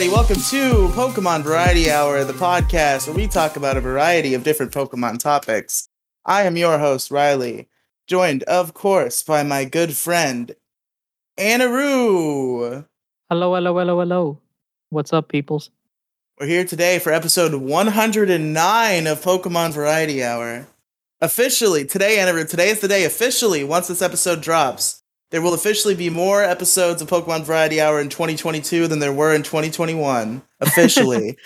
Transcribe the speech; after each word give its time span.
everybody. 0.00 0.16
Welcome 0.16 0.42
to 0.44 0.88
Pokemon 0.94 1.42
Variety 1.42 1.90
Hour, 1.90 2.24
the 2.24 2.32
podcast 2.32 3.06
where 3.06 3.14
we 3.14 3.26
talk 3.26 3.56
about 3.56 3.76
a 3.76 3.82
variety 3.82 4.32
of 4.32 4.42
different 4.42 4.72
Pokemon 4.72 5.18
topics. 5.18 5.90
I 6.24 6.44
am 6.44 6.56
your 6.56 6.78
host, 6.78 7.10
Riley, 7.10 7.68
joined, 8.06 8.42
of 8.44 8.72
course, 8.72 9.22
by 9.22 9.42
my 9.42 9.66
good 9.66 9.94
friend, 9.94 10.56
Anaru. 11.38 12.86
Hello, 13.28 13.54
hello, 13.54 13.78
hello, 13.78 14.00
hello. 14.00 14.38
What's 14.88 15.12
up, 15.12 15.28
peoples? 15.28 15.70
We're 16.38 16.46
here 16.46 16.64
today 16.64 16.98
for 16.98 17.12
episode 17.12 17.52
109 17.52 19.06
of 19.06 19.20
Pokemon 19.20 19.74
Variety 19.74 20.24
Hour. 20.24 20.66
Officially, 21.20 21.84
today, 21.84 22.16
Anaru, 22.16 22.48
today 22.48 22.70
is 22.70 22.80
the 22.80 22.88
day, 22.88 23.04
officially, 23.04 23.64
once 23.64 23.88
this 23.88 24.00
episode 24.00 24.40
drops, 24.40 24.99
there 25.30 25.42
will 25.42 25.54
officially 25.54 25.94
be 25.94 26.10
more 26.10 26.42
episodes 26.42 27.00
of 27.00 27.08
Pokemon 27.08 27.44
Variety 27.44 27.80
Hour 27.80 28.00
in 28.00 28.08
2022 28.08 28.88
than 28.88 28.98
there 28.98 29.12
were 29.12 29.34
in 29.34 29.42
2021. 29.42 30.42
Officially. 30.60 31.36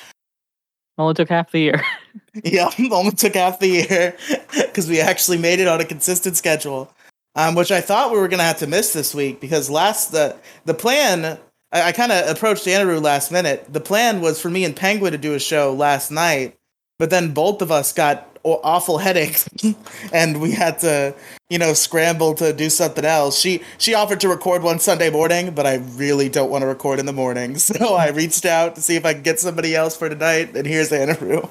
Only 0.96 1.14
took 1.14 1.28
half 1.28 1.50
the 1.50 1.58
year. 1.58 1.82
yeah, 2.44 2.70
only 2.90 3.12
took 3.12 3.34
half 3.34 3.58
the 3.58 3.68
year 3.68 4.16
because 4.52 4.88
we 4.88 5.00
actually 5.00 5.38
made 5.38 5.58
it 5.58 5.68
on 5.68 5.80
a 5.80 5.84
consistent 5.84 6.36
schedule. 6.36 6.92
Um, 7.36 7.56
which 7.56 7.72
I 7.72 7.80
thought 7.80 8.12
we 8.12 8.18
were 8.18 8.28
gonna 8.28 8.44
have 8.44 8.60
to 8.60 8.68
miss 8.68 8.92
this 8.92 9.12
week 9.12 9.40
because 9.40 9.68
last 9.68 10.12
the 10.12 10.36
the 10.66 10.74
plan 10.74 11.36
I, 11.72 11.88
I 11.88 11.92
kind 11.92 12.12
of 12.12 12.28
approached 12.28 12.68
Andrew 12.68 13.00
last 13.00 13.32
minute. 13.32 13.66
The 13.72 13.80
plan 13.80 14.20
was 14.20 14.40
for 14.40 14.48
me 14.48 14.64
and 14.64 14.74
Penguin 14.74 15.10
to 15.12 15.18
do 15.18 15.34
a 15.34 15.40
show 15.40 15.74
last 15.74 16.12
night, 16.12 16.56
but 16.98 17.10
then 17.10 17.34
both 17.34 17.60
of 17.60 17.72
us 17.72 17.92
got 17.92 18.33
awful 18.44 18.98
headaches, 18.98 19.48
and 20.12 20.40
we 20.40 20.52
had 20.52 20.78
to 20.80 21.14
you 21.50 21.58
know 21.58 21.72
scramble 21.72 22.34
to 22.34 22.52
do 22.52 22.70
something 22.70 23.04
else. 23.04 23.38
She 23.38 23.62
she 23.78 23.94
offered 23.94 24.20
to 24.20 24.28
record 24.28 24.62
one 24.62 24.78
Sunday 24.78 25.10
morning, 25.10 25.54
but 25.54 25.66
I 25.66 25.76
really 25.96 26.28
don't 26.28 26.50
want 26.50 26.62
to 26.62 26.66
record 26.66 26.98
in 26.98 27.06
the 27.06 27.12
morning, 27.12 27.56
so 27.58 27.94
I 27.94 28.08
reached 28.10 28.44
out 28.44 28.74
to 28.76 28.82
see 28.82 28.96
if 28.96 29.04
I 29.04 29.14
could 29.14 29.24
get 29.24 29.40
somebody 29.40 29.74
else 29.74 29.96
for 29.96 30.08
tonight. 30.08 30.56
And 30.56 30.66
here's 30.66 30.92
Andrew. 30.92 31.48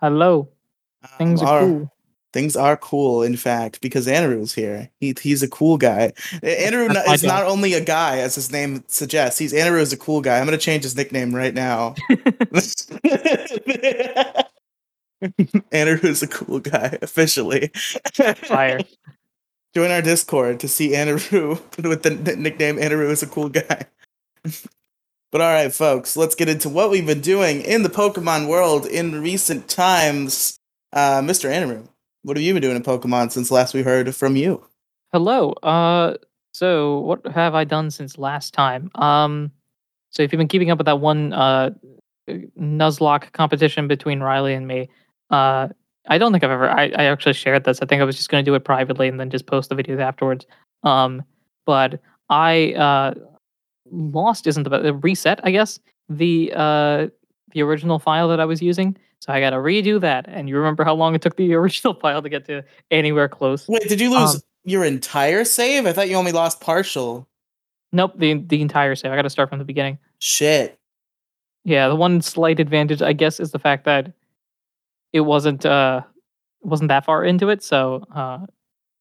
Hello. 0.00 0.48
Things 1.18 1.40
Um, 1.42 1.46
are 1.48 1.52
our- 1.54 1.60
cool. 1.66 1.92
Things 2.34 2.56
are 2.56 2.76
cool, 2.76 3.22
in 3.22 3.38
fact, 3.38 3.80
because 3.80 4.06
Andrew's 4.06 4.52
here. 4.52 4.90
He 5.00 5.14
he's 5.18 5.42
a 5.42 5.48
cool 5.48 5.78
guy. 5.78 6.12
Andrew 6.42 6.86
is 7.10 7.24
not 7.24 7.44
only 7.46 7.72
a 7.72 7.80
guy, 7.80 8.18
as 8.18 8.34
his 8.34 8.52
name 8.52 8.84
suggests. 8.86 9.38
He's 9.38 9.54
Andrew 9.54 9.80
is 9.80 9.94
a 9.94 9.96
cool 9.96 10.20
guy. 10.20 10.38
I'm 10.38 10.44
gonna 10.44 10.58
change 10.58 10.82
his 10.82 10.94
nickname 10.94 11.34
right 11.34 11.54
now. 11.54 11.94
Andrew 15.72 16.08
is 16.08 16.22
a 16.22 16.28
cool 16.28 16.60
guy 16.60 16.98
officially. 17.02 17.68
Fire. 18.14 18.80
Join 19.74 19.90
our 19.90 20.02
Discord 20.02 20.60
to 20.60 20.68
see 20.68 20.94
Andrew 20.94 21.58
with 21.82 22.02
the 22.02 22.36
nickname 22.36 22.78
Andrew 22.78 23.10
is 23.10 23.22
a 23.22 23.26
cool 23.26 23.48
guy. 23.48 23.86
but 25.30 25.40
all 25.40 25.52
right, 25.52 25.72
folks, 25.72 26.16
let's 26.16 26.34
get 26.34 26.48
into 26.48 26.68
what 26.68 26.90
we've 26.90 27.06
been 27.06 27.20
doing 27.20 27.60
in 27.62 27.82
the 27.82 27.90
Pokemon 27.90 28.48
world 28.48 28.86
in 28.86 29.20
recent 29.20 29.68
times. 29.68 30.58
Uh, 30.92 31.20
Mr. 31.20 31.50
Andrew, 31.50 31.86
what 32.22 32.36
have 32.36 32.44
you 32.44 32.54
been 32.54 32.62
doing 32.62 32.76
in 32.76 32.82
Pokemon 32.82 33.30
since 33.30 33.50
last 33.50 33.74
we 33.74 33.82
heard 33.82 34.14
from 34.16 34.36
you? 34.36 34.64
Hello. 35.12 35.52
Uh, 35.62 36.16
so 36.52 37.00
what 37.00 37.26
have 37.26 37.54
I 37.54 37.64
done 37.64 37.90
since 37.90 38.18
last 38.18 38.54
time? 38.54 38.90
Um, 38.94 39.52
so 40.10 40.22
if 40.22 40.32
you've 40.32 40.38
been 40.38 40.48
keeping 40.48 40.70
up 40.70 40.78
with 40.78 40.86
that 40.86 41.00
one 41.00 41.32
uh 41.32 41.70
Nuzlocke 42.58 43.32
competition 43.32 43.88
between 43.88 44.20
Riley 44.20 44.54
and 44.54 44.66
me, 44.66 44.88
uh, 45.30 45.68
I 46.08 46.18
don't 46.18 46.32
think 46.32 46.42
I've 46.44 46.50
ever. 46.50 46.68
I, 46.70 46.84
I 46.96 47.04
actually 47.04 47.34
shared 47.34 47.64
this. 47.64 47.80
I 47.82 47.86
think 47.86 48.00
I 48.00 48.04
was 48.04 48.16
just 48.16 48.30
going 48.30 48.44
to 48.44 48.48
do 48.50 48.54
it 48.54 48.64
privately 48.64 49.08
and 49.08 49.20
then 49.20 49.28
just 49.30 49.46
post 49.46 49.68
the 49.68 49.76
videos 49.76 50.00
afterwards. 50.00 50.46
Um, 50.82 51.22
but 51.66 52.00
I 52.30 52.72
uh 52.74 53.14
lost 53.90 54.46
isn't 54.46 54.62
the 54.62 54.70
be- 54.70 54.90
reset. 54.90 55.40
I 55.42 55.50
guess 55.50 55.78
the 56.08 56.52
uh 56.54 57.08
the 57.52 57.62
original 57.62 57.98
file 57.98 58.28
that 58.28 58.40
I 58.40 58.44
was 58.44 58.62
using. 58.62 58.96
So 59.20 59.32
I 59.32 59.40
got 59.40 59.50
to 59.50 59.56
redo 59.56 60.00
that. 60.00 60.26
And 60.28 60.48
you 60.48 60.56
remember 60.56 60.84
how 60.84 60.94
long 60.94 61.14
it 61.14 61.22
took 61.22 61.36
the 61.36 61.52
original 61.60 61.94
file 61.94 62.22
to 62.22 62.28
get 62.28 62.46
to 62.46 62.62
anywhere 62.90 63.28
close? 63.28 63.66
Wait, 63.68 63.82
did 63.88 64.00
you 64.00 64.10
lose 64.10 64.36
Um, 64.36 64.40
your 64.64 64.84
entire 64.84 65.44
save? 65.44 65.86
I 65.86 65.92
thought 65.92 66.08
you 66.08 66.16
only 66.16 66.32
lost 66.32 66.60
partial. 66.60 67.26
Nope, 67.92 68.12
the 68.16 68.34
the 68.34 68.62
entire 68.62 68.94
save. 68.94 69.12
I 69.12 69.16
got 69.16 69.22
to 69.22 69.30
start 69.30 69.48
from 69.50 69.58
the 69.58 69.64
beginning. 69.64 69.98
Shit. 70.20 70.78
Yeah, 71.64 71.88
the 71.88 71.96
one 71.96 72.22
slight 72.22 72.60
advantage, 72.60 73.02
I 73.02 73.12
guess, 73.12 73.40
is 73.40 73.50
the 73.50 73.58
fact 73.58 73.84
that 73.84 74.12
it 75.12 75.20
wasn't 75.20 75.64
uh 75.66 76.02
wasn't 76.62 76.88
that 76.88 77.04
far 77.04 77.24
into 77.24 77.48
it. 77.50 77.62
So, 77.62 78.04
uh, 78.14 78.38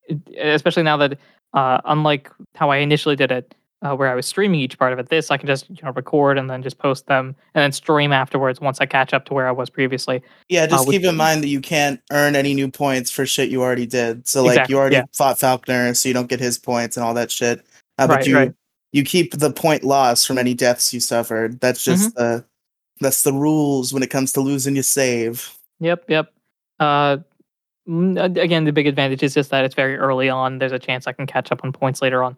it, 0.07 0.19
especially 0.37 0.83
now 0.83 0.97
that 0.97 1.17
uh, 1.53 1.79
unlike 1.85 2.29
how 2.55 2.69
I 2.69 2.77
initially 2.77 3.15
did 3.15 3.31
it, 3.31 3.55
uh, 3.81 3.95
where 3.95 4.09
I 4.09 4.15
was 4.15 4.25
streaming 4.25 4.59
each 4.59 4.77
part 4.77 4.93
of 4.93 4.99
it, 4.99 5.09
this 5.09 5.31
I 5.31 5.37
can 5.37 5.47
just 5.47 5.69
you 5.69 5.77
know 5.83 5.91
record 5.91 6.37
and 6.37 6.49
then 6.49 6.61
just 6.63 6.77
post 6.77 7.07
them 7.07 7.35
and 7.55 7.61
then 7.63 7.71
stream 7.71 8.11
afterwards 8.11 8.59
once 8.61 8.79
I 8.79 8.85
catch 8.85 9.13
up 9.13 9.25
to 9.25 9.33
where 9.33 9.47
I 9.47 9.51
was 9.51 9.69
previously. 9.69 10.21
Yeah, 10.49 10.65
just 10.67 10.87
which- 10.87 10.97
keep 10.97 11.05
in 11.07 11.15
mind 11.15 11.43
that 11.43 11.47
you 11.47 11.61
can't 11.61 11.99
earn 12.11 12.35
any 12.35 12.53
new 12.53 12.69
points 12.69 13.11
for 13.11 13.25
shit 13.25 13.49
you 13.49 13.61
already 13.61 13.85
did. 13.85 14.27
So 14.27 14.43
like 14.43 14.51
Exactly, 14.53 14.73
you 14.73 14.79
already 14.79 14.95
yeah. 14.97 15.03
fought 15.13 15.39
Falkner, 15.39 15.93
so 15.93 16.07
you 16.09 16.13
don't 16.13 16.29
get 16.29 16.39
his 16.39 16.57
points 16.59 16.95
and 16.97 17.03
all 17.05 17.13
that 17.15 17.31
shit. 17.31 17.59
Uh, 17.97 18.07
but 18.07 18.17
Right, 18.17 18.27
you 18.27 18.35
right. 18.35 18.53
you 18.93 19.03
keep 19.03 19.33
the 19.37 19.51
point 19.51 19.83
loss 19.83 20.25
from 20.25 20.37
any 20.37 20.53
deaths 20.53 20.93
you 20.93 20.99
suffered. 20.99 21.59
That's 21.59 21.83
just 21.83 22.15
Mm-hmm. 22.15 22.23
the 22.35 22.45
that's 22.99 23.21
the 23.23 23.33
rules 23.33 23.93
when 23.93 24.01
it 24.03 24.09
comes 24.09 24.31
to 24.33 24.41
losing 24.41 24.75
your 24.75 24.83
save. 24.83 25.56
Yep, 25.79 26.05
yep. 26.09 26.33
Uh, 26.79 27.17
mm, 27.87 28.37
again, 28.37 28.65
the 28.65 28.71
big 28.71 28.87
advantage 28.87 29.23
is 29.23 29.33
just 29.33 29.49
that 29.51 29.63
it's 29.63 29.75
very 29.75 29.97
early 29.97 30.29
on. 30.29 30.59
There's 30.59 30.71
a 30.71 30.79
chance 30.79 31.07
I 31.07 31.11
can 31.11 31.27
catch 31.27 31.51
up 31.51 31.61
on 31.63 31.71
points 31.71 32.01
later 32.01 32.23
on. 32.23 32.37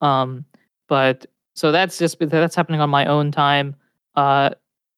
Um, 0.00 0.44
but 0.88 1.26
so 1.54 1.72
that's 1.72 1.98
just 1.98 2.18
that's 2.18 2.54
happening 2.54 2.80
on 2.80 2.90
my 2.90 3.06
own 3.06 3.30
time. 3.30 3.76
Uh, 4.14 4.50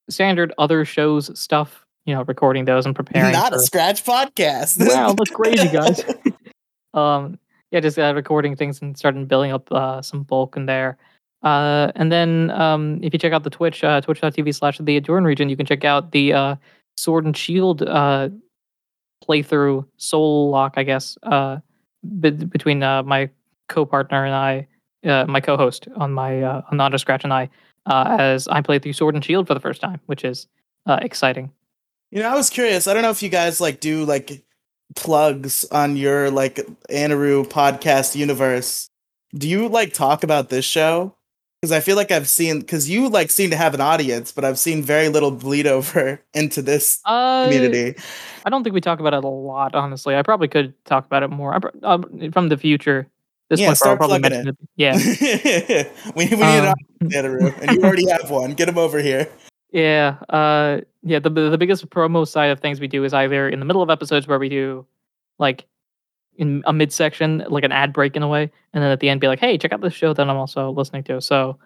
standard 0.08 0.52
other 0.58 0.84
shows 0.84 1.38
stuff. 1.38 1.86
You 2.04 2.14
know, 2.14 2.22
recording 2.22 2.64
those 2.64 2.84
and 2.84 2.97
preparing. 2.97 3.32
Not 3.32 3.52
for, 3.52 3.58
a 3.58 3.62
scratch 3.62 4.04
podcast. 4.04 4.88
Wow, 4.88 5.12
that's 5.12 5.31
crazy, 5.34 5.69
guys. 5.69 6.04
um, 6.94 7.38
yeah, 7.70 7.78
just 7.81 7.98
uh, 7.98 8.12
recording 8.14 8.56
things 8.56 8.82
and 8.82 8.97
starting 8.98 9.25
building 9.26 9.52
up 9.52 9.70
uh, 9.70 10.02
some 10.02 10.25
bulk 10.25 10.56
in 10.56 10.66
there. 10.66 10.98
Uh, 11.42 11.91
and 11.94 12.10
then 12.10 12.50
um, 12.50 12.98
if 13.02 13.12
you 13.12 13.19
check 13.19 13.32
out 13.32 13.44
the 13.44 13.50
Twitch, 13.50 13.82
uh, 13.82 14.00
twitch.tv 14.00 14.54
slash 14.54 14.78
the 14.78 15.00
Adoran 15.00 15.25
region, 15.25 15.48
you 15.48 15.56
can 15.56 15.66
check 15.66 15.84
out 15.84 16.12
the 16.12 16.32
uh, 16.32 16.56
Sword 16.97 17.25
and 17.25 17.36
Shield 17.36 17.82
uh, 17.82 18.28
playthrough, 19.26 19.86
Soul 19.97 20.50
Lock, 20.50 20.75
I 20.76 20.82
guess, 20.82 21.16
uh, 21.22 21.58
be- 22.20 22.30
between 22.30 22.82
uh, 22.82 23.03
my 23.03 23.30
co-partner 23.69 24.25
and 24.25 24.34
I, 24.34 24.69
uh, 25.04 25.26
my 25.26 25.41
co-host 25.41 25.88
on 25.97 26.12
my 26.12 26.42
uh, 26.42 26.62
on 26.70 26.81
Auto 26.81 26.97
Scratch 26.97 27.25
and 27.25 27.32
I, 27.32 27.48
uh, 27.86 28.16
as 28.19 28.48
I 28.48 28.60
play 28.60 28.78
through 28.78 28.92
Sword 28.92 29.14
and 29.14 29.25
Shield 29.25 29.47
for 29.47 29.54
the 29.54 29.60
first 29.60 29.81
time, 29.81 30.00
which 30.06 30.25
is 30.25 30.47
uh, 30.86 30.98
exciting. 31.02 31.50
You 32.10 32.22
know, 32.22 32.31
I 32.31 32.34
was 32.34 32.50
curious. 32.50 32.86
I 32.86 32.94
don't 32.94 33.02
know 33.02 33.10
if 33.10 33.22
you 33.22 33.28
guys 33.28 33.60
like 33.60 33.81
do 33.81 34.04
like 34.04 34.44
plugs 34.94 35.64
on 35.70 35.97
your 35.97 36.31
like 36.31 36.56
Anaru 36.91 37.47
podcast 37.47 38.14
universe. 38.14 38.88
Do 39.34 39.49
you 39.49 39.69
like 39.69 39.94
talk 39.94 40.22
about 40.22 40.50
this 40.50 40.64
show? 40.64 41.17
Because 41.62 41.70
I 41.70 41.79
feel 41.79 41.94
like 41.94 42.11
I've 42.11 42.29
seen 42.29 42.59
because 42.59 42.91
you 42.91 43.09
like 43.09 43.31
seem 43.31 43.50
to 43.50 43.56
have 43.56 43.73
an 43.73 43.81
audience, 43.81 44.32
but 44.32 44.44
I've 44.44 44.59
seen 44.59 44.82
very 44.82 45.09
little 45.09 45.31
bleed 45.31 45.64
over 45.64 46.20
into 46.35 46.61
this 46.61 47.00
Uh, 47.05 47.44
community. 47.44 47.94
I 48.44 48.50
don't 48.50 48.64
think 48.64 48.75
we 48.75 48.81
talk 48.81 48.99
about 48.99 49.14
it 49.14 49.23
a 49.23 49.29
lot, 49.29 49.73
honestly. 49.76 50.17
I 50.17 50.23
probably 50.23 50.49
could 50.49 50.75
talk 50.87 51.06
about 51.06 51.23
it 51.23 51.29
more 51.29 51.55
I 51.55 51.61
um, 51.85 52.32
from 52.32 52.49
the 52.49 52.56
future. 52.56 53.06
This 53.49 53.61
Yeah, 53.61 53.67
point, 53.69 53.81
I'll 53.85 53.97
probably 53.97 54.19
plugging 54.19 54.44
mention 54.44 54.49
it. 54.49 54.56
Yeah, 54.75 56.12
we, 56.17 56.25
we 56.25 56.31
need 56.31 56.41
an 56.41 56.67
Um, 56.67 56.75
audience, 57.05 57.55
and 57.62 57.70
you 57.70 57.81
already 57.85 58.08
have 58.11 58.29
one. 58.29 58.55
Get 58.55 58.69
him 58.69 58.76
over 58.79 58.99
here. 58.99 59.29
yeah, 59.70 60.17
uh, 60.31 60.81
yeah. 61.05 61.20
The 61.20 61.31
the 61.31 61.58
biggest 61.58 61.88
promo 61.91 62.26
side 62.26 62.50
of 62.50 62.58
things 62.58 62.81
we 62.81 62.88
do 62.88 63.05
is 63.05 63.15
either 63.15 63.49
in 63.49 63.61
the 63.61 63.67
middle 63.67 63.82
of 63.82 63.91
episodes 63.91 64.26
where 64.26 64.41
we 64.41 64.49
do 64.49 64.85
like 65.38 65.65
in 66.37 66.62
a 66.67 66.73
midsection, 66.73 67.44
like 67.49 67.64
an 67.64 67.73
ad 67.73 67.93
break 67.93 68.17
in 68.17 68.23
a 68.23 68.29
way, 68.29 68.50
and 68.73 68.82
then 68.82 68.90
at 68.90 69.00
the 69.00 69.08
end 69.08 69.20
be 69.20 69.29
like, 69.29 69.40
"Hey, 69.40 69.58
check 69.58 69.73
out 69.73 69.81
this 69.81 69.94
show 69.94 70.12
that 70.12 70.29
I'm 70.29 70.37
also 70.37 70.70
listening 70.70 71.05
to." 71.05 71.20
So, 71.20 71.58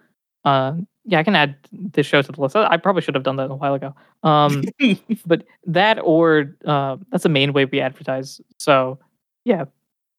uh, 0.45 0.73
yeah, 1.05 1.19
I 1.19 1.23
can 1.23 1.35
add 1.35 1.55
this 1.71 2.05
show 2.05 2.21
to 2.21 2.31
the 2.31 2.41
list. 2.41 2.55
I 2.55 2.77
probably 2.77 3.01
should 3.01 3.15
have 3.15 3.23
done 3.23 3.37
that 3.37 3.49
a 3.49 3.55
while 3.55 3.73
ago. 3.73 3.95
Um, 4.23 4.63
but 5.25 5.43
that 5.65 5.99
or 6.03 6.55
uh, 6.65 6.97
that's 7.11 7.23
the 7.23 7.29
main 7.29 7.53
way 7.53 7.65
we 7.65 7.79
advertise. 7.79 8.41
So 8.59 8.99
yeah, 9.45 9.65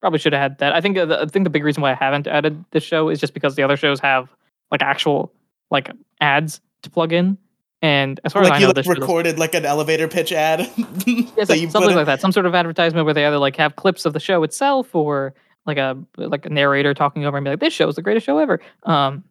probably 0.00 0.18
should 0.18 0.32
have 0.32 0.42
had 0.42 0.58
that. 0.58 0.72
I 0.72 0.80
think 0.80 0.96
uh, 0.96 1.04
the, 1.04 1.20
I 1.20 1.26
think 1.26 1.44
the 1.44 1.50
big 1.50 1.64
reason 1.64 1.82
why 1.82 1.92
I 1.92 1.94
haven't 1.94 2.26
added 2.26 2.64
this 2.70 2.82
show 2.82 3.08
is 3.08 3.20
just 3.20 3.34
because 3.34 3.54
the 3.54 3.62
other 3.62 3.76
shows 3.76 4.00
have 4.00 4.28
like 4.70 4.82
actual 4.82 5.32
like 5.70 5.90
ads 6.20 6.60
to 6.82 6.90
plug 6.90 7.12
in. 7.12 7.36
And 7.80 8.20
as 8.24 8.32
far 8.32 8.42
as 8.42 8.48
I 8.48 8.50
like 8.52 8.60
you 8.60 8.66
know, 8.66 8.68
like, 8.70 8.76
this 8.76 8.86
show 8.86 8.94
doesn't. 8.94 9.02
recorded 9.02 9.38
like 9.38 9.54
an 9.54 9.64
elevator 9.64 10.08
pitch 10.08 10.32
ad. 10.32 10.68
Yeah, 11.06 11.44
some- 11.44 11.70
something 11.70 11.94
like 11.94 12.06
that. 12.06 12.20
Some 12.20 12.32
sort 12.32 12.46
of 12.46 12.54
advertisement 12.54 13.04
where 13.04 13.14
they 13.14 13.24
either 13.24 13.38
like 13.38 13.56
have 13.56 13.76
clips 13.76 14.04
of 14.04 14.12
the 14.12 14.20
show 14.20 14.42
itself 14.42 14.94
or 14.94 15.34
like 15.66 15.78
a 15.78 15.96
like 16.16 16.44
a 16.46 16.48
narrator 16.48 16.94
talking 16.94 17.24
over 17.24 17.36
and 17.36 17.44
be 17.44 17.50
like, 17.50 17.60
"This 17.60 17.72
show 17.72 17.88
is 17.88 17.94
the 17.94 18.02
greatest 18.02 18.26
show 18.26 18.38
ever." 18.38 18.60
Um, 18.82 19.22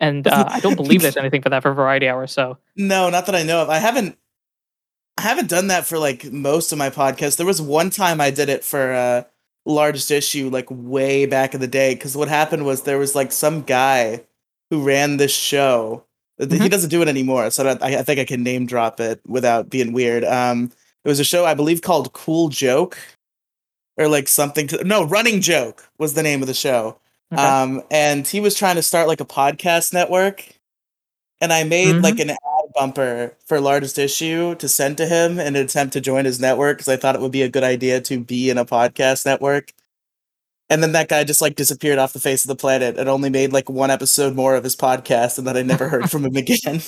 and 0.00 0.26
uh, 0.26 0.46
I 0.48 0.60
don't 0.60 0.74
believe 0.82 1.02
there's 1.02 1.16
anything 1.16 1.42
for 1.42 1.50
that 1.50 1.62
for 1.62 1.72
Variety 1.72 2.08
Hour. 2.08 2.26
So 2.26 2.58
No, 2.76 3.10
not 3.10 3.26
that 3.26 3.34
I 3.36 3.42
know 3.44 3.62
of. 3.62 3.70
I 3.70 3.78
haven't 3.78 4.18
I 5.16 5.22
haven't 5.22 5.48
done 5.48 5.68
that 5.68 5.86
for 5.86 5.98
like 5.98 6.24
most 6.32 6.72
of 6.72 6.78
my 6.78 6.90
podcasts. 6.90 7.36
There 7.36 7.46
was 7.46 7.60
one 7.62 7.90
time 7.90 8.20
I 8.20 8.30
did 8.30 8.48
it 8.48 8.64
for 8.64 8.92
uh 8.92 9.22
largest 9.66 10.10
issue 10.10 10.48
like 10.48 10.66
way 10.70 11.26
back 11.26 11.52
in 11.54 11.60
the 11.60 11.66
day 11.68 11.94
cuz 11.94 12.16
what 12.16 12.28
happened 12.28 12.64
was 12.64 12.82
there 12.82 12.98
was 12.98 13.14
like 13.14 13.30
some 13.30 13.62
guy 13.62 14.24
who 14.70 14.82
ran 14.82 15.16
this 15.18 15.34
show 15.34 16.04
He 16.38 16.46
Mhm. 16.46 16.70
doesn't 16.70 16.90
do 16.90 17.02
it 17.02 17.08
anymore, 17.08 17.50
so 17.50 17.66
I, 17.82 17.98
I 17.98 18.02
think 18.02 18.20
I 18.20 18.24
can 18.24 18.42
name 18.42 18.66
drop 18.66 19.00
it 19.00 19.20
without 19.26 19.70
being 19.70 19.92
weird. 19.92 20.24
Um, 20.24 20.70
it 21.04 21.08
was 21.08 21.18
a 21.20 21.24
show 21.24 21.44
I 21.44 21.54
believe 21.54 21.82
called 21.82 22.12
Cool 22.12 22.48
Joke, 22.48 22.96
or 23.96 24.08
like 24.08 24.28
something. 24.28 24.66
To, 24.68 24.84
no, 24.84 25.04
Running 25.04 25.40
Joke 25.40 25.88
was 25.98 26.14
the 26.14 26.22
name 26.22 26.40
of 26.42 26.46
the 26.48 26.54
show. 26.54 26.98
Okay. 27.32 27.42
Um, 27.42 27.82
and 27.90 28.26
he 28.26 28.40
was 28.40 28.54
trying 28.54 28.76
to 28.76 28.82
start 28.82 29.08
like 29.08 29.20
a 29.20 29.24
podcast 29.24 29.92
network, 29.92 30.44
and 31.40 31.52
I 31.52 31.64
made 31.64 31.96
Mhm. 31.96 32.02
like 32.02 32.20
an 32.20 32.30
ad 32.30 32.38
bumper 32.74 33.36
for 33.46 33.60
largest 33.60 33.98
issue 33.98 34.54
to 34.56 34.68
send 34.68 34.96
to 34.98 35.06
him 35.06 35.40
in 35.40 35.48
an 35.48 35.56
attempt 35.56 35.92
to 35.94 36.00
join 36.00 36.24
his 36.24 36.38
network 36.40 36.78
because 36.78 36.88
I 36.88 36.96
thought 36.96 37.14
it 37.16 37.20
would 37.20 37.32
be 37.32 37.42
a 37.42 37.48
good 37.48 37.64
idea 37.64 38.00
to 38.02 38.20
be 38.20 38.48
in 38.50 38.58
a 38.58 38.64
podcast 38.64 39.26
network. 39.26 39.72
And 40.70 40.82
then 40.82 40.92
that 40.92 41.08
guy 41.08 41.24
just 41.24 41.40
like 41.40 41.56
disappeared 41.56 41.98
off 41.98 42.12
the 42.12 42.20
face 42.20 42.44
of 42.44 42.48
the 42.48 42.56
planet 42.56 42.98
and 42.98 43.08
only 43.08 43.30
made 43.30 43.52
like 43.52 43.70
one 43.70 43.90
episode 43.90 44.34
more 44.34 44.54
of 44.54 44.64
his 44.64 44.76
podcast, 44.76 45.38
and 45.38 45.46
then 45.46 45.56
I 45.56 45.62
never 45.62 45.88
heard 45.88 46.10
from 46.10 46.24
him 46.24 46.36
again. 46.36 46.82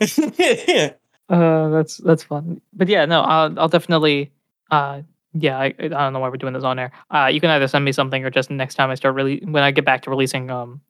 Uh, 1.28 1.70
that's 1.70 1.96
that's 1.96 2.22
fun. 2.22 2.60
But 2.72 2.86
yeah, 2.86 3.04
no, 3.04 3.22
I'll 3.22 3.58
I'll 3.58 3.68
definitely. 3.68 4.30
Uh, 4.70 5.02
yeah, 5.32 5.58
I, 5.58 5.74
I 5.78 5.88
don't 5.88 6.12
know 6.12 6.20
why 6.20 6.28
we're 6.28 6.36
doing 6.36 6.52
this 6.52 6.62
on 6.62 6.78
air. 6.78 6.92
Uh, 7.10 7.26
you 7.26 7.40
can 7.40 7.50
either 7.50 7.66
send 7.68 7.84
me 7.84 7.92
something 7.92 8.24
or 8.24 8.30
just 8.30 8.48
next 8.48 8.76
time 8.76 8.90
I 8.90 8.94
start 8.94 9.16
really 9.16 9.40
when 9.40 9.62
I 9.62 9.70
get 9.72 9.84
back 9.84 10.02
to 10.02 10.10
releasing 10.10 10.50
um 10.50 10.80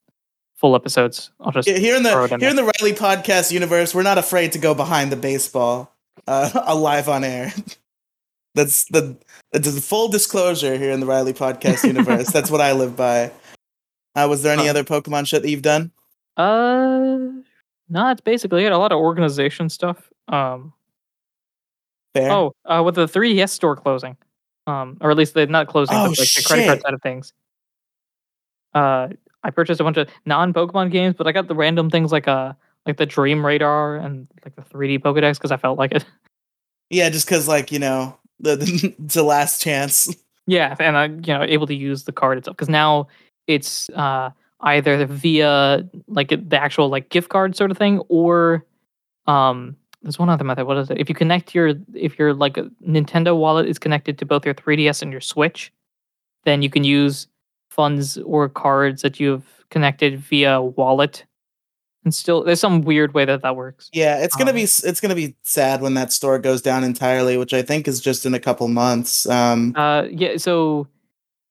full 0.57 0.75
episodes, 0.75 1.31
I'll 1.41 1.53
just 1.53 1.69
Yeah, 1.69 1.79
here 1.79 1.97
in 1.97 2.03
the 2.03 2.23
it 2.23 2.33
in 2.33 2.41
here 2.41 2.51
in 2.51 2.57
the 2.57 2.65
Riley 2.65 2.93
podcast 2.93 3.53
universe, 3.53 3.95
we're 3.95 4.03
not 4.03 4.19
afraid 4.19 4.53
to 4.53 4.59
go 4.59 4.75
behind 4.75 5.13
the 5.13 5.17
baseball, 5.17 5.95
uh, 6.27 6.51
alive 6.67 7.09
on 7.09 7.25
air. 7.25 7.53
That's 8.57 8.85
the 8.87 9.17
that's 9.53 9.73
the 9.75 9.81
full 9.83 10.09
disclosure 10.09 10.77
here 10.79 10.91
in 10.91 10.99
the 11.01 11.07
Riley 11.07 11.35
podcast 11.35 11.87
universe. 11.87 12.33
That's 12.33 12.51
what 12.51 12.61
I 12.63 12.73
live 12.73 12.97
by. 12.97 13.31
Uh, 14.17 14.27
was 14.29 14.43
there 14.43 14.53
any 14.55 14.65
Huh. 14.65 14.71
other 14.71 14.83
Pokemon 14.83 15.27
shit 15.27 15.43
that 15.43 15.51
you've 15.51 15.61
done? 15.63 15.93
Uh, 16.39 17.19
no, 17.89 18.07
that's 18.07 18.23
basically 18.23 18.65
it. 18.65 18.73
A 18.73 18.79
lot 18.79 18.93
of 18.93 18.99
organization 18.99 19.69
stuff. 19.69 20.11
Um, 20.29 20.73
Fair. 22.15 22.31
oh, 22.33 22.53
uh, 22.65 22.83
with 22.85 22.95
the 22.95 23.07
3DS 23.07 23.51
store 23.51 23.77
closing, 23.77 24.17
um, 24.67 24.97
or 25.03 25.11
at 25.11 25.17
least 25.19 25.35
they're 25.35 25.47
not 25.47 25.69
closing, 25.69 25.95
Oh, 25.97 26.05
but 26.09 26.19
like 26.19 26.29
the 26.35 26.43
credit 26.47 26.67
card 26.67 26.81
side 26.83 26.95
of 26.95 27.03
things. 27.03 27.33
Uh, 28.75 29.09
I 29.43 29.51
purchased 29.51 29.81
a 29.81 29.85
bunch 29.85 29.99
of 29.99 30.09
non-Pokemon 30.25 30.91
games, 30.91 31.15
but 31.17 31.27
I 31.27 31.33
got 31.33 31.47
the 31.47 31.55
random 31.55 31.91
things 31.91 32.11
like 32.11 32.27
uh 32.27 32.55
like 32.87 32.97
the 32.97 33.07
Dream 33.07 33.45
Radar 33.45 33.97
and 33.97 34.27
like 34.45 34.57
the 34.57 34.63
3D 34.63 35.01
Pokedex 35.01 35.35
because 35.35 35.53
I 35.53 35.57
felt 35.59 35.79
like 35.79 35.93
it. 35.93 36.05
Yeah, 36.89 37.11
just 37.11 37.27
because 37.27 37.47
like 37.49 37.71
you 37.73 37.79
know 37.81 38.17
the, 38.41 38.95
the 38.99 39.23
last 39.23 39.61
chance. 39.61 40.15
Yeah, 40.47 40.77
and 40.79 40.97
I 40.97 41.07
you 41.07 41.35
know 41.35 41.43
able 41.43 41.67
to 41.67 41.75
use 41.75 42.05
the 42.05 42.13
card 42.13 42.39
itself 42.39 42.57
because 42.57 42.69
now 42.69 43.09
it's 43.47 43.91
uh 43.91 44.31
either 44.61 45.05
via 45.07 45.89
like 46.09 46.29
the 46.29 46.59
actual 46.61 46.89
like 46.89 47.09
gift 47.09 47.29
card 47.29 47.57
sort 47.57 47.71
of 47.71 47.79
thing 47.79 48.01
or 48.09 48.65
um 49.27 49.77
there's 50.03 50.21
one 50.21 50.29
other 50.29 50.45
method. 50.45 50.67
What 50.67 50.77
is 50.77 50.89
it? 50.89 50.99
If 50.99 51.09
you 51.09 51.17
connect 51.17 51.55
your 51.55 51.75
if 51.95 52.17
your 52.19 52.33
like 52.33 52.55
Nintendo 52.87 53.37
wallet 53.37 53.67
is 53.67 53.79
connected 53.79 54.19
to 54.19 54.25
both 54.25 54.45
your 54.45 54.55
3DS 54.55 55.03
and 55.03 55.11
your 55.11 55.21
Switch, 55.21 55.73
then 56.45 56.63
you 56.63 56.71
can 56.71 56.85
use 56.85 57.27
funds 57.71 58.17
or 58.19 58.49
cards 58.49 59.03
that 59.03 59.19
you've 59.19 59.65
connected 59.71 60.21
via 60.21 60.63
wallet. 60.63 61.25
And 62.07 62.15
still, 62.15 62.45
there's 62.45 62.61
some 62.61 62.83
weird 62.83 63.15
way 63.15 63.25
that 63.25 63.43
that 63.43 63.57
works. 63.57 63.91
Yeah, 63.93 64.19
it's 64.23 64.37
gonna 64.37 64.51
Um, 64.51 64.55
be 64.55 64.63
it's 64.63 65.01
gonna 65.01 65.17
be 65.17 65.35
sad 65.43 65.81
when 65.81 65.95
that 65.95 66.13
store 66.13 66.39
goes 66.39 66.63
down 66.63 66.85
entirely, 66.85 67.37
which 67.37 67.53
I 67.53 67.63
think 67.63 67.89
is 67.89 68.01
just 68.01 68.25
in 68.25 68.33
a 68.33 68.39
couple 68.39 68.69
months. 68.69 69.29
Um, 69.29 69.73
Uh, 69.75 70.05
yeah. 70.09 70.37
So, 70.37 70.87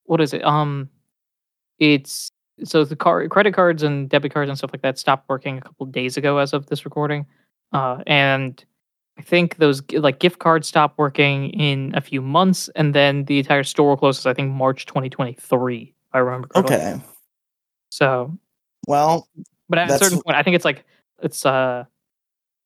what 0.05 0.21
is 0.21 0.33
it? 0.33 0.45
Um, 0.45 0.89
it's 1.77 2.29
so 2.63 2.85
the 2.85 2.95
card, 2.95 3.29
credit 3.31 3.53
cards 3.53 3.83
and 3.83 4.07
debit 4.07 4.33
cards 4.33 4.47
and 4.47 4.57
stuff 4.57 4.69
like 4.71 4.81
that 4.81 4.97
stopped 4.97 5.27
working 5.27 5.57
a 5.57 5.61
couple 5.61 5.85
days 5.87 6.15
ago, 6.15 6.37
as 6.37 6.53
of 6.53 6.67
this 6.67 6.85
recording. 6.85 7.25
Uh, 7.73 8.01
and 8.07 8.63
I 9.17 9.23
think 9.23 9.57
those 9.57 9.83
like 9.91 10.19
gift 10.19 10.39
cards 10.39 10.69
stopped 10.69 10.97
working 10.97 11.49
in 11.49 11.93
a 11.95 11.99
few 12.01 12.21
months, 12.21 12.69
and 12.77 12.95
then 12.95 13.25
the 13.25 13.39
entire 13.39 13.63
store 13.63 13.97
closes. 13.97 14.25
I 14.25 14.33
think 14.33 14.53
March 14.53 14.85
2023. 14.85 15.93
I 16.13 16.17
remember 16.19 16.47
correctly. 16.47 16.75
okay, 16.77 17.01
So, 17.89 18.37
well, 18.87 19.27
but 19.69 19.79
at 19.79 19.89
a 19.89 19.97
certain 19.97 20.21
point, 20.21 20.37
I 20.37 20.43
think 20.43 20.55
it's 20.55 20.65
like 20.65 20.85
it's 21.21 21.45
uh 21.45 21.85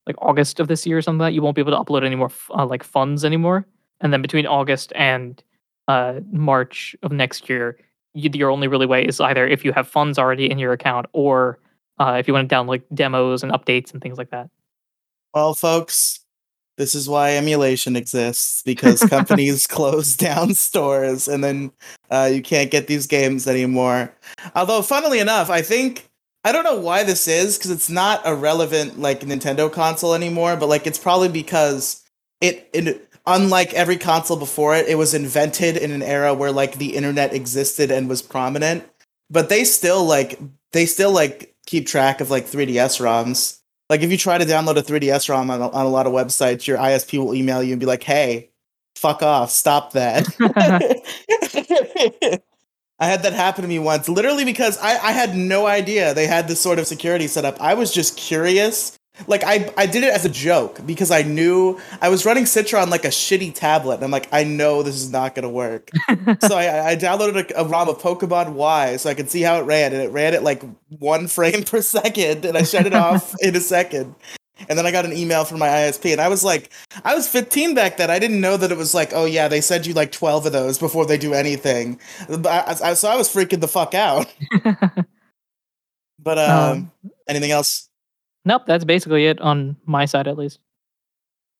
like 0.07 0.15
August 0.19 0.59
of 0.59 0.67
this 0.67 0.85
year 0.85 0.97
or 0.97 1.01
something 1.01 1.19
like 1.19 1.29
that. 1.29 1.33
You 1.33 1.41
won't 1.41 1.55
be 1.55 1.61
able 1.61 1.71
to 1.71 1.77
upload 1.77 2.05
any 2.05 2.15
more 2.15 2.31
uh, 2.51 2.65
like 2.65 2.83
funds 2.83 3.23
anymore. 3.23 3.65
And 4.01 4.11
then 4.11 4.21
between 4.21 4.45
August 4.45 4.91
and 4.95 5.41
uh 5.87 6.19
March 6.31 6.95
of 7.03 7.11
next 7.11 7.49
year, 7.49 7.77
you, 8.13 8.29
your 8.33 8.49
only 8.51 8.67
really 8.67 8.85
way 8.85 9.05
is 9.05 9.19
either 9.19 9.47
if 9.47 9.63
you 9.63 9.71
have 9.73 9.87
funds 9.87 10.17
already 10.17 10.49
in 10.49 10.59
your 10.59 10.73
account 10.73 11.05
or 11.13 11.59
uh, 11.99 12.15
if 12.17 12.27
you 12.27 12.33
want 12.33 12.49
to 12.49 12.55
download 12.55 12.67
like 12.67 12.83
demos 12.93 13.43
and 13.43 13.51
updates 13.51 13.91
and 13.91 14.01
things 14.01 14.17
like 14.17 14.31
that. 14.31 14.49
Well, 15.33 15.53
folks, 15.53 16.21
this 16.77 16.95
is 16.95 17.09
why 17.09 17.35
emulation 17.35 17.95
exists 17.95 18.63
because 18.63 19.01
companies 19.09 19.67
close 19.67 20.15
down 20.15 20.53
stores 20.55 21.27
and 21.27 21.43
then 21.43 21.71
uh, 22.09 22.29
you 22.31 22.41
can't 22.41 22.71
get 22.71 22.87
these 22.87 23.05
games 23.05 23.47
anymore. 23.47 24.13
Although, 24.55 24.81
funnily 24.81 25.19
enough, 25.19 25.49
I 25.49 25.61
think 25.61 26.08
I 26.43 26.51
don't 26.51 26.63
know 26.63 26.79
why 26.79 27.03
this 27.03 27.27
is 27.27 27.57
because 27.57 27.71
it's 27.71 27.89
not 27.89 28.21
a 28.23 28.33
relevant 28.33 28.99
like 28.99 29.21
Nintendo 29.21 29.71
console 29.71 30.13
anymore, 30.13 30.55
but 30.55 30.69
like 30.69 30.87
it's 30.87 30.97
probably 30.97 31.27
because 31.27 32.03
it, 32.39 32.69
it 32.73 33.09
unlike 33.25 33.73
every 33.73 33.97
console 33.97 34.37
before 34.37 34.75
it, 34.75 34.87
it 34.87 34.95
was 34.95 35.13
invented 35.13 35.75
in 35.75 35.91
an 35.91 36.01
era 36.01 36.33
where 36.33 36.51
like 36.51 36.77
the 36.77 36.95
internet 36.95 37.33
existed 37.33 37.91
and 37.91 38.07
was 38.07 38.21
prominent. 38.21 38.85
But 39.29 39.49
they 39.49 39.65
still 39.65 40.05
like 40.05 40.39
they 40.71 40.85
still 40.85 41.11
like 41.11 41.53
keep 41.65 41.87
track 41.87 42.21
of 42.21 42.31
like 42.31 42.45
3DS 42.45 43.01
ROMs. 43.01 43.59
Like 43.89 44.01
if 44.01 44.11
you 44.11 44.17
try 44.17 44.37
to 44.37 44.45
download 44.45 44.77
a 44.77 44.83
3DS 44.83 45.29
ROM 45.29 45.51
on 45.51 45.61
a, 45.61 45.69
on 45.69 45.85
a 45.85 45.89
lot 45.89 46.07
of 46.07 46.13
websites, 46.13 46.67
your 46.67 46.77
ISP 46.77 47.17
will 47.17 47.35
email 47.35 47.61
you 47.61 47.73
and 47.73 47.79
be 47.79 47.85
like, 47.85 48.03
"Hey, 48.03 48.51
fuck 48.95 49.23
off, 49.23 49.51
stop 49.51 49.93
that." 49.93 50.25
I 52.99 53.07
had 53.07 53.23
that 53.23 53.33
happen 53.33 53.61
to 53.61 53.67
me 53.67 53.79
once, 53.79 54.09
literally 54.09 54.43
because 54.45 54.77
I, 54.79 54.97
I 54.97 55.11
had 55.11 55.35
no 55.35 55.65
idea 55.65 56.13
they 56.13 56.27
had 56.27 56.47
this 56.47 56.59
sort 56.59 56.79
of 56.79 56.87
security 56.87 57.27
set 57.27 57.45
up. 57.45 57.59
I 57.61 57.73
was 57.73 57.93
just 57.93 58.17
curious. 58.17 58.97
Like 59.27 59.43
I, 59.43 59.73
I 59.77 59.85
did 59.85 60.03
it 60.03 60.13
as 60.13 60.23
a 60.23 60.29
joke 60.29 60.85
because 60.85 61.11
I 61.11 61.23
knew 61.23 61.77
I 62.01 62.07
was 62.07 62.25
running 62.25 62.45
Citra 62.45 62.81
on 62.81 62.89
like 62.89 63.03
a 63.03 63.09
shitty 63.09 63.53
tablet. 63.53 63.95
And 63.95 64.03
I'm 64.03 64.11
like, 64.11 64.29
I 64.31 64.45
know 64.45 64.81
this 64.81 64.95
is 64.95 65.11
not 65.11 65.35
gonna 65.35 65.49
work. 65.49 65.89
so 66.41 66.55
I, 66.55 66.91
I 66.91 66.95
downloaded 66.95 67.51
a, 67.51 67.61
a 67.61 67.65
ROM 67.65 67.89
of 67.89 67.99
Pokemon 67.99 68.53
Y 68.53 68.95
so 68.95 69.09
I 69.09 69.13
could 69.13 69.29
see 69.29 69.41
how 69.41 69.59
it 69.59 69.63
ran, 69.63 69.93
and 69.93 70.01
it 70.01 70.11
ran 70.11 70.33
at 70.33 70.43
like 70.43 70.63
one 70.87 71.27
frame 71.27 71.63
per 71.65 71.81
second, 71.81 72.45
and 72.45 72.57
I 72.57 72.63
shut 72.63 72.85
it 72.85 72.93
off 72.93 73.35
in 73.41 73.55
a 73.55 73.61
second. 73.61 74.15
And 74.67 74.77
then 74.77 74.85
I 74.85 74.91
got 74.91 75.05
an 75.05 75.13
email 75.13 75.45
from 75.45 75.59
my 75.59 75.67
ISP, 75.67 76.11
and 76.11 76.19
I 76.19 76.27
was 76.27 76.43
like, 76.43 76.71
I 77.05 77.15
was 77.15 77.27
15 77.27 77.73
back 77.75 77.97
then. 77.97 78.09
I 78.11 78.19
didn't 78.19 78.41
know 78.41 78.57
that 78.57 78.71
it 78.71 78.77
was 78.77 78.93
like, 78.93 79.11
oh 79.13 79.25
yeah, 79.25 79.47
they 79.47 79.61
send 79.61 79.85
you 79.85 79.93
like 79.93 80.11
12 80.11 80.47
of 80.47 80.51
those 80.51 80.77
before 80.77 81.05
they 81.05 81.17
do 81.17 81.33
anything. 81.33 81.99
I, 82.29 82.77
I- 82.83 82.93
so 82.95 83.09
I 83.09 83.15
was 83.15 83.29
freaking 83.33 83.61
the 83.61 83.67
fuck 83.67 83.93
out. 83.93 84.27
But 86.21 86.37
um, 86.37 86.91
anything 87.29 87.51
else? 87.51 87.89
nope, 88.43 88.63
that's 88.67 88.83
basically 88.83 89.27
it 89.27 89.39
on 89.39 89.77
my 89.85 90.03
side 90.05 90.27
at 90.27 90.37
least. 90.37 90.59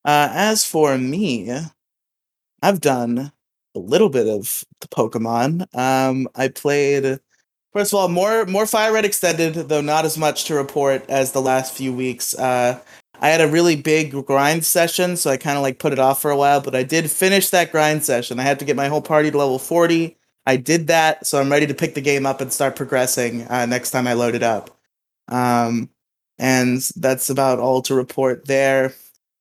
Uh, 0.04 0.28
as 0.32 0.66
for 0.66 0.98
me, 0.98 1.50
I've 2.62 2.82
done 2.82 3.32
a 3.76 3.80
little 3.80 4.10
bit 4.10 4.28
of 4.28 4.64
the 4.82 4.88
Pokemon. 4.90 5.74
Um, 5.76 6.28
I 6.36 6.50
played 6.50 7.20
first 7.80 7.94
of 7.94 8.00
all 8.00 8.10
more 8.10 8.46
more 8.46 8.66
Fire 8.66 8.92
Red 8.92 9.06
Extended, 9.06 9.54
though 9.54 9.80
not 9.80 10.04
as 10.04 10.18
much 10.18 10.44
to 10.46 10.54
report 10.54 11.10
as 11.10 11.32
the 11.32 11.42
last 11.42 11.74
few 11.74 11.94
weeks. 11.94 12.38
Uh, 12.38 12.78
I 13.22 13.30
had 13.30 13.40
a 13.40 13.48
really 13.48 13.78
big 13.78 14.12
grind 14.26 14.66
session, 14.66 15.16
so 15.16 15.30
I 15.30 15.38
kind 15.38 15.56
of 15.56 15.64
like 15.64 15.80
put 15.80 15.94
it 15.94 16.00
off 16.00 16.22
for 16.22 16.30
a 16.30 16.36
while, 16.36 16.60
but 16.60 16.76
I 16.76 16.84
did 16.84 17.10
finish 17.10 17.50
that 17.52 17.72
grind 17.72 18.04
session. 18.04 18.38
I 18.38 18.44
had 18.44 18.60
to 18.60 18.66
get 18.66 18.76
my 18.76 18.90
whole 18.90 19.02
party 19.02 19.32
to 19.32 19.38
level 19.38 19.60
forty. 19.60 20.18
I 20.46 20.58
did 20.58 20.88
that, 20.88 21.26
so 21.26 21.40
I'm 21.40 21.50
ready 21.50 21.68
to 21.68 21.74
pick 21.74 21.94
the 21.94 22.02
game 22.02 22.26
up 22.26 22.42
and 22.42 22.52
start 22.52 22.76
progressing 22.76 23.48
uh, 23.48 23.66
next 23.66 23.92
time 23.92 24.08
I 24.08 24.14
load 24.14 24.36
it 24.36 24.44
up. 24.44 24.78
Um, 25.30 25.90
and 26.38 26.82
that's 26.98 27.30
about 27.30 27.60
all 27.60 27.82
to 27.84 27.96
report 27.96 28.46
there. 28.46 28.94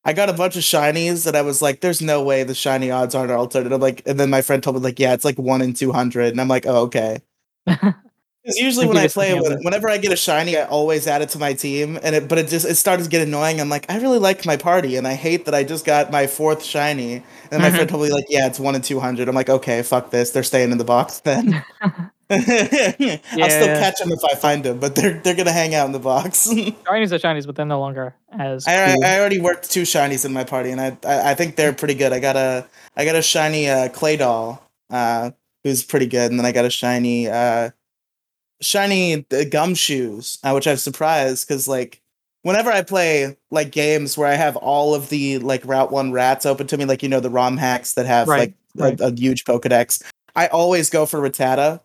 I 0.05 0.13
got 0.13 0.29
a 0.29 0.33
bunch 0.33 0.55
of 0.55 0.63
shinies 0.63 1.25
that 1.25 1.35
I 1.35 1.41
was 1.41 1.61
like, 1.61 1.81
"There's 1.81 2.01
no 2.01 2.23
way 2.23 2.43
the 2.43 2.55
shiny 2.55 2.89
odds 2.89 3.15
aren't 3.15 3.31
altered." 3.31 3.65
And 3.65 3.75
I'm 3.75 3.81
like, 3.81 4.01
and 4.05 4.17
then 4.17 4.29
my 4.29 4.41
friend 4.41 4.63
told 4.63 4.77
me 4.77 4.81
like, 4.81 4.97
"Yeah, 4.97 5.13
it's 5.13 5.25
like 5.25 5.37
one 5.37 5.61
in 5.61 5.73
two 5.73 5.91
hundred. 5.91 6.29
and 6.31 6.39
I'm 6.39 6.47
like, 6.47 6.65
"Oh, 6.65 6.83
okay." 6.83 7.19
Because 8.49 8.59
usually 8.59 8.87
when 8.87 8.97
I 8.97 9.07
play, 9.07 9.39
when, 9.39 9.63
whenever 9.63 9.87
I 9.89 9.97
get 9.97 10.11
a 10.11 10.15
shiny, 10.15 10.57
I 10.57 10.63
always 10.63 11.07
add 11.07 11.21
it 11.21 11.29
to 11.29 11.39
my 11.39 11.53
team, 11.53 11.99
and 12.01 12.15
it 12.15 12.27
but 12.27 12.37
it 12.37 12.47
just 12.47 12.65
it 12.65 12.75
started 12.75 13.03
to 13.03 13.09
get 13.09 13.21
annoying. 13.21 13.61
I'm 13.61 13.69
like, 13.69 13.85
I 13.89 13.99
really 13.99 14.19
like 14.19 14.45
my 14.45 14.57
party, 14.57 14.95
and 14.95 15.07
I 15.07 15.13
hate 15.13 15.45
that 15.45 15.53
I 15.53 15.63
just 15.63 15.85
got 15.85 16.11
my 16.11 16.27
fourth 16.27 16.63
shiny. 16.63 17.15
And 17.15 17.23
then 17.49 17.61
my 17.61 17.69
friend 17.69 17.87
told 17.87 18.03
me 18.03 18.11
like, 18.11 18.25
"Yeah, 18.29 18.47
it's 18.47 18.59
one 18.59 18.75
in 18.75 18.81
two 18.81 18.99
hundred. 18.99 19.29
I'm 19.29 19.35
like, 19.35 19.49
"Okay, 19.49 19.81
fuck 19.83 20.09
this. 20.09 20.31
They're 20.31 20.43
staying 20.43 20.71
in 20.71 20.77
the 20.77 20.83
box 20.83 21.19
then." 21.19 21.63
I'll 22.31 22.39
still 22.39 23.25
catch 23.31 23.97
them 23.97 24.11
if 24.11 24.23
I 24.23 24.35
find 24.35 24.63
them, 24.63 24.79
but 24.79 24.95
they're 24.95 25.19
they're 25.19 25.35
gonna 25.35 25.51
hang 25.51 25.73
out 25.73 25.87
in 25.87 25.93
the 25.93 25.99
box. 25.99 26.47
Shinies 26.53 27.11
are 27.11 27.17
shinies, 27.17 27.47
but 27.47 27.55
they're 27.55 27.65
no 27.65 27.79
longer 27.79 28.13
as 28.31 28.67
I, 28.67 28.93
cool. 28.93 29.03
I 29.03 29.19
already 29.19 29.39
worked 29.39 29.71
two 29.71 29.81
shinies 29.81 30.25
in 30.25 30.31
my 30.31 30.43
party, 30.43 30.69
and 30.69 30.79
I, 30.79 30.95
I 31.03 31.31
I 31.31 31.33
think 31.33 31.55
they're 31.55 31.73
pretty 31.73 31.95
good. 31.95 32.13
I 32.13 32.19
got 32.19 32.35
a 32.35 32.67
I 32.95 33.05
got 33.05 33.15
a 33.15 33.23
shiny 33.23 33.67
uh, 33.67 33.89
Claydol, 33.89 34.59
uh, 34.91 35.31
who's 35.63 35.83
pretty 35.83 36.05
good, 36.05 36.29
and 36.29 36.39
then 36.39 36.45
I 36.45 36.51
got 36.51 36.65
a 36.65 36.69
shiny 36.69 37.27
uh, 37.27 37.71
shiny 38.61 39.15
uh, 39.15 39.19
Gumshoos, 39.31 40.37
uh, 40.43 40.51
which 40.53 40.67
I'm 40.67 40.77
surprised 40.77 41.47
because 41.47 41.67
like 41.67 42.01
whenever 42.43 42.71
I 42.71 42.81
play 42.81 43.37
like 43.51 43.71
games 43.71 44.17
where 44.17 44.27
I 44.27 44.35
have 44.35 44.55
all 44.57 44.95
of 44.95 45.09
the 45.09 45.39
like 45.39 45.65
Route 45.65 45.91
One 45.91 46.11
rats 46.11 46.45
open 46.45 46.67
to 46.67 46.77
me, 46.77 46.85
like 46.85 47.03
you 47.03 47.09
know 47.09 47.19
the 47.19 47.29
ROM 47.29 47.57
hacks 47.57 47.93
that 47.93 48.05
have 48.05 48.27
Right, 48.27 48.53
like 48.75 48.99
a- 48.99 49.05
a, 49.07 49.11
huge 49.15 49.45
Pokedex, 49.45 50.03
I 50.35 50.47
always 50.47 50.89
go 50.89 51.05
for 51.05 51.19
Rattata. 51.19 51.81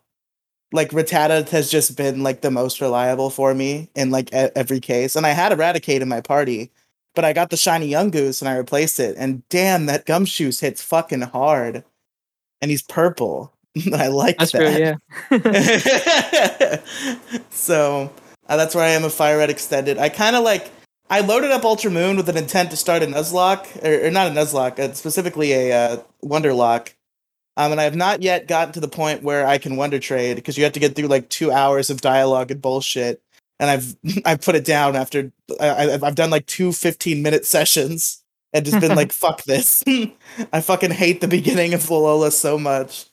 Like 0.72 0.90
Rattata 0.90 1.48
has 1.50 1.70
just 1.70 1.96
been 1.96 2.22
like 2.22 2.40
the 2.40 2.50
most 2.50 2.80
reliable 2.80 3.30
for 3.30 3.54
me 3.54 3.88
in 3.94 4.10
like 4.10 4.32
e- 4.34 4.50
every 4.56 4.80
case, 4.80 5.14
and 5.16 5.26
I 5.26 5.30
had 5.30 5.52
a 5.52 5.56
Raticate 5.56 6.00
in 6.00 6.08
my 6.08 6.20
party, 6.20 6.70
but 7.14 7.24
I 7.24 7.32
got 7.32 7.50
the 7.50 7.56
shiny 7.56 7.90
Yungoos 7.90 8.42
and 8.42 8.48
I 8.48 8.56
replaced 8.56 8.98
it, 8.98 9.14
and 9.16 9.48
damn, 9.48 9.86
that 9.86 10.06
Gumshoos 10.06 10.60
hits 10.60 10.82
fucking 10.82 11.20
hard, 11.20 11.84
and 12.60 12.70
he's 12.70 12.82
purple. 12.82 13.52
I 13.92 14.08
like 14.08 14.38
That's 14.38 14.52
that. 14.52 14.98
true. 15.30 15.30
Yeah. 15.30 16.76
so 17.50 18.12
uh, 18.48 18.56
that's 18.56 18.74
where 18.74 18.84
I 18.84 18.90
am 18.90 19.04
a 19.04 19.10
Fire 19.10 19.38
Red 19.38 19.50
Extended. 19.50 19.98
I 19.98 20.08
kind 20.08 20.36
of 20.36 20.44
like 20.44 20.70
I 21.10 21.20
loaded 21.20 21.50
up 21.50 21.64
Ultra 21.64 21.90
Moon 21.90 22.16
with 22.16 22.28
an 22.28 22.36
intent 22.36 22.70
to 22.70 22.76
start 22.76 23.02
a 23.02 23.06
Nuzlocke, 23.06 23.84
or, 23.84 24.06
or 24.06 24.10
not 24.10 24.28
a 24.28 24.30
Nuzlocke, 24.30 24.78
uh, 24.78 24.92
specifically 24.94 25.52
a 25.52 25.72
uh, 25.72 25.96
Wonderlock. 26.24 26.94
Um, 27.56 27.70
and 27.72 27.80
I 27.80 27.84
have 27.84 27.94
not 27.94 28.20
yet 28.22 28.48
gotten 28.48 28.72
to 28.74 28.80
the 28.80 28.88
point 28.88 29.22
where 29.22 29.46
I 29.46 29.58
can 29.58 29.76
Wonder 29.76 30.00
Trade 30.00 30.34
because 30.36 30.56
you 30.58 30.64
have 30.64 30.72
to 30.72 30.80
get 30.80 30.96
through 30.96 31.06
like 31.08 31.28
two 31.28 31.52
hours 31.52 31.88
of 31.90 32.00
dialogue 32.00 32.50
and 32.50 32.60
bullshit. 32.60 33.20
And 33.60 33.70
I've 33.70 33.96
I've 34.24 34.40
put 34.40 34.54
it 34.56 34.64
down 34.64 34.96
after 34.96 35.30
I, 35.60 35.68
I- 35.68 36.06
I've 36.06 36.14
done 36.16 36.30
like 36.30 36.46
two 36.46 36.72
15 36.72 37.22
minute 37.22 37.44
sessions 37.46 38.22
and 38.52 38.64
just 38.64 38.80
been 38.80 38.94
like, 38.96 39.12
fuck 39.12 39.42
this. 39.44 39.82
I 40.52 40.60
fucking 40.60 40.92
hate 40.92 41.20
the 41.20 41.28
beginning 41.28 41.74
of 41.74 41.80
Alola 41.82 42.32
so 42.32 42.58
much. 42.58 43.06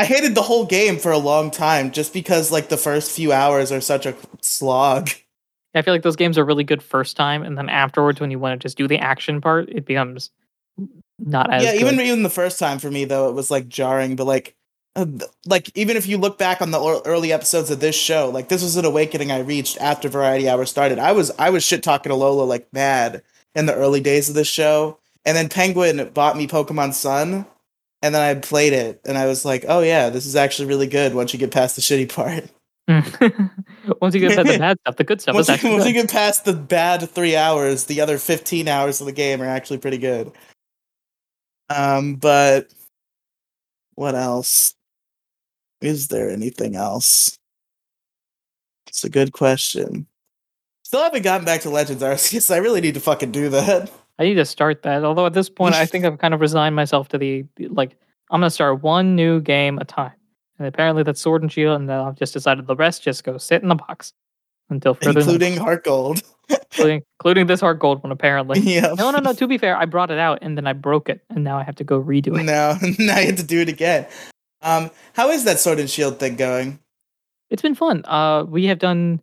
I 0.00 0.04
hated 0.04 0.34
the 0.34 0.40
whole 0.40 0.64
game 0.64 0.98
for 0.98 1.12
a 1.12 1.18
long 1.18 1.50
time 1.50 1.90
just 1.90 2.14
because 2.14 2.50
like 2.50 2.70
the 2.70 2.78
first 2.78 3.10
few 3.10 3.32
hours 3.32 3.70
are 3.70 3.82
such 3.82 4.06
a 4.06 4.16
slog. 4.40 5.10
I 5.74 5.82
feel 5.82 5.92
like 5.92 6.02
those 6.02 6.16
games 6.16 6.38
are 6.38 6.44
really 6.44 6.64
good 6.64 6.82
first 6.82 7.18
time, 7.18 7.42
and 7.42 7.58
then 7.58 7.68
afterwards, 7.68 8.18
when 8.18 8.30
you 8.30 8.38
want 8.38 8.58
to 8.58 8.64
just 8.64 8.78
do 8.78 8.88
the 8.88 8.96
action 8.96 9.42
part, 9.42 9.68
it 9.68 9.84
becomes 9.84 10.30
not 11.18 11.52
as 11.52 11.62
yeah, 11.62 11.72
good. 11.72 11.82
even 11.82 12.00
even 12.00 12.22
the 12.22 12.30
first 12.30 12.58
time 12.58 12.78
for 12.78 12.90
me 12.90 13.04
though 13.04 13.28
it 13.28 13.34
was 13.34 13.50
like 13.50 13.68
jarring, 13.68 14.16
but 14.16 14.24
like 14.24 14.56
uh, 14.96 15.04
like 15.44 15.70
even 15.76 15.98
if 15.98 16.06
you 16.06 16.16
look 16.16 16.38
back 16.38 16.62
on 16.62 16.70
the 16.70 17.02
early 17.04 17.30
episodes 17.30 17.70
of 17.70 17.80
this 17.80 17.94
show, 17.94 18.30
like 18.30 18.48
this 18.48 18.62
was 18.62 18.78
an 18.78 18.86
awakening 18.86 19.30
I 19.30 19.40
reached 19.40 19.76
after 19.82 20.08
Variety 20.08 20.48
Hour 20.48 20.64
started. 20.64 20.98
I 20.98 21.12
was 21.12 21.30
I 21.38 21.50
was 21.50 21.62
shit 21.62 21.82
talking 21.82 22.10
Alola 22.10 22.48
like 22.48 22.72
mad 22.72 23.22
in 23.54 23.66
the 23.66 23.74
early 23.74 24.00
days 24.00 24.30
of 24.30 24.34
this 24.34 24.48
show, 24.48 24.98
and 25.26 25.36
then 25.36 25.50
Penguin 25.50 26.10
bought 26.14 26.38
me 26.38 26.46
Pokemon 26.46 26.94
Sun, 26.94 27.44
and 28.02 28.14
then 28.14 28.22
I 28.22 28.38
played 28.40 28.72
it, 28.72 29.00
and 29.04 29.18
I 29.18 29.26
was 29.26 29.44
like, 29.44 29.64
oh 29.68 29.80
yeah, 29.80 30.10
this 30.10 30.26
is 30.26 30.36
actually 30.36 30.68
really 30.68 30.86
good 30.86 31.14
once 31.14 31.32
you 31.32 31.38
get 31.38 31.50
past 31.50 31.76
the 31.76 31.82
shitty 31.82 32.12
part. 32.12 32.44
Once 34.00 34.14
you 34.14 34.20
get 34.20 34.34
past 34.34 34.48
the 34.48 34.58
bad 34.58 34.78
stuff, 34.80 34.96
the 34.96 35.04
good 35.04 35.20
stuff 35.20 35.34
once 35.36 35.46
you, 35.46 35.54
actually 35.54 35.70
once 35.70 35.86
you 35.86 35.92
get 35.92 36.10
past 36.10 36.44
the 36.44 36.52
bad 36.52 37.08
three 37.08 37.36
hours, 37.36 37.84
the 37.84 38.00
other 38.00 38.18
fifteen 38.18 38.66
hours 38.66 39.00
of 39.00 39.06
the 39.06 39.12
game 39.12 39.40
are 39.40 39.46
actually 39.46 39.78
pretty 39.78 39.98
good. 39.98 40.32
Um, 41.68 42.16
but 42.16 42.72
what 43.94 44.16
else? 44.16 44.74
Is 45.80 46.08
there 46.08 46.30
anything 46.30 46.74
else? 46.74 47.38
It's 48.88 49.04
a 49.04 49.08
good 49.08 49.32
question. 49.32 50.06
Still 50.82 51.02
haven't 51.02 51.22
gotten 51.22 51.44
back 51.44 51.60
to 51.60 51.70
Legends 51.70 52.02
Arceus. 52.02 52.52
I 52.52 52.56
really 52.56 52.80
need 52.80 52.94
to 52.94 53.00
fucking 53.00 53.30
do 53.30 53.48
that. 53.50 53.90
I 54.20 54.24
need 54.24 54.34
to 54.34 54.44
start 54.44 54.82
that. 54.82 55.02
Although 55.02 55.24
at 55.24 55.32
this 55.32 55.48
point, 55.48 55.74
I 55.74 55.86
think 55.86 56.04
I've 56.04 56.18
kind 56.18 56.34
of 56.34 56.42
resigned 56.42 56.76
myself 56.76 57.08
to 57.08 57.18
the 57.18 57.46
like. 57.58 57.96
I'm 58.30 58.40
gonna 58.40 58.50
start 58.50 58.82
one 58.82 59.16
new 59.16 59.40
game 59.40 59.78
a 59.78 59.84
time, 59.84 60.12
and 60.58 60.68
apparently 60.68 61.02
that's 61.02 61.20
Sword 61.20 61.40
and 61.40 61.50
Shield, 61.50 61.80
and 61.80 61.88
then 61.88 61.98
I've 61.98 62.16
just 62.16 62.34
decided 62.34 62.66
the 62.66 62.76
rest 62.76 63.02
just 63.02 63.24
go 63.24 63.38
sit 63.38 63.62
in 63.62 63.68
the 63.70 63.74
box 63.74 64.12
until 64.68 64.92
further, 64.92 65.14
notice, 65.14 65.24
including 65.24 65.56
Heart 65.56 65.84
Gold. 65.84 66.22
including 66.50 67.02
including 67.18 67.46
this 67.46 67.60
Heart 67.60 67.78
Gold 67.78 68.02
one. 68.02 68.12
Apparently, 68.12 68.60
yeah. 68.74 68.92
no, 68.96 69.10
no, 69.10 69.20
no. 69.20 69.32
To 69.32 69.46
be 69.48 69.56
fair, 69.56 69.74
I 69.74 69.86
brought 69.86 70.10
it 70.10 70.18
out 70.18 70.40
and 70.42 70.54
then 70.54 70.66
I 70.66 70.74
broke 70.74 71.08
it, 71.08 71.24
and 71.30 71.42
now 71.42 71.56
I 71.56 71.64
have 71.64 71.76
to 71.76 71.84
go 71.84 72.00
redo 72.00 72.38
it. 72.38 72.42
No, 72.42 72.76
now 72.98 73.18
you 73.18 73.26
have 73.28 73.36
to 73.36 73.42
do 73.42 73.60
it 73.60 73.70
again. 73.70 74.06
Um, 74.60 74.90
how 75.14 75.30
is 75.30 75.44
that 75.44 75.58
Sword 75.58 75.80
and 75.80 75.88
Shield 75.88 76.20
thing 76.20 76.36
going? 76.36 76.78
It's 77.48 77.62
been 77.62 77.74
fun. 77.74 78.04
Uh, 78.04 78.44
we 78.44 78.66
have 78.66 78.78
done 78.78 79.22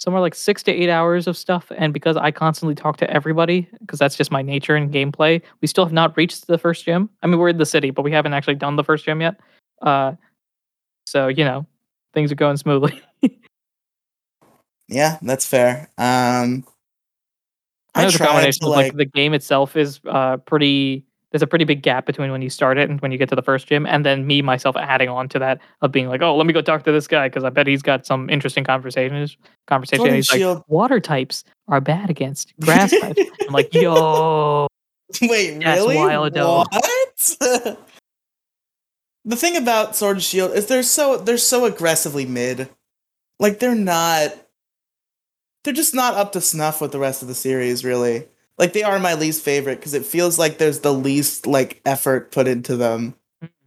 somewhere 0.00 0.20
like 0.20 0.34
six 0.34 0.62
to 0.64 0.72
eight 0.72 0.90
hours 0.90 1.26
of 1.26 1.36
stuff, 1.36 1.70
and 1.76 1.92
because 1.92 2.16
I 2.16 2.30
constantly 2.30 2.74
talk 2.74 2.96
to 2.98 3.10
everybody, 3.10 3.68
because 3.80 3.98
that's 3.98 4.16
just 4.16 4.30
my 4.30 4.42
nature 4.42 4.76
in 4.76 4.90
gameplay, 4.90 5.40
we 5.60 5.68
still 5.68 5.84
have 5.84 5.92
not 5.92 6.16
reached 6.16 6.46
the 6.46 6.58
first 6.58 6.84
gym. 6.84 7.08
I 7.22 7.26
mean, 7.26 7.38
we're 7.38 7.50
in 7.50 7.58
the 7.58 7.66
city, 7.66 7.90
but 7.90 8.02
we 8.02 8.12
haven't 8.12 8.34
actually 8.34 8.56
done 8.56 8.76
the 8.76 8.84
first 8.84 9.04
gym 9.04 9.20
yet. 9.20 9.38
Uh, 9.82 10.14
so 11.06 11.28
you 11.28 11.44
know, 11.44 11.66
things 12.14 12.32
are 12.32 12.36
going 12.36 12.56
smoothly. 12.56 13.00
Yeah, 14.90 15.18
that's 15.22 15.46
fair. 15.46 15.88
Um, 15.98 16.64
I 17.94 18.02
know 18.02 18.10
the 18.10 18.18
combination 18.18 18.66
to, 18.66 18.72
of 18.72 18.76
like 18.76 18.96
the 18.96 19.04
game 19.04 19.32
itself 19.34 19.76
is 19.76 20.00
uh 20.06 20.36
pretty. 20.38 21.06
There's 21.30 21.42
a 21.42 21.46
pretty 21.46 21.64
big 21.64 21.82
gap 21.82 22.06
between 22.06 22.32
when 22.32 22.42
you 22.42 22.50
start 22.50 22.76
it 22.76 22.90
and 22.90 23.00
when 23.00 23.12
you 23.12 23.18
get 23.18 23.28
to 23.28 23.36
the 23.36 23.42
first 23.42 23.68
gym, 23.68 23.86
and 23.86 24.04
then 24.04 24.26
me 24.26 24.42
myself 24.42 24.76
adding 24.76 25.08
on 25.08 25.28
to 25.28 25.38
that 25.38 25.60
of 25.80 25.92
being 25.92 26.08
like, 26.08 26.22
oh, 26.22 26.36
let 26.36 26.46
me 26.46 26.52
go 26.52 26.60
talk 26.60 26.82
to 26.84 26.92
this 26.92 27.06
guy 27.06 27.28
because 27.28 27.44
I 27.44 27.50
bet 27.50 27.66
he's 27.66 27.82
got 27.82 28.04
some 28.04 28.28
interesting 28.28 28.64
conversations. 28.64 29.36
Conversation. 29.68 30.06
And 30.06 30.16
he's 30.16 30.30
like, 30.30 30.38
Shield- 30.38 30.64
water 30.66 30.98
types 30.98 31.44
are 31.68 31.80
bad 31.80 32.10
against 32.10 32.52
grass 32.60 32.90
types. 32.90 33.20
I'm 33.46 33.52
like, 33.52 33.72
yo, 33.72 34.66
Wait, 35.22 35.60
Yes, 35.60 35.78
really? 35.78 35.96
Wildo. 35.96 36.64
What? 36.70 37.38
the 39.24 39.36
thing 39.36 39.56
about 39.56 39.96
Sword 39.96 40.16
and 40.16 40.22
Shield 40.22 40.52
is 40.52 40.66
they're 40.66 40.82
so 40.82 41.16
they're 41.16 41.38
so 41.38 41.64
aggressively 41.64 42.26
mid. 42.26 42.68
Like 43.38 43.58
they're 43.58 43.74
not 43.74 44.34
they're 45.64 45.74
just 45.74 45.94
not 45.94 46.14
up 46.14 46.32
to 46.32 46.40
snuff 46.40 46.80
with 46.80 46.92
the 46.92 46.98
rest 46.98 47.22
of 47.22 47.28
the 47.28 47.34
series, 47.34 47.84
really. 47.84 48.26
Like 48.60 48.74
they 48.74 48.82
are 48.82 48.98
my 48.98 49.14
least 49.14 49.42
favorite 49.42 49.76
because 49.76 49.94
it 49.94 50.04
feels 50.04 50.38
like 50.38 50.58
there's 50.58 50.80
the 50.80 50.92
least 50.92 51.46
like 51.46 51.80
effort 51.86 52.30
put 52.30 52.46
into 52.46 52.76
them 52.76 53.14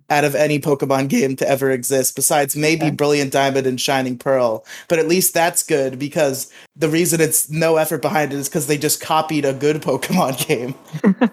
out 0.10 0.24
of 0.24 0.36
any 0.36 0.60
Pokemon 0.60 1.10
game 1.10 1.36
to 1.38 1.50
ever 1.50 1.72
exist, 1.72 2.16
besides 2.16 2.56
maybe 2.56 2.86
Okay. 2.86 2.96
Brilliant 2.96 3.32
Diamond 3.32 3.66
and 3.66 3.82
Shining 3.82 4.18
Pearl. 4.18 4.64
But 4.88 5.00
at 5.00 5.08
least 5.08 5.34
that's 5.34 5.64
good 5.64 5.98
because 5.98 6.52
the 6.76 6.90
reason 6.90 7.20
it's 7.20 7.50
no 7.50 7.78
effort 7.78 8.02
behind 8.04 8.34
it 8.34 8.38
is 8.38 8.48
because 8.48 8.68
they 8.68 8.78
just 8.78 9.02
copied 9.02 9.46
a 9.46 9.54
good 9.54 9.82
Pokemon 9.82 10.48
game. 10.48 10.76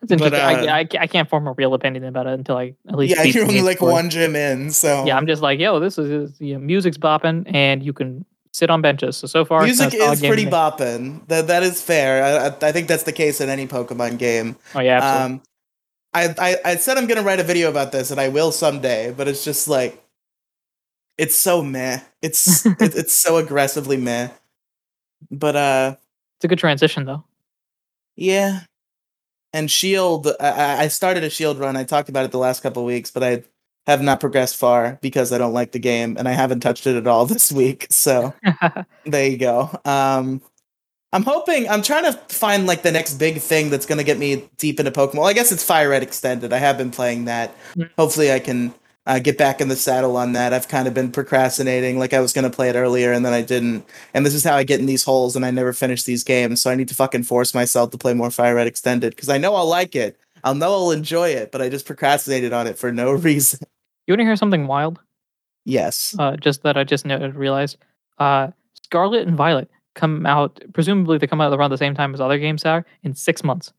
That's 0.00 0.12
interesting. 0.12 0.40
uh, 0.40 0.72
I, 0.72 0.80
I, 0.80 0.88
I 1.00 1.06
can't 1.08 1.28
form 1.28 1.48
a 1.48 1.52
real 1.54 1.74
opinion 1.74 2.04
about 2.04 2.28
it 2.28 2.34
until 2.34 2.56
I 2.56 2.74
at 2.88 2.94
least. 2.94 3.16
yeah, 3.16 3.24
you're 3.24 3.44
only 3.44 3.62
like 3.62 3.82
one 3.82 4.10
gym 4.10 4.36
in, 4.36 4.70
so 4.70 5.04
Yeah, 5.04 5.16
I'm 5.16 5.26
just 5.26 5.42
like, 5.42 5.58
yo, 5.58 5.80
this 5.80 5.98
is 5.98 6.40
you 6.40 6.54
know, 6.54 6.60
music's 6.60 6.96
bopping, 6.96 7.52
and 7.52 7.82
you 7.82 7.92
can 7.92 8.24
sit 8.52 8.70
on 8.70 8.82
benches. 8.82 9.16
So 9.16 9.26
so 9.26 9.44
far, 9.44 9.62
music 9.62 9.94
is 9.94 10.20
pretty 10.20 10.46
bopping. 10.46 11.26
That 11.28 11.46
that 11.48 11.62
is 11.62 11.82
fair. 11.82 12.22
I, 12.22 12.66
I, 12.66 12.72
think 12.72 12.88
that's 12.88 13.04
the 13.04 13.12
case 13.12 13.40
in 13.40 13.48
any 13.48 13.66
Pokemon 13.66 14.18
game. 14.18 14.56
Oh 14.74 14.80
yeah, 14.80 14.98
absolutely. 14.98 15.34
Um, 15.34 15.42
I, 16.14 16.34
I 16.38 16.56
I 16.72 16.76
said 16.76 16.98
I'm 16.98 17.06
gonna 17.06 17.22
write 17.22 17.40
a 17.40 17.44
video 17.44 17.68
about 17.70 17.92
this, 17.92 18.10
and 18.10 18.20
I 18.20 18.28
will 18.28 18.52
someday. 18.52 19.12
But 19.16 19.28
it's 19.28 19.44
just 19.44 19.68
like, 19.68 20.02
it's 21.16 21.36
so 21.36 21.62
meh. 21.62 22.00
It's 22.22 22.66
it, 22.66 22.76
it's 22.80 23.12
so 23.12 23.36
aggressively 23.36 23.96
meh. 23.96 24.28
But 25.30 25.56
uh, 25.56 25.96
it's 26.36 26.44
a 26.44 26.48
good 26.48 26.58
transition 26.58 27.04
though. 27.04 27.24
yeah. 28.16 28.60
And 29.54 29.70
Shield, 29.70 30.26
I- 30.38 30.50
I, 30.50 30.80
I 30.82 30.88
started 30.88 31.24
a 31.24 31.30
Shield 31.30 31.58
run. 31.58 31.74
I 31.74 31.82
talked 31.84 32.10
about 32.10 32.26
it 32.26 32.32
the 32.32 32.38
last 32.38 32.62
couple 32.62 32.84
weeks, 32.84 33.10
but 33.10 33.24
I 33.24 33.44
have 33.88 34.02
not 34.02 34.20
progressed 34.20 34.56
far 34.56 34.98
because 35.02 35.32
I 35.32 35.38
don't 35.38 35.52
like 35.54 35.72
the 35.72 35.78
game, 35.78 36.16
and 36.16 36.28
I 36.28 36.32
haven't 36.32 36.60
touched 36.60 36.86
it 36.86 36.96
at 36.96 37.06
all 37.06 37.26
this 37.34 37.50
week. 37.50 37.86
So. 37.90 38.34
There 39.04 39.26
you 39.26 39.38
go. 39.38 39.70
Um, 39.86 40.42
I'm 41.12 41.22
hoping. 41.22 41.68
I'm 41.68 41.80
trying 41.80 42.04
to 42.04 42.12
find 42.28 42.66
like 42.66 42.82
the 42.82 42.92
next 42.92 43.14
big 43.14 43.38
thing 43.38 43.70
that's 43.70 43.86
gonna 43.86 44.04
get 44.04 44.18
me 44.18 44.48
deep 44.58 44.78
into 44.78 44.92
Pokemon. 44.92 45.14
Well, 45.14 45.26
I 45.26 45.32
guess 45.32 45.50
it's 45.50 45.64
Fire 45.64 45.88
Red 45.88 46.02
Extended. 46.02 46.52
I 46.52 46.58
have 46.58 46.76
been 46.76 46.90
playing 46.90 47.24
that. 47.24 47.54
Mm. 47.74 47.88
Hopefully, 47.96 48.30
I 48.30 48.38
can 48.38 48.74
uh, 49.06 49.18
get 49.18 49.38
back 49.38 49.62
in 49.62 49.68
the 49.68 49.76
saddle 49.76 50.18
on 50.18 50.32
that. 50.32 50.52
I've 50.52 50.68
kind 50.68 50.86
of 50.86 50.92
been 50.92 51.10
procrastinating. 51.10 51.98
Like 51.98 52.12
I 52.12 52.20
was 52.20 52.34
gonna 52.34 52.50
play 52.50 52.68
it 52.68 52.76
earlier, 52.76 53.12
and 53.12 53.24
then 53.24 53.32
I 53.32 53.40
didn't. 53.40 53.86
And 54.12 54.26
this 54.26 54.34
is 54.34 54.44
how 54.44 54.54
I 54.54 54.64
get 54.64 54.80
in 54.80 54.86
these 54.86 55.04
holes, 55.04 55.34
and 55.34 55.46
I 55.46 55.50
never 55.50 55.72
finish 55.72 56.02
these 56.02 56.22
games. 56.22 56.60
So 56.60 56.70
I 56.70 56.74
need 56.74 56.88
to 56.88 56.94
fucking 56.94 57.22
force 57.22 57.54
myself 57.54 57.90
to 57.92 57.98
play 57.98 58.12
more 58.12 58.30
Fire 58.30 58.56
Red 58.56 58.66
Extended 58.66 59.16
because 59.16 59.30
I 59.30 59.38
know 59.38 59.54
I'll 59.54 59.68
like 59.68 59.96
it. 59.96 60.18
I'll 60.44 60.54
know 60.54 60.72
I'll 60.72 60.90
enjoy 60.90 61.30
it, 61.30 61.52
but 61.52 61.62
I 61.62 61.70
just 61.70 61.86
procrastinated 61.86 62.52
on 62.52 62.66
it 62.66 62.76
for 62.76 62.92
no 62.92 63.12
reason. 63.12 63.60
You 64.08 64.12
want 64.12 64.20
to 64.20 64.24
hear 64.24 64.36
something 64.36 64.66
wild? 64.66 65.00
yes. 65.66 66.16
Uh, 66.18 66.34
just 66.34 66.62
that 66.62 66.78
I 66.78 66.84
just 66.84 67.04
realized. 67.04 67.76
Uh, 68.16 68.48
Scarlet 68.72 69.28
and 69.28 69.36
Violet 69.36 69.70
come 69.94 70.24
out. 70.24 70.62
Presumably, 70.72 71.18
they 71.18 71.26
come 71.26 71.42
out 71.42 71.52
around 71.52 71.70
the 71.70 71.76
same 71.76 71.94
time 71.94 72.14
as 72.14 72.20
other 72.22 72.38
games 72.38 72.64
are 72.64 72.86
in 73.02 73.14
six 73.14 73.44
months. 73.44 73.74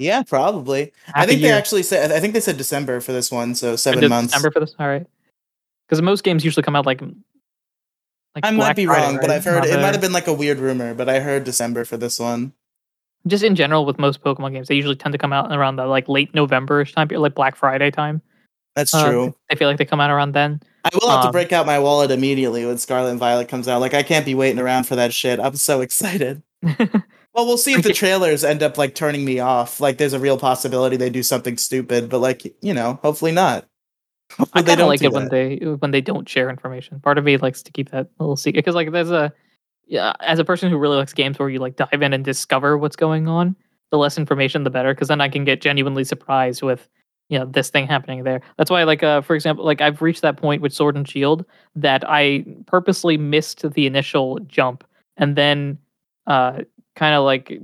Yeah, 0.00 0.24
probably. 0.24 0.92
Half 1.04 1.14
I 1.14 1.26
think 1.26 1.42
they 1.42 1.52
actually 1.52 1.84
said. 1.84 2.10
I 2.10 2.18
think 2.18 2.34
they 2.34 2.40
said 2.40 2.56
December 2.56 3.00
for 3.00 3.12
this 3.12 3.30
one, 3.30 3.54
so 3.54 3.76
seven 3.76 4.00
just 4.00 4.10
months. 4.10 4.32
December 4.32 4.50
for 4.50 4.58
this. 4.58 4.74
All 4.80 4.88
right. 4.88 5.06
Because 5.86 6.02
most 6.02 6.24
games 6.24 6.44
usually 6.44 6.64
come 6.64 6.74
out 6.74 6.84
like. 6.84 7.00
like 7.00 7.10
I 8.42 8.50
might 8.50 8.74
be 8.74 8.86
Friday, 8.86 9.06
wrong, 9.06 9.18
but? 9.20 9.30
I've 9.30 9.44
heard 9.44 9.60
Not 9.60 9.68
it 9.68 9.80
might 9.80 9.92
have 9.92 10.00
been 10.00 10.12
like 10.12 10.26
a 10.26 10.34
weird 10.34 10.58
rumor, 10.58 10.92
but 10.92 11.08
I 11.08 11.20
heard 11.20 11.44
December 11.44 11.84
for 11.84 11.96
this 11.96 12.18
one. 12.18 12.52
just 13.28 13.44
in 13.44 13.54
general 13.54 13.86
with 13.86 14.00
most 14.00 14.22
Pokemon 14.24 14.54
games, 14.54 14.66
they 14.66 14.74
usually 14.74 14.96
tend 14.96 15.12
to 15.12 15.18
come 15.18 15.32
out 15.32 15.52
around 15.52 15.76
the 15.76 15.86
like 15.86 16.08
late 16.08 16.34
November-ish 16.34 16.94
time, 16.94 17.06
period, 17.06 17.20
like 17.20 17.36
Black 17.36 17.54
Friday 17.54 17.92
time. 17.92 18.20
That's 18.76 18.94
Um, 18.94 19.10
true. 19.10 19.34
I 19.50 19.56
feel 19.56 19.68
like 19.68 19.78
they 19.78 19.84
come 19.84 20.00
out 20.00 20.10
around 20.10 20.32
then. 20.32 20.60
I 20.84 20.90
will 20.94 21.10
have 21.10 21.22
to 21.22 21.26
Um, 21.28 21.32
break 21.32 21.52
out 21.52 21.66
my 21.66 21.78
wallet 21.80 22.12
immediately 22.12 22.64
when 22.64 22.78
Scarlet 22.78 23.10
and 23.10 23.18
Violet 23.18 23.48
comes 23.48 23.66
out. 23.66 23.80
Like 23.80 23.94
I 23.94 24.04
can't 24.04 24.24
be 24.24 24.34
waiting 24.36 24.60
around 24.60 24.84
for 24.84 24.94
that 24.96 25.12
shit. 25.12 25.40
I'm 25.40 25.56
so 25.56 25.80
excited. 25.86 26.42
Well, 27.34 27.44
we'll 27.44 27.58
see 27.58 27.74
if 27.74 27.82
the 27.82 27.92
trailers 27.92 28.44
end 28.44 28.62
up 28.62 28.78
like 28.78 28.94
turning 28.94 29.22
me 29.22 29.40
off. 29.40 29.78
Like 29.78 29.98
there's 29.98 30.14
a 30.14 30.18
real 30.18 30.38
possibility 30.38 30.96
they 30.96 31.10
do 31.10 31.22
something 31.22 31.58
stupid, 31.58 32.08
but 32.08 32.20
like, 32.20 32.54
you 32.62 32.72
know, 32.72 32.98
hopefully 33.02 33.30
not. 33.30 33.66
Hopefully 34.38 34.64
I 34.64 34.66
kind 34.66 34.80
of 34.80 34.86
like 34.86 35.02
it 35.02 35.12
when 35.12 35.28
they 35.28 35.56
when 35.58 35.90
they 35.90 36.00
don't 36.00 36.26
share 36.26 36.48
information. 36.48 36.98
Part 37.00 37.18
of 37.18 37.24
me 37.24 37.36
likes 37.36 37.62
to 37.64 37.70
keep 37.70 37.90
that 37.90 38.08
little 38.18 38.36
secret 38.36 38.64
because 38.64 38.74
like 38.74 38.90
there's 38.90 39.10
a 39.10 39.34
yeah 39.86 40.14
as 40.20 40.38
a 40.38 40.46
person 40.46 40.70
who 40.70 40.78
really 40.78 40.96
likes 40.96 41.12
games 41.12 41.38
where 41.38 41.50
you 41.50 41.58
like 41.58 41.76
dive 41.76 42.00
in 42.00 42.14
and 42.14 42.24
discover 42.24 42.78
what's 42.78 42.96
going 42.96 43.28
on. 43.28 43.54
The 43.90 43.98
less 43.98 44.16
information, 44.16 44.64
the 44.64 44.70
better, 44.70 44.94
because 44.94 45.08
then 45.08 45.20
I 45.20 45.28
can 45.28 45.44
get 45.44 45.60
genuinely 45.60 46.04
surprised 46.04 46.62
with 46.62 46.88
you 47.28 47.38
know 47.38 47.44
this 47.44 47.70
thing 47.70 47.86
happening 47.86 48.24
there. 48.24 48.40
That's 48.56 48.70
why 48.70 48.84
like 48.84 49.02
uh 49.02 49.20
for 49.20 49.34
example 49.34 49.64
like 49.64 49.80
I've 49.80 50.02
reached 50.02 50.22
that 50.22 50.36
point 50.36 50.62
with 50.62 50.72
Sword 50.72 50.96
and 50.96 51.08
Shield 51.08 51.44
that 51.74 52.08
I 52.08 52.44
purposely 52.66 53.16
missed 53.16 53.68
the 53.72 53.86
initial 53.86 54.38
jump 54.40 54.84
and 55.16 55.36
then 55.36 55.78
uh 56.26 56.60
kind 56.94 57.14
of 57.14 57.24
like 57.24 57.60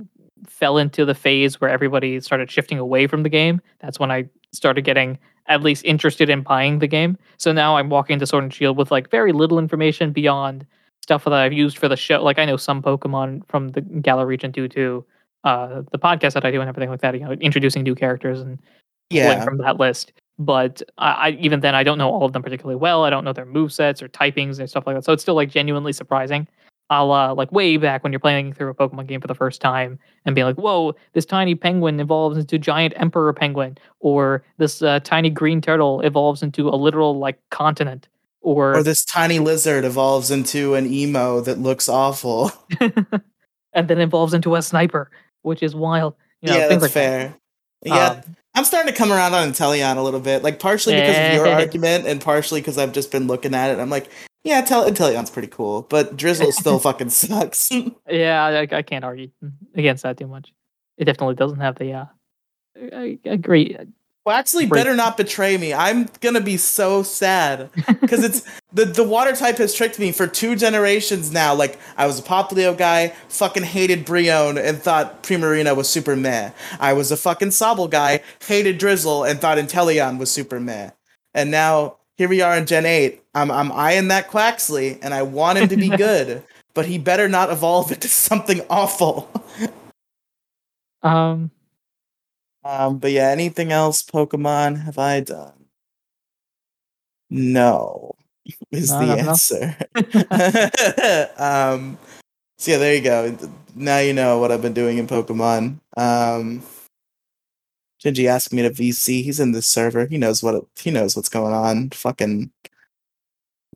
fell 0.47 0.77
into 0.77 1.05
the 1.05 1.15
phase 1.15 1.59
where 1.59 1.69
everybody 1.69 2.19
started 2.19 2.51
shifting 2.51 2.77
away 2.77 3.07
from 3.07 3.23
the 3.23 3.29
game. 3.29 3.61
That's 3.79 3.99
when 3.99 4.11
I 4.11 4.25
started 4.51 4.83
getting 4.83 5.17
at 5.47 5.61
least 5.61 5.83
interested 5.85 6.29
in 6.29 6.41
buying 6.41 6.79
the 6.79 6.87
game. 6.87 7.17
So 7.37 7.51
now 7.51 7.77
I'm 7.77 7.89
walking 7.89 8.13
into 8.13 8.27
Sword 8.27 8.43
and 8.43 8.53
Shield 8.53 8.77
with 8.77 8.91
like 8.91 9.09
very 9.09 9.33
little 9.33 9.59
information 9.59 10.11
beyond 10.11 10.65
stuff 11.01 11.25
that 11.25 11.33
I've 11.33 11.53
used 11.53 11.77
for 11.77 11.89
the 11.89 11.97
show. 11.97 12.23
Like 12.23 12.39
I 12.39 12.45
know 12.45 12.57
some 12.57 12.81
Pokemon 12.81 13.47
from 13.47 13.69
the 13.69 13.81
Galar 13.81 14.25
region 14.25 14.51
due 14.51 14.69
to 14.69 15.05
uh, 15.43 15.81
the 15.91 15.99
podcast 15.99 16.33
that 16.33 16.45
I 16.45 16.51
do 16.51 16.61
and 16.61 16.69
everything 16.69 16.89
like 16.89 17.01
that. 17.01 17.13
You 17.13 17.21
know, 17.21 17.31
introducing 17.33 17.83
new 17.83 17.95
characters 17.95 18.39
and 18.39 18.59
Yeah. 19.13 19.43
from 19.43 19.57
that 19.59 19.79
list. 19.79 20.13
But 20.39 20.81
I, 20.97 21.11
I 21.11 21.29
even 21.39 21.59
then 21.59 21.75
I 21.75 21.83
don't 21.83 21.97
know 21.97 22.09
all 22.09 22.25
of 22.25 22.33
them 22.33 22.43
particularly 22.43 22.75
well. 22.75 23.03
I 23.03 23.09
don't 23.09 23.23
know 23.23 23.33
their 23.33 23.45
move 23.45 23.71
sets 23.71 24.01
or 24.01 24.09
typings 24.09 24.59
and 24.59 24.69
stuff 24.69 24.85
like 24.87 24.95
that. 24.95 25.05
So 25.05 25.13
it's 25.13 25.21
still 25.21 25.35
like 25.35 25.49
genuinely 25.49 25.93
surprising. 25.93 26.47
I'll 26.89 27.11
uh, 27.11 27.33
like 27.33 27.51
way 27.51 27.77
back 27.77 28.03
when 28.03 28.11
you're 28.11 28.19
playing 28.19 28.53
through 28.53 28.69
a 28.69 28.73
Pokemon 28.73 29.07
game 29.07 29.21
for 29.21 29.27
the 29.27 29.35
first 29.35 29.61
time 29.61 29.97
and 30.25 30.35
being 30.35 30.45
like, 30.45 30.57
"Whoa, 30.57 30.95
this 31.13 31.25
tiny 31.25 31.55
penguin 31.55 31.99
evolves 31.99 32.37
into 32.37 32.59
giant 32.59 32.93
emperor 32.97 33.31
penguin," 33.33 33.77
or 33.99 34.43
this 34.57 34.81
uh, 34.81 34.99
tiny 34.99 35.29
green 35.29 35.61
turtle 35.61 36.01
evolves 36.01 36.43
into 36.43 36.67
a 36.67 36.75
literal 36.75 37.17
like 37.17 37.39
continent, 37.49 38.07
or, 38.41 38.75
Or 38.75 38.83
this 38.83 39.05
tiny 39.05 39.39
lizard 39.39 39.85
evolves 39.85 40.29
into 40.29 40.75
an 40.75 40.91
emo 40.91 41.39
that 41.41 41.59
looks 41.59 41.87
awful. 41.87 42.51
and 43.73 43.87
then 43.87 43.99
evolves 43.99 44.33
into 44.33 44.55
a 44.55 44.61
sniper, 44.61 45.09
which 45.41 45.63
is 45.63 45.73
wild. 45.73 46.15
You 46.41 46.49
know, 46.49 46.57
yeah, 46.57 46.67
that's 46.67 46.81
like 46.81 46.91
that. 46.91 47.39
Yeah, 47.85 48.07
Um, 48.25 48.35
I'm 48.55 48.65
starting 48.65 48.91
to 48.93 48.97
come 48.97 49.11
around 49.11 49.33
on 49.33 49.49
Inteleon 49.51 49.97
a 49.97 50.01
little 50.01 50.19
bit, 50.19 50.43
like 50.43 50.59
partially 50.59 50.95
because 50.95 51.15
of 51.29 51.33
your 51.33 51.47
argument 51.59 52.05
and 52.07 52.21
partially 52.21 52.61
because 52.61 52.77
I've 52.77 52.91
just 52.93 53.11
been 53.11 53.27
looking 53.27 53.53
at 53.55 53.71
it. 53.71 53.79
I'm 53.79 53.89
like, 53.89 54.09
yeah, 54.43 54.61
Tel- 54.61 54.85
Inteleon's 54.89 55.29
pretty 55.31 55.47
cool, 55.47 55.83
but 55.89 56.15
Drizzile 56.17 56.51
still 56.51 56.77
fucking 56.79 57.09
sucks. 57.09 57.71
Yeah, 58.09 58.43
I, 58.43 58.67
I 58.77 58.81
can't 58.81 59.03
argue 59.03 59.29
against 59.75 60.03
that 60.03 60.17
too 60.17 60.27
much. 60.27 60.53
It 60.97 61.05
definitely 61.05 61.35
doesn't 61.35 61.59
have 61.59 61.75
the. 61.79 61.93
Uh, 61.93 62.05
I 62.93 63.17
I 63.29 63.37
agree. 64.31 64.39
actually, 64.39 64.65
Break- 64.65 64.83
better 64.83 64.95
not 64.95 65.17
betray 65.17 65.57
me. 65.57 65.73
I'm 65.73 66.09
gonna 66.21 66.41
be 66.41 66.57
so 66.57 67.03
sad 67.03 67.69
because 68.01 68.23
it's 68.23 68.41
the 68.73 68.85
the 68.85 69.03
water 69.03 69.35
type 69.35 69.57
has 69.57 69.73
tricked 69.73 69.99
me 69.99 70.11
for 70.11 70.27
two 70.27 70.55
generations 70.55 71.31
now. 71.31 71.53
Like 71.53 71.79
I 71.97 72.05
was 72.07 72.19
a 72.19 72.23
Poplio 72.23 72.77
guy, 72.77 73.09
fucking 73.29 73.63
hated 73.63 74.05
Brionne 74.05 74.57
and 74.57 74.81
thought 74.81 75.23
Primarina 75.23 75.75
was 75.75 75.89
super 75.89 76.15
meh. 76.15 76.51
I 76.79 76.93
was 76.93 77.11
a 77.11 77.17
fucking 77.17 77.49
Sobble 77.49 77.89
guy, 77.89 78.21
hated 78.45 78.79
Drizzile 78.79 79.29
and 79.29 79.39
thought 79.39 79.57
Inteleon 79.57 80.17
was 80.17 80.31
super 80.31 80.59
meh. 80.59 80.91
And 81.33 81.51
now 81.51 81.97
here 82.15 82.29
we 82.29 82.41
are 82.41 82.55
in 82.57 82.65
Gen 82.65 82.85
eight. 82.85 83.23
I'm 83.33 83.51
I'm 83.51 83.71
eyeing 83.71 84.07
that 84.09 84.29
Quaxly 84.29 84.99
and 85.01 85.13
I 85.13 85.23
want 85.23 85.59
him 85.59 85.67
to 85.69 85.77
be 85.77 85.89
good, 85.97 86.43
but 86.73 86.85
he 86.85 86.97
better 86.97 87.27
not 87.27 87.49
evolve 87.51 87.91
into 87.91 88.07
something 88.07 88.61
awful. 88.69 89.29
Um, 91.01 91.51
Um, 92.65 92.97
but 92.97 93.11
yeah, 93.11 93.29
anything 93.29 93.71
else 93.71 94.03
Pokemon 94.03 94.83
have 94.83 94.97
I 94.97 95.19
done? 95.19 95.65
No, 97.29 98.15
is 98.71 98.91
No, 98.91 99.05
the 99.05 99.19
answer. 99.19 99.75
um, 101.41 101.97
so 102.57 102.71
yeah, 102.71 102.77
there 102.77 102.95
you 102.95 103.01
go. 103.01 103.37
Now 103.75 103.99
you 103.99 104.13
know 104.13 104.39
what 104.39 104.51
I've 104.51 104.61
been 104.61 104.73
doing 104.73 104.97
in 104.97 105.07
Pokemon. 105.07 105.79
Um, 105.97 106.61
Gingy 108.03 108.27
asked 108.27 108.53
me 108.53 108.61
to 108.61 108.69
VC. 108.69 109.23
He's 109.23 109.39
in 109.39 109.53
the 109.53 109.61
server. 109.61 110.05
He 110.05 110.17
knows 110.17 110.43
what 110.43 110.65
he 110.79 110.91
knows 110.91 111.15
what's 111.15 111.29
going 111.29 111.53
on. 111.53 111.89
Fucking 111.89 112.51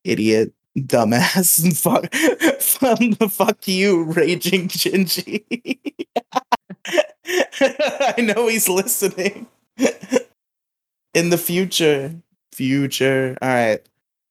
idiot, 0.04 0.54
dumbass. 0.78 1.64
And 1.64 1.78
fuck, 1.78 2.14
fuck 3.32 3.68
you, 3.68 4.04
raging 4.04 4.68
Gingy. 4.68 5.80
I 7.60 8.16
know 8.20 8.48
he's 8.48 8.70
listening. 8.70 9.48
In 11.14 11.30
the 11.30 11.38
future. 11.38 12.16
Future. 12.54 13.38
All 13.42 13.50
right. 13.50 13.80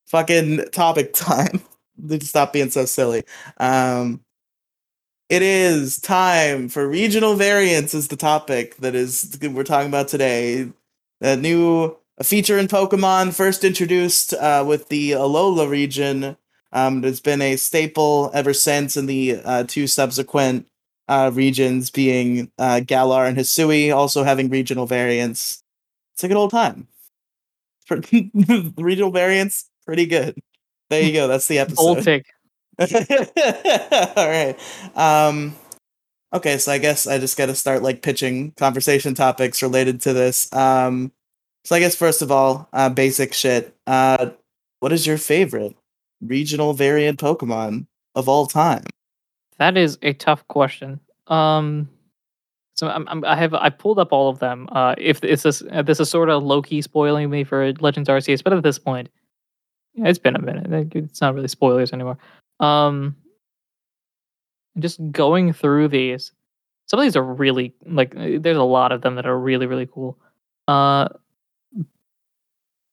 Fucking 0.07 0.67
topic 0.73 1.13
time. 1.13 1.61
Stop 2.21 2.53
being 2.53 2.71
so 2.71 2.85
silly. 2.85 3.25
Um 3.59 4.21
it 5.29 5.43
is 5.43 5.99
time 5.99 6.69
for 6.69 6.87
regional 6.87 7.35
variants 7.35 7.95
is 7.95 8.09
the 8.09 8.17
topic 8.17 8.77
that 8.77 8.95
is 8.95 9.37
we're 9.43 9.65
talking 9.65 9.89
about 9.89 10.07
today. 10.09 10.71
A 11.21 11.37
new 11.37 11.97
a 12.19 12.25
feature 12.25 12.59
in 12.59 12.69
Pokemon 12.69 13.35
first 13.35 13.65
introduced 13.65 14.33
uh, 14.35 14.65
with 14.67 14.89
the 14.89 15.13
Alola 15.13 15.69
region. 15.69 16.37
Um, 16.73 17.05
it's 17.05 17.21
been 17.21 17.43
a 17.43 17.57
staple 17.57 18.31
ever 18.33 18.55
since 18.55 18.97
in 18.97 19.07
the 19.07 19.41
uh, 19.45 19.65
two 19.65 19.87
subsequent 19.87 20.67
uh, 21.09 21.31
regions 21.33 21.91
being 21.91 22.51
uh, 22.59 22.81
Galar 22.81 23.25
and 23.25 23.37
Hisui, 23.37 23.95
also 23.95 24.25
having 24.25 24.49
regional 24.49 24.87
variants. 24.87 25.63
It's 26.15 26.25
a 26.25 26.29
good 26.29 26.37
old 26.37 26.51
time. 26.51 26.89
Regional 27.91 29.13
variants, 29.13 29.71
pretty 29.85 30.07
good. 30.07 30.37
There 30.91 31.03
you 31.03 31.13
go. 31.13 31.29
That's 31.29 31.47
the 31.47 31.59
episode. 31.61 32.03
take. 32.03 32.27
All 32.79 34.29
right. 34.29 34.57
Um, 34.95 35.55
okay, 36.33 36.59
so 36.59 36.73
I 36.73 36.79
guess 36.79 37.07
I 37.07 37.19
just 37.19 37.39
got 37.39 37.47
to 37.47 37.55
start 37.55 37.83
like 37.83 38.03
pitching 38.03 38.53
conversation 38.53 39.15
topics 39.15 39.63
related 39.63 40.01
to 40.03 40.13
this. 40.13 40.53
Um, 40.53 41.13
so 41.65 41.77
I 41.77 41.81
guess 41.81 41.95
first 41.95 42.23
of 42.23 42.31
all, 42.31 42.69
uh, 42.73 42.89
basic 42.89 43.35
shit. 43.35 43.75
Uh, 43.87 44.31
what 44.81 44.93
is 44.93 45.07
your 45.07 45.19
favorite 45.19 45.77
regional 46.21 46.75
variant 46.75 47.19
Pokemon 47.19 47.87
of 48.15 48.29
all 48.29 48.47
time? 48.47 48.85
That 49.59 49.77
is 49.77 49.99
a 50.03 50.13
tough 50.13 50.47
question. 50.49 51.01
Um, 51.29 51.89
so 52.75 52.89
I'm, 52.89 53.09
I'm, 53.09 53.25
I 53.25 53.37
have 53.37 53.55
I 53.55 53.71
pulled 53.71 53.99
up 53.99 54.13
all 54.13 54.29
of 54.29 54.39
them. 54.39 54.69
Uh, 54.71 54.95
if 54.99 55.21
this 55.23 55.47
uh, 55.47 55.83
this 55.83 55.99
is 55.99 56.11
sort 56.11 56.29
of 56.29 56.43
low 56.43 56.61
key 56.61 56.83
spoiling 56.83 57.31
me 57.31 57.43
for 57.43 57.73
Legends 57.81 58.09
Arceus, 58.09 58.45
but 58.45 58.53
at 58.53 58.63
this 58.63 58.79
point, 58.79 59.09
yeah, 59.95 60.09
it's 60.09 60.19
been 60.19 60.37
a 60.37 60.43
minute. 60.43 60.95
It's 60.95 61.23
not 61.23 61.35
really 61.35 61.49
spoilers 61.49 61.93
anymore. 61.95 62.19
Um, 62.61 63.17
just 64.79 65.01
going 65.11 65.55
through 65.55 65.89
these, 65.89 66.33
some 66.87 67.01
of 67.01 67.05
these 67.05 67.17
are 67.17 67.25
really 67.25 67.75
like 67.87 68.15
there's 68.15 68.59
a 68.59 68.63
lot 68.63 68.93
of 68.93 69.01
them 69.01 69.15
that 69.15 69.27
are 69.27 69.39
really 69.39 69.67
really 69.67 69.87
cool. 69.87 70.19
Uh, 70.69 71.09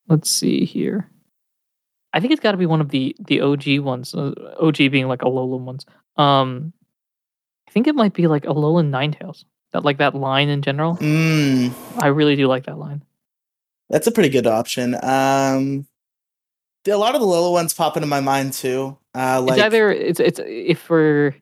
let's 0.07 0.29
see 0.29 0.63
here. 0.63 1.09
I 2.13 2.21
think 2.21 2.31
it's 2.31 2.41
got 2.41 2.51
to 2.51 2.57
be 2.57 2.65
one 2.65 2.79
of 2.79 2.89
the 2.89 3.15
the 3.19 3.41
OG 3.41 3.79
ones. 3.79 4.15
Uh, 4.15 4.33
OG 4.61 4.77
being 4.77 5.09
like 5.09 5.23
a 5.23 5.25
Alolan 5.25 5.61
ones. 5.61 5.85
Um, 6.17 6.73
I 7.67 7.71
think 7.71 7.87
it 7.87 7.95
might 7.95 8.13
be 8.13 8.27
like 8.27 8.43
Alolan 8.43 8.89
Ninetales. 8.89 9.45
That 9.71 9.83
like 9.83 9.97
that 9.97 10.13
line 10.13 10.49
in 10.49 10.61
general. 10.61 10.97
Mm, 10.97 11.73
I 12.01 12.07
really 12.07 12.35
do 12.35 12.45
like 12.47 12.65
that 12.67 12.77
line. 12.77 13.01
that's 13.89 14.05
a 14.05 14.11
pretty 14.11 14.29
good 14.29 14.45
option. 14.45 14.93
Um, 15.01 15.87
a 16.87 16.95
lot 16.95 17.15
of 17.15 17.21
the 17.21 17.27
Alola 17.27 17.51
ones 17.51 17.73
pop 17.73 17.97
into 17.97 18.07
my 18.07 18.19
mind 18.19 18.53
too. 18.53 18.97
Uh, 19.15 19.41
like 19.41 19.57
it's 19.57 19.63
either 19.63 19.91
it's 19.91 20.19
it's 20.19 20.39
if 20.45 20.89
we're 20.89 21.33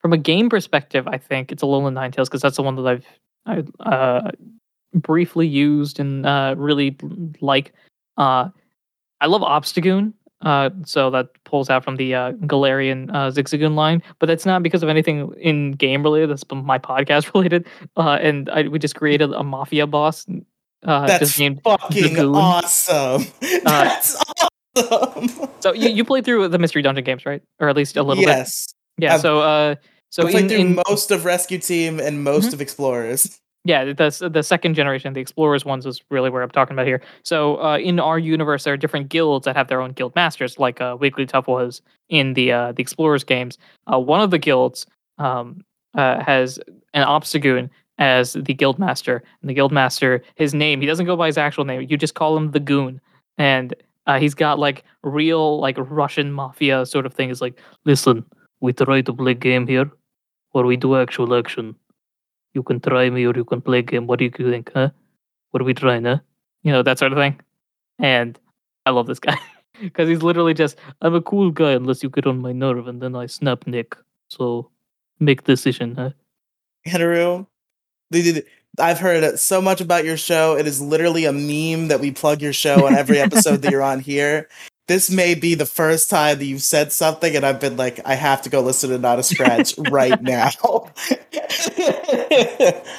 from 0.00 0.12
a 0.12 0.18
game 0.18 0.48
perspective, 0.48 1.06
I 1.06 1.18
think 1.18 1.52
it's 1.52 1.62
a 1.62 1.66
Alolan 1.66 1.92
Ninetales 1.94 2.24
because 2.24 2.42
that's 2.42 2.56
the 2.56 2.62
one 2.62 2.74
that 2.76 2.86
I've 2.86 3.06
I 3.46 3.64
uh 3.88 4.30
briefly 4.94 5.46
used 5.46 6.00
and 6.00 6.26
uh 6.26 6.54
really 6.58 6.96
like. 7.40 7.72
Uh, 8.16 8.48
I 9.20 9.26
love 9.26 9.42
Obstagoon. 9.42 10.14
Uh, 10.42 10.70
so 10.86 11.10
that 11.10 11.28
pulls 11.44 11.68
out 11.68 11.84
from 11.84 11.96
the 11.96 12.14
uh, 12.14 12.32
Galarian 12.46 13.10
uh, 13.10 13.30
Zigzagoon 13.30 13.74
line, 13.74 14.02
but 14.18 14.26
that's 14.26 14.46
not 14.46 14.62
because 14.62 14.82
of 14.82 14.88
anything 14.88 15.32
in 15.38 15.72
game 15.72 16.02
related. 16.02 16.30
That's 16.30 16.44
my 16.50 16.78
podcast 16.78 17.30
related. 17.34 17.66
Uh, 17.96 18.18
and 18.20 18.48
I, 18.50 18.62
we 18.68 18.78
just 18.78 18.94
created 18.96 19.32
a 19.32 19.42
mafia 19.44 19.86
boss. 19.86 20.26
Uh, 20.82 21.06
that's 21.06 21.18
just 21.26 21.38
named 21.38 21.60
fucking 21.62 22.14
Dragoon. 22.14 22.34
awesome. 22.34 23.24
Uh, 23.66 23.84
that's 23.84 24.16
awesome. 24.76 25.48
So 25.60 25.74
you, 25.74 25.90
you 25.90 26.04
played 26.04 26.24
through 26.24 26.48
the 26.48 26.58
mystery 26.58 26.80
dungeon 26.80 27.04
games, 27.04 27.26
right? 27.26 27.42
Or 27.58 27.68
at 27.68 27.76
least 27.76 27.96
a 27.98 28.02
little 28.02 28.22
bit. 28.22 28.28
yes. 28.28 28.72
Yeah. 28.98 29.14
I've- 29.14 29.20
So 29.22 29.40
uh, 29.40 29.74
so 30.10 30.26
I 30.26 30.30
played 30.30 30.44
in, 30.44 30.48
through 30.48 30.58
in 30.58 30.82
most 30.88 31.10
of 31.10 31.24
Rescue 31.24 31.58
Team 31.58 32.00
and 32.00 32.24
most 32.24 32.48
Mhm. 32.50 32.54
of 32.54 32.60
Explorers. 32.62 33.38
Yeah, 33.64 33.84
the 33.92 34.30
the 34.32 34.42
second 34.42 34.74
generation, 34.74 35.12
the 35.12 35.20
Explorers 35.20 35.66
ones, 35.66 35.84
is 35.84 36.00
really 36.10 36.30
where 36.30 36.42
I'm 36.42 36.50
talking 36.50 36.74
about 36.74 36.86
here. 36.86 37.02
So 37.24 37.62
uh, 37.62 37.76
in 37.76 38.00
our 38.00 38.18
universe, 38.18 38.64
there 38.64 38.72
are 38.72 38.76
different 38.78 39.10
guilds 39.10 39.44
that 39.44 39.54
have 39.54 39.68
their 39.68 39.82
own 39.82 39.92
guild 39.92 40.14
masters, 40.14 40.58
like 40.58 40.80
uh, 40.80 40.96
Wigglytuff 40.96 41.46
was 41.46 41.82
in 42.08 42.32
the 42.32 42.52
uh, 42.52 42.72
the 42.72 42.80
Explorers 42.82 43.22
games. 43.22 43.58
Uh, 43.92 43.98
one 43.98 44.22
of 44.22 44.30
the 44.30 44.38
guilds 44.38 44.86
um, 45.18 45.62
uh, 45.94 46.22
has 46.24 46.58
an 46.94 47.06
Obstagoon 47.06 47.68
as 47.98 48.32
the 48.32 48.54
guild 48.54 48.78
master, 48.78 49.22
and 49.42 49.50
the 49.50 49.54
guild 49.54 49.72
master, 49.72 50.22
his 50.36 50.54
name, 50.54 50.80
he 50.80 50.86
doesn't 50.86 51.04
go 51.04 51.14
by 51.16 51.26
his 51.26 51.36
actual 51.36 51.66
name. 51.66 51.82
You 51.82 51.98
just 51.98 52.14
call 52.14 52.34
him 52.38 52.52
the 52.52 52.60
Goon, 52.60 52.98
and 53.36 53.74
uh, 54.06 54.18
he's 54.18 54.34
got 54.34 54.58
like 54.58 54.84
real 55.02 55.60
like 55.60 55.76
Russian 55.78 56.32
mafia 56.32 56.86
sort 56.86 57.04
of 57.04 57.12
thing. 57.12 57.28
Is 57.28 57.42
like, 57.42 57.60
listen, 57.84 58.24
we 58.60 58.72
try 58.72 59.02
to 59.02 59.12
play 59.12 59.34
game 59.34 59.66
here, 59.66 59.90
or 60.54 60.64
we 60.64 60.76
do 60.76 60.96
actual 60.96 61.34
action 61.34 61.76
you 62.54 62.62
can 62.62 62.80
try 62.80 63.10
me 63.10 63.26
or 63.26 63.34
you 63.34 63.44
can 63.44 63.60
play 63.60 63.82
game. 63.82 64.06
What 64.06 64.18
do 64.18 64.24
you 64.24 64.30
think, 64.30 64.70
huh? 64.74 64.90
What 65.50 65.62
are 65.62 65.64
we 65.64 65.74
trying, 65.74 66.04
huh? 66.04 66.18
You 66.62 66.72
know, 66.72 66.82
that 66.82 66.98
sort 66.98 67.12
of 67.12 67.18
thing. 67.18 67.40
And 67.98 68.38
I 68.86 68.90
love 68.90 69.06
this 69.06 69.18
guy 69.28 69.38
because 69.80 70.08
he's 70.08 70.22
literally 70.22 70.54
just, 70.54 70.76
I'm 71.02 71.14
a 71.14 71.22
cool 71.22 71.50
guy 71.50 71.72
unless 71.72 72.02
you 72.02 72.10
get 72.10 72.26
on 72.26 72.40
my 72.40 72.52
nerve 72.52 72.88
and 72.88 73.00
then 73.00 73.14
I 73.14 73.26
snap 73.26 73.66
Nick. 73.66 73.96
So 74.28 74.70
make 75.18 75.44
decision, 75.44 75.94
huh? 75.94 76.10
Henry, 76.84 77.46
I've 78.78 78.98
heard 78.98 79.38
so 79.38 79.60
much 79.60 79.80
about 79.80 80.04
your 80.04 80.16
show. 80.16 80.56
It 80.56 80.66
is 80.66 80.80
literally 80.80 81.24
a 81.24 81.32
meme 81.32 81.88
that 81.88 82.00
we 82.00 82.10
plug 82.12 82.40
your 82.40 82.52
show 82.52 82.86
on 82.86 82.94
every 82.94 83.18
episode 83.18 83.62
that 83.62 83.70
you're 83.70 83.82
on 83.82 84.00
here 84.00 84.48
this 84.90 85.08
may 85.08 85.36
be 85.36 85.54
the 85.54 85.66
first 85.66 86.10
time 86.10 86.36
that 86.38 86.46
you've 86.46 86.62
said 86.62 86.90
something 86.90 87.36
and 87.36 87.46
I've 87.46 87.60
been 87.60 87.76
like, 87.76 88.00
I 88.04 88.16
have 88.16 88.42
to 88.42 88.50
go 88.50 88.60
listen 88.60 88.90
to 88.90 88.98
Not 88.98 89.20
a 89.20 89.22
Scratch 89.22 89.78
right 89.88 90.20
now. 90.20 90.50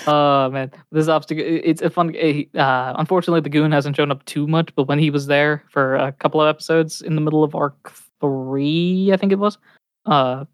oh 0.08 0.50
man, 0.50 0.72
this 0.94 1.10
obstacle. 1.10 1.44
It's 1.46 1.82
a 1.82 1.90
fun. 1.90 2.16
Eh, 2.16 2.44
uh, 2.56 2.94
unfortunately, 2.98 3.42
the 3.42 3.50
goon 3.50 3.74
hasn't 3.74 3.98
shown 3.98 4.10
up 4.10 4.24
too 4.24 4.48
much, 4.48 4.74
but 4.74 4.88
when 4.88 5.00
he 5.00 5.10
was 5.10 5.28
there 5.28 5.66
for 5.70 5.98
a 5.98 6.14
couple 6.14 6.40
of 6.40 6.48
episodes 6.48 7.02
in 7.02 7.16
the 7.16 7.22
middle 7.22 7.44
of 7.44 7.56
arc 7.56 7.92
three, 8.22 9.12
I 9.12 9.18
think 9.18 9.34
it 9.34 9.40
was. 9.40 9.58
Uh, 10.06 10.46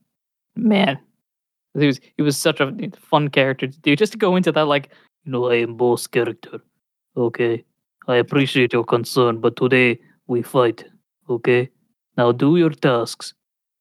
man, 0.55 0.97
he 1.77 1.85
was 1.85 1.99
he 2.15 2.23
was 2.23 2.35
such 2.35 2.59
a 2.59 2.75
fun 2.97 3.27
character 3.27 3.67
to 3.67 3.79
do. 3.81 3.95
Just 3.95 4.13
to 4.13 4.17
go 4.17 4.35
into 4.35 4.51
that, 4.53 4.65
like, 4.65 4.89
you 5.23 5.31
know, 5.31 5.51
I 5.51 5.57
am 5.57 5.77
boss 5.77 6.07
character. 6.07 6.61
Okay, 7.15 7.63
I 8.07 8.15
appreciate 8.15 8.73
your 8.73 8.83
concern, 8.83 9.39
but 9.39 9.55
today 9.55 9.99
we 10.25 10.41
fight 10.41 10.83
Okay? 11.29 11.69
Now 12.17 12.31
do 12.31 12.57
your 12.57 12.69
tasks. 12.71 13.33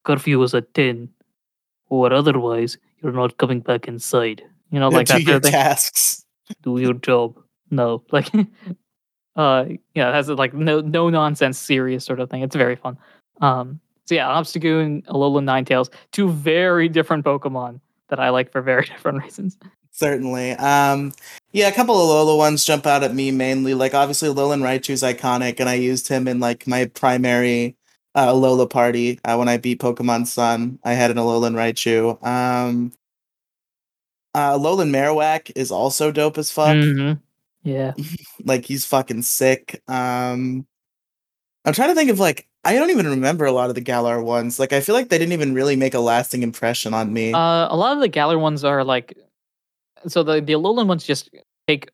Curfew 0.04 0.42
is 0.42 0.54
at 0.54 0.72
10. 0.74 1.08
Or 1.88 2.12
otherwise, 2.12 2.78
you're 3.02 3.12
not 3.12 3.38
coming 3.38 3.60
back 3.60 3.86
inside. 3.88 4.42
You 4.70 4.80
know, 4.80 4.88
like 4.88 5.06
do 5.06 5.20
your 5.20 5.40
tasks. 5.40 6.24
Do 6.62 6.78
your 6.78 6.94
job. 6.94 7.38
No. 7.70 8.02
Like 8.12 8.30
uh 9.36 9.66
yeah, 9.94 10.08
it 10.08 10.14
has 10.14 10.28
like 10.30 10.54
no 10.54 10.80
no 10.80 11.10
nonsense 11.10 11.58
serious 11.58 12.04
sort 12.04 12.20
of 12.20 12.30
thing. 12.30 12.42
It's 12.42 12.56
very 12.56 12.76
fun. 12.76 12.96
Um 13.42 13.80
so 14.06 14.14
yeah, 14.14 14.28
Obstagoon, 14.28 15.04
Alolan 15.06 15.44
Ninetales, 15.44 15.90
two 16.12 16.30
very 16.30 16.88
different 16.88 17.24
Pokemon 17.24 17.80
that 18.08 18.18
I 18.20 18.30
like 18.30 18.50
for 18.50 18.62
very 18.62 18.84
different 18.92 19.22
reasons. 19.22 19.58
Certainly. 19.96 20.52
Um, 20.52 21.14
yeah, 21.52 21.68
a 21.68 21.72
couple 21.72 21.94
of 21.94 22.02
Alola 22.02 22.36
ones 22.36 22.66
jump 22.66 22.86
out 22.86 23.02
at 23.02 23.14
me 23.14 23.30
mainly. 23.30 23.72
Like 23.72 23.94
obviously 23.94 24.28
Alolan 24.28 24.60
Raichu's 24.60 25.02
iconic, 25.02 25.58
and 25.58 25.70
I 25.70 25.74
used 25.74 26.06
him 26.06 26.28
in 26.28 26.38
like 26.38 26.66
my 26.66 26.84
primary 26.84 27.76
uh, 28.14 28.26
Alola 28.26 28.68
party 28.68 29.18
uh, 29.24 29.36
when 29.36 29.48
I 29.48 29.56
beat 29.56 29.80
Pokemon 29.80 30.26
Sun. 30.26 30.78
I 30.84 30.92
had 30.92 31.10
an 31.10 31.16
Alolan 31.16 31.54
Raichu. 31.54 32.22
Um, 32.22 32.92
uh, 34.34 34.58
Alolan 34.58 34.90
Marowak 34.90 35.50
is 35.56 35.70
also 35.70 36.12
dope 36.12 36.36
as 36.36 36.50
fuck. 36.50 36.76
Mm-hmm. 36.76 37.18
Yeah, 37.66 37.94
like 38.44 38.66
he's 38.66 38.84
fucking 38.84 39.22
sick. 39.22 39.82
Um, 39.88 40.66
I'm 41.64 41.72
trying 41.72 41.88
to 41.88 41.94
think 41.94 42.10
of 42.10 42.20
like 42.20 42.46
I 42.66 42.74
don't 42.74 42.90
even 42.90 43.06
remember 43.06 43.46
a 43.46 43.52
lot 43.52 43.70
of 43.70 43.74
the 43.74 43.80
Galar 43.80 44.22
ones. 44.22 44.60
Like 44.60 44.74
I 44.74 44.80
feel 44.80 44.94
like 44.94 45.08
they 45.08 45.16
didn't 45.16 45.32
even 45.32 45.54
really 45.54 45.74
make 45.74 45.94
a 45.94 46.00
lasting 46.00 46.42
impression 46.42 46.92
on 46.92 47.14
me. 47.14 47.32
Uh, 47.32 47.68
a 47.70 47.76
lot 47.76 47.94
of 47.94 48.00
the 48.00 48.08
Galar 48.08 48.38
ones 48.38 48.62
are 48.62 48.84
like 48.84 49.16
so 50.08 50.22
the 50.22 50.40
the 50.40 50.52
Alolan 50.52 50.86
ones 50.86 51.04
just 51.04 51.30
take 51.66 51.90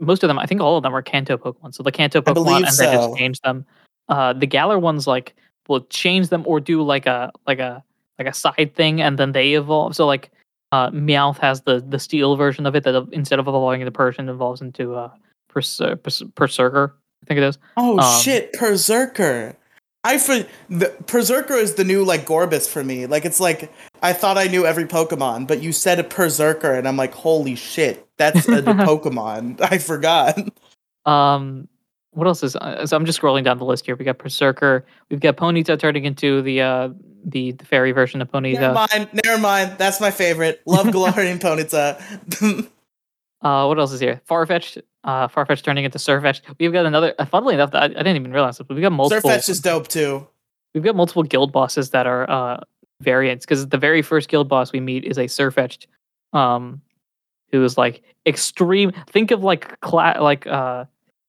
most 0.00 0.22
of 0.22 0.28
them. 0.28 0.38
I 0.38 0.46
think 0.46 0.60
all 0.60 0.76
of 0.76 0.82
them 0.82 0.94
are 0.94 1.02
Kanto 1.02 1.36
Pokemon. 1.36 1.74
So 1.74 1.82
the 1.82 1.92
Kanto 1.92 2.20
Pokemon, 2.20 2.64
and 2.64 2.72
so. 2.72 2.84
they 2.84 2.92
just 2.92 3.16
change 3.16 3.40
them. 3.40 3.64
Uh, 4.08 4.32
the 4.32 4.46
Galar 4.46 4.78
ones 4.78 5.06
like 5.06 5.34
will 5.68 5.84
change 5.86 6.28
them 6.28 6.42
or 6.46 6.60
do 6.60 6.82
like 6.82 7.06
a 7.06 7.32
like 7.46 7.58
a 7.58 7.82
like 8.18 8.28
a 8.28 8.34
side 8.34 8.72
thing, 8.74 9.00
and 9.00 9.18
then 9.18 9.32
they 9.32 9.54
evolve. 9.54 9.96
So 9.96 10.06
like 10.06 10.30
uh, 10.72 10.90
Meowth 10.90 11.38
has 11.38 11.62
the 11.62 11.84
the 11.86 11.98
steel 11.98 12.36
version 12.36 12.66
of 12.66 12.74
it 12.74 12.84
that 12.84 13.08
instead 13.12 13.38
of 13.38 13.48
evolving 13.48 13.80
into 13.80 13.92
Persian, 13.92 14.28
evolves 14.28 14.60
into 14.60 14.94
uh, 14.94 15.10
Perser- 15.50 15.96
Perrserker. 15.96 16.92
I 17.22 17.26
think 17.26 17.38
it 17.38 17.44
is. 17.44 17.58
Oh 17.76 17.98
um, 17.98 18.20
shit, 18.20 18.52
Perrserker. 18.52 19.56
I 20.04 20.18
for 20.18 20.46
the 20.68 20.86
Perrserker 21.06 21.58
is 21.58 21.74
the 21.74 21.84
new 21.84 22.04
like 22.04 22.26
Gorebyss 22.26 22.68
for 22.68 22.84
me. 22.84 23.06
Like 23.06 23.24
it's 23.24 23.40
like 23.40 23.72
I 24.02 24.12
thought 24.12 24.36
I 24.36 24.44
knew 24.44 24.66
every 24.66 24.84
Pokemon, 24.84 25.46
but 25.48 25.62
you 25.62 25.72
said 25.72 25.98
a 25.98 26.04
Perrserker, 26.04 26.76
and 26.76 26.86
I'm 26.86 26.96
like, 26.96 27.14
holy 27.14 27.54
shit, 27.54 28.06
that's 28.18 28.46
a 28.46 28.62
Pokemon. 28.62 29.60
I 29.62 29.78
forgot. 29.78 30.38
Um, 31.06 31.68
what 32.10 32.26
else 32.26 32.42
is? 32.42 32.54
Uh, 32.54 32.86
so 32.86 32.96
I'm 32.96 33.06
just 33.06 33.20
scrolling 33.20 33.44
down 33.44 33.58
the 33.58 33.64
list 33.64 33.86
here. 33.86 33.96
We 33.96 34.04
got 34.04 34.18
Perrserker. 34.18 34.84
We've 35.10 35.20
got 35.20 35.36
Ponyta 35.36 35.78
turning 35.78 36.04
into 36.04 36.42
the 36.42 36.60
uh 36.60 36.88
the, 37.26 37.52
the 37.52 37.64
fairy 37.64 37.92
version 37.92 38.20
of 38.20 38.30
Ponyta. 38.30 38.60
Never 38.60 38.74
mind. 38.74 39.08
Never 39.24 39.40
mind. 39.40 39.78
That's 39.78 40.00
my 40.00 40.10
favorite. 40.10 40.62
Love 40.66 40.86
Galarian 40.88 41.38
Ponyta. 41.40 42.68
uh, 43.40 43.66
what 43.66 43.78
else 43.78 43.92
is 43.92 44.00
here? 44.00 44.20
Farfetch. 44.28 44.82
Uh, 45.04 45.28
Farfetch 45.28 45.62
turning 45.62 45.84
into 45.84 45.98
Sirfetch'd. 45.98 46.42
We've 46.58 46.72
got 46.72 46.86
another. 46.86 47.14
Uh, 47.18 47.26
funnily 47.26 47.54
enough, 47.54 47.70
I, 47.74 47.84
I 47.84 47.88
didn't 47.88 48.16
even 48.16 48.32
realize 48.32 48.58
it, 48.58 48.66
but 48.66 48.74
we've 48.74 48.82
got 48.82 48.92
multiple. 48.92 49.30
Sirfetch'd 49.30 49.50
is 49.50 49.60
dope 49.60 49.88
too. 49.88 50.26
We've 50.74 50.82
got 50.82 50.96
multiple 50.96 51.22
guild 51.22 51.52
bosses 51.52 51.90
that 51.90 52.06
are 52.06 52.28
uh 52.30 52.60
variants 53.00 53.44
because 53.44 53.68
the 53.68 53.78
very 53.78 54.02
first 54.02 54.28
guild 54.28 54.48
boss 54.48 54.72
we 54.72 54.80
meet 54.80 55.04
is 55.04 55.18
a 55.18 55.24
Sirfetch'd, 55.24 55.86
um, 56.32 56.80
who 57.52 57.62
is 57.62 57.76
like 57.76 58.02
extreme. 58.26 58.92
Think 59.08 59.30
of 59.30 59.44
like 59.44 59.78
cla- 59.80 60.16
like 60.20 60.46
uh 60.46 60.86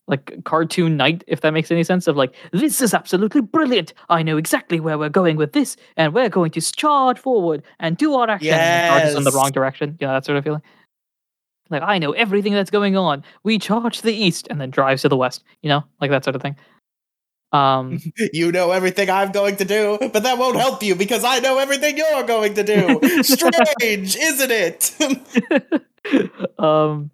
like 0.08 0.44
cartoon 0.44 0.98
knight 0.98 1.24
if 1.28 1.42
that 1.42 1.52
makes 1.52 1.72
any 1.72 1.84
sense 1.84 2.08
of 2.08 2.16
like 2.16 2.36
this 2.52 2.82
is 2.82 2.94
absolutely 2.94 3.42
brilliant 3.42 3.94
i 4.10 4.22
know 4.22 4.38
exactly 4.38 4.80
where 4.80 4.98
we're 4.98 5.10
going 5.10 5.36
with 5.36 5.54
this 5.54 5.78
and 5.98 6.14
we're 6.14 6.30
going 6.30 6.52
to 6.52 6.62
charge 6.62 7.18
forward 7.18 7.64
and 7.80 7.98
do 7.98 8.14
our 8.14 8.30
action 8.30 8.48
yes. 8.48 8.60
and 8.60 8.92
charges 8.92 9.16
in 9.16 9.24
the 9.24 9.32
wrong 9.32 9.52
direction 9.52 9.98
yeah 10.00 10.14
that 10.14 10.26
sort 10.26 10.38
of 10.38 10.44
feeling 10.44 10.62
like 11.70 11.82
i 11.84 11.98
know 11.98 12.12
everything 12.14 12.54
that's 12.54 12.72
going 12.72 12.96
on 12.96 13.24
we 13.44 13.58
charge 13.60 13.98
to 13.98 14.04
the 14.04 14.14
east 14.14 14.48
and 14.50 14.60
then 14.60 14.70
drives 14.70 15.02
to 15.02 15.10
the 15.10 15.18
west 15.18 15.44
you 15.62 15.70
know 15.70 15.84
like 16.00 16.12
that 16.12 16.24
sort 16.24 16.36
of 16.36 16.42
thing 16.42 16.56
um, 17.56 18.00
you 18.34 18.52
know 18.52 18.72
everything 18.72 19.10
I'm 19.10 19.32
going 19.32 19.56
to 19.58 19.66
do, 19.66 19.98
but 20.00 20.24
that 20.24 20.38
won't 20.38 20.58
help 20.58 20.84
you 20.84 20.96
because 20.96 21.24
I 21.24 21.40
know 21.40 21.58
everything 21.58 21.98
you're 21.98 22.24
going 22.24 22.54
to 22.56 22.64
do. 22.64 23.24
Strange, 23.24 24.16
isn't 24.18 24.52
it? 24.52 24.92
um, 26.60 27.12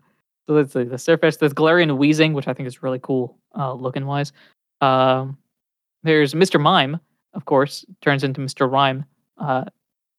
so 0.47 0.53
let's 0.53 0.73
see. 0.73 0.83
The 0.83 0.97
surface, 0.97 1.37
there's 1.37 1.53
Galarian 1.53 1.97
Weezing, 1.97 2.33
which 2.33 2.47
I 2.47 2.53
think 2.53 2.67
is 2.67 2.81
really 2.81 2.99
cool, 2.99 3.37
uh, 3.55 3.73
looking 3.73 4.05
wise. 4.05 4.33
Um, 4.81 5.37
there's 6.03 6.33
Mr. 6.33 6.59
Mime, 6.59 6.99
of 7.33 7.45
course, 7.45 7.85
turns 8.01 8.23
into 8.23 8.41
Mr. 8.41 8.69
Rime. 8.69 9.05
Uh, 9.37 9.65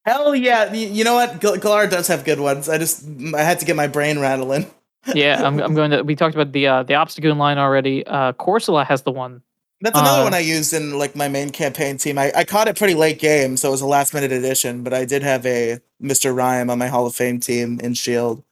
Hell 0.05 0.35
yeah! 0.35 0.73
You 0.73 1.05
know 1.05 1.15
what? 1.15 1.41
Galar 1.41 1.87
does 1.87 2.09
have 2.09 2.25
good 2.25 2.41
ones. 2.41 2.69
I 2.69 2.79
just 2.79 3.05
I 3.35 3.43
had 3.43 3.61
to 3.61 3.67
get 3.67 3.77
my 3.77 3.87
brain 3.87 4.19
rattling. 4.19 4.67
yeah, 5.15 5.43
I'm, 5.45 5.61
I'm 5.61 5.75
going 5.75 5.91
to. 5.93 6.03
We 6.03 6.17
talked 6.17 6.35
about 6.35 6.53
the 6.53 6.67
uh, 6.67 6.83
the 6.83 6.95
Obstagoon 6.95 7.37
line 7.37 7.59
already. 7.59 8.07
Uh, 8.07 8.33
Corsola 8.33 8.85
has 8.87 9.03
the 9.03 9.13
one 9.13 9.43
that's 9.83 9.99
another 9.99 10.21
uh, 10.21 10.25
one 10.25 10.35
I 10.35 10.39
used 10.39 10.73
in 10.73 10.97
like 10.97 11.17
my 11.17 11.27
main 11.27 11.51
campaign 11.51 11.99
team. 11.99 12.17
I, 12.17 12.31
I 12.37 12.45
caught 12.45 12.69
it 12.69 12.79
pretty 12.79 12.95
late 12.95 13.19
game, 13.19 13.57
so 13.57 13.69
it 13.69 13.73
was 13.73 13.81
a 13.81 13.87
last 13.87 14.15
minute 14.15 14.31
addition, 14.31 14.85
but 14.85 14.95
I 14.95 15.05
did 15.05 15.25
have 15.25 15.45
a 15.45 15.81
Mr. 16.01 16.35
Rime 16.35 16.71
on 16.71 16.79
my 16.79 16.87
Hall 16.87 17.05
of 17.05 17.17
Fame 17.17 17.41
team 17.41 17.81
in 17.81 17.95
Shield. 17.95 18.45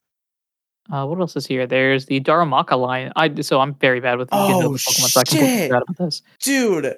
Uh, 0.90 1.06
what 1.06 1.20
else 1.20 1.36
is 1.36 1.46
here? 1.46 1.68
There's 1.68 2.06
the 2.06 2.20
Darumaka 2.20 2.76
line. 2.76 3.12
I 3.14 3.32
so 3.42 3.60
I'm 3.60 3.74
very 3.74 4.00
bad 4.00 4.18
with 4.18 4.28
oh, 4.32 4.72
Pokemon, 4.74 5.08
so 5.08 5.22
shit. 5.24 5.72
this. 5.98 6.22
Dude, 6.40 6.96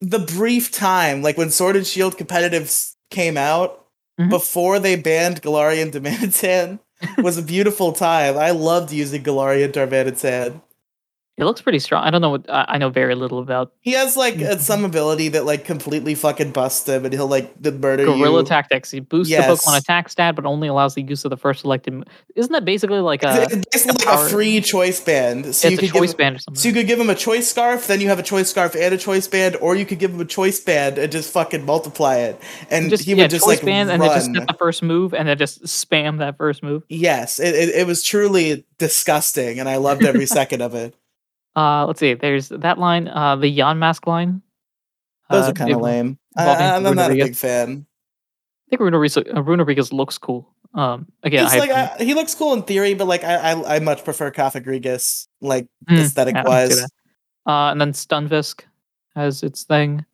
the 0.00 0.18
brief 0.18 0.72
time, 0.72 1.22
like 1.22 1.38
when 1.38 1.50
Sword 1.50 1.76
and 1.76 1.86
Shield 1.86 2.18
competitive 2.18 2.74
came 3.10 3.36
out, 3.36 3.79
mm-hmm. 4.20 4.30
before 4.30 4.78
they 4.78 4.96
banned 4.96 5.42
Galarian 5.42 5.90
Darmanitan, 5.90 6.78
was 7.18 7.38
a 7.38 7.42
beautiful 7.42 7.92
time. 7.92 8.36
I 8.36 8.50
loved 8.50 8.92
using 8.92 9.22
Galarian 9.22 9.72
Darmanitan 9.72 10.60
He 11.40 11.44
looks 11.44 11.62
pretty 11.62 11.78
strong. 11.78 12.04
I 12.04 12.10
don't 12.10 12.20
know 12.20 12.28
what 12.30 12.44
I 12.48 12.76
know 12.76 12.90
very 12.90 13.14
little 13.14 13.38
about 13.38 13.72
He 13.80 13.92
has 13.92 14.14
like 14.14 14.34
uh, 14.34 14.56
Mhm. 14.56 14.60
some 14.60 14.84
ability 14.84 15.28
that 15.30 15.46
like 15.46 15.64
completely 15.64 16.14
fucking 16.14 16.50
busts 16.52 16.86
him, 16.86 17.06
and 17.06 17.14
he'll 17.14 17.26
like 17.26 17.50
the 17.60 17.72
murder 17.72 18.04
guerrilla 18.04 18.40
you. 18.42 18.46
tactics. 18.46 18.90
He 18.90 19.00
boosts 19.00 19.32
the 19.34 19.38
Yes. 19.40 19.48
Pokemon 19.64 19.78
attack 19.78 20.10
stat, 20.10 20.36
but 20.36 20.44
only 20.44 20.68
allows 20.68 20.94
the 20.94 21.02
use 21.02 21.24
of 21.24 21.30
the 21.30 21.38
first 21.38 21.62
selected. 21.62 22.04
Isn't 22.36 22.52
that 22.52 22.66
basically 22.66 23.00
like 23.00 23.22
a? 23.24 23.44
it's 23.50 23.56
basically 23.72 24.04
like 24.04 24.18
a 24.18 24.28
free 24.28 24.60
choice 24.60 25.00
band. 25.00 25.54
So 25.56 25.68
you 25.68 25.74
it's 25.78 25.82
a 25.82 25.86
could 25.86 25.98
choice 25.98 26.10
give, 26.10 26.18
band 26.18 26.36
or 26.36 26.38
something. 26.40 26.60
So 26.60 26.68
you 26.68 26.74
could 26.74 26.86
give 26.86 27.00
him 27.00 27.08
a 27.08 27.14
choice 27.14 27.48
scarf, 27.48 27.86
then 27.86 28.02
you 28.02 28.08
have 28.08 28.18
a 28.18 28.22
choice 28.22 28.50
scarf 28.50 28.76
and 28.76 28.92
a 28.94 28.98
choice 28.98 29.26
band, 29.26 29.56
or 29.62 29.74
you 29.74 29.86
could 29.86 29.98
give 29.98 30.10
him 30.12 30.20
a 30.20 30.26
choice 30.26 30.60
band 30.60 30.98
and 30.98 31.10
just 31.10 31.32
fucking 31.32 31.64
multiply 31.64 32.16
it, 32.16 32.38
and 32.70 32.90
just 32.90 33.04
he 33.04 33.12
yeah, 33.14 33.22
would 33.24 33.30
just 33.30 33.46
choice 33.46 33.56
like 33.62 33.64
band, 33.64 33.88
run. 33.88 33.94
and 33.94 34.02
then 34.02 34.10
just 34.14 34.34
set 34.34 34.46
the 34.46 34.54
first 34.58 34.82
move, 34.82 35.14
and 35.14 35.26
then 35.26 35.38
just 35.38 35.62
spam 35.64 36.18
that 36.18 36.36
first 36.36 36.62
move. 36.62 36.82
yes, 36.90 37.40
it, 37.40 37.54
it 37.54 37.68
it 37.70 37.86
was 37.86 38.02
truly 38.04 38.66
disgusting, 38.76 39.58
and 39.58 39.70
I 39.70 39.76
loved 39.76 40.04
every 40.04 40.26
second 40.40 40.60
of 40.60 40.74
it. 40.74 40.94
Uh, 41.56 41.86
let's 41.86 42.00
see. 42.00 42.14
There's 42.14 42.48
that 42.48 42.78
line. 42.78 43.08
Uh, 43.08 43.36
the 43.36 43.46
Yamask 43.58 44.06
line. 44.06 44.42
Those 45.30 45.44
Uh, 45.46 45.50
are 45.50 45.52
kind 45.52 45.72
of 45.72 45.80
lame. 45.80 46.18
I, 46.36 46.76
I'm 46.76 46.82
not 46.82 47.10
a 47.10 47.14
big 47.14 47.36
fan. 47.36 47.86
I 48.66 48.76
think 48.76 48.82
Runerigus, 48.82 49.16
uh, 49.16 49.42
Runerigus 49.42 49.92
looks 49.92 50.18
cool. 50.18 50.48
Um, 50.74 51.08
again, 51.24 51.46
I 51.46 51.58
like 51.58 51.70
I, 51.70 51.96
he 52.04 52.14
looks 52.14 52.34
cool 52.34 52.54
in 52.54 52.62
theory, 52.62 52.94
but 52.94 53.06
like 53.08 53.24
I 53.24 53.52
I, 53.52 53.76
I 53.76 53.78
much 53.80 54.04
prefer 54.04 54.30
Cofagrigus, 54.30 55.26
like 55.40 55.66
aesthetic 55.90 56.36
Hmm, 56.36 56.46
yeah, 56.46 56.52
I 56.52 56.60
can 56.66 56.70
see 56.70 56.80
wise. 56.80 56.90
Uh, 57.46 57.70
and 57.72 57.80
then 57.80 57.92
Stunfisk 57.92 58.60
has 59.16 59.42
its 59.42 59.64
thing. 59.64 60.04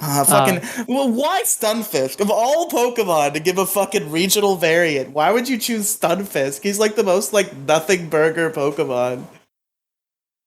Uh, 0.00 0.24
fucking 0.24 0.86
well, 0.88 1.10
why 1.10 1.42
Stunfisk 1.44 2.20
of 2.20 2.30
all 2.30 2.68
Pokemon 2.68 3.32
to 3.32 3.40
give 3.40 3.56
a 3.56 3.64
fucking 3.64 4.10
regional 4.10 4.56
variant? 4.56 5.10
Why 5.12 5.32
would 5.32 5.48
you 5.48 5.56
choose 5.56 5.96
Stunfisk? 5.96 6.62
He's 6.62 6.78
like 6.78 6.96
the 6.96 7.04
most 7.04 7.32
like 7.32 7.56
nothing 7.56 8.10
burger 8.10 8.50
Pokemon. 8.50 9.24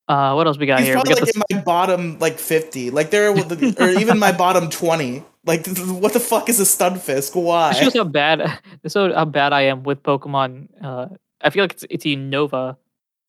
Uh, 0.07 0.33
what 0.33 0.45
else 0.45 0.57
we 0.57 0.65
got 0.65 0.79
He's 0.79 0.87
here? 0.87 0.95
We 0.95 1.01
probably 1.01 1.13
got 1.15 1.21
like 1.21 1.33
this, 1.33 1.43
in 1.49 1.57
my 1.57 1.63
bottom 1.63 2.19
like 2.19 2.37
fifty, 2.37 2.91
like 2.91 3.09
there, 3.09 3.31
or 3.31 3.89
even 3.89 4.19
my 4.19 4.31
bottom 4.31 4.69
twenty. 4.69 5.23
Like 5.45 5.65
what 5.67 6.13
the 6.13 6.19
fuck 6.19 6.49
is 6.49 6.59
a 6.59 6.63
Stunfisk? 6.63 7.35
Why? 7.35 7.73
this 7.73 7.81
shows 7.81 7.93
how 7.93 8.03
bad 8.03 8.59
shows 8.87 9.13
how 9.13 9.25
bad 9.25 9.53
I 9.53 9.61
am 9.61 9.83
with 9.83 10.03
Pokemon. 10.03 10.67
Uh, 10.81 11.07
I 11.41 11.49
feel 11.49 11.63
like 11.63 11.73
it's 11.73 11.85
it's 11.89 12.05
Unova. 12.05 12.77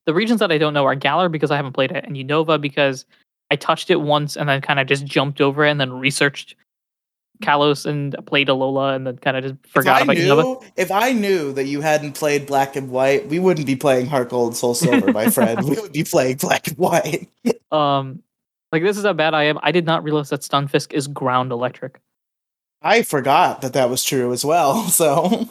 The 0.05 0.15
regions 0.15 0.41
that 0.41 0.53
I 0.53 0.59
don't 0.59 0.75
know 0.75 0.85
are 0.85 0.95
Galar 0.95 1.29
because 1.29 1.51
I 1.51 1.57
haven't 1.57 1.73
played 1.73 1.93
it, 1.93 2.05
and 2.05 2.15
Unova 2.15 2.61
because 2.61 3.07
I 3.51 3.57
touched 3.57 3.91
it 3.91 4.01
once 4.01 4.37
and 4.37 4.49
then 4.49 4.61
kind 4.61 4.79
of 4.79 4.87
just 4.87 5.05
jumped 5.05 5.41
over 5.41 5.65
it 5.65 5.71
and 5.71 5.81
then 5.81 5.93
researched 5.93 6.57
Kalos 7.43 7.87
and 7.87 8.15
played 8.27 8.49
Alola 8.49 8.95
and 8.97 9.07
then 9.07 9.19
kind 9.19 9.37
of 9.37 9.45
just 9.45 9.55
forgot 9.69 10.03
if 10.03 10.09
I 10.09 10.13
about 10.13 10.17
Unova. 10.23 10.61
knew, 10.63 10.69
if 10.77 10.91
I 10.91 11.13
knew 11.13 11.53
that 11.53 11.65
you 11.65 11.81
hadn't 11.81 12.13
played 12.13 12.47
Black 12.47 12.77
and 12.77 12.91
White, 12.91 13.29
we 13.29 13.39
wouldn't 13.39 13.67
be 13.67 13.77
playing 13.77 14.07
Heart 14.07 14.31
Gold 14.31 14.49
and 14.49 14.57
Soul 14.57 14.75
Silver, 14.75 15.13
my 15.13 15.31
friend. 15.31 15.63
We 15.69 15.77
would 15.81 15.93
be 15.93 16.05
playing 16.05 16.37
Black 16.39 16.67
and 16.69 16.79
White. 16.79 17.29
Um, 17.73 18.23
like 18.71 18.83
this 18.85 18.97
is 18.97 19.05
how 19.05 19.13
bad 19.13 19.35
I 19.35 19.45
am. 19.45 19.59
I 19.61 19.73
did 19.73 19.85
not 19.87 20.05
realize 20.05 20.31
that 20.31 20.41
Stunfisk 20.41 20.93
is 20.93 21.09
ground 21.09 21.51
electric. 21.51 22.01
I 22.81 23.03
forgot 23.03 23.61
that 23.63 23.73
that 23.73 23.91
was 23.91 24.05
true 24.05 24.33
as 24.33 24.45
well. 24.45 24.85
So, 24.89 25.49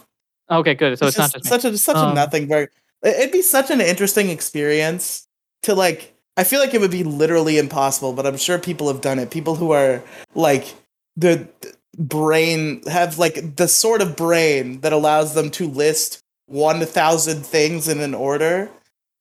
Okay, 0.50 0.76
good. 0.76 0.98
So 0.98 1.08
it's, 1.08 1.18
not 1.18 1.32
just 1.32 1.34
just 1.34 1.46
me. 1.46 1.50
such 1.50 1.66
a 1.66 1.78
such 1.78 1.96
a 1.98 2.00
Um, 2.00 2.16
nothing. 2.16 2.48
Very, 2.48 2.68
it'd 3.04 3.32
be 3.32 3.42
such 3.42 3.70
an 3.72 3.82
interesting 3.82 4.30
experience 4.30 5.28
to 5.64 5.76
like. 5.76 6.14
I 6.38 6.44
feel 6.44 6.60
like 6.60 6.74
it 6.74 6.82
would 6.82 6.92
be 6.92 7.04
literally 7.04 7.58
impossible, 7.58 8.14
but 8.14 8.26
I'm 8.26 8.38
sure 8.38 8.60
people 8.60 8.88
have 8.90 9.02
done 9.02 9.20
it. 9.20 9.32
People 9.32 9.56
who 9.56 9.72
are 9.72 10.04
like 10.36 10.74
the 11.16 11.48
brain 11.98 12.82
have 12.88 13.18
like 13.18 13.56
the 13.56 13.68
sort 13.68 14.02
of 14.02 14.16
brain 14.16 14.82
that 14.82 14.94
allows 14.94 15.34
them 15.34 15.50
to 15.52 15.68
list 15.68 16.20
one 16.48 16.86
thousand 16.86 17.46
things 17.46 17.88
in 17.88 18.00
an 18.02 18.14
order. 18.14 18.70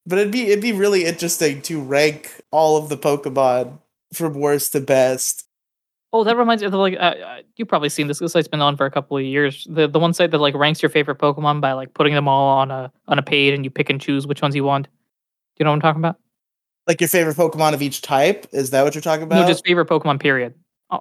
But 0.06 0.18
it'd 0.18 0.32
be 0.32 0.48
it'd 0.48 0.60
be 0.60 0.72
really 0.72 1.04
interesting 1.04 1.62
to 1.62 1.80
rank 1.80 2.42
all 2.50 2.76
of 2.76 2.88
the 2.88 2.96
Pokemon 2.96 3.78
from 4.12 4.34
worst 4.34 4.72
to 4.72 4.80
best. 4.80 5.46
Oh, 6.12 6.22
that 6.22 6.36
reminds 6.36 6.62
me 6.62 6.66
of 6.66 6.72
the, 6.72 6.78
like 6.78 6.94
uh, 6.94 7.14
uh, 7.26 7.42
you've 7.56 7.66
probably 7.66 7.88
seen 7.88 8.06
this. 8.06 8.20
This 8.20 8.32
site's 8.32 8.46
been 8.46 8.60
on 8.60 8.76
for 8.76 8.86
a 8.86 8.90
couple 8.90 9.16
of 9.16 9.24
years. 9.24 9.66
The 9.68 9.88
the 9.88 9.98
one 9.98 10.12
site 10.12 10.30
that 10.30 10.38
like 10.38 10.54
ranks 10.54 10.82
your 10.82 10.90
favorite 10.90 11.18
Pokemon 11.18 11.60
by 11.60 11.72
like 11.72 11.94
putting 11.94 12.14
them 12.14 12.28
all 12.28 12.58
on 12.58 12.70
a 12.70 12.92
on 13.08 13.18
a 13.18 13.22
page 13.22 13.54
and 13.54 13.64
you 13.64 13.70
pick 13.70 13.90
and 13.90 14.00
choose 14.00 14.26
which 14.26 14.40
ones 14.42 14.54
you 14.54 14.62
want. 14.62 14.86
Do 14.86 14.90
you 15.58 15.64
know 15.64 15.70
what 15.70 15.76
I'm 15.76 15.80
talking 15.80 16.00
about? 16.00 16.16
Like 16.86 17.00
your 17.00 17.08
favorite 17.08 17.36
Pokemon 17.36 17.72
of 17.72 17.82
each 17.82 18.02
type? 18.02 18.46
Is 18.52 18.70
that 18.70 18.84
what 18.84 18.94
you're 18.94 19.02
talking 19.02 19.24
about? 19.24 19.40
No, 19.40 19.46
just 19.46 19.66
favorite 19.66 19.88
Pokemon. 19.88 20.20
Period. 20.20 20.54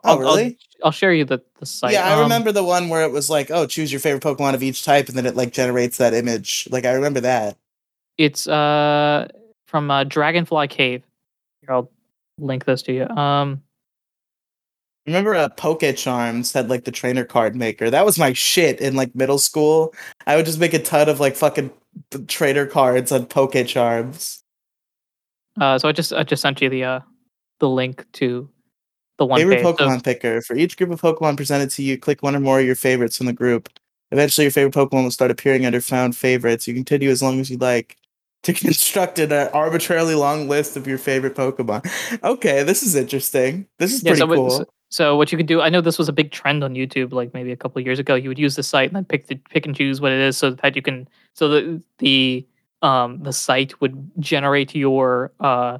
I'll, 0.03 0.15
Oh, 0.15 0.19
really? 0.19 0.57
I'll, 0.81 0.87
I'll 0.87 0.91
share 0.91 1.13
you 1.13 1.25
the 1.25 1.39
the 1.59 1.65
site. 1.65 1.93
Yeah, 1.93 2.07
I 2.07 2.13
Um, 2.13 2.21
remember 2.21 2.51
the 2.51 2.63
one 2.63 2.89
where 2.89 3.03
it 3.03 3.11
was 3.11 3.29
like, 3.29 3.49
oh, 3.51 3.65
choose 3.65 3.91
your 3.91 3.99
favorite 3.99 4.23
Pokemon 4.23 4.53
of 4.53 4.63
each 4.63 4.83
type, 4.83 5.07
and 5.07 5.17
then 5.17 5.25
it 5.25 5.35
like 5.35 5.53
generates 5.53 5.97
that 5.97 6.13
image. 6.13 6.67
Like 6.71 6.85
I 6.85 6.91
remember 6.93 7.19
that. 7.21 7.57
It's 8.17 8.47
uh 8.47 9.27
from 9.67 9.89
uh, 9.89 10.03
Dragonfly 10.03 10.67
Cave. 10.67 11.03
Here, 11.61 11.71
I'll 11.71 11.89
link 12.37 12.65
this 12.65 12.81
to 12.83 12.93
you. 12.93 13.07
Um, 13.07 13.61
Remember 15.05 15.35
uh, 15.35 15.49
Poke 15.49 15.83
Charms 15.97 16.53
had 16.53 16.69
like 16.69 16.85
the 16.85 16.91
trainer 16.91 17.25
card 17.25 17.57
maker. 17.57 17.89
That 17.89 18.05
was 18.05 18.17
my 18.17 18.31
shit 18.31 18.79
in 18.79 18.95
like 18.95 19.13
middle 19.13 19.37
school. 19.37 19.93
I 20.27 20.37
would 20.37 20.45
just 20.45 20.59
make 20.59 20.73
a 20.73 20.79
ton 20.79 21.09
of 21.09 21.19
like 21.19 21.35
fucking 21.35 21.71
trainer 22.27 22.65
cards 22.65 23.11
on 23.11 23.25
Poke 23.25 23.65
Charms. 23.67 24.43
uh, 25.59 25.77
so 25.77 25.89
I 25.89 25.91
just 25.91 26.13
I 26.13 26.23
just 26.23 26.41
sent 26.41 26.61
you 26.61 26.69
the 26.69 26.83
uh 26.85 26.99
the 27.59 27.67
link 27.69 28.05
to 28.13 28.47
the 29.17 29.25
one 29.25 29.39
favorite 29.39 29.63
page. 29.63 29.63
So- 29.65 29.73
Pokemon 29.73 30.03
picker. 30.03 30.41
For 30.41 30.55
each 30.55 30.77
group 30.77 30.91
of 30.91 31.01
Pokemon 31.01 31.37
presented 31.37 31.69
to 31.71 31.83
you, 31.83 31.97
click 31.97 32.23
one 32.23 32.35
or 32.35 32.39
more 32.39 32.59
of 32.59 32.65
your 32.65 32.75
favorites 32.75 33.17
from 33.17 33.27
the 33.27 33.33
group. 33.33 33.69
Eventually, 34.11 34.45
your 34.45 34.51
favorite 34.51 34.73
Pokemon 34.73 35.03
will 35.03 35.11
start 35.11 35.31
appearing 35.31 35.65
under 35.65 35.81
found 35.81 36.15
favorites. 36.15 36.67
You 36.67 36.73
can 36.73 36.83
continue 36.83 37.09
as 37.09 37.23
long 37.23 37.39
as 37.39 37.49
you 37.49 37.57
like 37.57 37.97
to 38.43 38.53
construct 38.53 39.19
an 39.19 39.31
uh, 39.31 39.49
arbitrarily 39.53 40.15
long 40.15 40.47
list 40.47 40.77
of 40.77 40.85
your 40.85 40.97
favorite 40.97 41.35
Pokemon. 41.35 41.89
Okay, 42.23 42.63
this 42.63 42.83
is 42.83 42.95
interesting. 42.95 43.67
This 43.79 43.93
is 43.93 44.03
pretty 44.03 44.19
so 44.19 44.27
cool. 44.27 44.49
so, 44.51 44.65
so 44.89 45.17
what 45.17 45.31
you 45.31 45.37
could 45.37 45.47
do, 45.47 45.61
I 45.61 45.69
know 45.69 45.81
this 45.81 45.97
was 45.97 46.09
a 46.09 46.13
big 46.13 46.31
trend 46.31 46.63
on 46.63 46.75
YouTube, 46.75 47.11
like 47.13 47.33
maybe 47.33 47.51
a 47.51 47.55
couple 47.55 47.79
of 47.79 47.85
years 47.85 47.97
ago. 47.99 48.13
You 48.13 48.29
would 48.29 48.37
use 48.37 48.55
the 48.55 48.63
site 48.63 48.89
and 48.89 48.95
then 48.95 49.05
pick 49.05 49.27
the 49.27 49.35
pick 49.35 49.65
and 49.65 49.75
choose 49.75 49.99
what 49.99 50.11
it 50.11 50.19
is, 50.19 50.37
so 50.37 50.51
that 50.51 50.75
you 50.75 50.81
can, 50.81 51.07
so 51.33 51.47
the 51.47 51.81
the 51.97 52.45
um 52.83 53.17
the 53.23 53.33
site 53.33 53.79
would 53.81 54.11
generate 54.19 54.75
your 54.75 55.31
uh 55.39 55.79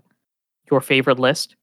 your 0.72 0.82
favorite 0.82 1.20
list, 1.20 1.56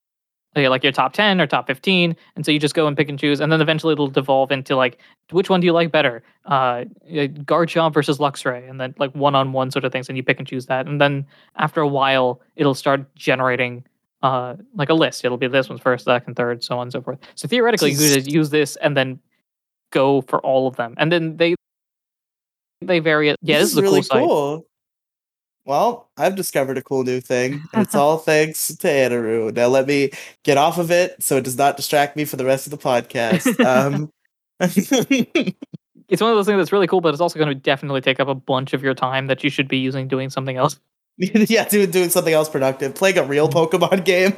like 0.56 0.82
your 0.82 0.92
top 0.92 1.12
ten 1.12 1.40
or 1.40 1.46
top 1.46 1.66
fifteen, 1.66 2.16
and 2.36 2.44
so 2.44 2.52
you 2.52 2.58
just 2.58 2.74
go 2.74 2.86
and 2.86 2.96
pick 2.96 3.08
and 3.08 3.18
choose, 3.18 3.40
and 3.40 3.52
then 3.52 3.60
eventually 3.60 3.92
it'll 3.92 4.08
devolve 4.08 4.50
into 4.50 4.76
like 4.76 4.98
which 5.30 5.48
one 5.48 5.60
do 5.60 5.66
you 5.66 5.72
like 5.72 5.92
better, 5.92 6.22
uh, 6.46 6.84
Garchomp 7.08 7.94
versus 7.94 8.18
Luxray, 8.18 8.68
and 8.68 8.80
then 8.80 8.94
like 8.98 9.14
one 9.14 9.34
on 9.34 9.52
one 9.52 9.70
sort 9.70 9.84
of 9.84 9.92
things, 9.92 10.08
and 10.08 10.16
you 10.16 10.22
pick 10.22 10.38
and 10.38 10.48
choose 10.48 10.66
that, 10.66 10.86
and 10.86 11.00
then 11.00 11.24
after 11.56 11.80
a 11.80 11.88
while 11.88 12.40
it'll 12.56 12.74
start 12.74 13.14
generating 13.14 13.84
uh 14.22 14.56
like 14.74 14.88
a 14.90 14.94
list. 14.94 15.24
It'll 15.24 15.38
be 15.38 15.48
this 15.48 15.68
one's 15.68 15.80
first, 15.80 16.04
second, 16.04 16.34
third, 16.34 16.62
so 16.64 16.76
on 16.76 16.82
and 16.82 16.92
so 16.92 17.00
forth. 17.00 17.18
So 17.36 17.48
theoretically, 17.48 17.92
you 17.92 18.14
could 18.14 18.30
use 18.30 18.50
this 18.50 18.76
and 18.76 18.96
then 18.96 19.20
go 19.92 20.22
for 20.22 20.40
all 20.40 20.66
of 20.66 20.76
them, 20.76 20.94
and 20.98 21.12
then 21.12 21.36
they 21.36 21.54
they 22.80 22.98
vary 22.98 23.28
it. 23.28 23.36
Yeah, 23.42 23.60
this, 23.60 23.72
is, 23.72 23.76
a 23.76 23.82
really 23.82 24.02
cool 24.02 24.26
cool. 24.26 24.66
Well, 25.70 26.08
I've 26.16 26.34
discovered 26.34 26.78
a 26.78 26.82
cool 26.82 27.04
new 27.04 27.20
thing. 27.20 27.62
and 27.72 27.82
It's 27.86 27.94
all 27.94 28.18
thanks 28.32 28.66
to 28.74 28.88
Anaru. 28.88 29.54
Now 29.54 29.68
let 29.68 29.86
me 29.86 30.10
get 30.42 30.56
off 30.58 30.78
of 30.78 30.90
it 30.90 31.22
so 31.22 31.36
it 31.36 31.44
does 31.44 31.56
not 31.56 31.76
distract 31.76 32.16
me 32.16 32.24
for 32.24 32.34
the 32.36 32.44
rest 32.44 32.66
of 32.66 32.72
the 32.72 32.76
podcast. 32.76 33.64
Um, 33.64 34.10
It's 36.08 36.20
one 36.20 36.32
of 36.32 36.36
those 36.36 36.46
things 36.46 36.58
that's 36.58 36.72
really 36.72 36.88
cool, 36.88 37.00
but 37.00 37.14
it's 37.14 37.20
also 37.20 37.38
going 37.38 37.50
to 37.50 37.54
definitely 37.54 38.00
take 38.00 38.18
up 38.18 38.26
a 38.26 38.34
bunch 38.34 38.72
of 38.72 38.82
your 38.82 38.94
time 38.94 39.28
that 39.28 39.44
you 39.44 39.48
should 39.50 39.68
be 39.68 39.78
using 39.78 40.08
doing 40.08 40.28
something 40.28 40.56
else. 40.56 40.80
yeah, 41.18 41.68
doing 41.68 41.88
doing 41.92 42.10
something 42.10 42.34
else 42.34 42.48
productive, 42.48 42.96
playing 42.96 43.18
a 43.18 43.22
real 43.22 43.48
Pokemon 43.48 44.04
game. 44.04 44.34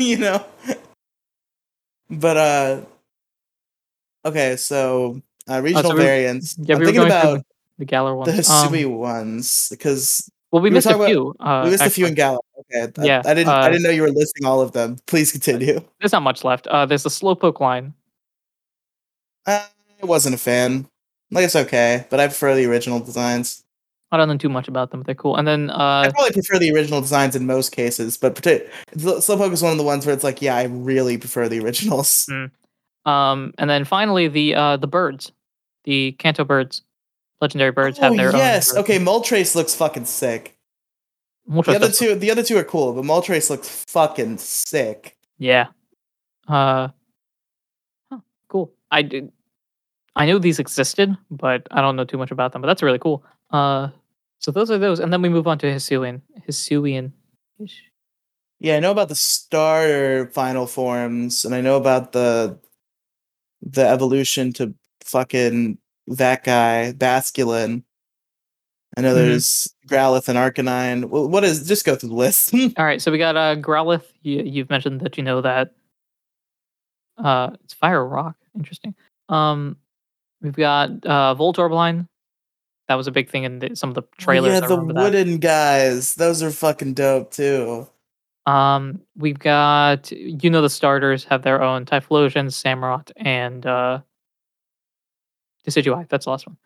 you 0.00 0.16
know. 0.16 0.42
But 2.08 2.36
uh, 2.38 2.80
okay, 4.24 4.56
so 4.56 5.20
uh, 5.46 5.60
regional 5.60 5.92
Oh, 5.92 5.94
we 5.94 6.00
were- 6.00 6.06
variants. 6.06 6.56
Yeah, 6.58 6.76
I'm 6.76 6.80
we 6.80 6.86
thinking 6.86 7.06
going 7.06 7.20
through 7.20 7.30
about 7.32 7.44
the 7.80 7.84
Galar 7.86 8.10
the 8.10 8.16
ones. 8.16 8.48
Um, 8.48 8.72
Hisui 8.72 8.86
ones 8.86 9.68
because 9.70 10.30
well, 10.52 10.62
we, 10.62 10.70
we 10.70 10.74
missed 10.74 10.86
a 10.86 10.90
talking 10.90 11.02
about- 11.02 11.10
few. 11.10 11.34
Uh, 11.40 11.62
we 11.64 11.70
missed 11.70 11.84
a 11.84 11.90
few 11.90 12.06
in 12.06 12.12
actually. 12.12 12.16
Galar. 12.16 12.38
Okay, 12.72 12.92
I, 13.02 13.04
Yeah, 13.04 13.22
I 13.24 13.34
didn't. 13.34 13.48
I 13.48 13.60
uh, 13.66 13.68
didn't 13.68 13.82
know 13.82 13.90
you 13.90 14.02
were 14.02 14.10
listing 14.10 14.46
all 14.46 14.60
of 14.60 14.72
them. 14.72 14.96
Please 15.06 15.32
continue. 15.32 15.80
There's 16.00 16.12
not 16.12 16.22
much 16.22 16.44
left. 16.44 16.66
Uh, 16.68 16.86
there's 16.86 17.02
the 17.02 17.08
Slowpoke 17.08 17.58
line. 17.60 17.94
Uh, 19.46 19.66
I 20.02 20.06
wasn't 20.06 20.34
a 20.34 20.38
fan. 20.38 20.86
Like 21.30 21.44
it's 21.44 21.56
okay, 21.56 22.06
but 22.10 22.20
I 22.20 22.26
prefer 22.26 22.54
the 22.54 22.66
original 22.66 23.00
designs. 23.00 23.64
I 24.12 24.16
don't 24.16 24.28
know 24.28 24.36
too 24.36 24.48
much 24.48 24.66
about 24.66 24.90
them. 24.90 25.00
But 25.00 25.06
they're 25.06 25.14
cool. 25.14 25.36
And 25.36 25.46
then 25.46 25.70
I 25.70 26.06
uh, 26.06 26.10
probably 26.10 26.32
prefer 26.32 26.58
the 26.58 26.72
original 26.72 27.00
designs 27.00 27.36
in 27.36 27.46
most 27.46 27.70
cases, 27.70 28.16
but 28.18 28.34
partic- 28.34 28.68
Slowpoke 28.96 29.52
is 29.52 29.62
one 29.62 29.72
of 29.72 29.78
the 29.78 29.84
ones 29.84 30.04
where 30.04 30.14
it's 30.14 30.24
like, 30.24 30.42
yeah, 30.42 30.56
I 30.56 30.64
really 30.64 31.16
prefer 31.16 31.48
the 31.48 31.60
originals. 31.60 32.28
um, 33.06 33.54
and 33.56 33.70
then 33.70 33.84
finally 33.84 34.26
the 34.28 34.54
uh 34.56 34.76
the 34.76 34.88
birds, 34.88 35.32
the 35.84 36.12
Kanto 36.12 36.44
birds, 36.44 36.82
legendary 37.40 37.72
birds 37.72 37.98
have 37.98 38.12
oh 38.12 38.16
their 38.16 38.32
yes, 38.32 38.70
own. 38.70 38.76
Yes. 38.76 38.76
Okay. 38.76 38.98
Moltres 38.98 39.54
looks 39.54 39.74
fucking 39.74 40.04
sick. 40.04 40.56
Moltres 41.48 41.66
The 41.66 41.76
other 41.76 41.90
two, 41.90 42.14
the 42.14 42.30
other 42.30 42.42
two 42.42 42.56
are 42.58 42.64
cool, 42.64 42.92
but 42.92 43.04
Moltres 43.04 43.50
looks 43.50 43.68
fucking 43.68 44.38
sick. 44.38 45.16
Yeah. 45.38 45.68
Uh. 46.46 46.88
huh, 48.10 48.18
cool. 48.48 48.72
I 48.90 49.02
did. 49.02 49.32
I 50.16 50.26
knew 50.26 50.38
these 50.38 50.58
existed, 50.58 51.16
but 51.30 51.66
I 51.70 51.80
don't 51.80 51.96
know 51.96 52.04
too 52.04 52.18
much 52.18 52.30
about 52.30 52.52
them. 52.52 52.62
But 52.62 52.68
that's 52.68 52.82
really 52.82 52.98
cool. 52.98 53.24
Uh. 53.50 53.88
So 54.38 54.50
those 54.50 54.70
are 54.70 54.78
those, 54.78 55.00
and 55.00 55.12
then 55.12 55.20
we 55.20 55.28
move 55.28 55.46
on 55.46 55.58
to 55.58 55.66
Hisuian. 55.66 56.22
Hisuian. 56.48 57.12
Yeah, 58.58 58.76
I 58.76 58.80
know 58.80 58.90
about 58.90 59.08
the 59.08 59.14
starter 59.14 60.30
final 60.32 60.66
forms, 60.66 61.44
and 61.44 61.54
I 61.54 61.60
know 61.60 61.76
about 61.76 62.12
the 62.12 62.58
the 63.62 63.86
evolution 63.86 64.52
to 64.54 64.74
fucking 65.04 65.78
that 66.16 66.44
guy, 66.44 66.92
Basculin. 66.96 67.82
I 68.96 69.02
know 69.02 69.12
Mhm. 69.12 69.16
there's 69.16 69.74
Growlithe 69.88 70.28
and 70.28 70.36
Arcanine. 70.38 71.04
Well, 71.08 71.28
what 71.28 71.44
is 71.44 71.66
just 71.68 71.84
go 71.84 71.94
through 71.94 72.08
the 72.10 72.14
list. 72.16 72.52
All 72.76 72.84
right, 72.84 73.00
so 73.00 73.12
we 73.12 73.18
got 73.18 73.36
uh 73.36 73.56
Growlithe. 73.56 74.04
You, 74.22 74.42
you've 74.42 74.70
mentioned 74.70 75.00
that 75.02 75.16
you 75.16 75.22
know 75.22 75.40
that. 75.40 75.72
Uh, 77.16 77.50
it's 77.64 77.74
fire 77.74 78.04
rock. 78.04 78.36
Interesting. 78.56 78.94
Um, 79.28 79.76
we've 80.40 80.56
got 80.56 80.90
uh 81.06 81.34
Voltorb 81.38 81.70
line. 81.72 82.08
That 82.88 82.94
was 82.96 83.06
a 83.06 83.12
big 83.12 83.30
thing 83.30 83.44
in 83.44 83.58
the, 83.60 83.76
some 83.76 83.88
of 83.90 83.94
the 83.94 84.02
trailers. 84.18 84.52
yeah, 84.54 84.60
the 84.66 84.68
remember 84.76 84.94
that. 84.94 85.12
wooden 85.12 85.38
guys. 85.38 86.14
Those 86.16 86.42
are 86.42 86.50
fucking 86.50 86.94
dope 86.94 87.30
too. 87.30 87.86
Um, 88.46 89.00
we've 89.16 89.38
got 89.38 90.10
you 90.10 90.50
know 90.50 90.62
the 90.62 90.70
starters 90.70 91.22
have 91.24 91.42
their 91.42 91.62
own 91.62 91.84
Typhlosion, 91.84 92.46
Samurott, 92.46 93.12
and 93.16 93.64
uh 93.66 94.00
Decidueye. 95.66 96.08
That's 96.08 96.24
the 96.24 96.30
last 96.30 96.46
one. 96.46 96.56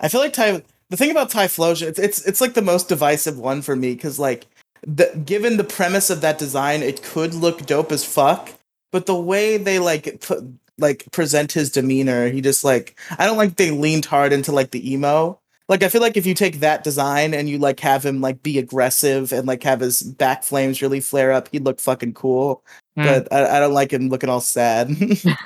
I 0.00 0.08
feel 0.08 0.20
like 0.20 0.32
Ty. 0.32 0.62
The 0.88 0.96
thing 0.96 1.10
about 1.10 1.30
Typhlosion, 1.30 1.88
it's 1.88 1.98
it's 1.98 2.24
it's 2.26 2.40
like 2.40 2.54
the 2.54 2.62
most 2.62 2.88
divisive 2.88 3.38
one 3.38 3.60
for 3.60 3.74
me 3.74 3.94
because 3.94 4.18
like, 4.18 4.46
the 4.86 5.10
given 5.24 5.56
the 5.56 5.64
premise 5.64 6.10
of 6.10 6.20
that 6.20 6.38
design, 6.38 6.82
it 6.82 7.02
could 7.02 7.34
look 7.34 7.66
dope 7.66 7.90
as 7.90 8.04
fuck. 8.04 8.50
But 8.92 9.06
the 9.06 9.16
way 9.16 9.56
they 9.56 9.78
like 9.78 10.20
put 10.20 10.44
like 10.78 11.04
present 11.10 11.52
his 11.52 11.70
demeanor, 11.70 12.28
he 12.28 12.40
just 12.40 12.62
like 12.62 12.98
I 13.18 13.26
don't 13.26 13.36
like 13.36 13.56
they 13.56 13.70
leaned 13.70 14.04
hard 14.04 14.32
into 14.32 14.52
like 14.52 14.70
the 14.70 14.92
emo. 14.92 15.40
Like 15.68 15.82
I 15.82 15.88
feel 15.88 16.00
like 16.00 16.16
if 16.16 16.26
you 16.26 16.34
take 16.34 16.60
that 16.60 16.84
design 16.84 17.34
and 17.34 17.48
you 17.48 17.58
like 17.58 17.80
have 17.80 18.06
him 18.06 18.20
like 18.20 18.42
be 18.42 18.58
aggressive 18.58 19.32
and 19.32 19.48
like 19.48 19.64
have 19.64 19.80
his 19.80 20.02
back 20.02 20.44
flames 20.44 20.80
really 20.80 21.00
flare 21.00 21.32
up, 21.32 21.48
he'd 21.50 21.64
look 21.64 21.80
fucking 21.80 22.14
cool. 22.14 22.62
Hmm. 22.96 23.04
But 23.04 23.32
I, 23.32 23.56
I 23.56 23.60
don't 23.60 23.74
like 23.74 23.92
him 23.92 24.08
looking 24.08 24.30
all 24.30 24.40
sad. 24.40 24.94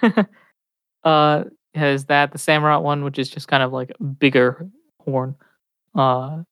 uh, 1.04 1.44
has 1.74 2.06
that 2.06 2.32
the 2.32 2.38
Samurott 2.38 2.82
one, 2.82 3.04
which 3.04 3.18
is 3.18 3.28
just 3.28 3.48
kind 3.48 3.62
of 3.62 3.72
like 3.72 3.92
a 3.98 4.02
bigger 4.02 4.68
horn, 5.04 5.34
uh, 5.94 6.42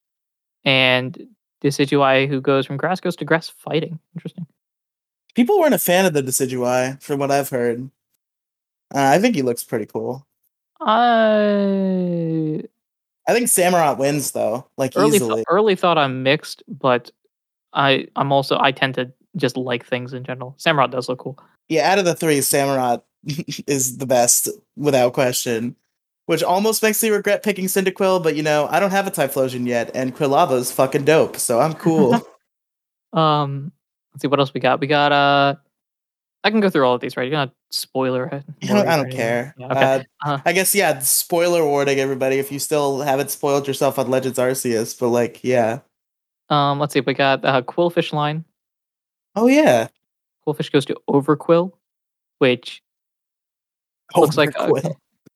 and 0.64 1.26
Decidueye 1.62 2.28
who 2.28 2.40
goes 2.40 2.66
from 2.66 2.76
grass 2.76 3.00
goes 3.00 3.16
to 3.16 3.24
grass 3.24 3.48
fighting. 3.48 3.98
Interesting. 4.14 4.46
People 5.35 5.59
weren't 5.59 5.74
a 5.74 5.78
fan 5.78 6.07
of 6.07 6.12
the 6.14 6.22
Decidueye, 6.22 7.02
from 7.02 7.18
what 7.20 7.31
I've 7.31 7.48
heard. 7.48 7.90
Uh, 8.94 8.98
I 9.14 9.18
think 9.18 9.35
he 9.35 9.42
looks 9.42 9.62
pretty 9.64 9.87
cool. 9.87 10.26
I 10.81 12.62
I 13.26 13.35
think 13.35 13.48
Samurott 13.48 13.98
wins 13.98 14.31
though, 14.31 14.66
like 14.76 14.92
early 14.96 15.16
easily. 15.16 15.37
th- 15.37 15.46
early 15.48 15.74
thought 15.74 15.98
I'm 15.98 16.22
mixed, 16.22 16.62
but 16.68 17.11
I 17.72 18.07
I'm 18.16 18.33
also 18.33 18.59
I 18.59 18.72
tend 18.72 18.94
to 18.94 19.12
just 19.37 19.57
like 19.57 19.85
things 19.85 20.14
in 20.14 20.24
general. 20.24 20.57
Samurott 20.59 20.90
does 20.90 21.09
look 21.09 21.18
cool. 21.18 21.38
Yeah, 21.68 21.90
out 21.90 21.98
of 21.98 22.04
the 22.04 22.14
three, 22.14 22.38
Samurott 22.38 23.02
is 23.66 23.98
the 23.98 24.07
best 24.07 24.48
without 24.76 25.12
question. 25.12 25.76
Which 26.26 26.42
almost 26.42 26.83
makes 26.83 27.02
me 27.02 27.09
regret 27.09 27.42
picking 27.42 27.64
Cyndaquil, 27.66 28.22
but 28.22 28.37
you 28.37 28.42
know, 28.42 28.68
I 28.70 28.81
don't 28.81 28.90
have 28.90 29.07
a 29.07 29.11
Typhlosion 29.11 29.66
yet, 29.66 29.90
and 29.94 30.14
Quilava's 30.14 30.70
fucking 30.70 31.04
dope, 31.04 31.37
so 31.37 31.61
I'm 31.61 31.74
cool. 31.74 32.20
Um, 33.12 33.72
let's 34.12 34.20
see 34.20 34.28
what 34.28 34.38
else 34.38 34.52
we 34.52 34.61
got. 34.61 34.81
We 34.81 34.87
got 34.87 35.12
uh, 35.12 35.54
I 36.44 36.50
can 36.50 36.61
go 36.61 36.70
through 36.70 36.87
all 36.87 36.94
of 36.94 37.00
these, 37.00 37.16
right? 37.16 37.28
You're 37.28 37.38
not 37.38 37.52
spoiler 37.70 38.26
it. 38.26 38.44
I 38.62 38.66
don't, 38.66 38.88
I 38.88 38.96
don't 38.96 39.11
care. 39.11 39.54
Yeah, 39.59 39.66
okay. 39.66 40.04
Uh, 40.24 40.28
Uh, 40.31 40.38
I 40.44 40.52
guess 40.52 40.74
yeah, 40.74 40.98
spoiler 41.00 41.64
warning 41.64 41.98
everybody 42.00 42.38
if 42.38 42.52
you 42.52 42.59
still 42.59 43.00
haven't 43.00 43.31
spoiled 43.31 43.66
yourself 43.66 43.98
on 43.98 44.11
Legends 44.11 44.38
Arceus, 44.38 44.98
but 44.98 45.09
like, 45.09 45.42
yeah. 45.42 45.81
um, 46.50 46.78
let's 46.78 46.92
see. 46.92 47.00
If 47.00 47.07
we 47.07 47.14
got 47.14 47.44
uh, 47.44 47.62
Qwilfish 47.62 48.12
line. 48.12 48.44
Oh 49.35 49.46
yeah. 49.46 49.88
Qwilfish 50.46 50.72
goes 50.72 50.85
to 50.87 50.96
Overqwil, 51.09 51.72
which 52.38 52.83
looks 54.16 54.37
like 54.37 54.51
a, 54.51 54.68
Overqwil. 54.68 54.94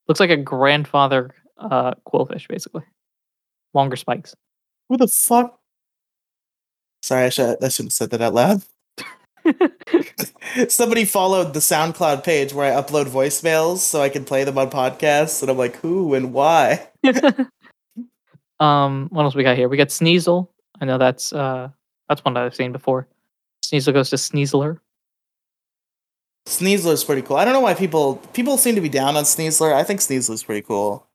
looks 0.09 0.21
like 0.21 0.31
a 0.31 0.37
grandfather 0.37 1.35
uh 1.59 1.93
Qwilfish, 2.07 2.49
basically. 2.49 2.83
Longer 3.75 3.97
spikes. 3.97 4.35
Who 4.89 4.97
the 4.97 5.09
fuck? 5.09 5.59
Sorry, 7.03 7.25
I, 7.25 7.29
should, 7.31 7.63
I 7.63 7.69
shouldn't 7.69 7.93
have 7.93 7.93
said 7.93 8.11
that 8.11 8.21
out 8.23 8.35
loud. 8.35 8.63
Somebody 10.69 11.05
followed 11.05 11.53
the 11.53 11.61
SoundCloud 11.61 12.23
page 12.23 12.53
where 12.53 12.73
I 12.73 12.81
upload 12.81 13.07
voicemails 13.07 13.79
so 13.79 14.01
I 14.01 14.09
can 14.09 14.25
play 14.25 14.45
them 14.45 14.59
on 14.59 14.71
podcasts, 14.71 15.43
and 15.43 15.51
I'm 15.51 15.59
like, 15.59 15.77
who 15.77 16.15
and 16.15 16.33
why? 16.33 16.89
um, 18.61 19.09
what 19.11 19.25
else 19.25 19.35
we 19.35 19.43
got 19.43 19.57
here? 19.57 19.69
We 19.69 19.77
got 19.77 19.89
Sneasel. 19.89 20.49
I 20.81 20.85
know 20.85 20.99
that's 20.99 21.33
uh 21.33 21.69
that's 22.09 22.25
one 22.25 22.35
that 22.35 22.45
I've 22.45 22.55
seen 22.55 22.73
before. 22.73 23.09
Sneasel 23.65 23.93
goes 23.93 24.11
to 24.11 24.17
Sneasler. 24.17 24.79
Sneasler's 26.47 27.05
pretty 27.05 27.23
cool. 27.23 27.37
I 27.37 27.45
don't 27.45 27.55
know 27.55 27.61
why 27.61 27.75
people 27.75 28.17
people 28.33 28.57
seem 28.59 28.75
to 28.75 28.81
be 28.81 28.89
down 28.89 29.17
on 29.17 29.25
Sneasler. 29.25 29.73
I 29.73 29.85
think 29.85 30.01
Sneasler's 30.01 30.43
pretty 30.43 30.63
cool. 30.63 31.07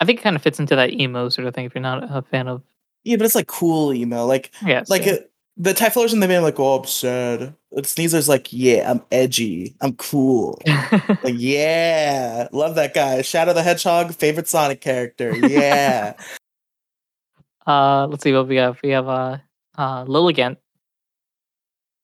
I 0.00 0.04
think 0.04 0.20
it 0.20 0.22
kind 0.22 0.36
of 0.36 0.42
fits 0.42 0.60
into 0.60 0.76
that 0.76 0.92
emo 0.92 1.28
sort 1.28 1.46
of 1.46 1.54
thing. 1.54 1.64
If 1.64 1.74
you're 1.74 1.82
not 1.82 2.04
a 2.04 2.22
fan 2.22 2.48
of, 2.48 2.62
Yeah, 3.04 3.16
but 3.16 3.24
it's 3.24 3.34
like 3.34 3.46
cool 3.46 3.92
emo. 3.92 4.26
Like 4.26 4.52
yes, 4.64 4.88
like 4.88 5.06
yeah. 5.06 5.12
uh, 5.12 5.18
the 5.56 5.74
Typhlosion 5.74 6.20
they 6.20 6.26
made 6.26 6.40
like, 6.40 6.58
oh, 6.58 6.78
I'm 6.78 6.86
sad. 6.86 7.54
But 7.70 7.84
Sneasler's 7.84 8.28
like, 8.28 8.52
yeah, 8.52 8.90
I'm 8.90 9.02
edgy. 9.10 9.74
I'm 9.80 9.94
cool. 9.94 10.60
Like, 11.22 11.34
yeah, 11.36 12.48
love 12.52 12.74
that 12.74 12.94
guy. 12.94 13.22
Shadow 13.22 13.52
the 13.52 13.62
Hedgehog, 13.62 14.14
favorite 14.14 14.48
Sonic 14.48 14.80
character. 14.80 15.36
Yeah. 15.36 16.14
uh, 17.66 18.06
let's 18.08 18.24
see 18.24 18.32
what 18.32 18.48
we 18.48 18.56
have. 18.56 18.78
We 18.82 18.90
have 18.90 19.08
uh, 19.08 19.38
uh, 19.76 20.04
Lilligant 20.04 20.56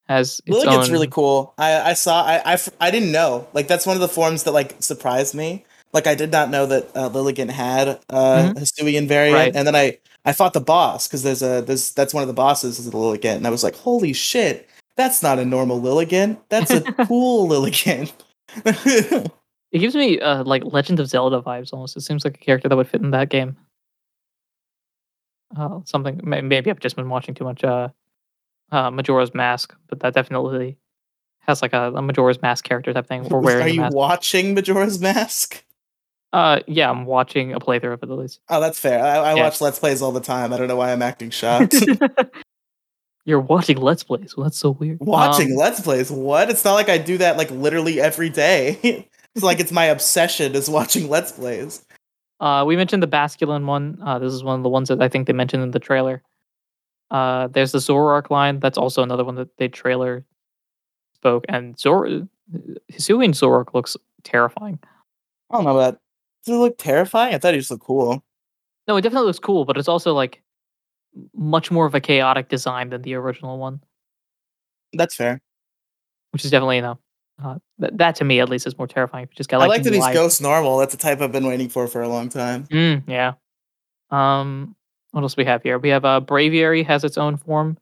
has 0.09 0.41
its 0.45 0.49
Lilligant's 0.57 0.87
own- 0.87 0.91
really 0.93 1.07
cool. 1.07 1.53
I 1.57 1.91
I 1.91 1.93
saw 1.93 2.23
I, 2.25 2.41
I 2.53 2.57
I 2.81 2.91
didn't 2.91 3.11
know. 3.13 3.47
Like 3.53 3.67
that's 3.69 3.85
one 3.85 3.95
of 3.95 4.01
the 4.01 4.09
forms 4.09 4.43
that 4.43 4.51
like 4.51 4.75
surprised 4.81 5.33
me. 5.35 5.63
Like 5.93 6.05
I 6.07 6.15
did 6.15 6.31
not 6.31 6.49
know 6.49 6.65
that 6.65 6.89
uh, 6.95 7.09
Lilligant 7.09 7.49
had 7.51 7.87
uh, 8.09 8.53
a 8.55 8.59
Hisuian 8.59 9.07
variant, 9.07 9.35
Right. 9.35 9.55
and 9.55 9.65
then 9.65 9.75
I 9.75 9.97
I 10.25 10.33
fought 10.33 10.53
the 10.53 10.61
boss 10.61 11.07
because 11.07 11.23
there's 11.23 11.41
a 11.41 11.61
there's 11.61 11.93
that's 11.93 12.13
one 12.13 12.21
of 12.23 12.27
the 12.27 12.33
bosses 12.33 12.77
is 12.79 12.89
the 12.89 12.97
Lilligant, 12.97 13.37
and 13.37 13.47
I 13.47 13.49
was 13.49 13.63
like, 13.63 13.75
holy 13.75 14.13
shit, 14.13 14.67
that's 14.97 15.23
not 15.23 15.39
a 15.39 15.45
normal 15.45 15.79
Lilligant. 15.81 16.37
That's 16.49 16.71
a 16.71 16.81
cool 17.07 17.47
Lilligant. 17.47 18.11
It 19.71 19.77
gives 19.77 19.93
me 19.93 20.19
uh, 20.19 20.43
like 20.45 20.63
Legend 20.65 20.99
of 20.99 21.05
Zelda 21.07 21.41
vibes 21.43 21.71
almost. 21.73 21.95
It 21.95 22.01
seems 22.01 22.25
like 22.25 22.33
a 22.33 22.39
character 22.43 22.67
that 22.67 22.75
would 22.75 22.87
fit 22.87 23.01
in 23.01 23.11
that 23.11 23.29
game. 23.29 23.55
Uh, 25.55 25.79
something 25.85 26.19
maybe 26.23 26.69
I've 26.71 26.79
just 26.79 26.95
been 26.95 27.07
watching 27.09 27.35
too 27.35 27.43
much 27.43 27.63
uh, 27.63 27.89
uh, 28.71 28.91
Majora's 28.91 29.33
Mask, 29.33 29.75
but 29.87 29.99
that 30.01 30.13
definitely 30.13 30.77
has 31.41 31.61
like 31.61 31.73
a, 31.73 31.91
a 31.93 32.01
Majora's 32.01 32.41
Mask 32.41 32.63
character 32.65 32.93
type 32.93 33.07
thing. 33.07 33.25
Or 33.31 33.39
wearing 33.43 33.63
Are 33.63 33.69
you 33.69 33.87
watching 33.91 34.53
Majora's 34.53 34.99
Mask? 34.99 35.63
uh, 36.33 36.59
yeah, 36.67 36.89
I'm 36.89 37.05
watching 37.05 37.53
a 37.53 37.59
playthrough 37.59 37.93
of 37.93 38.03
it 38.03 38.09
at 38.11 38.17
least. 38.17 38.39
Oh, 38.49 38.59
that's 38.61 38.79
fair. 38.79 39.03
I, 39.03 39.15
I 39.17 39.35
Yeah. 39.35 39.43
watch 39.43 39.61
Let's 39.61 39.79
Plays 39.79 40.01
all 40.01 40.11
the 40.11 40.19
time. 40.21 40.53
I 40.53 40.57
don't 40.57 40.67
know 40.67 40.75
why 40.75 40.91
I'm 40.91 41.01
acting 41.01 41.29
shocked. 41.31 41.75
You're 43.25 43.39
watching 43.39 43.77
Let's 43.77 44.03
Plays. 44.03 44.35
Well, 44.35 44.45
that's 44.45 44.57
so 44.57 44.71
weird. 44.71 44.99
Watching 45.01 45.51
Um, 45.51 45.57
Let's 45.57 45.79
Plays? 45.81 46.09
What? 46.11 46.49
It's 46.49 46.63
not 46.65 46.73
like 46.73 46.89
I 46.89 46.97
do 46.97 47.17
that 47.19 47.37
like 47.37 47.51
literally 47.51 47.99
every 48.01 48.29
day. 48.29 49.07
it's 49.35 49.43
like 49.43 49.59
it's 49.59 49.71
my 49.71 49.85
obsession 49.85 50.55
is 50.55 50.69
watching 50.69 51.09
Let's 51.09 51.31
Plays. 51.31 51.85
Uh, 52.39 52.63
we 52.65 52.75
mentioned 52.75 53.03
the 53.03 53.07
Basculin 53.07 53.65
one. 53.65 53.99
Uh, 54.03 54.17
this 54.17 54.33
is 54.33 54.43
one 54.43 54.57
of 54.59 54.63
the 54.63 54.69
ones 54.69 54.87
that 54.87 55.01
I 55.01 55.09
think 55.09 55.27
they 55.27 55.33
mentioned 55.33 55.61
in 55.61 55.71
the 55.71 55.79
trailer. 55.79 56.23
Uh, 57.11 57.47
there's 57.47 57.71
the 57.71 57.79
Zoroark 57.79 58.29
line. 58.29 58.59
That's 58.59 58.77
also 58.77 59.01
another 59.03 59.23
one 59.25 59.35
that 59.35 59.57
they 59.57 59.67
trailer 59.67 60.25
spoke. 61.15 61.45
And 61.49 61.77
Zor, 61.79 62.05
Hisuian 62.91 63.31
Zoroark 63.33 63.73
looks 63.73 63.97
terrifying. 64.23 64.79
I 65.49 65.55
don't 65.55 65.65
know 65.65 65.77
about. 65.77 65.99
Does 66.45 66.55
it 66.55 66.59
look 66.59 66.77
terrifying? 66.77 67.33
I 67.33 67.37
thought 67.37 67.53
he 67.53 67.59
just 67.59 67.71
looked 67.71 67.83
cool. 67.83 68.23
No, 68.87 68.95
it 68.97 69.01
definitely 69.01 69.27
looks 69.27 69.39
cool, 69.39 69.65
but 69.65 69.77
it's 69.77 69.87
also 69.87 70.13
like 70.13 70.41
much 71.35 71.69
more 71.71 71.85
of 71.85 71.95
a 71.95 71.99
chaotic 71.99 72.49
design 72.49 72.89
than 72.89 73.01
the 73.01 73.15
original 73.15 73.57
one, 73.57 73.81
That's 74.93 75.15
fair. 75.15 75.41
which 76.31 76.45
is 76.45 76.51
definitely 76.51 76.77
you 76.77 76.81
know 76.83 76.99
uh, 77.43 77.57
th- 77.79 77.93
that 77.95 78.15
to 78.15 78.23
me 78.23 78.39
at 78.39 78.49
least 78.49 78.65
is 78.67 78.77
more 78.77 78.87
terrifying. 78.87 79.23
If 79.23 79.31
you 79.31 79.35
just 79.35 79.49
got 79.49 79.57
I 79.57 79.65
like 79.65 79.69
like 79.69 79.83
that 79.83 79.93
he's 79.93 80.07
ghost 80.13 80.41
normal. 80.41 80.77
That's 80.77 80.93
a 80.93 80.97
type 80.97 81.21
I've 81.21 81.31
been 81.31 81.45
waiting 81.47 81.69
for 81.69 81.87
for 81.87 82.01
a 82.01 82.07
long 82.07 82.29
time. 82.29 82.65
Mm, 82.67 83.03
yeah. 83.07 83.33
Um, 84.11 84.75
what 85.11 85.21
else 85.21 85.37
we 85.37 85.45
have 85.45 85.63
here? 85.63 85.77
We 85.79 85.89
have 85.89 86.05
uh, 86.05 86.21
Braviary 86.21 86.85
has 86.85 87.03
its 87.03 87.17
own 87.17 87.37
form. 87.37 87.77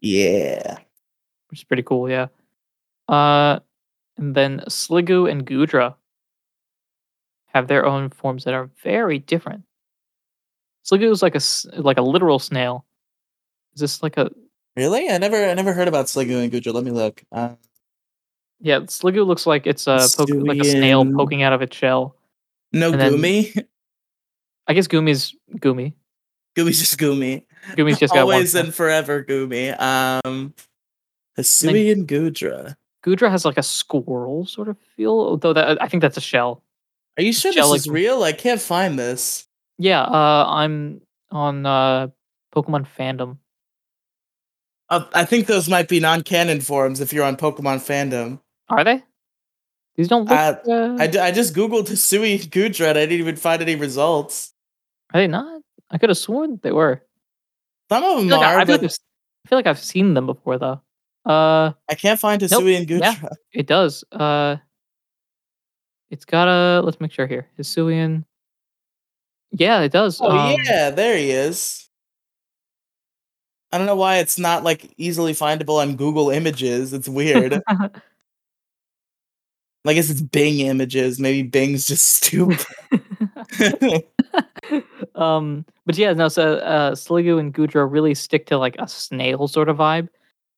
Yeah. 0.00 0.78
which 1.50 1.60
is 1.60 1.64
pretty 1.64 1.82
cool. 1.82 2.08
Yeah. 2.10 2.28
Uh, 3.08 3.58
and 4.16 4.34
then 4.34 4.60
Sliggoo 4.68 5.30
and 5.30 5.46
Goodra 5.46 5.94
have 7.46 7.68
their 7.68 7.86
own 7.86 8.10
forms 8.10 8.44
that 8.44 8.54
are 8.54 8.70
very 8.82 9.18
different. 9.18 9.64
Sliggoo 10.84 11.10
is 11.10 11.22
like 11.22 11.34
a 11.34 11.40
like 11.80 11.98
a 11.98 12.02
literal 12.02 12.38
snail. 12.38 12.84
Is 13.74 13.80
this 13.80 14.02
like 14.02 14.16
a 14.16 14.30
Really? 14.76 15.08
I 15.08 15.18
never 15.18 15.36
I 15.36 15.54
never 15.54 15.72
heard 15.72 15.88
about 15.88 16.06
Sliggoo 16.06 16.42
and 16.42 16.52
Goodra. 16.52 16.72
Let 16.72 16.84
me 16.84 16.90
look. 16.90 17.24
Uh, 17.32 17.54
yeah? 18.60 18.80
Sliggoo 18.80 19.26
looks 19.26 19.46
like 19.46 19.66
it's 19.66 19.86
a 19.86 20.06
poke, 20.16 20.28
like 20.32 20.60
a 20.60 20.64
snail 20.64 21.04
poking 21.12 21.42
out 21.42 21.52
of 21.52 21.62
its 21.62 21.76
shell. 21.76 22.14
no 22.72 22.92
And 22.92 23.00
then- 23.00 23.12
Goomy. 23.14 23.64
I 24.66 24.74
guess 24.74 24.86
Goomy's 24.86 25.34
Goomy. 25.56 25.94
Goomy's 26.58 26.78
just 26.80 26.98
Goomy. 26.98 27.44
Goomy's 27.72 27.98
just 27.98 28.12
got 28.12 28.26
one. 28.26 28.34
Always 28.34 28.54
and 28.54 28.74
forever, 28.74 29.22
Goomy. 29.24 29.78
Um, 29.80 30.54
Hisui 31.38 31.92
and 31.92 32.06
Goodra. 32.08 32.76
Goodra 33.04 33.30
has 33.30 33.44
like 33.44 33.58
a 33.58 33.62
squirrel 33.62 34.44
sort 34.46 34.68
of 34.68 34.76
feel, 34.96 35.12
although 35.12 35.52
that 35.52 35.80
I 35.80 35.88
think 35.88 36.00
that's 36.00 36.16
a 36.16 36.20
shell. 36.20 36.62
Are 37.16 37.22
you 37.22 37.32
sure 37.32 37.52
Shell 37.52 37.72
this 37.72 37.82
is 37.82 37.88
real? 37.88 38.22
I 38.22 38.32
can't 38.32 38.60
find 38.60 38.98
this. 38.98 39.46
Yeah, 39.78 40.02
uh, 40.02 40.44
I'm 40.48 41.00
on 41.30 41.64
uh, 41.66 42.08
Pokemon 42.54 42.86
fandom. 42.98 43.38
Uh, 44.90 45.04
I 45.12 45.24
think 45.24 45.46
those 45.46 45.68
might 45.68 45.88
be 45.88 46.00
non-canon 46.00 46.60
forums 46.60 47.00
if 47.00 47.12
you're 47.12 47.24
on 47.24 47.36
Pokemon 47.36 47.76
fandom. 47.78 48.40
Are 48.68 48.84
they? 48.84 49.02
These 49.96 50.08
don't 50.08 50.24
look. 50.28 50.32
Uh, 50.38 50.56
Uh, 50.70 50.96
I, 50.98 51.06
d- 51.08 51.18
I 51.18 51.30
just 51.32 51.54
googled 51.54 51.88
Hisui 51.88 52.38
Goodra. 52.48 52.88
and 52.90 52.98
I 52.98 53.02
didn't 53.06 53.18
even 53.20 53.36
find 53.36 53.60
any 53.62 53.74
results. 53.76 54.52
are 55.12 55.20
they 55.20 55.26
not? 55.26 55.57
I 55.90 55.98
could 55.98 56.10
have 56.10 56.18
sworn 56.18 56.60
they 56.62 56.72
were. 56.72 57.02
Some 57.90 58.02
of 58.02 58.10
I 58.10 58.20
them 58.20 58.28
feel, 58.28 58.38
like 58.38 58.46
I, 58.46 58.54
are, 58.54 58.58
I 58.58 58.64
feel 58.64 58.74
like 58.74 58.84
I've, 58.84 58.98
feel 59.48 59.58
like 59.58 59.66
I've 59.66 59.78
seen 59.78 60.14
them 60.14 60.26
before 60.26 60.58
though. 60.58 60.80
Uh, 61.24 61.72
I 61.88 61.94
can't 61.94 62.18
find 62.18 62.40
Nope. 62.40 62.50
Hisui 62.50 62.76
and 62.76 62.86
Goodra. 62.86 63.00
Yeah. 63.00 63.28
it 63.52 63.66
does. 63.66 64.04
Uh, 64.12 64.56
it's 66.10 66.24
got 66.24 66.48
a. 66.48 66.80
Let's 66.82 67.00
make 67.00 67.12
sure 67.12 67.26
here. 67.26 67.46
Hisuian. 67.58 68.24
Yeah, 69.52 69.80
it 69.80 69.92
does. 69.92 70.20
Oh 70.20 70.30
um, 70.30 70.56
yeah, 70.64 70.90
there 70.90 71.16
he 71.16 71.30
is. 71.30 71.88
I 73.72 73.78
don't 73.78 73.86
know 73.86 73.96
why 73.96 74.18
it's 74.18 74.38
not 74.38 74.64
like 74.64 74.92
easily 74.96 75.32
findable 75.32 75.80
on 75.80 75.96
Google 75.96 76.30
Images. 76.30 76.92
It's 76.92 77.08
weird. 77.08 77.62
I 77.68 77.90
guess 79.94 80.10
it's 80.10 80.20
Bing 80.20 80.60
Images. 80.60 81.18
Maybe 81.18 81.42
Bing's 81.42 81.86
just 81.86 82.06
stupid. 82.08 82.64
um, 85.18 85.64
but 85.84 85.98
yeah, 85.98 86.12
no. 86.12 86.28
So 86.28 86.56
uh, 86.58 86.92
Sliggoo 86.92 87.38
and 87.38 87.52
Goodra 87.52 87.90
really 87.90 88.14
stick 88.14 88.46
to 88.46 88.56
like 88.56 88.76
a 88.78 88.88
snail 88.88 89.48
sort 89.48 89.68
of 89.68 89.76
vibe, 89.76 90.08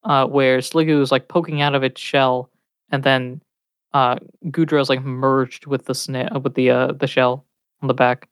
uh, 0.04 0.26
where 0.26 0.58
Sliggoo 0.58 1.00
is 1.00 1.10
like 1.10 1.28
poking 1.28 1.62
out 1.62 1.74
of 1.74 1.82
its 1.82 2.00
shell, 2.00 2.50
and 2.90 3.02
then 3.02 3.40
uh, 3.94 4.16
Goodra 4.46 4.80
is 4.80 4.88
like 4.88 5.02
merged 5.02 5.66
with 5.66 5.86
the 5.86 5.94
snail 5.94 6.40
with 6.44 6.54
the 6.54 6.70
uh, 6.70 6.92
the 6.92 7.06
shell 7.06 7.44
on 7.82 7.88
the 7.88 7.94
back. 7.94 8.28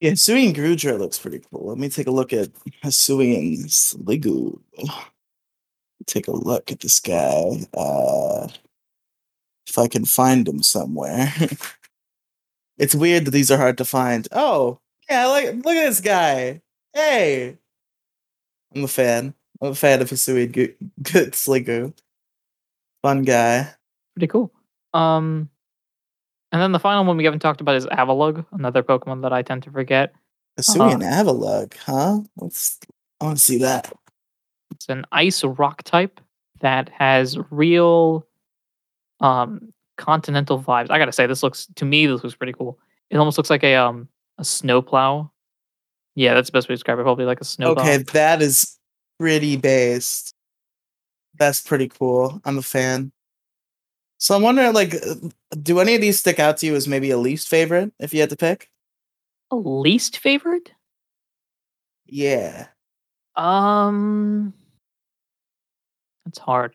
yeah, 0.00 0.10
Hisui 0.10 0.46
and 0.46 0.56
Goodra 0.56 0.98
looks 0.98 1.18
pretty 1.18 1.40
cool. 1.50 1.68
Let 1.68 1.78
me 1.78 1.88
take 1.88 2.08
a 2.08 2.12
look 2.12 2.32
at 2.32 2.50
Hisuian 2.84 3.66
Sliggoo. 3.66 4.58
Take 6.06 6.28
a 6.28 6.32
look 6.32 6.72
at 6.72 6.80
this 6.80 6.98
guy. 6.98 7.66
Uh, 7.74 8.48
if 9.70 9.78
I 9.78 9.86
can 9.86 10.04
find 10.04 10.48
him 10.48 10.62
somewhere. 10.62 11.32
it's 12.78 12.94
weird 12.94 13.24
that 13.26 13.30
these 13.30 13.50
are 13.50 13.58
hard 13.58 13.78
to 13.78 13.84
find. 13.84 14.26
Oh, 14.32 14.80
yeah, 15.10 15.26
like 15.26 15.46
look 15.64 15.74
at 15.76 15.88
this 15.88 16.00
guy. 16.00 16.62
Hey. 16.94 17.56
I'm 18.74 18.84
a 18.84 18.88
fan. 18.88 19.34
I'm 19.60 19.70
a 19.72 19.74
fan 19.74 20.00
of 20.00 20.08
Hisui 20.08 20.50
Good. 21.02 21.92
Fun 23.02 23.22
guy. 23.22 23.68
Pretty 24.14 24.26
cool. 24.28 24.52
Um, 24.94 25.48
and 26.52 26.60
then 26.62 26.72
the 26.72 26.78
final 26.78 27.04
one 27.04 27.16
we 27.16 27.24
haven't 27.24 27.40
talked 27.40 27.60
about 27.60 27.76
is 27.76 27.86
Avalugg, 27.86 28.44
another 28.52 28.82
Pokemon 28.82 29.22
that 29.22 29.32
I 29.32 29.42
tend 29.42 29.62
to 29.64 29.70
forget. 29.70 30.12
Hisui 30.58 30.80
Uh-huh. 30.80 30.90
and 30.94 31.02
Avalugg, 31.02 31.74
huh? 31.76 32.20
Let's 32.36 32.78
I 33.20 33.24
want 33.26 33.38
to 33.38 33.42
see 33.44 33.58
that. 33.58 33.92
It's 34.72 34.88
an 34.88 35.04
ice 35.12 35.42
rock 35.44 35.82
type 35.82 36.20
that 36.60 36.88
has 36.90 37.36
real 37.50 38.26
um 39.20 39.72
continental 39.98 40.62
vibes. 40.62 40.90
I 40.90 40.98
gotta 40.98 41.12
say, 41.12 41.26
this 41.26 41.42
looks 41.42 41.66
to 41.76 41.84
me 41.84 42.06
this 42.06 42.22
looks 42.22 42.36
pretty 42.36 42.52
cool. 42.54 42.78
It 43.10 43.16
almost 43.18 43.36
looks 43.38 43.50
like 43.50 43.64
a 43.64 43.74
um 43.76 44.08
a 44.40 44.44
snowplow. 44.44 45.30
Yeah, 46.16 46.34
that's 46.34 46.48
the 46.48 46.52
best 46.52 46.68
way 46.68 46.72
to 46.72 46.76
describe 46.76 46.98
it. 46.98 47.02
Probably 47.02 47.24
like 47.24 47.40
a 47.40 47.44
snowplow. 47.44 47.82
Okay, 47.82 47.98
that 47.98 48.42
is 48.42 48.78
pretty 49.18 49.56
based. 49.56 50.34
That's 51.38 51.60
pretty 51.60 51.88
cool. 51.88 52.40
I'm 52.44 52.58
a 52.58 52.62
fan. 52.62 53.12
So 54.18 54.34
I'm 54.34 54.42
wondering, 54.42 54.74
like, 54.74 54.94
do 55.62 55.78
any 55.78 55.94
of 55.94 56.00
these 56.00 56.18
stick 56.18 56.38
out 56.38 56.58
to 56.58 56.66
you 56.66 56.74
as 56.74 56.88
maybe 56.88 57.10
a 57.10 57.16
least 57.16 57.48
favorite 57.48 57.92
if 57.98 58.12
you 58.12 58.20
had 58.20 58.30
to 58.30 58.36
pick? 58.36 58.70
A 59.50 59.56
least 59.56 60.18
favorite? 60.18 60.72
Yeah. 62.06 62.66
Um, 63.36 64.52
that's 66.26 66.38
hard. 66.38 66.74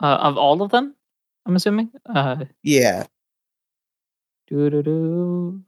Uh, 0.00 0.18
of 0.20 0.36
all 0.38 0.62
of 0.62 0.70
them, 0.70 0.94
I'm 1.46 1.54
assuming. 1.56 1.90
Uh, 2.06 2.46
Yeah. 2.62 3.06
doo-doo-doo. 4.48 5.62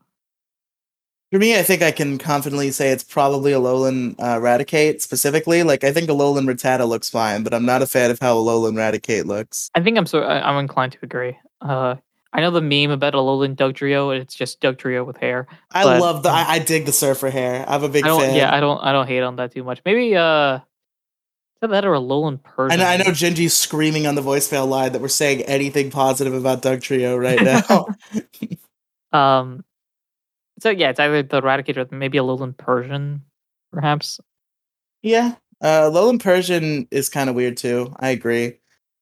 For 1.32 1.38
me, 1.38 1.56
I 1.56 1.62
think 1.62 1.80
I 1.82 1.92
can 1.92 2.18
confidently 2.18 2.72
say 2.72 2.90
it's 2.90 3.04
probably 3.04 3.52
Alolan 3.52 4.16
uh, 4.18 4.38
Raticate 4.38 5.00
specifically. 5.00 5.62
Like, 5.62 5.84
I 5.84 5.92
think 5.92 6.08
Alolan 6.10 6.44
Rattata 6.44 6.88
looks 6.88 7.08
fine, 7.08 7.44
but 7.44 7.54
I'm 7.54 7.64
not 7.64 7.82
a 7.82 7.86
fan 7.86 8.10
of 8.10 8.18
how 8.18 8.34
Alolan 8.36 8.74
Raticate 8.74 9.26
looks. 9.26 9.70
I 9.76 9.80
think 9.80 9.96
I'm 9.96 10.06
so 10.06 10.22
I- 10.22 10.48
I'm 10.50 10.58
inclined 10.58 10.92
to 10.92 10.98
agree. 11.02 11.38
Uh, 11.60 11.94
I 12.32 12.40
know 12.40 12.50
the 12.50 12.60
meme 12.60 12.90
about 12.90 13.12
Alolan 13.14 13.54
Dugtrio, 13.54 14.12
and 14.12 14.20
it's 14.22 14.34
just 14.34 14.60
Dugtrio 14.60 15.06
with 15.06 15.18
hair. 15.18 15.46
I 15.70 15.84
But- 15.84 16.00
love 16.00 16.22
the. 16.24 16.30
I, 16.30 16.54
I 16.54 16.58
dig 16.58 16.84
the 16.86 16.92
surfer 16.92 17.30
hair. 17.30 17.64
I'm 17.68 17.84
a 17.84 17.88
big 17.88 18.04
I 18.04 18.08
don't. 18.08 18.20
fan. 18.20 18.34
Yeah, 18.34 18.52
I 18.54 18.58
don't. 18.58 18.78
I 18.78 18.90
don't 18.92 19.06
hate 19.06 19.22
on 19.22 19.36
that 19.36 19.52
too 19.52 19.62
much. 19.62 19.80
Maybe 19.84 20.16
uh, 20.16 20.58
that 21.60 21.84
or 21.84 21.92
Alolan 21.94 22.42
Persian. 22.42 22.80
know, 22.80 22.86
I 22.86 22.96
know 22.96 23.04
Gingy's 23.12 23.56
screaming 23.56 24.06
on 24.08 24.16
the 24.16 24.22
voicemail 24.22 24.66
line 24.68 24.90
that 24.92 25.00
we're 25.00 25.06
saying 25.08 25.42
anything 25.42 25.90
positive 25.92 26.34
about 26.34 26.62
Dugtrio 26.62 27.16
right 27.20 27.40
now. 29.12 29.18
Um, 29.18 29.64
so 30.60 30.70
yeah, 30.70 30.90
it's 30.90 31.00
either 31.00 31.22
the 31.22 31.40
Raticate 31.40 31.76
or 31.76 31.94
maybe 31.94 32.18
Alolan 32.18 32.56
Persian, 32.56 33.22
perhaps. 33.72 34.20
yeah. 35.02 35.34
Uh, 35.62 35.90
Alolan 35.90 36.18
Persian 36.22 36.88
is 36.90 37.10
kind 37.10 37.28
of 37.28 37.36
weird 37.36 37.56
too. 37.58 37.94
I 38.00 38.10
agree. 38.10 38.54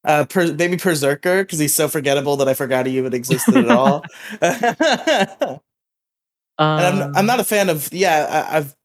Uh, 0.04 0.24
per- 0.24 0.52
maybe 0.54 0.76
Perrserker 0.76 1.42
because 1.42 1.58
he's 1.60 1.74
so 1.74 1.86
forgettable 1.88 2.36
that 2.38 2.48
I 2.48 2.54
forgot 2.54 2.86
he 2.86 2.96
even 2.98 3.12
existed 3.14 3.56
at 3.56 3.68
all. 3.70 4.04
and 4.40 5.60
I'm 6.58 7.02
I'm 7.02 7.16
Um, 7.16 7.26
not 7.26 7.40
a 7.40 7.44
fan 7.44 7.68
of 7.68 7.92
yeah. 7.92 8.46
I, 8.50 8.56
I've 8.58 8.76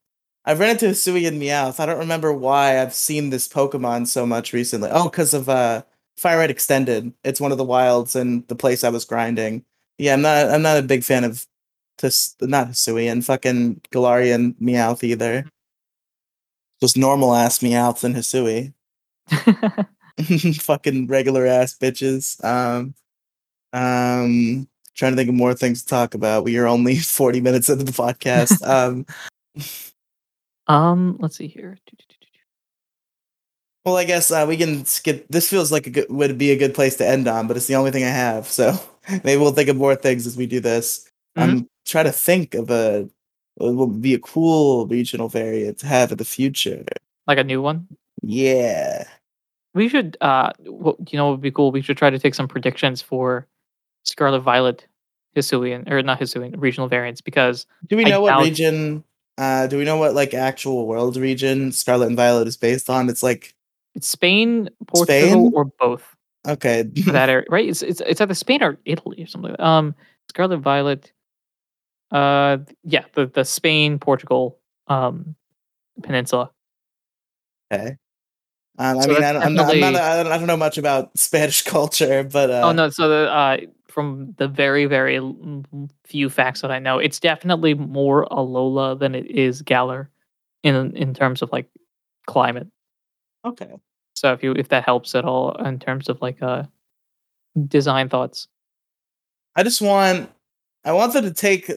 I've 0.45 0.59
ran 0.59 0.71
into 0.71 0.88
Hisui 0.88 1.28
and 1.28 1.41
Meowth. 1.41 1.80
I 1.80 1.86
don't 1.86 1.99
remember 1.99 2.34
why 2.34 2.80
I've 2.82 2.93
seen 2.93 3.30
this 3.30 3.47
Pokemon 3.47 4.07
so 4.07 4.26
much 4.26 4.53
recently. 4.53 4.89
Oh, 4.91 5.05
because 5.09 5.34
of 5.34 5.49
uh 5.49 5.84
Fire 6.17 6.38
Red 6.39 6.51
Extended. 6.51 7.13
It's 7.24 7.41
one 7.41 7.51
of 7.51 7.57
the 7.57 7.63
wilds 7.63 8.15
and 8.15 8.47
the 8.49 8.55
place 8.55 8.84
I 8.84 8.89
was 8.89 9.05
grinding. 9.05 9.65
Yeah, 9.97 10.13
I'm 10.13 10.21
not 10.21 10.49
I'm 10.49 10.61
not 10.61 10.78
a 10.78 10.84
big 10.84 11.03
fan 11.03 11.24
of 11.24 11.45
this 12.00 12.36
not 12.41 12.70
Hisui 12.70 13.12
and 13.12 13.26
fucking 13.26 13.82
Galarian 13.91 14.56
Meowth 14.62 15.04
either. 15.04 15.46
Just 16.82 16.98
normal 16.98 17.34
ass 17.34 17.60
Meowth 17.60 18.04
and 18.04 18.16
Hisui. 18.16 18.74
fucking 20.62 21.08
regular 21.08 21.46
ass 21.46 21.76
bitches. 21.78 22.44
Um 22.44 22.94
um 23.74 24.68
trying 24.96 25.14
to 25.14 25.16
think 25.16 25.30
of 25.30 25.36
more 25.36 25.54
things 25.54 25.82
to 25.82 25.88
talk 25.88 26.14
about. 26.14 26.44
We 26.44 26.58
are 26.58 26.68
only 26.68 26.98
40 27.00 27.41
minutes 27.41 27.70
into 27.70 27.84
the 27.84 27.91
podcast. 27.91 28.66
um 28.68 29.06
um, 30.68 31.18
let's 31.20 31.38
see 31.38 31.48
here. 31.48 31.78
Well, 33.86 33.98
I 33.98 34.06
guess 34.06 34.32
uh, 34.32 34.46
we 34.48 34.56
can 34.56 34.86
skip. 34.86 35.26
This 35.30 35.50
feels 35.50 35.72
like 35.72 35.88
a 35.88 35.89
good 35.89 36.06
would 36.10 36.38
be 36.38 36.52
a 36.52 36.58
good 36.58 36.74
place 36.74 36.96
to 36.98 37.08
end 37.08 37.28
on, 37.28 37.48
but 37.48 37.58
it's 37.58 37.68
the 37.68 37.76
only 37.76 37.91
thing 37.91 38.04
I 38.04 38.10
have. 38.10 38.48
So 38.48 38.80
maybe 39.24 39.38
we'll 39.38 39.52
think 39.52 39.70
of 39.70 39.76
more 39.76 39.96
things 39.96 40.26
as 40.26 40.38
we 40.38 40.46
do 40.46 40.62
this. 40.62 41.10
I'm 41.36 41.70
trying 41.86 42.06
to 42.06 42.12
think 42.12 42.54
of 42.56 42.70
a 42.70 43.10
what 43.56 43.74
would 43.76 44.02
be 44.02 44.14
a 44.14 44.20
cool 44.20 44.88
regional 44.88 45.30
variant 45.30 45.78
to 45.80 45.88
have 45.88 46.12
in 46.12 46.18
the 46.18 46.26
future. 46.26 46.84
Like 47.28 47.38
a 47.38 47.44
new 47.44 47.62
one. 47.62 47.88
Yeah, 48.22 49.06
We 49.74 49.90
should. 49.90 50.18
Uh, 50.22 50.52
you 50.64 50.72
know, 51.14 51.26
what 51.26 51.32
would 51.32 51.42
be 51.42 51.52
cool. 51.52 51.72
We 51.72 51.82
should 51.82 51.98
try 51.98 52.10
to 52.10 52.20
take 52.20 52.36
some 52.36 52.48
predictions 52.48 53.02
for 53.02 53.48
Scarlet 54.06 54.40
Violet, 54.42 54.88
Hisuian 55.36 55.90
or 55.92 56.02
not 56.04 56.20
Hisuian 56.20 56.54
regional 56.58 56.88
variants 56.88 57.22
because 57.22 57.66
do 57.88 57.98
we 57.98 58.06
I 58.06 58.10
know 58.10 58.22
what 58.22 58.30
doubt- 58.30 58.44
region? 58.44 59.04
Uh, 59.40 59.66
do 59.66 59.78
we 59.80 59.84
know 59.84 59.98
what 59.98 60.14
like 60.14 60.34
actual 60.36 60.86
world 60.86 61.18
region 61.18 61.72
Scarlet 61.72 62.08
and 62.08 62.16
Violet 62.18 62.48
is 62.48 62.56
based 62.58 62.90
on? 62.90 63.10
It's 63.10 63.24
like 63.24 63.54
it's 63.96 64.08
Spain, 64.08 64.70
Portugal, 64.88 65.30
Spain? 65.30 65.52
or 65.56 65.66
both. 65.66 66.16
okay, 66.48 66.84
that 67.08 67.30
area, 67.34 67.46
right? 67.50 67.68
It's, 67.68 67.82
it's 67.82 68.02
it's 68.02 68.22
either 68.22 68.36
Spain 68.36 68.62
or 68.64 68.78
Italy 68.86 69.24
or 69.24 69.28
something. 69.28 69.52
Like. 69.52 69.60
Um, 69.60 69.96
Scarlet 70.30 70.58
Violet. 70.60 71.12
Uh, 72.14 72.59
yeah, 72.84 73.03
the 73.14 73.26
the 73.26 73.43
Spain 73.43 73.99
Portugal 73.99 74.59
um 74.88 75.36
peninsula. 76.01 76.51
okay. 77.72 77.97
Um, 78.78 78.97
I 78.97 79.01
So 79.01 79.07
mean, 79.14 79.24
I 79.24 79.34
don't, 79.34 79.43
I'm 79.43 79.53
not, 79.53 79.70
I'm 79.70 79.80
not, 79.80 79.95
I 79.95 80.24
don't, 80.24 80.32
I 80.32 80.38
don't 80.38 80.47
know 80.47 80.57
much 80.57 80.78
about 80.78 81.18
Spanish 81.18 81.61
culture, 81.64 82.24
but 82.24 82.49
uh, 82.49 82.61
oh 82.66 82.72
no, 82.72 82.89
so 82.89 83.07
the 83.09 83.32
uh 83.32 83.57
from 83.88 84.34
the 84.38 84.47
very 84.47 84.86
very 84.86 85.20
few 86.05 86.30
facts 86.30 86.61
that 86.61 86.72
I 86.72 86.80
know, 86.80 86.97
it's 86.97 87.20
definitely 87.20 87.74
more 87.76 88.26
Alola 88.32 88.97
than 88.97 89.14
it 89.14 89.28
is 89.28 89.61
Galar, 89.61 90.09
in 90.64 90.95
in 90.95 91.14
terms 91.14 91.41
of 91.41 91.51
like 91.51 91.68
climate. 92.26 92.68
okay. 93.45 93.74
So 94.16 94.34
if 94.34 94.43
you 94.43 94.53
if 94.53 94.70
that 94.70 94.86
helps 94.86 95.14
at 95.16 95.26
all 95.26 95.51
in 95.66 95.80
terms 95.80 96.09
of 96.09 96.22
like 96.22 96.41
uh 96.41 96.64
design 97.68 98.09
thoughts. 98.09 98.47
I 99.55 99.64
just 99.64 99.82
want 99.82 100.32
I 100.84 100.93
want 100.93 101.14
them 101.14 101.26
to 101.26 101.34
take 101.34 101.72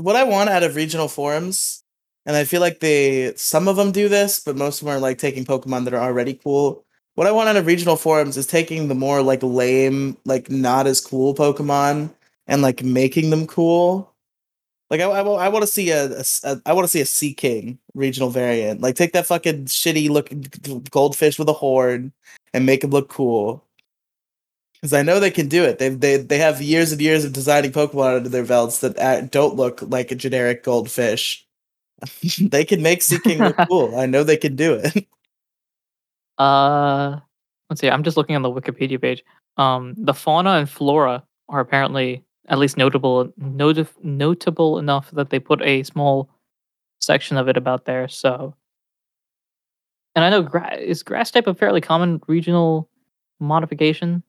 what 0.00 0.16
I 0.16 0.24
want 0.24 0.50
out 0.50 0.62
of 0.62 0.76
regional 0.76 1.08
forums 1.08 1.82
and 2.26 2.36
I 2.36 2.44
feel 2.44 2.60
like 2.60 2.80
they 2.80 3.32
some 3.36 3.68
of 3.68 3.76
them 3.76 3.92
do 3.92 4.08
this, 4.08 4.40
but 4.40 4.56
most 4.56 4.80
of 4.80 4.86
them 4.86 4.96
are 4.96 5.00
like 5.00 5.18
taking 5.18 5.44
Pokemon 5.44 5.84
that 5.84 5.94
are 5.94 6.02
already 6.02 6.34
cool. 6.34 6.84
What 7.14 7.26
I 7.26 7.32
want 7.32 7.48
out 7.48 7.56
of 7.56 7.66
regional 7.66 7.96
forums 7.96 8.36
is 8.36 8.46
taking 8.46 8.88
the 8.88 8.94
more 8.94 9.22
like 9.22 9.42
lame, 9.42 10.16
like 10.24 10.50
not 10.50 10.86
as 10.86 11.00
cool 11.00 11.34
Pokemon 11.34 12.10
and 12.46 12.62
like 12.62 12.82
making 12.82 13.30
them 13.30 13.46
cool. 13.46 14.12
Like 14.90 15.00
I, 15.00 15.04
I, 15.04 15.22
I 15.22 15.48
want 15.48 15.62
to 15.62 15.70
see 15.70 15.90
a, 15.90 16.18
a, 16.18 16.24
a 16.44 16.62
I 16.66 16.72
want 16.72 16.84
to 16.84 16.88
see 16.88 17.00
a 17.00 17.06
Sea 17.06 17.32
King 17.34 17.78
regional 17.94 18.30
variant. 18.30 18.80
Like 18.80 18.96
take 18.96 19.12
that 19.12 19.26
fucking 19.26 19.66
shitty 19.66 20.08
looking 20.08 20.44
goldfish 20.90 21.38
with 21.38 21.48
a 21.48 21.52
horn 21.52 22.12
and 22.52 22.66
make 22.66 22.84
him 22.84 22.90
look 22.90 23.08
cool. 23.08 23.64
Because 24.80 24.92
I 24.94 25.02
know 25.02 25.20
they 25.20 25.30
can 25.30 25.48
do 25.48 25.64
it. 25.64 25.78
They 25.78 25.90
they 25.90 26.16
they 26.16 26.38
have 26.38 26.62
years 26.62 26.90
and 26.92 27.00
years 27.00 27.24
of 27.24 27.32
designing 27.32 27.72
Pokemon 27.72 28.16
under 28.16 28.28
their 28.28 28.44
belts 28.44 28.80
that 28.80 29.30
don't 29.30 29.56
look 29.56 29.82
like 29.82 30.10
a 30.10 30.14
generic 30.14 30.62
goldfish. 30.64 31.46
they 32.40 32.64
can 32.64 32.82
make 32.82 33.02
Sea 33.02 33.18
King 33.24 33.38
look 33.38 33.56
cool. 33.68 33.98
I 33.98 34.06
know 34.06 34.24
they 34.24 34.36
can 34.36 34.56
do 34.56 34.74
it. 34.74 35.06
Uh, 36.38 37.20
let's 37.68 37.82
see. 37.82 37.90
I'm 37.90 38.02
just 38.02 38.16
looking 38.16 38.34
on 38.34 38.40
the 38.40 38.50
Wikipedia 38.50 38.98
page. 38.98 39.22
Um, 39.58 39.92
the 39.98 40.14
fauna 40.14 40.52
and 40.52 40.70
flora 40.70 41.22
are 41.50 41.60
apparently 41.60 42.24
at 42.48 42.58
least 42.58 42.78
notable 42.78 43.30
not- 43.36 43.86
notable 44.02 44.78
enough 44.78 45.10
that 45.10 45.28
they 45.28 45.38
put 45.38 45.60
a 45.60 45.82
small 45.82 46.30
section 47.02 47.36
of 47.36 47.46
it 47.48 47.58
about 47.58 47.84
there. 47.84 48.08
So, 48.08 48.54
and 50.14 50.24
I 50.24 50.30
know 50.30 50.40
gra- 50.40 50.78
is 50.78 51.02
grass 51.02 51.30
type 51.30 51.46
a 51.46 51.52
fairly 51.52 51.82
common 51.82 52.22
regional 52.26 52.88
modification? 53.38 54.22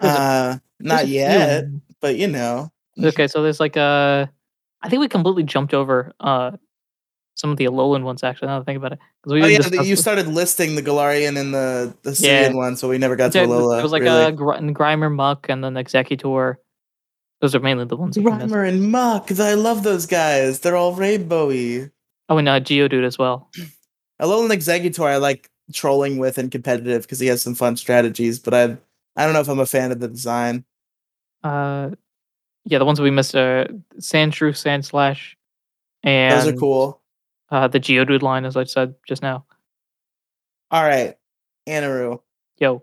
Uh, 0.00 0.58
not 0.80 1.08
yet, 1.08 1.64
but 2.00 2.16
you 2.16 2.28
know. 2.28 2.70
Okay, 3.02 3.26
so 3.26 3.42
there's 3.42 3.60
like 3.60 3.76
a. 3.76 4.30
I 4.82 4.88
think 4.88 5.00
we 5.00 5.08
completely 5.08 5.42
jumped 5.42 5.74
over 5.74 6.12
uh 6.20 6.52
some 7.36 7.50
of 7.50 7.58
the 7.58 7.66
Alolan 7.66 8.02
ones 8.02 8.24
actually. 8.24 8.48
Now 8.48 8.58
that 8.58 8.62
I 8.62 8.64
think 8.64 8.78
about 8.78 8.92
it, 8.92 8.98
because 9.22 9.32
we 9.34 9.42
oh 9.42 9.46
yeah, 9.46 9.82
you 9.82 9.94
started 9.94 10.26
listing 10.26 10.74
the 10.74 10.82
Galarian 10.82 11.38
and 11.38 11.54
the 11.54 11.94
the 12.02 12.10
Hisuian 12.10 12.24
yeah. 12.24 12.52
one, 12.52 12.76
so 12.76 12.88
we 12.88 12.98
never 12.98 13.14
got 13.14 13.32
to 13.32 13.38
Alola. 13.38 13.78
It 13.78 13.82
was 13.82 13.92
like 13.92 14.02
really. 14.02 14.24
a 14.24 14.32
Gr- 14.32 14.54
Grimer, 14.54 15.14
Muk, 15.14 15.48
and 15.48 15.62
then 15.62 15.74
Exeggutor. 15.74 16.56
Those 17.40 17.54
are 17.54 17.60
mainly 17.60 17.84
the 17.84 17.96
ones. 17.96 18.16
Grimer 18.16 18.66
and 18.66 18.90
Muk, 18.90 19.30
I 19.38 19.54
love 19.54 19.82
those 19.82 20.06
guys. 20.06 20.60
They're 20.60 20.76
all 20.76 20.96
rainbowy. 20.96 21.90
Oh, 22.28 22.38
and 22.38 22.48
uh, 22.48 22.58
Geodude 22.60 23.04
as 23.04 23.18
well. 23.18 23.50
Alolan 24.20 24.50
Exeggutor, 24.50 25.06
I 25.06 25.18
like 25.18 25.50
trolling 25.72 26.16
with 26.16 26.38
and 26.38 26.50
competitive 26.50 27.02
because 27.02 27.20
he 27.20 27.26
has 27.26 27.42
some 27.42 27.54
fun 27.54 27.76
strategies, 27.76 28.38
but 28.38 28.54
I 28.54 28.76
I 29.16 29.24
don't 29.24 29.32
know 29.32 29.40
if 29.40 29.48
I'm 29.48 29.58
a 29.58 29.66
fan 29.66 29.92
of 29.92 30.00
the 30.00 30.08
design. 30.08 30.64
Uh, 31.42 31.90
yeah, 32.64 32.78
the 32.78 32.84
ones 32.84 32.98
that 32.98 33.04
we 33.04 33.10
missed 33.10 33.34
are 33.34 33.66
Sandshrew, 33.98 34.52
Sandslash, 34.52 35.34
and 36.02 36.32
those 36.32 36.52
are 36.52 36.56
cool. 36.56 37.00
Uh, 37.50 37.68
the 37.68 37.80
Geodude 37.80 38.22
line, 38.22 38.44
as 38.44 38.56
I 38.56 38.64
said 38.64 38.94
just 39.06 39.22
now. 39.22 39.44
All 40.70 40.82
right, 40.82 41.16
Anaru. 41.68 42.20
Yo, 42.58 42.82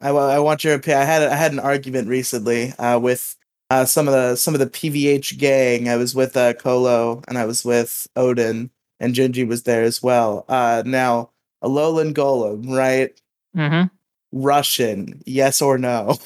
I, 0.00 0.10
I 0.10 0.38
want 0.38 0.62
your 0.64 0.74
opinion. 0.74 1.02
I 1.02 1.04
had 1.04 1.22
I 1.22 1.34
had 1.34 1.52
an 1.52 1.58
argument 1.58 2.08
recently 2.08 2.72
uh, 2.72 2.98
with 2.98 3.36
uh, 3.70 3.84
some 3.84 4.06
of 4.06 4.14
the 4.14 4.36
some 4.36 4.54
of 4.54 4.60
the 4.60 4.66
PVH 4.66 5.38
gang. 5.38 5.88
I 5.88 5.96
was 5.96 6.14
with 6.14 6.36
uh, 6.36 6.52
Colo 6.54 7.22
and 7.26 7.36
I 7.36 7.44
was 7.44 7.64
with 7.64 8.06
Odin, 8.14 8.70
and 9.00 9.14
Gingy 9.14 9.46
was 9.46 9.64
there 9.64 9.82
as 9.82 10.02
well. 10.02 10.44
Uh, 10.48 10.82
now, 10.86 11.30
Alolan 11.62 12.14
Golem, 12.14 12.68
right? 12.68 13.20
Mm-hmm. 13.56 13.94
Russian, 14.34 15.22
yes 15.24 15.62
or 15.62 15.78
no? 15.78 16.18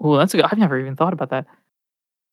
Oh, 0.00 0.16
that's 0.16 0.34
a 0.34 0.38
good. 0.38 0.46
I've 0.46 0.58
never 0.58 0.78
even 0.78 0.96
thought 0.96 1.12
about 1.12 1.30
that. 1.30 1.46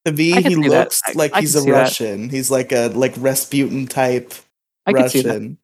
To 0.05 0.11
me, 0.11 0.41
he 0.41 0.55
looks 0.55 0.99
I, 1.05 1.11
like 1.13 1.34
I 1.34 1.41
he's 1.41 1.55
a 1.55 1.69
Russian. 1.72 2.24
That. 2.24 2.32
He's 2.32 2.49
like 2.49 2.72
a 2.72 2.88
like 2.88 3.13
Rasputin 3.17 3.86
type 3.86 4.34
I 4.86 4.91
Russian. 4.91 5.57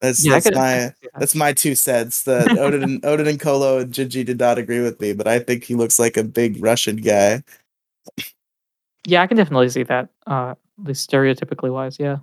That's 0.00 0.24
yeah, 0.24 0.32
that's 0.32 0.46
could, 0.46 0.56
my 0.56 0.74
that. 0.74 0.94
that's 1.14 1.34
my 1.34 1.52
two 1.52 1.76
cents. 1.76 2.24
That 2.24 2.58
Odin 2.58 2.82
and 2.82 3.04
Odin 3.04 3.28
and 3.28 3.38
Colo 3.38 3.78
and 3.78 3.92
Gingy 3.92 4.24
did 4.24 4.40
not 4.40 4.58
agree 4.58 4.80
with 4.80 5.00
me, 5.00 5.12
but 5.12 5.28
I 5.28 5.38
think 5.38 5.62
he 5.62 5.76
looks 5.76 5.98
like 5.98 6.16
a 6.16 6.24
big 6.24 6.60
Russian 6.60 6.96
guy. 6.96 7.44
Yeah, 9.06 9.22
I 9.22 9.26
can 9.26 9.36
definitely 9.36 9.68
see 9.68 9.84
that. 9.84 10.08
Uh, 10.26 10.54
at 10.80 10.86
least 10.86 11.08
stereotypically 11.08 11.72
wise, 11.72 11.98
yeah. 12.00 12.18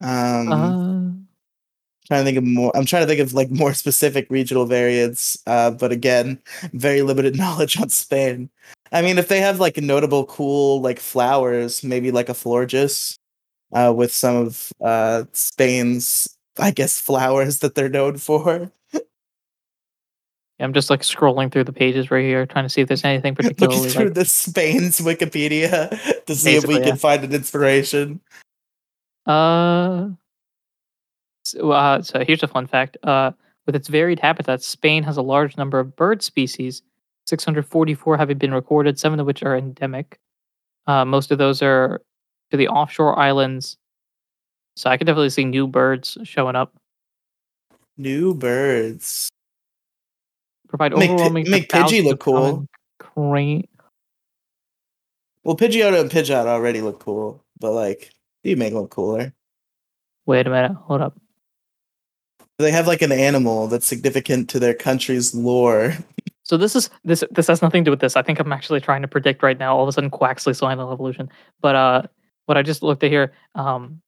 Um, 0.00 0.52
uh, 0.52 1.27
trying 2.08 2.22
to 2.22 2.24
think 2.24 2.38
of 2.38 2.44
more. 2.44 2.76
I'm 2.76 2.86
trying 2.86 3.02
to 3.02 3.06
think 3.06 3.20
of 3.20 3.34
like 3.34 3.50
more 3.50 3.74
specific 3.84 4.26
regional 4.30 4.66
variants, 4.66 5.38
uh, 5.46 5.70
but 5.70 5.92
again, 5.92 6.40
very 6.72 7.02
limited 7.02 7.36
knowledge 7.38 7.80
on 7.80 7.88
Spain. 7.90 8.50
I 8.90 9.02
mean, 9.02 9.18
if 9.18 9.28
they 9.28 9.40
have 9.40 9.60
like 9.60 9.76
notable, 9.76 10.24
cool 10.26 10.80
like 10.80 10.98
flowers, 10.98 11.84
maybe 11.84 12.10
like 12.10 12.28
a 12.28 12.34
Florges, 12.34 13.18
uh, 13.72 13.92
with 13.94 14.12
some 14.12 14.36
of 14.36 14.72
uh, 14.82 15.24
Spain's, 15.32 16.36
I 16.58 16.70
guess, 16.70 17.00
flowers 17.00 17.58
that 17.60 17.74
they're 17.74 17.90
known 17.90 18.16
for. 18.16 18.72
I'm 20.60 20.72
just 20.72 20.90
like 20.90 21.02
scrolling 21.02 21.52
through 21.52 21.64
the 21.64 21.72
pages 21.72 22.10
right 22.10 22.24
here, 22.24 22.44
trying 22.44 22.64
to 22.64 22.68
see 22.68 22.80
if 22.80 22.88
there's 22.88 23.04
anything 23.04 23.34
particularly. 23.36 23.76
Looking 23.76 23.92
through 23.92 24.04
like... 24.06 24.14
the 24.14 24.24
Spain's 24.24 24.98
Wikipedia 25.00 26.24
to 26.24 26.34
see 26.34 26.56
if 26.56 26.66
we 26.66 26.78
yeah. 26.78 26.86
can 26.86 26.96
find 26.96 27.22
an 27.22 27.32
inspiration. 27.32 28.20
Uh, 29.24 30.08
so, 31.50 31.70
uh, 31.72 32.02
so 32.02 32.24
here's 32.24 32.42
a 32.42 32.48
fun 32.48 32.66
fact. 32.66 32.96
Uh, 33.02 33.32
with 33.66 33.76
its 33.76 33.88
varied 33.88 34.18
habitats, 34.20 34.66
Spain 34.66 35.02
has 35.02 35.16
a 35.16 35.22
large 35.22 35.56
number 35.56 35.78
of 35.78 35.94
bird 35.94 36.22
species 36.22 36.82
644 37.26 38.16
having 38.16 38.38
been 38.38 38.54
recorded, 38.54 38.98
seven 38.98 39.20
of 39.20 39.26
which 39.26 39.42
are 39.42 39.56
endemic. 39.56 40.18
Uh, 40.86 41.04
most 41.04 41.30
of 41.30 41.38
those 41.38 41.60
are 41.62 42.00
to 42.50 42.56
the 42.56 42.68
offshore 42.68 43.18
islands. 43.18 43.76
So 44.76 44.88
I 44.88 44.96
could 44.96 45.06
definitely 45.06 45.30
see 45.30 45.44
new 45.44 45.66
birds 45.66 46.16
showing 46.22 46.56
up. 46.56 46.74
New 47.98 48.34
birds. 48.34 49.28
Provide 50.68 50.94
overwhelming. 50.94 51.50
Make, 51.50 51.62
make 51.62 51.68
Pidgey 51.68 52.02
look 52.02 52.20
cool. 52.20 52.66
Crane. 52.98 53.66
Well, 55.44 55.56
Pidgeotto 55.56 56.00
and 56.00 56.10
Pidgeot 56.10 56.46
already 56.46 56.80
look 56.80 57.00
cool, 57.00 57.44
but 57.58 57.72
like, 57.72 58.12
you 58.44 58.56
make 58.56 58.72
them 58.72 58.82
look 58.82 58.90
cooler. 58.90 59.32
Wait 60.26 60.46
a 60.46 60.50
minute. 60.50 60.72
Hold 60.72 61.00
up. 61.00 61.18
They 62.58 62.72
have 62.72 62.88
like 62.88 63.02
an 63.02 63.12
animal 63.12 63.68
that's 63.68 63.86
significant 63.86 64.50
to 64.50 64.58
their 64.58 64.74
country's 64.74 65.32
lore. 65.32 65.96
So 66.42 66.56
this 66.56 66.74
is 66.74 66.90
this 67.04 67.22
this 67.30 67.46
has 67.46 67.62
nothing 67.62 67.84
to 67.84 67.88
do 67.88 67.92
with 67.92 68.00
this. 68.00 68.16
I 68.16 68.22
think 68.22 68.40
I'm 68.40 68.52
actually 68.52 68.80
trying 68.80 69.02
to 69.02 69.08
predict 69.08 69.42
right 69.42 69.58
now. 69.58 69.76
All 69.76 69.84
of 69.84 69.88
a 69.88 69.92
sudden, 69.92 70.10
Quaxly's 70.10 70.58
final 70.58 70.92
evolution. 70.92 71.28
But 71.60 71.76
uh, 71.76 72.02
what 72.46 72.56
I 72.56 72.62
just 72.62 72.82
looked 72.82 73.04
at 73.04 73.10
here, 73.10 73.32
um, 73.54 74.00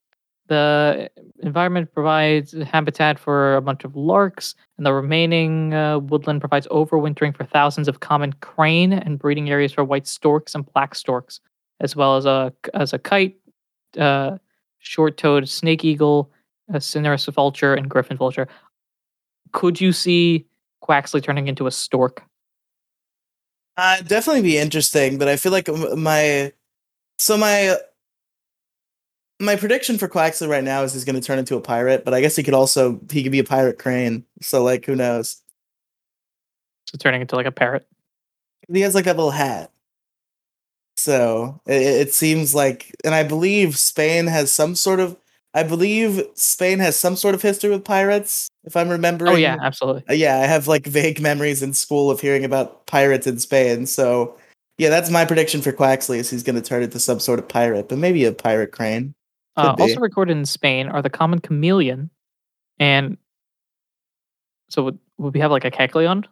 the 0.48 1.11
environment 1.44 1.94
provides 1.94 2.53
habitat 2.53 3.20
for 3.20 3.55
a 3.55 3.62
bunch 3.62 3.84
of 3.84 3.94
larks, 3.94 4.57
and 4.78 4.84
the 4.84 4.92
remaining 4.92 5.72
uh, 5.74 6.01
woodland 6.01 6.40
provides 6.40 6.66
overwintering 6.68 7.36
for 7.36 7.44
thousands 7.44 7.86
of 7.86 8.01
common 8.01 8.32
crane 8.40 8.92
and 8.92 9.18
breeding 9.18 9.48
areas 9.48 9.72
for 9.72 9.84
white 9.84 10.09
storks 10.09 10.57
and 10.57 10.66
black 10.72 10.96
storks, 10.96 11.38
as 11.78 11.94
well 11.94 12.16
as 12.16 12.26
a 12.26 12.53
as 12.74 12.92
a 12.92 12.98
kite, 12.98 13.36
uh, 13.96 14.38
short-toed 14.78 15.48
snake 15.48 15.84
eagle, 15.84 16.32
a 16.72 16.80
cinereous 16.80 17.26
vulture, 17.26 17.74
and 17.74 17.88
Griffin 17.88 18.16
vulture. 18.16 18.48
Could 19.52 19.80
you 19.80 19.92
see 19.92 20.46
Quaxly 20.82 21.22
turning 21.22 21.48
into 21.48 21.66
a 21.66 21.70
stork? 21.70 22.22
Uh, 23.76 24.02
definitely 24.02 24.42
be 24.42 24.58
interesting, 24.58 25.18
but 25.18 25.28
I 25.28 25.36
feel 25.36 25.52
like 25.52 25.68
my 25.96 26.52
so 27.18 27.36
my 27.36 27.76
my 29.40 29.56
prediction 29.56 29.96
for 29.96 30.06
Quaxly 30.06 30.48
right 30.48 30.62
now 30.62 30.82
is 30.82 30.92
he's 30.92 31.04
going 31.04 31.16
to 31.16 31.26
turn 31.26 31.38
into 31.38 31.56
a 31.56 31.60
pirate, 31.60 32.04
but 32.04 32.12
I 32.12 32.20
guess 32.20 32.36
he 32.36 32.42
could 32.42 32.54
also 32.54 33.00
he 33.10 33.22
could 33.22 33.32
be 33.32 33.38
a 33.38 33.44
pirate 33.44 33.78
crane. 33.78 34.24
So 34.42 34.62
like, 34.62 34.84
who 34.84 34.94
knows? 34.94 35.40
So 36.86 36.98
turning 36.98 37.22
into 37.22 37.36
like 37.36 37.46
a 37.46 37.52
parrot. 37.52 37.86
He 38.72 38.82
has 38.82 38.94
like 38.94 39.06
a 39.06 39.10
little 39.10 39.30
hat. 39.30 39.70
So 40.96 41.60
it, 41.66 41.82
it 41.82 42.14
seems 42.14 42.54
like, 42.54 42.94
and 43.04 43.14
I 43.14 43.22
believe 43.22 43.78
Spain 43.78 44.26
has 44.26 44.52
some 44.52 44.74
sort 44.74 45.00
of 45.00 45.16
I 45.53 45.64
believe 45.64 46.22
Spain 46.34 46.78
has 46.78 46.96
some 46.96 47.16
sort 47.16 47.34
of 47.34 47.42
history 47.42 47.70
with 47.70 47.84
pirates, 47.84 48.48
if 48.64 48.76
I'm 48.76 48.88
remembering. 48.88 49.32
Oh 49.32 49.36
yeah, 49.36 49.57
absolutely. 49.61 50.05
Uh, 50.09 50.12
yeah, 50.12 50.38
I 50.38 50.46
have 50.46 50.68
like 50.68 50.86
vague 50.86 51.20
memories 51.20 51.62
in 51.62 51.72
school 51.72 52.11
of 52.11 52.20
hearing 52.20 52.44
about 52.44 52.86
pirates 52.86 53.26
in 53.26 53.38
Spain. 53.40 53.86
So 53.86 54.36
yeah, 54.78 54.90
that's 54.90 55.11
my 55.11 55.24
prediction 55.24 55.61
for 55.61 55.72
Quaxly 55.72 56.18
is 56.18 56.30
he's 56.30 56.44
going 56.44 56.57
to 56.57 56.62
turn 56.62 56.82
into 56.82 57.01
some 57.01 57.18
sort 57.18 57.40
of 57.40 57.48
pirate, 57.48 57.88
but 57.88 57.98
maybe 57.98 58.24
a 58.24 58.32
pirate 58.32 58.70
crane. 58.70 59.14
Uh, 59.57 59.74
also 59.78 59.98
recorded 59.98 60.36
in 60.36 60.46
Spain 60.46 60.88
are 60.88 61.03
the 61.03 61.11
common 61.11 61.40
chameleon, 61.40 62.11
and 62.78 63.18
so 64.68 64.84
would, 64.84 64.98
would 65.18 65.34
we 65.34 65.40
have 65.40 65.51
like 65.51 65.64
a 65.64 65.70
Kecleon? 65.70 66.24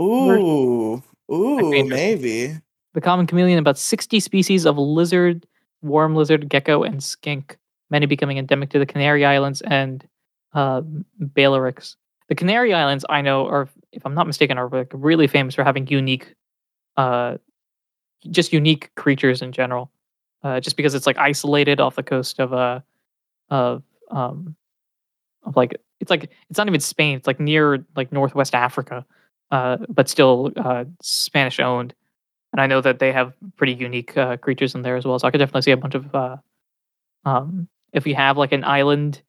Ooh, 0.00 1.00
ooh, 1.32 1.84
maybe. 1.86 2.58
The 2.92 3.00
common 3.00 3.28
chameleon, 3.28 3.60
about 3.60 3.78
60 3.78 4.18
species 4.18 4.66
of 4.66 4.76
lizard, 4.76 5.46
worm 5.80 6.16
lizard, 6.16 6.48
gecko, 6.48 6.82
and 6.82 7.00
skink 7.00 7.56
many 7.90 8.06
becoming 8.06 8.38
endemic 8.38 8.70
to 8.70 8.78
the 8.78 8.86
Canary 8.86 9.24
Islands 9.24 9.60
and 9.62 10.06
uh, 10.54 10.82
Balearics. 11.20 11.96
The 12.28 12.34
Canary 12.34 12.72
Islands, 12.74 13.04
I 13.10 13.22
know, 13.22 13.46
are, 13.48 13.68
if 13.92 14.04
I'm 14.06 14.14
not 14.14 14.26
mistaken, 14.26 14.58
are 14.58 14.68
like 14.68 14.90
really 14.94 15.26
famous 15.26 15.54
for 15.54 15.64
having 15.64 15.86
unique, 15.88 16.34
uh, 16.96 17.38
just 18.30 18.52
unique 18.52 18.90
creatures 18.96 19.42
in 19.42 19.52
general. 19.52 19.90
uh, 20.42 20.60
just 20.60 20.76
because 20.76 20.94
it's 20.94 21.06
like 21.06 21.18
isolated 21.18 21.80
off 21.80 21.96
the 21.96 22.02
coast 22.02 22.40
of 22.40 22.52
uh 22.52 22.80
of 23.50 23.82
um 24.10 24.56
of 25.44 25.56
like 25.56 25.76
it's 26.00 26.10
like 26.10 26.30
it's 26.50 26.58
not 26.58 26.68
even 26.68 26.80
Spain. 26.80 27.16
It's 27.16 27.26
like 27.26 27.40
near 27.40 27.84
like 27.96 28.12
Northwest 28.12 28.54
Africa, 28.54 29.06
uh, 29.50 29.78
but 29.88 30.08
still 30.08 30.52
uh, 30.56 30.84
Spanish 31.02 31.60
owned. 31.60 31.94
And 32.52 32.60
I 32.60 32.66
know 32.66 32.80
that 32.82 32.98
they 33.00 33.12
have 33.12 33.34
pretty 33.56 33.74
unique 33.74 34.16
uh, 34.16 34.36
creatures 34.38 34.74
in 34.74 34.82
there 34.82 34.96
as 34.96 35.04
well. 35.06 35.18
So 35.18 35.28
I 35.28 35.30
could 35.32 35.38
definitely 35.38 35.62
see 35.62 35.72
a 35.72 35.76
bunch 35.78 35.94
of 35.96 36.14
uh, 36.14 36.36
um, 37.24 37.68
if 37.92 38.04
we 38.04 38.12
have 38.14 38.36
like 38.36 38.52
an 38.52 38.64
island. 38.64 39.22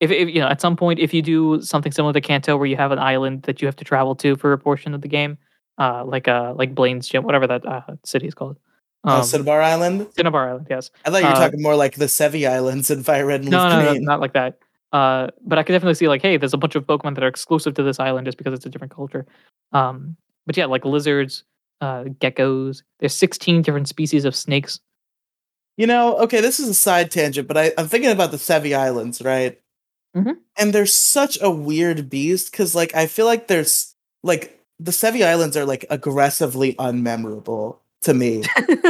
If, 0.00 0.10
if 0.10 0.28
you 0.28 0.40
know 0.40 0.48
at 0.48 0.60
some 0.60 0.76
point 0.76 0.98
if 0.98 1.14
you 1.14 1.22
do 1.22 1.62
something 1.62 1.92
similar 1.92 2.12
to 2.12 2.20
Kanto 2.20 2.56
where 2.56 2.66
you 2.66 2.76
have 2.76 2.90
an 2.90 2.98
island 2.98 3.42
that 3.42 3.62
you 3.62 3.66
have 3.66 3.76
to 3.76 3.84
travel 3.84 4.16
to 4.16 4.34
for 4.36 4.52
a 4.52 4.58
portion 4.58 4.94
of 4.94 5.00
the 5.00 5.06
game, 5.08 5.38
uh, 5.78 6.04
like 6.04 6.26
uh 6.26 6.54
like 6.56 6.74
Blaine's 6.74 7.06
Gym, 7.06 7.22
whatever 7.22 7.46
that 7.46 7.64
uh, 7.64 7.82
city 8.04 8.26
is 8.26 8.34
called. 8.34 8.56
uh, 9.04 9.22
Cinnabar 9.22 9.62
Island. 9.62 10.08
Cinnabar 10.16 10.48
Island, 10.48 10.66
yes. 10.68 10.90
I 11.04 11.10
thought 11.10 11.22
you 11.22 11.26
were 11.28 11.32
Uh, 11.34 11.38
talking 11.38 11.62
more 11.62 11.76
like 11.76 11.94
the 11.96 12.06
Sevii 12.06 12.48
Islands 12.50 12.90
in 12.90 13.04
Fire 13.04 13.26
Red 13.26 13.42
and 13.42 13.50
No, 13.50 13.62
Leaf 13.64 13.72
no, 13.72 13.92
no, 13.94 14.00
not 14.00 14.20
like 14.20 14.32
that. 14.32 14.58
Uh, 14.92 15.28
but 15.46 15.56
I 15.58 15.62
could 15.62 15.72
definitely 15.72 15.94
see 15.94 16.08
like, 16.08 16.20
hey, 16.20 16.36
there's 16.36 16.52
a 16.52 16.58
bunch 16.58 16.74
of 16.74 16.84
Pokemon 16.84 17.14
that 17.14 17.24
are 17.24 17.28
exclusive 17.28 17.74
to 17.74 17.82
this 17.82 17.98
island 18.00 18.26
just 18.26 18.38
because 18.38 18.52
it's 18.52 18.66
a 18.66 18.68
different 18.68 18.92
culture. 18.94 19.24
Um, 19.72 20.16
but 20.46 20.56
yeah, 20.56 20.66
like 20.66 20.84
lizards, 20.84 21.44
uh, 21.80 22.04
geckos. 22.20 22.82
There's 22.98 23.14
16 23.14 23.62
different 23.62 23.88
species 23.88 24.24
of 24.24 24.34
snakes. 24.36 24.80
You 25.76 25.86
know, 25.86 26.16
okay, 26.18 26.40
this 26.40 26.60
is 26.60 26.68
a 26.68 26.74
side 26.74 27.10
tangent, 27.10 27.48
but 27.48 27.56
I, 27.56 27.72
I'm 27.78 27.88
thinking 27.88 28.10
about 28.10 28.30
the 28.30 28.36
Sevii 28.36 28.76
Islands, 28.76 29.22
right? 29.22 29.58
Mhm. 30.16 30.36
And 30.58 30.72
they're 30.74 30.84
such 30.86 31.38
a 31.40 31.50
weird 31.50 32.10
beast 32.10 32.52
because, 32.52 32.74
like, 32.74 32.94
I 32.94 33.06
feel 33.06 33.24
like 33.26 33.48
there's 33.48 33.94
like 34.22 34.60
the 34.78 34.90
Sevii 34.92 35.24
Islands 35.26 35.56
are 35.56 35.64
like 35.64 35.86
aggressively 35.88 36.74
unmemorable 36.74 37.76
to 38.02 38.12
me. 38.14 38.42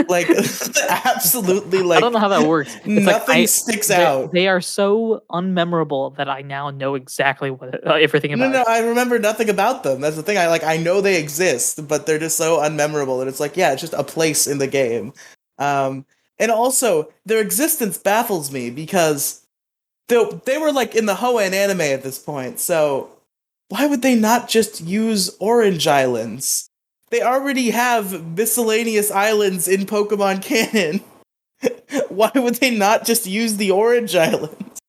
like, 0.08 0.28
absolutely, 0.88 1.82
like 1.82 1.98
I 1.98 2.00
don't 2.00 2.12
know 2.12 2.18
how 2.18 2.28
that 2.28 2.48
works. 2.48 2.74
It's 2.76 2.86
like 2.86 3.04
nothing 3.04 3.36
I- 3.36 3.44
sticks 3.44 3.88
they, 3.88 4.04
out. 4.04 4.32
they 4.32 4.48
are 4.48 4.60
so 4.60 5.22
unmemorable 5.30 6.16
that 6.16 6.28
I 6.28 6.42
now 6.42 6.70
know 6.70 6.94
exactly 6.94 7.50
what 7.50 7.86
uh, 7.86 7.94
everything 7.94 8.30
No, 8.36 8.46
about. 8.46 8.52
no, 8.52 8.60
it. 8.62 8.68
I 8.68 8.80
remember 8.80 9.18
nothing 9.18 9.48
about 9.48 9.82
them. 9.84 10.00
That's 10.00 10.16
the 10.16 10.22
thing. 10.22 10.38
I 10.38 10.48
like. 10.48 10.64
I 10.64 10.76
know 10.78 11.00
they 11.00 11.20
exist, 11.20 11.86
but 11.86 12.06
they're 12.06 12.18
just 12.18 12.36
so 12.36 12.58
unmemorable 12.58 13.20
that 13.20 13.28
it's 13.28 13.40
like, 13.40 13.56
yeah, 13.56 13.72
it's 13.72 13.80
just 13.82 13.92
a 13.94 14.02
place 14.04 14.46
in 14.46 14.58
the 14.58 14.66
game. 14.66 15.12
Um, 15.58 16.06
and 16.42 16.50
also 16.50 17.08
their 17.24 17.40
existence 17.40 17.96
baffles 17.96 18.50
me 18.50 18.68
because 18.68 19.46
they 20.08 20.22
they 20.44 20.58
were 20.58 20.72
like 20.72 20.96
in 20.96 21.06
the 21.06 21.14
Hoenn 21.14 21.52
anime 21.52 21.80
at 21.82 22.02
this 22.02 22.18
point. 22.18 22.58
So 22.58 23.10
why 23.68 23.86
would 23.86 24.02
they 24.02 24.16
not 24.16 24.48
just 24.48 24.80
use 24.80 25.34
Orange 25.38 25.86
Islands? 25.86 26.68
They 27.10 27.22
already 27.22 27.70
have 27.70 28.36
miscellaneous 28.36 29.10
islands 29.12 29.68
in 29.68 29.86
Pokemon 29.86 30.42
canon. 30.42 31.02
why 32.08 32.32
would 32.34 32.56
they 32.56 32.76
not 32.76 33.06
just 33.06 33.24
use 33.24 33.56
the 33.56 33.70
Orange 33.70 34.16
Islands? 34.16 34.80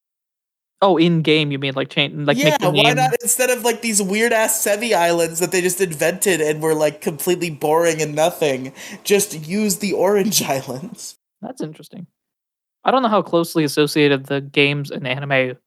Oh, 0.82 0.98
in 0.98 1.22
game, 1.22 1.52
you 1.52 1.60
mean 1.60 1.76
like 1.76 1.90
change, 1.90 2.28
like 2.28 2.36
yeah, 2.36 2.46
make 2.46 2.60
the 2.60 2.72
why 2.72 2.84
name? 2.84 2.96
not 2.96 3.14
instead 3.22 3.52
of 3.52 3.64
like 3.64 3.82
these 3.82 4.02
weird 4.02 4.34
ass 4.34 4.66
Sevii 4.66 4.94
islands 4.94 5.40
that 5.40 5.52
they 5.52 5.62
just 5.62 5.80
invented 5.80 6.42
and 6.42 6.62
were 6.62 6.74
like 6.74 7.00
completely 7.00 7.52
boring 7.52 8.02
and 8.02 8.16
nothing, 8.16 8.74
just 9.04 9.48
use 9.48 9.78
the 9.78 9.94
Orange 9.94 10.42
Islands. 10.58 11.16
That's 11.44 11.62
interesting. 11.62 12.08
I 12.84 12.92
don't 12.92 13.02
know 13.02 13.10
how 13.10 13.22
closely 13.22 13.64
associated 13.64 14.26
the 14.26 14.42
games 14.42 14.92
and 14.92 15.08
anime 15.08 15.58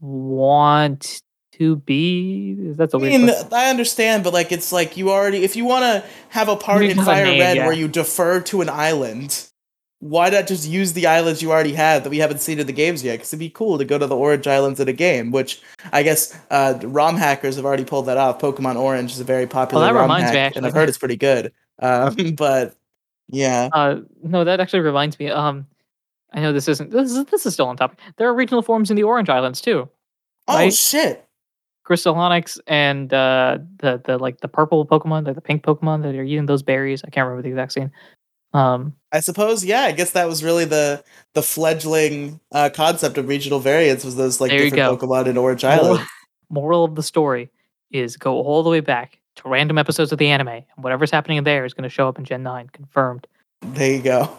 want 0.00 1.22
to 1.52 1.76
be. 1.76 2.54
That's 2.72 2.94
a 2.94 2.96
I 2.96 3.00
weird. 3.00 3.12
mean, 3.12 3.28
question. 3.28 3.48
I 3.52 3.70
understand, 3.70 4.24
but 4.24 4.32
like 4.32 4.52
it's 4.52 4.72
like 4.72 4.96
you 4.96 5.10
already 5.10 5.44
if 5.44 5.56
you 5.56 5.64
want 5.64 5.84
to 5.84 6.04
have 6.30 6.48
a 6.48 6.56
part 6.56 6.84
in 6.84 6.96
Fire 7.02 7.24
name, 7.24 7.40
Red 7.40 7.56
yeah. 7.56 7.66
where 7.66 7.74
you 7.74 7.88
defer 7.88 8.40
to 8.40 8.60
an 8.60 8.68
island, 8.68 9.48
why 10.00 10.30
not 10.30 10.46
just 10.46 10.68
use 10.68 10.94
the 10.94 11.06
islands 11.06 11.42
you 11.42 11.52
already 11.52 11.74
have 11.74 12.04
that 12.04 12.10
we 12.10 12.18
haven't 12.18 12.40
seen 12.40 12.58
in 12.58 12.66
the 12.66 12.72
games 12.72 13.04
yet? 13.04 13.12
Because 13.12 13.28
it'd 13.28 13.38
be 13.38 13.50
cool 13.50 13.78
to 13.78 13.84
go 13.84 13.98
to 13.98 14.06
the 14.06 14.16
Orange 14.16 14.46
Islands 14.46 14.80
in 14.80 14.88
a 14.88 14.92
game, 14.92 15.30
which 15.30 15.62
I 15.92 16.02
guess 16.02 16.38
uh, 16.50 16.78
ROM 16.82 17.16
hackers 17.16 17.56
have 17.56 17.64
already 17.64 17.84
pulled 17.84 18.06
that 18.06 18.16
off. 18.16 18.40
Pokemon 18.40 18.76
Orange 18.76 19.12
is 19.12 19.20
a 19.20 19.24
very 19.24 19.46
popular 19.46 19.86
that 19.86 19.94
ROM 19.94 20.02
reminds 20.02 20.32
me, 20.32 20.36
hack, 20.36 20.56
and 20.56 20.66
I've 20.66 20.74
heard 20.74 20.88
it's 20.88 20.98
pretty 20.98 21.16
good. 21.16 21.52
Um, 21.78 22.34
but 22.36 22.76
yeah. 23.32 23.68
Uh, 23.72 24.00
no, 24.22 24.44
that 24.44 24.60
actually 24.60 24.80
reminds 24.80 25.18
me. 25.18 25.28
Um, 25.30 25.66
I 26.32 26.40
know 26.40 26.52
this 26.52 26.68
isn't. 26.68 26.90
This 26.90 27.10
is 27.10 27.24
this 27.26 27.46
is 27.46 27.54
still 27.54 27.66
on 27.66 27.76
topic. 27.76 27.98
There 28.16 28.28
are 28.28 28.34
regional 28.34 28.62
forms 28.62 28.90
in 28.90 28.96
the 28.96 29.02
Orange 29.02 29.28
Islands 29.28 29.60
too. 29.60 29.88
Oh 30.48 30.54
right? 30.54 30.72
shit! 30.72 31.26
Crystal 31.84 32.14
Onyx 32.14 32.60
and 32.66 33.12
uh, 33.12 33.58
the 33.78 34.00
the 34.04 34.18
like 34.18 34.40
the 34.40 34.48
purple 34.48 34.86
Pokemon, 34.86 35.26
like 35.26 35.34
the 35.34 35.40
pink 35.40 35.62
Pokemon 35.64 36.02
that 36.02 36.14
are 36.14 36.22
eating 36.22 36.46
those 36.46 36.62
berries. 36.62 37.02
I 37.04 37.10
can't 37.10 37.26
remember 37.26 37.42
the 37.42 37.50
exact 37.50 37.72
scene. 37.72 37.90
Um, 38.54 38.94
I 39.12 39.20
suppose, 39.20 39.64
yeah. 39.64 39.82
I 39.82 39.92
guess 39.92 40.10
that 40.10 40.28
was 40.28 40.44
really 40.44 40.66
the 40.66 41.02
the 41.34 41.42
fledgling 41.42 42.40
uh, 42.52 42.70
concept 42.72 43.16
of 43.18 43.28
regional 43.28 43.60
variants 43.60 44.04
was 44.04 44.16
those 44.16 44.40
like 44.40 44.50
different. 44.50 45.00
Pokemon 45.00 45.26
in 45.26 45.36
Orange 45.36 45.64
moral, 45.64 45.84
Island. 45.84 46.06
moral 46.50 46.84
of 46.84 46.94
the 46.94 47.02
story 47.02 47.50
is 47.90 48.16
go 48.16 48.34
all 48.40 48.62
the 48.62 48.70
way 48.70 48.80
back 48.80 49.18
to 49.36 49.48
random 49.48 49.78
episodes 49.78 50.12
of 50.12 50.18
the 50.18 50.28
anime, 50.28 50.48
and 50.48 50.64
whatever's 50.76 51.10
happening 51.10 51.38
in 51.38 51.44
there 51.44 51.64
is 51.64 51.74
going 51.74 51.84
to 51.84 51.88
show 51.88 52.08
up 52.08 52.18
in 52.18 52.24
Gen 52.24 52.42
Nine, 52.42 52.68
confirmed. 52.72 53.26
There 53.62 53.92
you 53.92 54.02
go. 54.02 54.30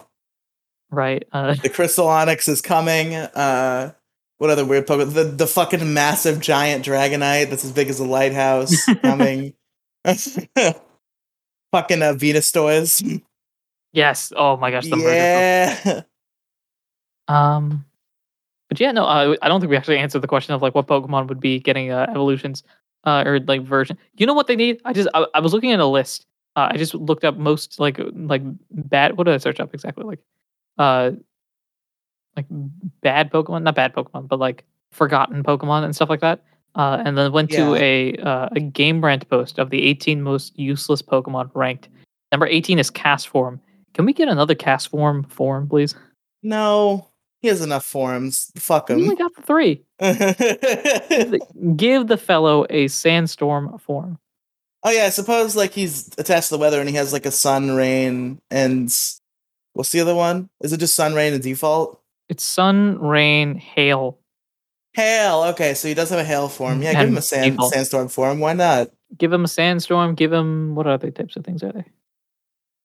Right? 0.90 1.24
Uh, 1.32 1.54
The 1.62 1.68
Crystal 1.68 2.06
Onyx 2.06 2.48
is 2.48 2.60
coming. 2.60 3.14
Uh, 3.14 3.92
what 4.38 4.50
other 4.50 4.64
weird 4.64 4.86
Pokemon? 4.86 5.14
The 5.14 5.24
the 5.24 5.46
fucking 5.46 5.94
massive 5.94 6.40
giant 6.40 6.84
Dragonite 6.84 7.50
that's 7.50 7.64
as 7.64 7.72
big 7.72 7.88
as 7.88 8.00
a 8.00 8.04
lighthouse 8.04 8.84
coming. 9.02 9.54
fucking 10.04 12.02
uh, 12.02 12.14
Venustoise. 12.14 13.22
yes. 13.92 14.32
Oh 14.36 14.56
my 14.56 14.70
gosh, 14.70 14.86
the 14.88 14.96
yeah. 14.98 16.02
Um, 17.26 17.86
but 18.68 18.80
yeah, 18.80 18.92
no, 18.92 19.04
uh, 19.04 19.36
I 19.40 19.48
don't 19.48 19.60
think 19.60 19.70
we 19.70 19.76
actually 19.76 19.98
answered 19.98 20.20
the 20.20 20.28
question 20.28 20.54
of 20.54 20.62
like 20.62 20.74
what 20.74 20.86
Pokemon 20.86 21.28
would 21.28 21.40
be 21.40 21.58
getting 21.60 21.90
uh, 21.90 22.06
evolutions 22.10 22.64
uh, 23.04 23.24
or 23.26 23.40
like 23.40 23.62
version. 23.62 23.98
You 24.16 24.26
know 24.26 24.34
what 24.34 24.46
they 24.46 24.56
need? 24.56 24.80
I 24.84 24.92
just 24.92 25.08
I, 25.14 25.26
I 25.34 25.40
was 25.40 25.52
looking 25.52 25.72
at 25.72 25.80
a 25.80 25.86
list. 25.86 26.26
Uh, 26.56 26.68
I 26.70 26.76
just 26.76 26.94
looked 26.94 27.24
up 27.24 27.36
most 27.36 27.80
like 27.80 28.00
like 28.14 28.42
bad. 28.70 29.16
What 29.16 29.24
did 29.24 29.34
I 29.34 29.38
search 29.38 29.60
up 29.60 29.74
exactly? 29.74 30.04
Like, 30.04 30.20
uh, 30.78 31.12
like 32.36 32.46
bad 33.02 33.30
Pokemon, 33.32 33.62
not 33.62 33.74
bad 33.74 33.94
Pokemon, 33.94 34.28
but 34.28 34.38
like 34.38 34.64
forgotten 34.92 35.42
Pokemon 35.42 35.84
and 35.84 35.94
stuff 35.94 36.08
like 36.08 36.20
that. 36.20 36.42
Uh, 36.76 37.00
and 37.04 37.16
then 37.16 37.30
went 37.30 37.50
to 37.50 37.74
a 37.76 38.16
uh, 38.16 38.48
a 38.52 38.60
game 38.60 39.04
rant 39.04 39.28
post 39.28 39.58
of 39.58 39.70
the 39.70 39.82
18 39.82 40.22
most 40.22 40.58
useless 40.58 41.02
Pokemon 41.02 41.50
ranked. 41.54 41.88
Number 42.32 42.46
18 42.46 42.80
is 42.80 42.90
Castform. 42.90 43.60
Can 43.92 44.06
we 44.06 44.12
get 44.12 44.28
another 44.28 44.56
Castform 44.56 45.30
form, 45.30 45.68
please? 45.68 45.94
No, 46.42 47.08
he 47.40 47.48
has 47.48 47.60
enough 47.60 47.84
forms. 47.84 48.50
Fuck 48.56 48.90
him. 48.90 48.96
We 48.96 49.02
only 49.04 49.16
got 49.16 49.36
the 49.36 49.42
three. 49.42 49.83
give 51.76 52.08
the 52.08 52.18
fellow 52.20 52.66
a 52.70 52.88
sandstorm 52.88 53.78
form. 53.78 54.18
Oh 54.82 54.90
yeah, 54.90 55.04
I 55.04 55.10
suppose 55.10 55.56
like 55.56 55.72
he's 55.72 56.10
attached 56.18 56.48
to 56.48 56.56
the 56.56 56.60
weather 56.60 56.80
and 56.80 56.88
he 56.88 56.96
has 56.96 57.12
like 57.12 57.26
a 57.26 57.30
sun, 57.30 57.70
rain, 57.70 58.40
and 58.50 58.94
what's 59.72 59.92
the 59.92 60.00
other 60.00 60.14
one? 60.14 60.50
Is 60.60 60.72
it 60.72 60.80
just 60.80 60.94
sun, 60.94 61.14
rain, 61.14 61.32
and 61.32 61.42
default? 61.42 62.00
It's 62.28 62.44
sun, 62.44 62.98
rain, 63.00 63.56
hail. 63.56 64.18
Hail. 64.94 65.44
Okay, 65.50 65.74
so 65.74 65.88
he 65.88 65.94
does 65.94 66.10
have 66.10 66.18
a 66.18 66.24
hail 66.24 66.48
form. 66.48 66.82
Yeah, 66.82 66.92
give 66.92 67.08
him 67.08 67.16
a 67.16 67.22
sand, 67.22 67.52
default. 67.52 67.72
sandstorm 67.72 68.08
form. 68.08 68.40
Why 68.40 68.52
not? 68.52 68.90
Give 69.16 69.32
him 69.32 69.44
a 69.44 69.48
sandstorm. 69.48 70.14
Give 70.14 70.32
him 70.32 70.74
what 70.74 70.86
other 70.86 71.10
types 71.10 71.36
of 71.36 71.44
things 71.44 71.62
are 71.62 71.72
there? 71.72 71.86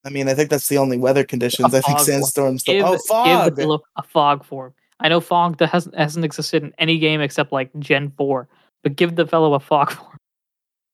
I 0.05 0.09
mean, 0.09 0.29
I 0.29 0.33
think 0.33 0.49
that's 0.49 0.67
the 0.67 0.77
only 0.77 0.97
weather 0.97 1.23
conditions. 1.23 1.73
I 1.73 1.81
think 1.81 1.99
sandstorms. 1.99 2.63
Give, 2.63 2.83
oh, 2.85 2.97
fog. 3.07 3.55
the 3.55 3.61
fellow 3.61 3.81
a 3.97 4.03
fog 4.03 4.45
form. 4.45 4.73
I 4.99 5.09
know 5.09 5.21
fog 5.21 5.57
that 5.57 5.69
hasn't 5.69 5.95
hasn't 5.95 6.25
existed 6.25 6.63
in 6.63 6.73
any 6.77 6.99
game 6.99 7.21
except 7.21 7.51
like 7.51 7.71
Gen 7.79 8.11
four, 8.17 8.47
but 8.83 8.95
give 8.95 9.15
the 9.15 9.25
fellow 9.27 9.53
a 9.53 9.59
fog 9.59 9.91
form. 9.91 10.17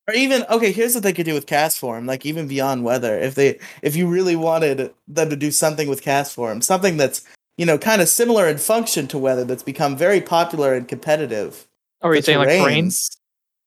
Or 0.08 0.14
even 0.14 0.46
okay, 0.50 0.72
here's 0.72 0.94
what 0.94 1.04
they 1.04 1.14
could 1.14 1.26
do 1.26 1.34
with 1.34 1.48
Castform. 1.48 2.08
Like 2.08 2.26
even 2.26 2.48
beyond 2.48 2.84
weather, 2.84 3.18
if 3.18 3.36
they 3.36 3.60
if 3.82 3.96
you 3.96 4.08
really 4.08 4.36
wanted 4.36 4.94
them 5.08 5.30
to 5.30 5.36
do 5.36 5.50
something 5.50 5.90
with 5.90 6.04
Castform, 6.04 6.64
something 6.64 6.98
that's 6.98 7.24
you 7.58 7.66
know 7.66 7.78
kind 7.78 8.02
of 8.02 8.10
similar 8.10 8.48
in 8.48 8.58
function 8.60 9.08
to 9.08 9.18
weather, 9.18 9.44
that's 9.44 9.64
become 9.64 9.98
very 9.98 10.22
popular 10.22 10.76
and 10.76 10.88
competitive. 10.88 11.68
Or 12.02 12.12
are 12.12 12.16
you 12.16 12.22
saying 12.22 12.38
like 12.38 12.50
terrain? 12.50 12.90
terrains. 12.90 13.18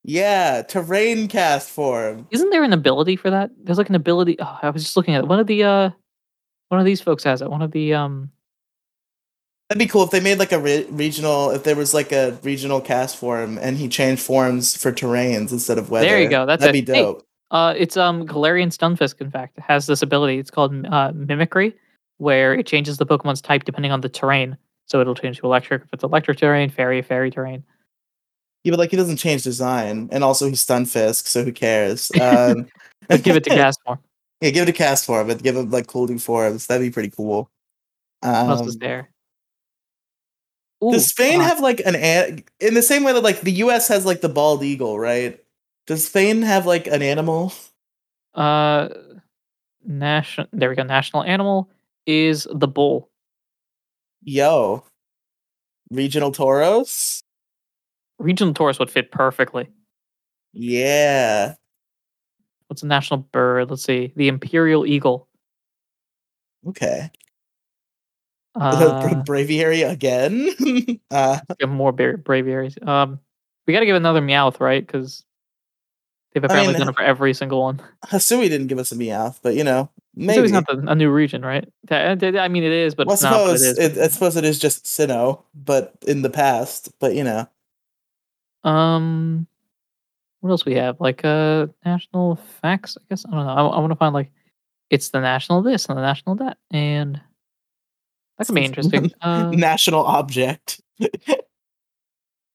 Yeah, 0.05 0.63
terrain 0.63 1.27
Castform. 1.27 2.27
Isn't 2.31 2.51
there 2.51 2.63
an 2.63 2.73
ability 2.73 3.17
for 3.17 3.31
that? 3.31 3.51
There's 3.65 3.79
like 3.79 3.89
an 3.89 3.97
ability. 3.97 4.37
Oh, 4.39 4.59
I 4.63 4.71
was 4.71 4.85
just 4.85 4.97
looking 4.97 5.15
at 5.15 5.25
it. 5.25 5.29
one 5.29 5.41
of 5.41 5.49
the 5.49 5.65
uh, 5.65 5.91
one 6.69 6.79
of 6.79 6.87
these 6.87 7.01
folks 7.01 7.25
has 7.25 7.43
it. 7.43 7.51
One 7.51 7.63
of 7.63 7.73
the 7.73 7.95
um, 7.95 8.31
That'd 9.69 9.79
be 9.81 9.87
cool 9.87 10.03
if 10.03 10.11
they 10.11 10.21
made 10.21 10.39
like 10.39 10.53
a 10.53 10.59
re- 10.59 10.87
regional. 10.91 11.51
If 11.51 11.65
there 11.65 11.77
was 11.77 11.93
like 11.93 12.11
a 12.11 12.39
regional 12.43 12.81
Castform 12.81 13.59
and 13.61 13.77
he 13.77 13.87
changed 13.89 14.23
forms 14.23 14.75
for 14.77 14.93
terrains 14.93 15.53
instead 15.53 15.77
of 15.77 15.91
weather. 15.91 16.07
There 16.07 16.23
you 16.23 16.29
go, 16.31 16.47
that's 16.47 16.61
that'd 16.63 16.75
it. 16.75 16.87
be 16.87 16.93
Hey, 16.93 17.03
dope. 17.03 17.25
Uh, 17.51 17.75
it's 17.77 17.97
um 17.97 18.27
Galarian 18.27 18.69
Stunfisk. 18.69 19.21
In 19.21 19.31
fact, 19.31 19.59
has 19.59 19.87
this 19.87 20.01
ability. 20.03 20.39
It's 20.39 20.51
called 20.51 20.87
uh, 20.87 21.13
Mimicry, 21.15 21.75
where 22.17 22.55
it 22.55 22.67
changes 22.67 22.97
the 22.97 23.05
Pokemon's 23.07 23.43
type 23.43 23.65
depending 23.65 23.93
on 23.93 24.01
the 24.01 24.09
terrain. 24.09 24.57
So 24.87 25.03
it'll 25.03 25.15
change 25.15 25.39
to 25.41 25.47
electric 25.47 25.83
if 25.83 25.89
it's 25.93 26.03
electric 26.05 26.39
terrain, 26.39 26.71
fairy, 26.71 27.03
fairy 27.03 27.31
terrain. 27.31 27.63
Yeah, 28.65 28.71
but 28.73 28.79
like 28.79 28.91
he 28.91 28.97
doesn't 28.97 29.19
change 29.19 29.43
design, 29.45 30.09
and 30.13 30.25
also 30.25 30.49
he's 30.49 30.65
Stunfisk, 30.65 31.27
so 31.27 31.45
who 31.45 31.53
cares? 31.53 32.11
Um, 32.21 32.67
give 33.23 33.37
it 33.37 33.45
to 33.45 33.51
Castform. 33.87 33.99
yeah, 34.41 34.51
give 34.51 34.67
it 34.67 34.73
to 34.75 34.83
Castform, 34.83 35.27
but 35.29 35.43
give 35.43 35.57
him 35.57 35.71
like 35.71 35.87
cool 35.87 36.07
new 36.07 36.19
forms. 36.19 36.67
That'd 36.67 36.87
be 36.87 36.91
pretty 36.91 37.11
cool. 37.11 37.51
What 38.21 38.31
else 38.31 38.67
is 38.67 38.77
Um, 38.77 38.81
there? 40.81 40.93
does 40.93 41.07
Spain 41.07 41.41
have 41.41 41.61
like 41.61 41.81
an 41.85 41.97
an- 41.97 42.45
in 42.61 42.75
the 42.75 42.83
same 42.83 43.05
way 43.05 43.13
that 43.13 43.23
like 43.23 43.41
the 43.41 43.53
U.S. 43.53 43.89
has 43.89 44.05
like 44.07 44.21
the 44.21 44.29
bald 44.29 44.63
eagle, 44.63 44.99
right? 44.99 45.43
Does 45.87 46.07
Spain 46.07 46.43
have 46.43 46.67
like 46.67 46.87
an 46.87 47.03
animal? 47.03 47.53
Uh, 48.35 48.89
national. 49.85 50.49
There 50.53 50.69
we 50.69 50.77
go. 50.77 50.83
National 50.83 51.25
animal 51.25 51.71
is 52.07 52.47
the 52.53 52.69
bull. 52.69 53.11
Yo, 54.23 54.85
regional 55.91 56.33
toros. 56.33 57.23
Regional 58.19 58.53
Tauros 58.53 58.79
would 58.81 58.91
fit 58.91 59.13
perfectly. 59.13 59.69
Yeah. 60.53 61.55
What's 62.67 62.83
a 62.83 62.87
national 62.87 63.21
bird? 63.33 63.71
Let's 63.71 63.85
see. 63.85 64.13
The 64.17 64.29
imperial 64.29 64.85
eagle. 64.87 65.29
Okay. 66.67 67.11
Uh, 68.55 69.23
Braviary 69.25 69.89
again. 69.89 71.01
uh, 71.11 71.39
more 71.67 71.93
bar- 71.93 72.17
braviaries. 72.17 72.85
Um, 72.87 73.21
we 73.67 73.73
got 73.73 73.81
to 73.81 73.87
give 73.87 73.97
another 73.97 74.21
Meowth, 74.21 74.61
right? 74.61 74.85
Because 74.85 75.25
they've 76.33 76.43
apparently 76.43 76.75
mean, 76.75 76.81
done 76.81 76.89
it 76.89 76.97
for 76.97 77.03
every 77.03 77.35
single 77.35 77.63
one. 77.63 77.81
Hisui 78.07 78.49
didn't 78.49 78.67
give 78.67 78.79
us 78.79 78.93
a 78.93 78.97
Meowth, 78.97 79.41
but 79.43 79.55
you 79.55 79.65
know, 79.65 79.91
Maybe. 80.21 80.43
It's 80.43 80.53
not 80.53 80.67
the, 80.67 80.85
a 80.89 80.97
new 80.97 81.11
region, 81.11 81.43
right? 81.43 81.65
Th- 81.89 82.35
I 82.35 82.49
mean, 82.49 82.65
it 82.65 82.73
is, 82.73 82.97
but 82.97 83.07
well, 83.07 83.13
I 83.13 83.15
it's 83.15 83.23
not. 83.23 83.47
But 83.47 83.55
it 83.55 83.59
suppose 83.59 83.79
it, 83.79 83.99
I 83.99 84.09
suppose 84.09 84.37
it 84.37 84.45
is 84.45 84.59
just 84.59 84.85
Sinnoh, 84.85 85.45
but 85.55 85.95
in 86.09 86.23
the 86.23 86.31
past. 86.31 86.91
But 86.99 87.15
you 87.15 87.23
know, 87.23 87.47
Um, 88.65 89.47
what 90.41 90.51
else 90.51 90.65
we 90.65 90.75
have? 90.75 91.01
Like 91.01 91.25
uh, 91.25 91.69
national 91.85 92.35
facts. 92.61 92.99
I 93.01 93.05
guess 93.09 93.25
I 93.27 93.31
don't 93.31 93.47
know. 93.47 93.53
I, 93.53 93.61
I 93.65 93.79
want 93.79 93.93
to 93.93 93.97
find 93.97 94.13
like 94.13 94.33
it's 94.91 95.11
the 95.11 95.21
national 95.21 95.63
this 95.63 95.87
and 95.87 95.97
the 95.97 96.03
national 96.03 96.35
that, 96.37 96.59
and 96.73 97.21
that 98.39 98.47
could 98.47 98.55
be 98.55 98.65
interesting. 98.65 99.13
Uh, 99.21 99.51
national 99.55 100.05
object. 100.05 100.81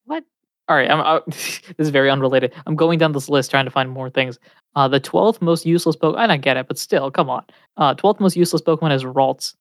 what? 0.06 0.24
All 0.68 0.76
right. 0.76 0.90
I'm. 0.90 1.02
I, 1.02 1.22
this 1.28 1.62
is 1.78 1.90
very 1.90 2.10
unrelated. 2.10 2.54
I'm 2.66 2.76
going 2.76 3.00
down 3.00 3.12
this 3.12 3.30
list 3.30 3.52
trying 3.52 3.66
to 3.66 3.72
find 3.72 3.90
more 3.90 4.10
things. 4.10 4.40
Uh, 4.76 4.88
the 4.88 5.00
twelfth 5.00 5.42
most 5.42 5.66
useless 5.66 5.96
Pokemon. 5.96 6.18
I 6.18 6.28
don't 6.28 6.42
get 6.42 6.58
it, 6.58 6.68
but 6.68 6.78
still, 6.78 7.12
come 7.12 7.30
on. 7.30 7.44
Uh, 7.78 7.94
twelfth 7.94 8.20
most 8.20 8.36
useless 8.36 8.62
Pokemon 8.62 8.96
is 8.96 9.04
Ralts. 9.04 9.56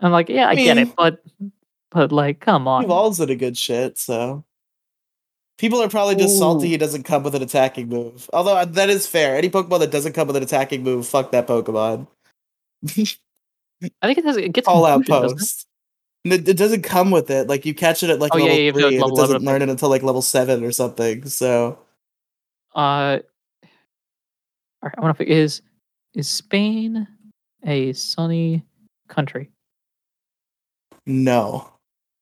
I'm 0.00 0.12
like, 0.12 0.28
yeah, 0.28 0.48
I, 0.48 0.54
get 0.54 0.76
mean- 0.76 0.88
it, 0.88 0.96
but 0.96 1.22
but 1.90 2.12
like, 2.12 2.40
come 2.40 2.66
on. 2.66 2.84
Evolves 2.84 3.20
into 3.20 3.36
good 3.36 3.56
shit, 3.56 3.98
so 3.98 4.44
people 5.58 5.82
are 5.82 5.88
probably 5.88 6.16
just 6.16 6.38
salty 6.38 6.68
he 6.68 6.76
doesn't 6.76 7.04
come 7.04 7.22
with 7.22 7.34
an 7.34 7.42
attacking 7.42 7.88
move. 7.88 8.28
Although 8.32 8.56
uh, 8.56 8.64
that 8.64 8.90
is 8.90 9.06
fair. 9.06 9.36
Any 9.36 9.50
Pokemon 9.50 9.80
that 9.80 9.90
doesn't 9.90 10.12
come 10.12 10.26
with 10.26 10.36
an 10.36 10.42
attacking 10.42 10.82
move, 10.82 11.06
fuck 11.06 11.32
that 11.32 11.46
Pokemon. 11.46 12.06
I 13.82 14.06
think 14.06 14.18
it 14.18 14.24
has. 14.24 14.36
It 14.36 14.52
gets 14.52 14.68
All 14.68 14.84
out 14.84 15.02
it? 15.02 15.08
post. 15.08 15.66
It, 16.24 16.48
it 16.48 16.56
doesn't 16.56 16.82
come 16.82 17.10
with 17.10 17.30
it. 17.30 17.46
Like 17.46 17.64
you 17.66 17.74
catch 17.74 18.02
it 18.02 18.10
at 18.10 18.18
like 18.18 18.34
Oh, 18.34 18.38
level 18.38 18.56
yeah, 18.56 18.72
to 18.72 18.72
three, 18.72 18.96
and 18.96 19.02
level 19.04 19.18
it 19.18 19.20
doesn't 19.20 19.44
learn 19.44 19.62
it 19.62 19.68
until 19.68 19.88
like 19.88 20.02
level 20.02 20.22
seven 20.22 20.64
or 20.64 20.72
something. 20.72 21.26
So 21.28 21.78
Uh, 22.74 23.18
all 24.82 24.82
right, 24.82 24.94
I 24.96 25.00
want 25.00 25.16
to. 25.18 25.28
Is 25.30 25.62
is 26.14 26.28
Spain 26.28 27.06
a 27.64 27.92
sunny 27.92 28.64
country? 29.08 29.50
no. 31.06 31.70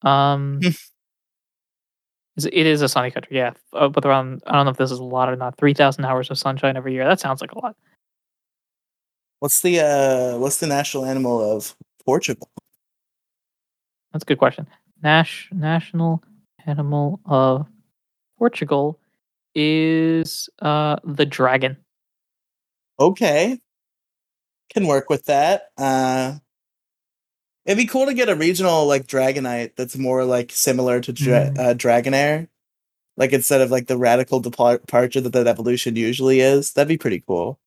Um, 0.02 0.60
it 2.36 2.66
is 2.66 2.82
a 2.82 2.88
sunny 2.88 3.10
country, 3.10 3.36
yeah. 3.38 3.52
Uh, 3.72 3.88
but 3.88 4.04
around, 4.04 4.42
I 4.46 4.52
don't 4.52 4.66
know 4.66 4.70
if 4.70 4.76
this 4.76 4.90
is 4.90 4.98
a 4.98 5.04
lot 5.04 5.30
or 5.30 5.36
not. 5.36 5.56
Three 5.56 5.72
thousand 5.72 6.04
hours 6.04 6.30
of 6.30 6.36
sunshine 6.38 6.76
every 6.76 6.92
year. 6.92 7.06
That 7.06 7.20
sounds 7.20 7.40
like 7.40 7.52
a 7.52 7.58
lot. 7.58 7.76
What's 9.44 9.60
the 9.60 9.78
uh 9.78 10.38
what's 10.38 10.56
the 10.56 10.66
national 10.66 11.04
animal 11.04 11.38
of 11.54 11.76
Portugal? 12.06 12.48
That's 14.10 14.22
a 14.22 14.24
good 14.24 14.38
question. 14.38 14.66
Nash 15.02 15.50
national 15.52 16.24
animal 16.64 17.20
of 17.26 17.66
Portugal 18.38 18.98
is 19.54 20.48
uh 20.62 20.96
the 21.04 21.26
dragon. 21.26 21.76
Okay. 22.98 23.60
Can 24.72 24.86
work 24.86 25.10
with 25.10 25.26
that. 25.26 25.72
Uh 25.76 26.38
It'd 27.66 27.76
be 27.76 27.84
cool 27.84 28.06
to 28.06 28.14
get 28.14 28.30
a 28.30 28.34
regional 28.34 28.86
like 28.86 29.06
Dragonite 29.06 29.76
that's 29.76 29.98
more 29.98 30.24
like 30.24 30.52
similar 30.52 31.02
to 31.02 31.12
Dra- 31.12 31.50
Mm. 31.50 31.58
uh, 31.58 31.74
Dragonair. 31.74 32.48
Like 33.18 33.34
instead 33.34 33.60
of 33.60 33.70
like 33.70 33.88
the 33.88 33.98
radical 33.98 34.40
depar- 34.40 34.80
departure 34.80 35.20
that 35.20 35.34
that 35.34 35.46
evolution 35.46 35.96
usually 35.96 36.40
is. 36.40 36.72
That'd 36.72 36.88
be 36.88 36.96
pretty 36.96 37.22
cool. 37.26 37.58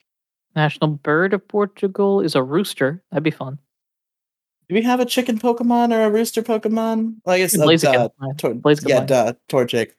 National 0.57 0.89
bird 0.89 1.33
of 1.33 1.47
Portugal 1.47 2.19
is 2.19 2.33
a 2.35 2.41
rooster. 2.41 3.03
That'd 3.11 3.23
be 3.23 3.31
fun. 3.31 3.59
Do 4.67 4.75
we 4.75 4.81
have 4.81 4.99
a 4.99 5.05
chicken 5.05 5.39
Pokemon 5.39 5.93
or 5.93 6.01
a 6.03 6.09
rooster 6.09 6.41
Pokemon? 6.41 7.17
Well, 7.23 7.35
I 7.35 7.37
guess 7.37 7.57
uh, 7.57 7.61
Blaziken. 7.63 8.37
Tor- 8.37 8.55
Blaziken 8.55 8.89
yeah, 8.89 8.97
line. 8.97 9.05
duh, 9.05 9.33
Torchic. 9.47 9.91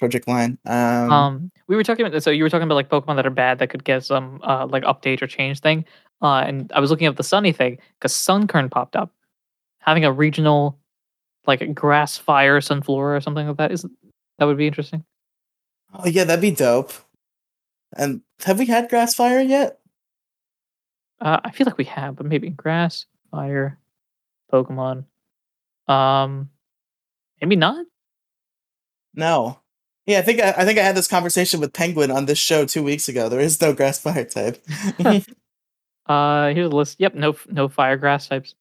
Torchic 0.00 0.28
line. 0.28 0.56
Um, 0.64 1.12
Um, 1.12 1.50
we 1.66 1.74
were 1.74 1.82
talking 1.82 2.06
about 2.06 2.22
so 2.22 2.30
you 2.30 2.44
were 2.44 2.48
talking 2.48 2.62
about 2.62 2.76
like 2.76 2.88
Pokemon 2.88 3.16
that 3.16 3.26
are 3.26 3.30
bad 3.30 3.58
that 3.58 3.70
could 3.70 3.82
get 3.82 4.04
some 4.04 4.40
uh 4.44 4.66
like 4.70 4.84
update 4.84 5.20
or 5.20 5.26
change 5.26 5.58
thing. 5.60 5.84
Uh, 6.22 6.44
and 6.46 6.72
I 6.72 6.80
was 6.80 6.90
looking 6.90 7.08
up 7.08 7.16
the 7.16 7.24
Sunny 7.24 7.52
thing 7.52 7.78
because 7.98 8.12
Sunkern 8.12 8.70
popped 8.70 8.94
up, 8.94 9.12
having 9.80 10.04
a 10.04 10.12
regional 10.12 10.78
like 11.48 11.74
grass 11.74 12.16
fire 12.16 12.60
Sunflora 12.60 13.16
or 13.16 13.20
something 13.20 13.48
like 13.48 13.56
that 13.56 13.72
is 13.72 13.84
that 14.38 14.44
would 14.44 14.56
be 14.56 14.68
interesting. 14.68 15.04
oh 15.92 16.06
yeah, 16.06 16.22
that'd 16.22 16.40
be 16.40 16.52
dope. 16.52 16.92
And 17.96 18.20
have 18.44 18.58
we 18.58 18.66
had 18.66 18.88
grass 18.88 19.14
fire 19.14 19.40
yet? 19.40 19.77
Uh, 21.20 21.40
I 21.42 21.50
feel 21.50 21.64
like 21.66 21.78
we 21.78 21.84
have, 21.84 22.16
but 22.16 22.26
maybe 22.26 22.50
grass 22.50 23.06
fire 23.30 23.78
Pokemon. 24.52 25.04
Um, 25.86 26.50
maybe 27.40 27.56
not. 27.56 27.86
No. 29.14 29.58
Yeah, 30.06 30.18
I 30.20 30.22
think 30.22 30.40
I, 30.40 30.54
I 30.56 30.64
think 30.64 30.78
I 30.78 30.82
had 30.82 30.96
this 30.96 31.08
conversation 31.08 31.60
with 31.60 31.72
Penguin 31.72 32.10
on 32.10 32.26
this 32.26 32.38
show 32.38 32.64
two 32.64 32.82
weeks 32.82 33.08
ago. 33.08 33.28
There 33.28 33.40
is 33.40 33.60
no 33.60 33.72
grass 33.72 33.98
fire 33.98 34.24
type. 34.24 34.64
Uh, 36.08 36.54
here's 36.54 36.72
a 36.72 36.74
list. 36.74 36.96
Yep, 36.98 37.14
no 37.14 37.36
no 37.48 37.68
fire 37.68 37.96
grass 37.96 38.28
types. 38.28 38.54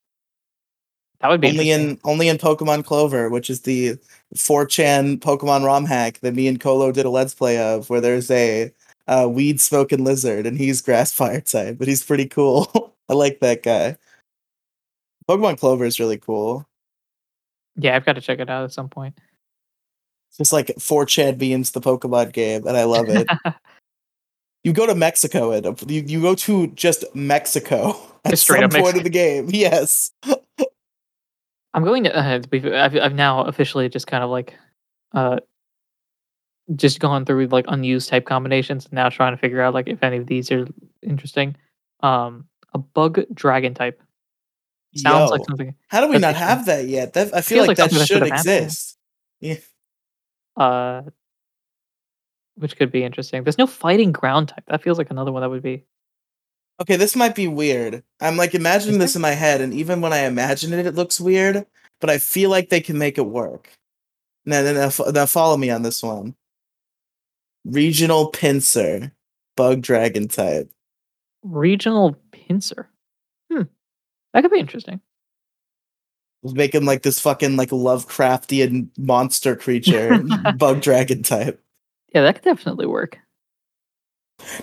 That 1.21 1.29
would 1.29 1.41
be 1.41 1.47
only 1.47 1.71
in 1.71 1.97
only 2.03 2.27
in 2.27 2.37
Pokemon 2.37 2.85
Clover, 2.85 3.29
which 3.29 3.49
is 3.49 3.61
the 3.61 3.97
4chan 4.35 5.19
Pokemon 5.19 5.65
ROM 5.65 5.85
hack 5.85 6.19
that 6.19 6.35
me 6.35 6.47
and 6.47 6.59
Kolo 6.59 6.91
did 6.91 7.05
a 7.05 7.09
let's 7.09 7.33
play 7.33 7.57
of, 7.57 7.89
where 7.89 8.01
there's 8.01 8.29
a 8.29 8.71
uh, 9.07 9.27
weed 9.29 9.61
smoking 9.61 10.03
lizard 10.03 10.45
and 10.45 10.57
he's 10.57 10.81
grass 10.81 11.11
fire 11.11 11.41
type, 11.41 11.77
but 11.77 11.87
he's 11.87 12.03
pretty 12.03 12.25
cool. 12.27 12.93
I 13.09 13.13
like 13.13 13.39
that 13.39 13.63
guy. 13.63 13.97
Pokemon 15.29 15.59
Clover 15.59 15.85
is 15.85 15.99
really 15.99 16.17
cool. 16.17 16.65
Yeah, 17.75 17.95
I've 17.95 18.05
got 18.05 18.13
to 18.13 18.21
check 18.21 18.39
it 18.39 18.49
out 18.49 18.63
at 18.63 18.73
some 18.73 18.89
point. 18.89 19.17
It's 20.29 20.37
just 20.37 20.53
like 20.53 20.67
4chan 20.67 21.39
memes 21.39 21.71
the 21.71 21.81
Pokemon 21.81 22.33
game, 22.33 22.65
and 22.67 22.75
I 22.75 22.83
love 22.83 23.07
it. 23.09 23.27
you 24.63 24.73
go 24.73 24.85
to 24.85 24.95
Mexico 24.95 25.51
and 25.51 25.89
you, 25.89 26.03
you 26.05 26.21
go 26.21 26.35
to 26.35 26.67
just 26.67 27.05
Mexico 27.15 27.95
at 28.25 28.31
Just 28.31 28.43
straight 28.43 28.61
some 28.61 28.69
point 28.69 28.83
Mexico. 28.83 28.97
of 28.97 29.03
the 29.03 29.09
game. 29.09 29.47
Yes. 29.49 30.11
I'm 31.73 31.83
going 31.83 32.03
to. 32.05 32.17
Uh, 32.17 32.41
I've, 32.83 32.97
I've 32.97 33.13
now 33.13 33.45
officially 33.45 33.87
just 33.87 34.07
kind 34.07 34.23
of 34.23 34.29
like, 34.29 34.55
uh, 35.13 35.37
just 36.75 36.99
gone 36.99 37.25
through 37.25 37.47
like 37.47 37.65
unused 37.67 38.09
type 38.09 38.25
combinations. 38.25 38.85
And 38.85 38.93
now 38.93 39.09
trying 39.09 39.33
to 39.33 39.37
figure 39.37 39.61
out 39.61 39.73
like 39.73 39.87
if 39.87 40.03
any 40.03 40.17
of 40.17 40.27
these 40.27 40.51
are 40.51 40.67
interesting. 41.01 41.55
Um, 42.01 42.45
a 42.73 42.77
bug 42.77 43.23
dragon 43.33 43.73
type 43.73 44.01
sounds 44.95 45.31
like 45.31 45.41
something. 45.47 45.73
how 45.87 46.01
do 46.01 46.07
we 46.07 46.17
not 46.17 46.35
have 46.35 46.65
that 46.65 46.87
yet? 46.87 47.13
That 47.13 47.33
I 47.33 47.41
feel 47.41 47.59
like, 47.59 47.77
like 47.77 47.89
that 47.89 48.05
should 48.05 48.21
happened. 48.23 48.33
exist. 48.33 48.97
Yeah. 49.39 49.55
Uh, 50.55 51.03
which 52.55 52.75
could 52.75 52.91
be 52.91 53.03
interesting. 53.03 53.43
There's 53.43 53.57
no 53.57 53.67
fighting 53.67 54.11
ground 54.11 54.49
type. 54.49 54.63
That 54.67 54.81
feels 54.81 54.97
like 54.97 55.11
another 55.11 55.31
one 55.31 55.41
that 55.41 55.49
would 55.49 55.63
be. 55.63 55.83
Okay, 56.79 56.95
this 56.95 57.15
might 57.15 57.35
be 57.35 57.47
weird. 57.47 58.03
I'm 58.19 58.37
like 58.37 58.53
imagining 58.53 58.99
this 58.99 59.15
in 59.15 59.21
my 59.21 59.31
head, 59.31 59.61
and 59.61 59.73
even 59.73 60.01
when 60.01 60.13
I 60.13 60.19
imagine 60.19 60.73
it, 60.73 60.85
it 60.85 60.95
looks 60.95 61.19
weird. 61.19 61.65
But 61.99 62.09
I 62.09 62.19
feel 62.19 62.49
like 62.49 62.69
they 62.69 62.81
can 62.81 62.97
make 62.97 63.17
it 63.17 63.25
work. 63.25 63.71
Now, 64.45 64.61
now, 64.61 64.91
now 65.11 65.25
follow 65.25 65.57
me 65.57 65.69
on 65.69 65.81
this 65.81 66.03
one. 66.03 66.35
Regional 67.67 68.31
Pinsir, 68.31 69.11
bug 69.55 69.81
dragon 69.81 70.27
type. 70.27 70.71
Regional 71.43 72.15
Pinsir. 72.31 72.85
Hmm. 73.51 73.63
That 74.33 74.41
could 74.41 74.51
be 74.51 74.59
interesting. 74.59 75.01
Make 76.43 76.73
him 76.73 76.85
like 76.85 77.01
this 77.01 77.19
fucking 77.19 77.57
like 77.57 77.69
Lovecraftian 77.69 78.89
monster 78.97 79.55
creature, 79.55 80.23
bug 80.57 80.81
dragon 80.81 81.23
type. 81.23 81.61
Yeah, 82.13 82.21
that 82.21 82.35
could 82.35 82.43
definitely 82.43 82.85
work. 82.85 83.17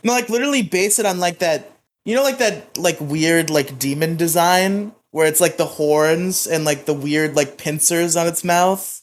No, 0.02 0.12
like 0.12 0.28
literally 0.30 0.62
base 0.62 0.98
it 0.98 1.04
on 1.06 1.18
like 1.20 1.40
that. 1.40 1.70
You 2.04 2.14
know, 2.14 2.22
like 2.22 2.38
that 2.38 2.78
like 2.78 2.98
weird 3.00 3.50
like 3.50 3.78
demon 3.78 4.16
design 4.16 4.92
where 5.10 5.26
it's 5.26 5.40
like 5.40 5.56
the 5.56 5.66
horns 5.66 6.46
and 6.46 6.64
like 6.64 6.86
the 6.86 6.94
weird 6.94 7.34
like 7.36 7.58
pincers 7.58 8.16
on 8.16 8.26
its 8.26 8.44
mouth. 8.44 9.02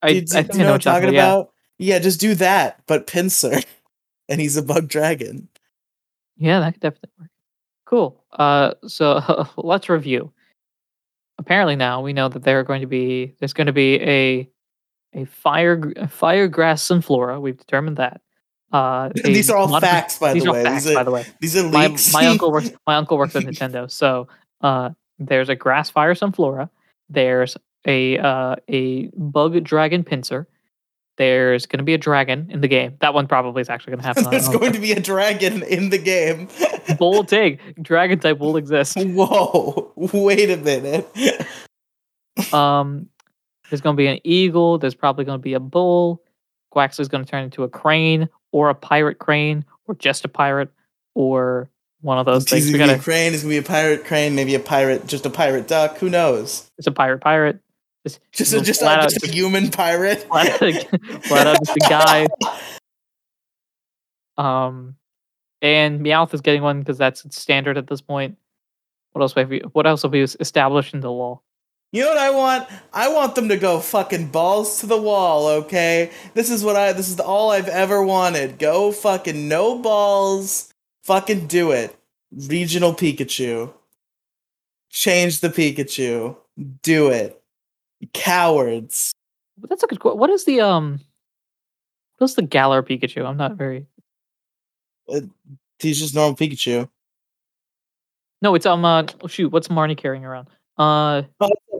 I, 0.00 0.14
Do 0.14 0.20
do- 0.22 0.38
I 0.38 0.42
think 0.42 0.54
you 0.54 0.60
I 0.60 0.62
know 0.62 0.64
know 0.68 0.72
what 0.72 0.86
I'm 0.86 0.94
talking 0.94 1.08
about? 1.10 1.51
Yeah, 1.82 1.98
just 1.98 2.20
do 2.20 2.34
that, 2.36 2.80
but 2.86 3.06
Pinsir, 3.06 3.64
and 4.28 4.40
he's 4.40 4.56
a 4.56 4.62
bug 4.62 4.88
dragon. 4.88 5.48
Yeah, 6.36 6.60
that 6.60 6.74
could 6.74 6.80
definitely 6.80 7.10
work. 7.18 7.28
Cool. 7.86 8.24
Uh, 8.32 8.72
so 8.86 9.46
let's 9.56 9.88
review. 9.88 10.32
apparently 11.38 11.76
now 11.76 12.00
we 12.00 12.12
know 12.12 12.28
that 12.28 12.42
there 12.44 12.58
are 12.60 12.64
going 12.64 12.80
to 12.80 12.86
be 12.86 13.34
there's 13.40 13.52
going 13.52 13.66
to 13.66 13.72
be 13.72 14.00
a 14.02 14.48
a 15.14 15.24
fire 15.26 15.92
a 15.96 16.08
fire 16.08 16.48
grass 16.48 16.82
sunflora. 16.86 17.40
We've 17.40 17.56
determined 17.58 17.98
that. 17.98 18.20
Uh, 18.72 19.10
These 19.24 19.50
are 19.50 19.58
all 19.58 19.74
of- 19.74 19.82
facts, 19.82 20.18
by 20.18 20.32
the 20.32 20.50
way. 20.50 20.62
facts, 20.64 20.84
These 20.84 20.92
are, 20.92 20.94
by 20.94 21.02
the 21.04 21.10
way. 21.10 21.26
these 21.40 21.56
are 21.56 21.68
My, 21.68 21.88
leaks. 21.88 22.12
my 22.12 22.26
uncle 22.26 22.50
works. 22.50 22.70
My 22.86 22.96
uncle 22.96 23.18
works 23.18 23.36
at 23.36 23.42
Nintendo, 23.42 23.90
so 23.90 24.28
uh, 24.62 24.90
there's 25.18 25.50
a 25.50 25.54
grass 25.54 25.90
fire 25.90 26.14
sunflora. 26.14 26.70
There's 27.10 27.56
a 27.86 28.16
uh, 28.18 28.56
a 28.68 29.08
bug 29.08 29.62
dragon 29.64 30.02
Pinsir. 30.04 30.46
There's 31.22 31.66
going 31.66 31.78
to 31.78 31.84
be 31.84 31.94
a 31.94 31.98
dragon 31.98 32.48
in 32.50 32.62
the 32.62 32.68
game. 32.68 32.96
That 33.00 33.14
one 33.14 33.28
probably 33.28 33.62
is 33.62 33.68
actually 33.68 33.92
going 33.92 34.00
to 34.00 34.06
happen. 34.06 34.24
There's 34.28 34.48
going 34.48 34.72
to 34.72 34.80
be 34.80 34.90
a 34.90 34.98
dragon 34.98 35.62
in 35.62 35.90
the 35.90 35.98
game. 35.98 36.48
bold 36.98 37.28
take. 37.28 37.80
Dragon 37.80 38.18
type 38.18 38.38
will 38.38 38.56
exist. 38.56 38.96
Whoa! 38.98 39.92
Wait 39.96 40.50
a 40.50 40.56
minute. 40.56 41.08
Um, 42.52 43.08
there's 43.70 43.80
going 43.80 43.94
to 43.94 44.00
be 44.00 44.08
an 44.08 44.18
eagle. 44.24 44.78
There's 44.78 44.96
probably 44.96 45.24
going 45.24 45.38
to 45.38 45.42
be 45.42 45.54
a 45.54 45.60
bull. 45.60 46.24
Quaxly's 46.74 47.06
going 47.06 47.24
to 47.24 47.30
turn 47.30 47.44
into 47.44 47.62
a 47.62 47.68
crane 47.68 48.28
or 48.50 48.68
a 48.68 48.74
pirate 48.74 49.20
crane 49.20 49.64
or 49.86 49.94
just 49.94 50.24
a 50.24 50.28
pirate 50.28 50.70
or 51.14 51.70
one 52.00 52.18
of 52.18 52.26
those 52.26 52.42
He's 52.50 52.64
things. 52.64 52.72
We 52.72 52.78
gonna 52.80 52.94
be 52.94 52.98
a 52.98 53.02
crane. 53.02 53.30
He's 53.30 53.42
gonna 53.42 53.52
be 53.52 53.58
a 53.58 53.62
pirate 53.62 54.04
crane. 54.04 54.34
Maybe 54.34 54.56
a 54.56 54.60
pirate, 54.60 55.06
just 55.06 55.24
a 55.24 55.30
pirate 55.30 55.68
duck. 55.68 55.98
Who 55.98 56.10
knows? 56.10 56.68
It's 56.78 56.88
a 56.88 56.92
pirate 56.92 57.20
pirate. 57.20 57.60
Just 58.06 58.20
Just 58.32 58.52
a, 58.52 58.60
just, 58.60 58.82
a, 58.82 58.86
out- 58.86 59.02
just 59.08 59.22
a 59.22 59.30
human 59.30 59.70
pirate. 59.70 60.22
flat 60.28 60.60
out, 60.60 61.24
flat 61.24 61.46
out 61.46 61.58
just 61.64 61.76
a 61.76 61.80
guy. 61.88 62.26
Um, 64.38 64.96
and 65.60 66.00
Meowth 66.00 66.32
is 66.32 66.40
getting 66.40 66.62
one 66.62 66.80
because 66.80 66.96
that's 66.98 67.22
standard 67.36 67.76
at 67.76 67.86
this 67.86 68.00
point. 68.00 68.38
What 69.12 69.20
else? 69.20 69.34
Have 69.34 69.50
we, 69.50 69.60
what 69.72 69.86
else 69.86 70.02
will 70.02 70.10
be 70.10 70.22
established 70.22 70.94
in 70.94 71.00
the 71.00 71.10
law? 71.12 71.42
You 71.92 72.02
know 72.02 72.08
what 72.08 72.18
I 72.18 72.30
want? 72.30 72.68
I 72.94 73.08
want 73.12 73.34
them 73.34 73.48
to 73.50 73.58
go 73.58 73.78
fucking 73.78 74.28
balls 74.28 74.80
to 74.80 74.86
the 74.86 75.00
wall, 75.00 75.46
okay? 75.48 76.10
This 76.32 76.50
is 76.50 76.64
what 76.64 76.74
I 76.76 76.94
this 76.94 77.10
is 77.10 77.20
all 77.20 77.50
I've 77.50 77.68
ever 77.68 78.02
wanted. 78.02 78.58
Go 78.58 78.90
fucking 78.90 79.46
no 79.48 79.78
balls. 79.78 80.72
Fucking 81.04 81.46
do 81.48 81.70
it. 81.72 81.94
Regional 82.32 82.94
Pikachu. 82.94 83.70
Change 84.88 85.40
the 85.40 85.50
Pikachu. 85.50 86.38
Do 86.82 87.08
it. 87.10 87.41
Cowards. 88.12 89.12
That's 89.68 89.82
a 89.82 89.86
good. 89.86 90.02
What 90.02 90.30
is 90.30 90.44
the 90.44 90.60
um? 90.60 91.00
What's 92.18 92.34
the 92.34 92.42
Galar 92.42 92.82
Pikachu? 92.82 93.24
I'm 93.24 93.36
not 93.36 93.54
very. 93.56 93.86
He's 95.78 95.98
just 95.98 96.14
normal 96.14 96.36
Pikachu. 96.36 96.88
No, 98.40 98.54
it's 98.54 98.66
um. 98.66 98.84
Uh, 98.84 99.04
oh, 99.20 99.26
shoot, 99.26 99.52
what's 99.52 99.68
Marnie 99.68 99.96
carrying 99.96 100.24
around? 100.24 100.48
Uh, 100.78 101.22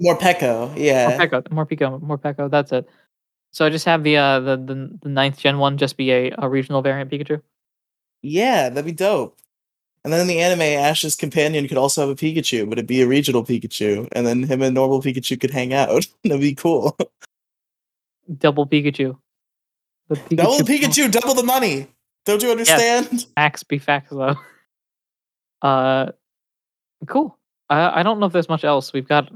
Morpeko, 0.03 0.75
yeah. 0.77 1.19
Morpeko, 1.19 1.51
more 1.51 1.67
Morpeko, 1.67 2.01
Morpeko, 2.01 2.03
Morpeko. 2.03 2.51
That's 2.51 2.73
it. 2.73 2.89
So 3.53 3.67
I 3.67 3.71
just 3.71 3.85
have 3.85 4.03
the 4.03 4.17
uh 4.17 4.41
the 4.41 4.57
the, 4.57 4.99
the 5.03 5.09
ninth 5.09 5.39
gen 5.39 5.59
one 5.59 5.77
just 5.77 5.97
be 5.97 6.11
a, 6.11 6.33
a 6.39 6.49
regional 6.49 6.83
variant 6.83 7.11
Pikachu. 7.11 7.43
Yeah, 8.23 8.69
that'd 8.69 8.85
be 8.85 8.93
dope. 8.93 9.39
And 10.05 10.13
then 10.13 10.21
in 10.21 10.27
the 10.27 10.41
anime, 10.41 10.63
Ash's 10.63 11.15
companion 11.15 11.69
could 11.69 11.79
also 11.79 12.01
have 12.01 12.11
a 12.11 12.15
Pikachu, 12.17 12.69
but 12.69 12.77
it'd 12.79 12.89
be 12.89 13.03
a 13.03 13.07
regional 13.07 13.45
Pikachu, 13.45 14.09
and 14.13 14.27
then 14.27 14.43
him 14.43 14.61
and 14.63 14.75
normal 14.75 15.01
Pikachu 15.01 15.41
could 15.41 15.51
hang 15.53 15.73
out. 15.73 16.07
that'd 16.25 16.41
be 16.41 16.55
cool. 16.55 16.97
Double 18.39 18.67
Pikachu. 18.67 19.17
The 20.09 20.17
Pikachu 20.17 20.37
Double 20.37 20.59
Pikachu, 20.67 21.11
double 21.11 21.35
the 21.35 21.43
money. 21.45 21.87
Don't 22.25 22.43
you 22.43 22.51
understand? 22.51 23.27
Max 23.37 23.63
be 23.63 23.79
facts 23.79 24.11
though. 24.11 24.35
Uh, 25.61 26.11
cool. 27.07 27.39
I 27.71 28.01
I 28.01 28.03
don't 28.03 28.19
know 28.21 28.27
if 28.27 28.33
there's 28.33 28.49
much 28.49 28.65
else. 28.65 28.93
We've 28.93 29.07
got. 29.09 29.31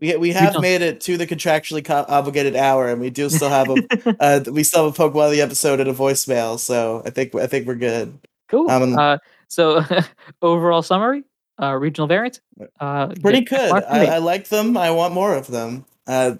We 0.00 0.16
we 0.16 0.30
have 0.32 0.54
don't- 0.54 0.62
made 0.62 0.82
it 0.82 1.00
to 1.02 1.16
the 1.16 1.26
contractually 1.26 1.84
co- 1.84 2.04
obligated 2.08 2.56
hour, 2.56 2.88
and 2.88 3.00
we 3.00 3.10
do 3.10 3.28
still 3.30 3.48
have 3.50 3.68
a 3.70 4.16
uh, 4.20 4.40
we 4.50 4.62
still 4.64 4.84
have 4.86 4.98
a 4.98 5.02
Pokemon 5.10 5.30
the 5.30 5.40
episode 5.40 5.80
and 5.80 5.88
a 5.88 5.94
voicemail. 5.94 6.58
So 6.58 7.02
I 7.04 7.10
think 7.10 7.34
I 7.34 7.46
think 7.46 7.66
we're 7.66 7.74
good. 7.76 8.18
cool. 8.48 8.68
um, 8.70 8.98
uh, 8.98 9.18
so 9.52 9.84
overall 10.42 10.82
summary. 10.82 11.24
Uh, 11.60 11.74
regional 11.74 12.08
variants. 12.08 12.40
Uh, 12.80 13.08
Pretty 13.20 13.42
good. 13.42 13.70
I. 13.84 14.06
I 14.06 14.18
like 14.18 14.48
them. 14.48 14.76
I 14.76 14.90
want 14.90 15.14
more 15.14 15.34
of 15.36 15.46
them. 15.48 15.84
Uh, 16.06 16.34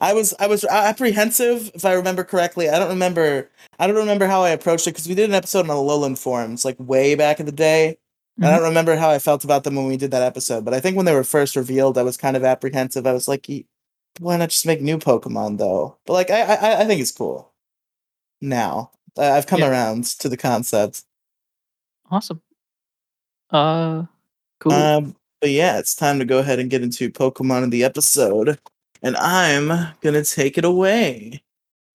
I 0.00 0.12
was 0.12 0.34
I 0.38 0.46
was 0.46 0.64
apprehensive 0.64 1.70
if 1.74 1.84
I 1.84 1.94
remember 1.94 2.22
correctly. 2.22 2.68
I 2.68 2.78
don't 2.78 2.90
remember 2.90 3.48
I 3.78 3.86
don't 3.86 3.96
remember 3.96 4.26
how 4.26 4.42
I 4.42 4.50
approached 4.50 4.86
it 4.86 4.90
because 4.90 5.08
we 5.08 5.14
did 5.14 5.28
an 5.30 5.34
episode 5.34 5.60
on 5.60 5.66
the 5.68 5.74
Alolan 5.74 6.16
forums 6.18 6.64
like 6.64 6.76
way 6.78 7.14
back 7.14 7.40
in 7.40 7.46
the 7.46 7.52
day. 7.52 7.98
And 8.36 8.46
I 8.46 8.50
don't 8.56 8.68
remember 8.68 8.96
how 8.96 9.10
I 9.10 9.18
felt 9.18 9.42
about 9.44 9.64
them 9.64 9.74
when 9.76 9.86
we 9.86 9.96
did 9.96 10.10
that 10.12 10.22
episode, 10.22 10.64
but 10.64 10.74
I 10.74 10.80
think 10.80 10.96
when 10.96 11.06
they 11.06 11.14
were 11.14 11.22
first 11.24 11.54
revealed, 11.56 11.98
I 11.98 12.02
was 12.02 12.16
kind 12.16 12.36
of 12.36 12.44
apprehensive. 12.44 13.06
I 13.06 13.12
was 13.12 13.28
like, 13.28 13.48
"E- 13.50 13.66
"Why 14.20 14.36
not 14.36 14.48
just 14.50 14.66
make 14.66 14.80
new 14.80 14.98
Pokemon, 14.98 15.58
though?" 15.58 15.96
But 16.06 16.12
like, 16.14 16.30
I 16.30 16.42
I, 16.42 16.80
I 16.82 16.84
think 16.84 17.00
it's 17.00 17.12
cool. 17.12 17.52
Now 18.40 18.90
I- 19.18 19.32
I've 19.32 19.46
come 19.46 19.60
Yeah. 19.60 19.70
around 19.70 20.04
to 20.20 20.28
the 20.28 20.36
concept. 20.36 21.02
Awesome. 22.12 22.42
Uh, 23.48 24.04
cool. 24.60 24.72
Um, 24.72 25.16
but 25.40 25.48
yeah, 25.48 25.78
it's 25.78 25.94
time 25.94 26.18
to 26.18 26.26
go 26.26 26.38
ahead 26.40 26.58
and 26.58 26.68
get 26.68 26.82
into 26.82 27.10
Pokemon 27.10 27.64
in 27.64 27.70
the 27.70 27.84
episode, 27.84 28.58
and 29.02 29.16
I'm 29.16 29.94
gonna 30.02 30.22
take 30.22 30.58
it 30.58 30.64
away. 30.66 31.42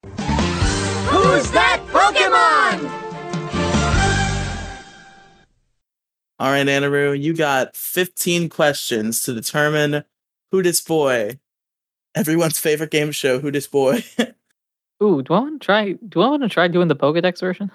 Who's 0.03 1.51
that 1.51 1.83
Pokemon? 1.91 2.89
All 6.39 6.51
right, 6.51 6.65
Anaru, 6.65 7.19
you 7.19 7.33
got 7.35 7.75
15 7.75 8.49
questions 8.49 9.23
to 9.23 9.33
determine 9.33 10.03
who 10.51 10.63
this 10.63 10.81
boy, 10.81 11.39
everyone's 12.15 12.57
favorite 12.59 12.91
game 12.91 13.11
show, 13.11 13.39
who 13.39 13.51
this 13.51 13.67
boy. 13.67 14.03
Ooh, 15.03 15.21
do 15.21 15.33
I 15.33 15.39
want 15.39 15.61
to 15.61 15.65
try? 15.65 15.91
Do 15.93 16.21
I 16.21 16.29
want 16.29 16.41
to 16.41 16.49
try 16.49 16.67
doing 16.67 16.87
the 16.87 16.95
Pokedex 16.95 17.39
version? 17.39 17.69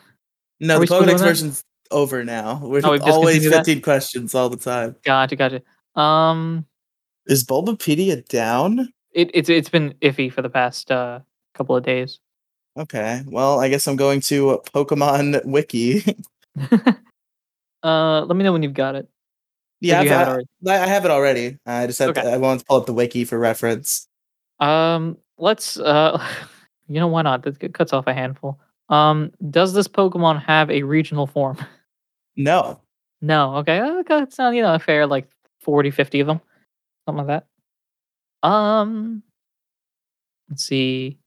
no, 0.59 0.75
Are 0.75 0.77
the 0.77 0.81
we 0.81 0.87
still 0.87 1.03
Pokedex 1.03 1.19
version's 1.21 1.65
over 1.93 2.25
now. 2.25 2.59
We're 2.65 2.81
Oh, 2.85 2.99
always 2.99 3.03
discontinued 3.41 3.53
that? 3.53 3.67
15 3.67 3.83
questions 3.83 4.35
all 4.35 4.49
the 4.49 4.57
time. 4.57 4.97
Gotcha, 5.05 5.37
gotcha. 5.37 5.63
Um, 6.01 6.67
Is 7.27 7.45
Bulbapedia 7.45 8.27
down? 8.29 8.89
it, 9.13 9.31
it's 9.35 9.49
it's 9.51 9.69
been 9.69 9.93
iffy 10.01 10.33
for 10.33 10.41
the 10.43 10.49
past 10.49 10.91
uh 10.91 11.21
couple 11.55 11.77
of 11.77 11.85
days. 11.85 12.19
Okay, 12.79 13.23
well, 13.27 13.61
I 13.61 13.69
guess 13.69 13.87
I'm 13.87 13.97
going 13.97 14.21
to 14.23 14.61
Pokemon 14.75 15.45
Wiki. 15.45 16.03
uh, 17.83 18.23
let 18.23 18.37
me 18.37 18.43
know 18.45 18.53
when 18.53 18.63
you've 18.63 18.73
got 18.75 18.95
it. 18.95 19.09
yeah, 19.81 20.01
I've- 20.01 20.09
have 20.09 20.39
it 20.39 20.49
I, 20.69 20.77
have 20.87 21.05
it 21.05 21.11
already. 21.11 21.59
I 21.67 21.87
just 21.87 21.99
had 21.99 22.15
to, 22.15 22.23
I 22.25 22.37
wanted 22.39 22.61
to 22.61 22.65
pull 22.67 22.79
up 22.79 22.87
the 22.87 22.95
wiki 22.95 23.25
for 23.25 23.39
reference. 23.39 24.09
Um, 24.61 25.19
let's 25.39 25.79
uh, 25.79 26.25
you 26.89 27.01
know 27.01 27.09
why 27.09 27.23
not? 27.23 27.43
That 27.43 27.75
cuts 27.75 27.93
off 27.93 28.07
a 28.07 28.15
handful. 28.15 28.59
Um, 28.89 29.33
does 29.51 29.73
this 29.75 29.89
Pokemon 29.89 30.43
have 30.45 30.71
a 30.71 30.83
regional 30.83 31.27
form? 31.27 31.59
No, 32.37 32.81
No. 33.21 33.57
Okay, 33.57 33.79
uh, 33.79 34.01
okay, 34.01 34.23
it's 34.23 34.39
not 34.39 34.55
you 34.55 34.63
know 34.63 34.75
a 34.75 34.79
fair 34.79 35.07
like 35.07 35.29
40, 35.61 35.91
50 35.91 36.21
of 36.21 36.27
them, 36.27 36.41
something 37.07 37.27
like 37.27 37.45
that. 38.43 38.49
Um, 38.49 39.23
let's 40.49 40.65
see. 40.65 41.19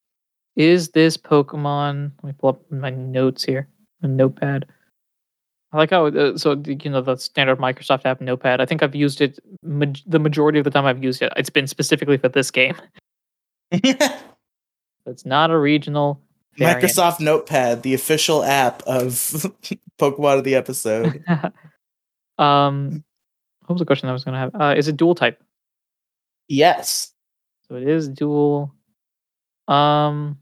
Is 0.56 0.90
this 0.90 1.18
Pokemon? 1.18 2.12
Let 2.22 2.24
me 2.24 2.34
pull 2.38 2.50
up 2.52 2.72
my 2.72 2.90
notes 2.90 3.44
here. 3.44 3.68
my 4.02 4.10
notepad. 4.10 4.66
I 5.72 5.78
like 5.78 5.90
how 5.90 6.06
uh, 6.08 6.38
so 6.38 6.62
you 6.66 6.90
know 6.90 7.02
the 7.02 7.18
standard 7.18 7.58
Microsoft 7.60 8.06
app 8.06 8.22
Notepad. 8.22 8.62
I 8.62 8.66
think 8.66 8.82
I've 8.82 8.96
used 8.96 9.20
it 9.22 9.40
maj- 9.64 10.04
the 10.06 10.20
majority 10.20 10.58
of 10.60 10.64
the 10.64 10.72
time 10.72 10.86
I've 10.86 11.04
used 11.04 11.22
it. 11.22 11.34
It's 11.36 11.50
been 11.50 11.68
specifically 11.68 12.18
for 12.18 12.30
this 12.30 12.52
game. 12.52 12.76
It's 15.08 15.26
not 15.26 15.52
a 15.52 15.58
regional. 15.58 16.20
Variant. 16.58 16.84
Microsoft 16.84 17.20
Notepad, 17.20 17.84
the 17.84 17.94
official 17.94 18.44
app 18.44 18.82
of 18.84 19.04
Pokemon 20.00 20.40
of 20.40 20.44
the 20.44 20.56
episode. 20.56 21.24
um, 22.38 23.04
what 23.66 23.74
was 23.74 23.80
the 23.80 23.86
question 23.86 24.10
I 24.10 24.14
was 24.14 24.24
going 24.24 24.34
to 24.34 24.40
have? 24.40 24.56
Uh, 24.56 24.76
is 24.78 24.88
it 24.88 24.98
dual 24.98 25.16
type? 25.16 25.42
yes. 26.48 27.12
So 27.68 27.76
it 27.76 27.88
is 27.88 28.08
dual. 28.08 28.72
Um, 29.68 30.38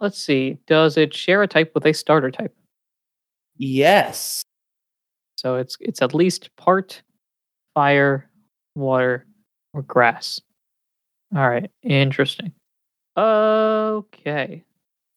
let's 0.00 0.18
see. 0.18 0.58
Does 0.66 0.96
it 0.96 1.12
share 1.12 1.42
a 1.42 1.46
type 1.46 1.72
with 1.74 1.84
a 1.84 1.92
starter 1.92 2.30
type? 2.30 2.54
Yes. 3.58 4.42
So 5.36 5.56
it's 5.56 5.76
it's 5.80 6.00
at 6.00 6.14
least 6.14 6.54
part 6.56 7.02
fire, 7.74 8.30
water, 8.74 9.26
or 9.72 9.82
grass. 9.82 10.40
All 11.34 11.48
right, 11.48 11.70
interesting. 11.82 12.52
Okay, 13.16 14.64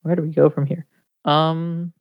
where 0.03 0.15
do 0.15 0.21
we 0.21 0.29
go 0.29 0.49
from 0.49 0.65
here? 0.65 0.85
Um, 1.25 1.93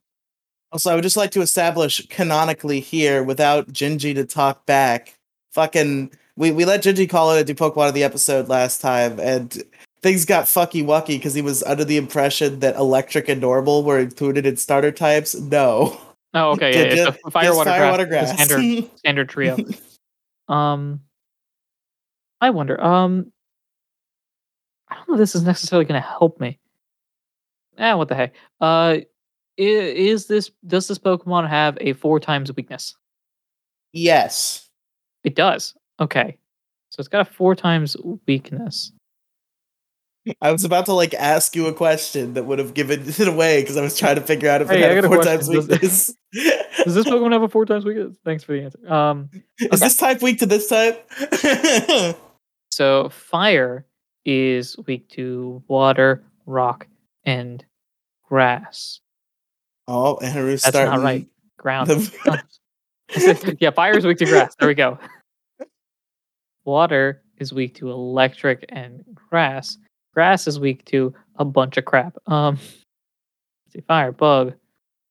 Also, 0.72 0.90
I 0.90 0.94
would 0.94 1.02
just 1.04 1.16
like 1.16 1.30
to 1.32 1.40
establish 1.42 2.06
canonically 2.08 2.80
here, 2.80 3.22
without 3.22 3.72
Gingy 3.72 4.14
to 4.14 4.24
talk 4.24 4.64
back. 4.66 5.14
Fucking, 5.52 6.10
we, 6.36 6.50
we 6.50 6.64
let 6.64 6.82
Gingy 6.82 7.08
call 7.08 7.32
it 7.32 7.40
a 7.40 7.44
do 7.44 7.54
Pokemon 7.54 7.88
of 7.88 7.94
the 7.94 8.04
episode 8.04 8.48
last 8.48 8.80
time, 8.80 9.18
and 9.20 9.62
things 10.02 10.24
got 10.24 10.46
fucky 10.46 10.84
wucky 10.84 11.08
because 11.18 11.34
he 11.34 11.42
was 11.42 11.62
under 11.64 11.84
the 11.84 11.96
impression 11.96 12.60
that 12.60 12.74
electric 12.76 13.28
and 13.28 13.40
normal 13.40 13.84
were 13.84 13.98
included 13.98 14.46
in 14.46 14.56
starter 14.56 14.90
types. 14.90 15.34
No. 15.34 16.00
oh, 16.34 16.50
okay, 16.52 16.72
yeah, 16.72 16.94
Ju- 16.94 17.08
it's 17.08 17.18
a 17.26 17.30
fire, 17.30 17.54
water, 17.54 17.70
fire, 17.70 17.78
grass, 17.80 17.90
water, 17.90 18.06
grass. 18.06 18.34
standard 18.34 18.90
standard 18.96 19.28
trio. 19.28 19.56
Um, 20.48 21.00
I 22.40 22.50
wonder. 22.50 22.78
Um, 22.82 23.32
I 24.88 24.96
don't 24.96 25.08
know. 25.08 25.14
If 25.14 25.18
this 25.18 25.34
is 25.34 25.44
necessarily 25.44 25.84
going 25.86 26.02
to 26.02 26.06
help 26.06 26.40
me. 26.40 26.58
Eh, 27.78 27.94
what 27.94 28.08
the 28.08 28.14
heck? 28.14 28.34
Uh, 28.60 28.98
is 29.56 30.26
this 30.26 30.50
does 30.66 30.88
this 30.88 30.98
Pokemon 30.98 31.48
have 31.48 31.76
a 31.80 31.92
four 31.92 32.20
times 32.20 32.54
weakness? 32.54 32.96
Yes. 33.92 34.68
It 35.24 35.34
does. 35.34 35.74
Okay, 36.00 36.36
so 36.90 37.00
it's 37.00 37.08
got 37.08 37.20
a 37.20 37.30
four 37.30 37.54
times 37.54 37.96
weakness. 38.26 38.92
I 40.40 40.52
was 40.52 40.64
about 40.64 40.86
to 40.86 40.92
like 40.92 41.14
ask 41.14 41.56
you 41.56 41.66
a 41.66 41.72
question 41.72 42.34
that 42.34 42.44
would 42.44 42.58
have 42.58 42.74
given 42.74 43.02
it 43.06 43.28
away 43.28 43.60
because 43.60 43.76
I 43.76 43.82
was 43.82 43.98
trying 43.98 44.16
to 44.16 44.20
figure 44.22 44.48
out 44.48 44.62
if 44.62 44.68
Hey, 44.68 44.82
it 44.82 44.94
had 44.94 44.94
got 45.02 45.04
a 45.04 45.06
a 45.06 45.14
four 45.14 45.22
times 45.22 45.48
weakness. 45.48 46.14
Does 46.84 46.94
this 46.94 47.06
Pokemon 47.06 47.32
have 47.32 47.42
a 47.42 47.48
four 47.48 47.66
times 47.66 47.84
weakness? 47.84 48.16
Thanks 48.24 48.42
for 48.44 48.52
the 48.52 48.62
answer. 48.62 48.92
Um, 48.92 49.30
Is 49.58 49.80
this 49.80 49.96
type 49.96 50.22
weak 50.22 50.38
to 50.38 50.46
this 50.46 50.68
type? 50.68 51.08
so 52.70 53.08
fire 53.10 53.86
is 54.24 54.76
weak 54.86 55.08
to 55.10 55.62
water, 55.66 56.22
rock, 56.46 56.86
and 57.24 57.64
grass. 58.28 59.00
oh, 59.88 60.16
and 60.18 60.32
Haru's 60.32 60.62
That's 60.62 60.76
starting. 60.76 60.94
not 60.94 61.04
right. 61.04 61.26
Ground. 61.58 61.88
the- 61.90 62.42
yeah, 63.60 63.70
fire 63.70 63.96
is 63.96 64.06
weak 64.06 64.18
to 64.18 64.24
grass. 64.24 64.54
There 64.58 64.68
we 64.68 64.74
go. 64.74 64.98
Water 66.64 67.22
is 67.38 67.52
weak 67.52 67.74
to 67.76 67.90
electric 67.90 68.64
and 68.70 69.04
grass. 69.14 69.76
Grass 70.14 70.46
is 70.46 70.58
weak 70.60 70.84
to 70.86 71.12
a 71.36 71.44
bunch 71.44 71.76
of 71.76 71.84
crap. 71.84 72.16
Um, 72.26 72.54
let's 72.56 73.72
see, 73.74 73.80
fire, 73.80 74.12
bug, 74.12 74.54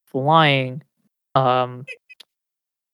flying. 0.08 0.82
Um, 1.36 1.86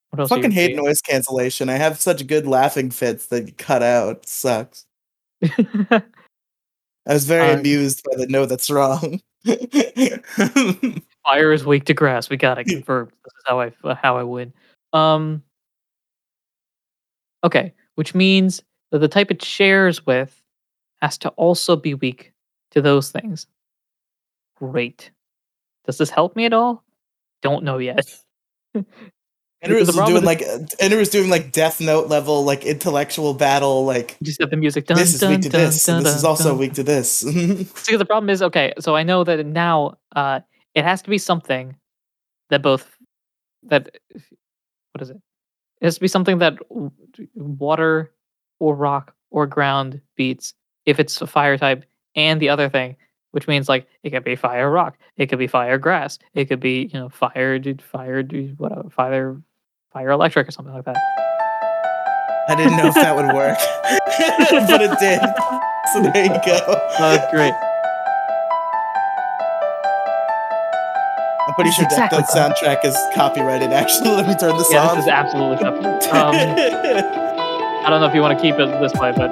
what 0.10 0.22
else? 0.22 0.30
fucking 0.30 0.52
hate 0.52 0.76
noise 0.76 1.02
cancellation. 1.02 1.70
I 1.70 1.76
have 1.78 2.00
such 2.00 2.26
good 2.28 2.48
laughing 2.48 2.92
fits 2.92 3.28
that 3.28 3.58
cut 3.58 3.84
out. 3.84 4.18
It 4.18 4.28
sucks. 4.28 4.86
I 7.08 7.14
was 7.14 7.26
very 7.26 7.52
Um, 7.52 7.60
amused 7.60 8.04
by 8.04 8.18
the 8.18 8.28
no 8.28 8.46
that's 8.46 8.70
wrong. 8.70 9.22
fire 11.24 11.54
is 11.54 11.66
weak 11.66 11.86
to 11.86 11.94
grass. 11.94 12.30
We 12.30 12.38
gotta 12.38 12.64
confirm. 12.64 13.10
This 13.24 13.34
is 13.38 13.44
how 13.46 13.62
I 13.62 13.72
how 13.96 14.18
I 14.18 14.24
win. 14.24 14.54
Um. 14.94 15.44
Okay, 17.44 17.74
which 17.96 18.14
means 18.16 18.62
that 18.92 19.00
the 19.00 19.08
type 19.08 19.32
it 19.32 19.44
shares 19.44 20.06
with 20.06 20.42
has 21.02 21.18
to 21.20 21.30
also 21.30 21.76
be 21.76 21.94
weak 21.94 22.34
to 22.72 22.82
those 22.82 23.12
things. 23.12 23.48
Great. 24.56 25.12
Does 25.86 25.98
this 25.98 26.10
help 26.10 26.36
me 26.36 26.46
at 26.46 26.54
all? 26.54 26.84
Don't 27.42 27.64
know 27.64 27.78
yet. 27.78 28.06
Andrew 29.62 29.80
was 29.80 29.90
doing 29.90 30.18
is- 30.18 30.24
like 30.24 30.44
Andrew 30.80 31.00
was 31.00 31.10
doing 31.10 31.30
like 31.30 31.52
Death 31.52 31.82
Note 31.82 32.08
level 32.08 32.44
like 32.44 32.66
intellectual 32.66 33.34
battle. 33.34 33.86
Like 33.86 34.18
Just 34.22 34.40
have 34.40 34.52
the 34.52 34.58
music. 34.58 34.86
Dun, 34.86 34.98
this 34.98 35.14
is 35.14 35.20
dun, 35.20 35.32
weak 35.32 35.42
to 35.42 35.50
dun, 35.50 35.62
this, 35.62 35.84
dun, 35.84 35.98
and 35.98 36.06
this 36.06 36.16
is 36.16 36.24
also 36.24 36.50
dun. 36.50 36.58
weak 36.60 36.74
to 36.74 36.84
this. 36.84 37.10
See, 37.20 37.96
the 37.96 38.06
problem 38.06 38.30
is 38.30 38.42
okay. 38.44 38.74
So 38.80 38.96
I 38.96 39.04
know 39.04 39.24
that 39.24 39.46
now 39.46 39.98
uh, 40.16 40.42
it 40.76 40.84
has 40.84 41.02
to 41.02 41.10
be 41.10 41.18
something 41.18 41.76
that 42.50 42.62
both 42.62 42.96
that 43.64 43.98
what 44.92 45.02
is 45.02 45.10
it? 45.10 45.18
It 45.82 45.86
has 45.86 45.96
to 45.96 46.02
be 46.02 46.08
something 46.08 46.38
that 46.40 46.58
water 47.34 48.12
or 48.60 48.76
rock 48.76 49.14
or 49.32 49.48
ground 49.48 50.02
beats 50.16 50.54
if 50.86 51.00
it's 51.00 51.22
a 51.22 51.28
fire 51.28 51.58
type, 51.58 51.84
and 52.16 52.40
the 52.42 52.50
other 52.50 52.70
thing, 52.70 52.96
which 53.32 53.48
means 53.48 53.68
like 53.68 53.88
it 54.04 54.12
could 54.12 54.24
be 54.24 54.36
fire 54.36 54.70
rock, 54.70 54.98
it 55.18 55.28
could 55.28 55.40
be 55.40 55.48
fire 55.48 55.78
grass, 55.78 56.18
it 56.34 56.46
could 56.46 56.60
be 56.60 56.90
you 56.94 57.00
know 57.00 57.10
fire 57.10 57.60
dude, 57.60 57.82
fire 57.82 58.24
dude, 58.24 58.58
whatever, 58.60 58.90
fire 58.90 59.42
fire 59.92 60.10
electric 60.12 60.48
or 60.48 60.52
something 60.52 60.74
like 60.74 60.86
that. 60.86 60.98
I 62.50 62.56
didn't 62.56 62.78
know 62.78 62.88
if 62.88 62.94
that 62.96 63.16
would 63.16 63.28
work, 63.36 63.58
but 64.68 64.82
it 64.82 65.00
did. 65.00 65.20
So 65.94 66.02
there 66.02 66.26
you 66.26 66.30
go. 66.46 66.60
Oh, 66.68 66.98
that's 67.00 67.32
great. 67.34 67.54
I'm 71.48 71.54
pretty 71.56 71.72
sure 71.72 71.86
That's 71.86 71.96
that 71.96 72.12
exactly 72.12 72.42
that 72.42 72.82
soundtrack 72.84 72.86
is 72.86 72.98
copyrighted. 73.16 73.72
Actually, 73.72 74.10
let 74.18 74.28
me 74.28 74.36
turn 74.36 74.58
this 74.58 74.70
Yeah, 74.70 74.84
off. 74.84 74.96
this 74.96 75.06
is 75.06 75.10
absolutely 75.10 75.64
copyrighted. 75.64 76.10
Um, 76.10 76.36
I 76.36 77.86
don't 77.90 78.02
know 78.02 78.08
if 78.08 78.14
you 78.14 78.20
want 78.20 78.38
to 78.38 78.42
keep 78.44 78.56
it 78.56 78.68
this 78.82 78.94
way, 78.96 79.14
but 79.16 79.30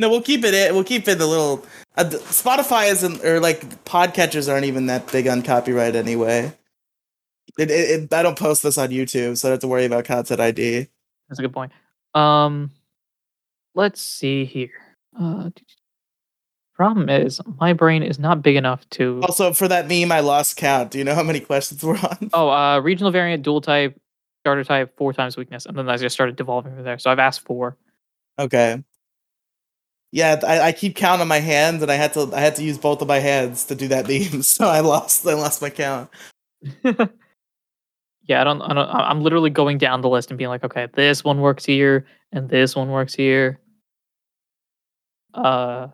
no, 0.00 0.10
we'll 0.10 0.22
keep 0.22 0.42
it. 0.42 0.74
We'll 0.74 0.82
keep 0.82 1.06
it 1.06 1.18
the 1.18 1.26
little. 1.28 1.64
Uh, 1.96 2.02
Spotify 2.04 2.90
isn't, 2.90 3.24
or 3.24 3.38
like 3.38 3.84
podcatchers 3.84 4.52
aren't 4.52 4.64
even 4.64 4.86
that 4.86 5.10
big 5.12 5.28
on 5.28 5.42
copyright 5.42 5.94
anyway. 5.94 6.52
It, 7.58 7.70
it, 7.70 8.02
it, 8.02 8.14
I 8.14 8.22
don't 8.22 8.38
post 8.38 8.62
this 8.62 8.78
on 8.78 8.90
YouTube, 8.90 9.36
so 9.36 9.48
I 9.48 9.50
don't 9.50 9.54
have 9.54 9.60
to 9.60 9.68
worry 9.68 9.84
about 9.84 10.04
content 10.04 10.40
ID. 10.40 10.86
That's 11.28 11.40
a 11.40 11.42
good 11.42 11.52
point. 11.52 11.72
Um, 12.14 12.70
let's 13.74 14.00
see 14.00 14.44
here. 14.44 14.70
Uh, 15.18 15.50
problem 16.74 17.08
is, 17.08 17.40
my 17.58 17.72
brain 17.72 18.04
is 18.04 18.20
not 18.20 18.42
big 18.42 18.54
enough 18.54 18.88
to. 18.90 19.20
Also, 19.22 19.52
for 19.52 19.66
that 19.66 19.88
meme, 19.88 20.12
I 20.12 20.20
lost 20.20 20.56
count. 20.56 20.92
Do 20.92 20.98
you 20.98 21.04
know 21.04 21.16
how 21.16 21.24
many 21.24 21.40
questions 21.40 21.82
we're 21.82 21.98
on? 21.98 22.30
Oh, 22.32 22.48
uh, 22.48 22.78
regional 22.78 23.10
variant, 23.10 23.42
dual 23.42 23.60
type, 23.60 24.00
starter 24.44 24.62
type, 24.62 24.96
four 24.96 25.12
times 25.12 25.36
weakness, 25.36 25.66
and 25.66 25.76
then 25.76 25.88
I 25.88 25.96
just 25.96 26.14
started 26.14 26.36
devolving 26.36 26.74
from 26.74 26.84
there. 26.84 26.98
So 26.98 27.10
I've 27.10 27.18
asked 27.18 27.40
four. 27.40 27.76
Okay. 28.38 28.82
Yeah, 30.12 30.40
I, 30.46 30.60
I 30.60 30.72
keep 30.72 30.94
count 30.94 31.20
on 31.20 31.28
my 31.28 31.40
hands, 31.40 31.82
and 31.82 31.90
I 31.90 31.96
had 31.96 32.12
to 32.14 32.30
I 32.32 32.40
had 32.40 32.54
to 32.56 32.62
use 32.62 32.78
both 32.78 33.02
of 33.02 33.08
my 33.08 33.18
hands 33.18 33.64
to 33.64 33.74
do 33.74 33.88
that 33.88 34.06
meme, 34.08 34.42
so 34.42 34.68
I 34.68 34.78
lost 34.80 35.26
I 35.26 35.34
lost 35.34 35.60
my 35.60 35.70
count. 35.70 36.08
yeah, 38.28 38.42
I 38.42 38.44
don't, 38.44 38.60
I 38.60 38.74
don't. 38.74 38.88
I'm 38.88 39.22
literally 39.22 39.48
going 39.48 39.78
down 39.78 40.02
the 40.02 40.08
list 40.08 40.30
and 40.30 40.36
being 40.36 40.50
like, 40.50 40.62
okay, 40.62 40.86
this 40.92 41.24
one 41.24 41.40
works 41.40 41.64
here, 41.64 42.06
and 42.30 42.48
this 42.48 42.76
one 42.76 42.90
works 42.90 43.14
here. 43.14 43.58
Uh, 45.32 45.88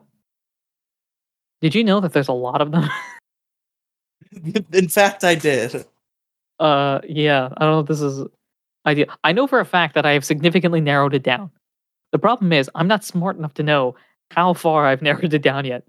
did 1.61 1.73
you 1.73 1.83
know 1.83 2.01
that 2.01 2.11
there's 2.11 2.27
a 2.27 2.33
lot 2.33 2.61
of 2.61 2.71
them? 2.71 2.89
In 4.73 4.89
fact, 4.89 5.23
I 5.23 5.35
did. 5.35 5.85
Uh, 6.59 6.99
yeah, 7.07 7.49
I 7.55 7.63
don't 7.63 7.71
know 7.71 7.79
if 7.79 7.87
this 7.87 8.01
is 8.01 8.27
ideal. 8.85 9.07
I 9.23 9.31
know 9.31 9.47
for 9.47 9.61
a 9.61 9.65
fact 9.65 9.95
that 9.95 10.05
I 10.05 10.11
have 10.11 10.25
significantly 10.25 10.81
narrowed 10.81 11.13
it 11.13 11.23
down. 11.23 11.51
The 12.11 12.19
problem 12.19 12.51
is, 12.51 12.69
I'm 12.75 12.87
not 12.87 13.05
smart 13.05 13.37
enough 13.37 13.53
to 13.55 13.63
know 13.63 13.95
how 14.31 14.53
far 14.53 14.85
I've 14.85 15.01
narrowed 15.01 15.33
it 15.33 15.41
down 15.41 15.63
yet. 15.63 15.83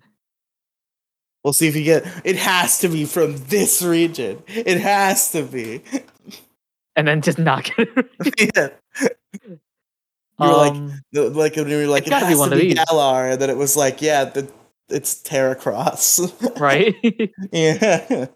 We'll 1.42 1.52
see 1.52 1.66
if 1.66 1.74
you 1.74 1.84
get. 1.84 2.06
It 2.24 2.36
has 2.36 2.78
to 2.80 2.88
be 2.88 3.04
from 3.04 3.36
this 3.46 3.82
region. 3.82 4.42
It 4.46 4.80
has 4.80 5.32
to 5.32 5.42
be. 5.42 5.82
And 6.96 7.06
then 7.06 7.20
just 7.20 7.38
not 7.38 7.64
get 7.64 7.88
it. 7.96 8.50
yeah. 8.56 8.68
You 10.38 10.48
were 10.48 10.52
like, 10.56 10.72
Um, 10.72 11.00
the- 11.12 11.30
like 11.30 11.56
when 11.56 11.68
you 11.68 11.76
were 11.76 11.86
like, 11.86 12.02
It's 12.02 12.08
it 12.08 12.10
gotta 12.10 12.26
be 12.26 12.34
one 12.34 12.50
to 12.50 12.56
of 12.56 12.60
be 12.60 12.74
these. 12.74 12.84
Galar, 12.86 13.30
and 13.30 13.40
then 13.40 13.50
it 13.50 13.56
was 13.56 13.76
like, 13.76 14.00
yeah, 14.02 14.24
the, 14.24 14.50
it's 14.88 15.22
Terracross. 15.22 16.58
right? 16.60 16.94
yeah. 17.52 18.26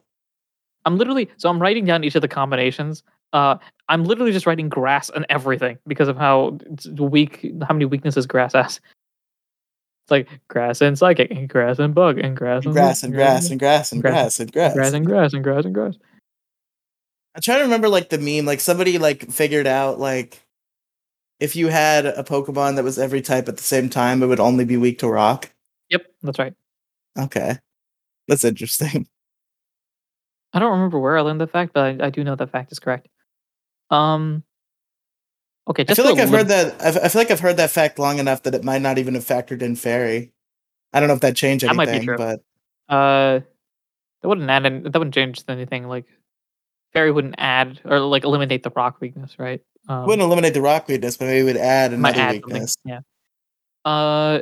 I'm 0.86 0.96
literally 0.96 1.30
so 1.36 1.48
I'm 1.50 1.61
writing 1.61 1.84
down 1.84 2.04
each 2.04 2.14
of 2.14 2.22
the 2.22 2.28
combinations. 2.28 3.02
Uh, 3.32 3.56
I'm 3.88 4.04
literally 4.04 4.32
just 4.32 4.46
writing 4.46 4.68
grass 4.68 5.11
and 5.11 5.24
everything 5.28 5.78
because 5.86 6.08
of 6.08 6.16
how 6.16 6.58
weak, 6.98 7.46
how 7.66 7.74
many 7.74 7.84
weaknesses 7.84 8.26
grass 8.26 8.54
has. 8.54 8.76
It's 10.04 10.11
like 10.11 10.28
grass 10.48 10.80
and 10.80 10.98
psychic, 10.98 11.30
and 11.30 11.48
grass 11.48 11.78
and 11.78 11.94
bug, 11.94 12.18
and 12.18 12.36
grass 12.36 12.64
and 12.64 12.72
grass 12.74 13.02
and 13.04 13.12
grass 13.14 13.50
and 13.50 13.58
grass 13.61 13.92
and 13.92 14.02
Grass 14.02 14.12
grass 14.12 14.40
and 14.40 14.52
grass. 14.52 14.74
grass 14.74 14.92
and 14.94 15.06
grass 15.06 15.32
and 15.34 15.44
grass 15.44 15.64
and 15.64 15.74
grass. 15.74 15.94
I'm 17.35 17.43
trying 17.43 17.59
to 17.59 17.64
remember 17.64 17.89
like 17.89 18.09
the 18.09 18.18
meme. 18.18 18.45
Like 18.47 18.61
somebody 18.61 18.99
like 18.99 19.31
figured 19.31 19.66
out 19.66 19.99
like 20.01 20.41
if 21.39 21.57
you 21.57 21.68
had 21.68 22.07
a 22.07 22.22
Pokemon 22.24 22.76
that 22.76 22.85
was 22.85 22.99
every 22.99 23.22
type 23.22 23.49
at 23.49 23.57
the 23.57 23.62
same 23.62 23.89
time, 23.89 24.22
it 24.22 24.26
would 24.26 24.41
only 24.41 24.64
be 24.64 24.76
weak 24.76 24.99
to 25.01 25.09
rock. 25.09 25.51
Yep, 25.89 26.03
that's 26.22 26.39
right. 26.39 26.55
Okay, 27.18 27.57
that's 28.28 28.45
interesting. 28.45 29.07
I 30.53 30.59
don't 30.59 30.72
remember 30.72 30.99
where 30.99 31.16
I 31.16 31.20
learned 31.20 31.41
the 31.41 31.47
fact, 31.47 31.72
but 31.74 32.01
I, 32.03 32.07
I 32.07 32.11
do 32.11 32.24
know 32.24 32.35
that 32.35 32.51
fact 32.51 32.72
is 32.72 32.78
correct. 32.78 33.09
Um. 33.91 34.43
Okay, 35.68 35.85
I 35.89 35.95
feel 35.95 36.05
like 36.07 36.18
I've 36.18 36.31
lim- 36.31 36.39
heard 36.41 36.49
that. 36.49 36.83
I've, 36.83 36.97
I 36.97 37.09
feel 37.09 37.20
like 37.20 37.31
I've 37.31 37.41
heard 37.41 37.59
that 37.59 37.70
fact 37.70 37.99
long 38.01 38.18
enough 38.18 38.43
that 38.43 38.55
it 38.57 38.64
might 38.64 38.83
not 38.83 38.99
even 38.99 39.14
have 39.14 39.24
factored 39.24 39.62
in 39.62 39.76
fairy. 39.76 40.33
I 40.93 40.99
don't 40.99 41.09
know 41.09 41.14
if 41.14 41.20
that 41.20 41.37
changed 41.37 41.62
anything, 41.62 41.78
That 41.87 41.93
might 41.93 42.01
be 42.01 42.05
true. 42.05 42.16
but 42.16 42.41
Uh, 42.89 43.41
that 44.22 44.28
wouldn't 44.28 44.51
add. 44.51 44.66
Any, 44.66 44.81
that 44.81 44.99
wouldn't 44.99 45.14
change 45.14 45.43
anything. 45.47 45.87
Like, 45.87 46.07
fairy 46.93 47.12
wouldn't 47.12 47.36
add 47.38 47.80
or 47.84 48.01
like 48.01 48.24
eliminate 48.24 48.62
the 48.62 48.70
rock 48.70 49.01
weakness, 49.01 49.38
right? 49.38 49.61
Um, 49.88 50.07
wouldn't 50.07 50.22
eliminate 50.22 50.55
the 50.55 50.62
rock 50.62 50.88
weakness, 50.88 51.16
but 51.16 51.26
maybe 51.26 51.45
would 51.45 51.57
add 51.57 51.93
another 51.93 52.20
add 52.20 52.34
something, 52.34 52.53
weakness. 52.53 52.76
Yeah. 52.84 53.01
Uh, 53.84 54.41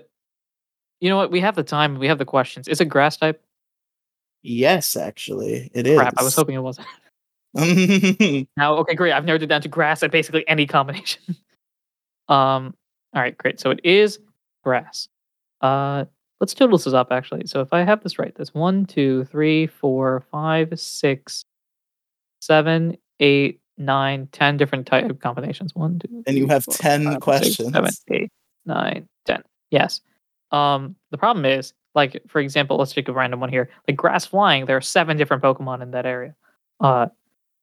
you 1.01 1.09
know 1.09 1.17
what? 1.17 1.31
We 1.31 1.41
have 1.41 1.55
the 1.55 1.63
time. 1.63 1.99
We 1.99 2.09
have 2.09 2.19
the 2.19 2.25
questions. 2.25 2.69
Is 2.69 2.81
it 2.81 2.87
grass 2.87 3.17
type? 3.17 3.43
Yes, 4.43 4.97
actually, 4.97 5.71
it 5.75 5.87
is. 5.87 5.99
Crap! 5.99 6.15
I 6.17 6.23
was 6.23 6.35
hoping 6.35 6.55
it 6.55 6.63
wasn't. 6.63 6.87
Now, 8.57 8.77
okay, 8.77 8.95
great. 8.95 9.13
I've 9.13 9.25
narrowed 9.25 9.43
it 9.43 9.47
down 9.47 9.63
to 9.63 9.69
grass 9.69 10.03
at 10.03 10.11
basically 10.13 10.47
any 10.47 10.67
combination. 10.67 11.23
um, 12.29 12.75
all 13.15 13.23
right, 13.23 13.37
great. 13.37 13.59
So 13.59 13.71
it 13.71 13.81
is 13.83 14.19
grass. 14.63 15.09
Uh, 15.61 16.05
let's 16.41 16.55
total 16.55 16.79
this 16.79 16.87
up 16.89 17.09
actually. 17.11 17.47
So 17.47 17.61
if 17.61 17.73
I 17.73 17.83
have 17.83 18.03
this 18.03 18.19
right, 18.19 18.35
that's 18.35 18.55
one, 18.55 18.87
two, 18.87 19.25
three, 19.25 19.67
four, 19.67 20.25
five, 20.31 20.79
six, 20.79 21.45
seven, 22.41 22.97
eight, 23.21 23.61
nine, 23.77 24.29
ten 24.33 24.57
different 24.57 24.87
type 24.87 25.21
combinations. 25.21 25.75
One, 25.75 25.99
two, 25.99 26.23
And 26.27 26.37
you 26.37 26.45
three, 26.47 26.53
have 26.55 26.65
four, 26.65 26.75
10 26.75 27.21
questions. 27.21 27.73
seven, 27.73 27.91
eight, 28.11 28.31
nine, 28.67 29.09
ten. 29.25 29.43
Yes. 29.71 30.01
Um, 30.51 30.97
the 31.11 31.19
problem 31.19 31.45
is, 31.45 31.75
like, 31.95 32.23
for 32.29 32.41
example, 32.41 32.77
let's 32.79 32.93
take 32.93 33.09
a 33.09 33.13
random 33.13 33.41
one 33.41 33.51
here. 33.51 33.69
Like 33.87 33.97
grass 33.97 34.25
flying, 34.25 34.67
there 34.67 34.77
are 34.77 34.81
seven 34.81 35.17
different 35.17 35.43
Pokemon 35.43 35.83
in 35.83 35.91
that 35.93 36.07
area. 36.07 36.35
Uh, 36.81 37.07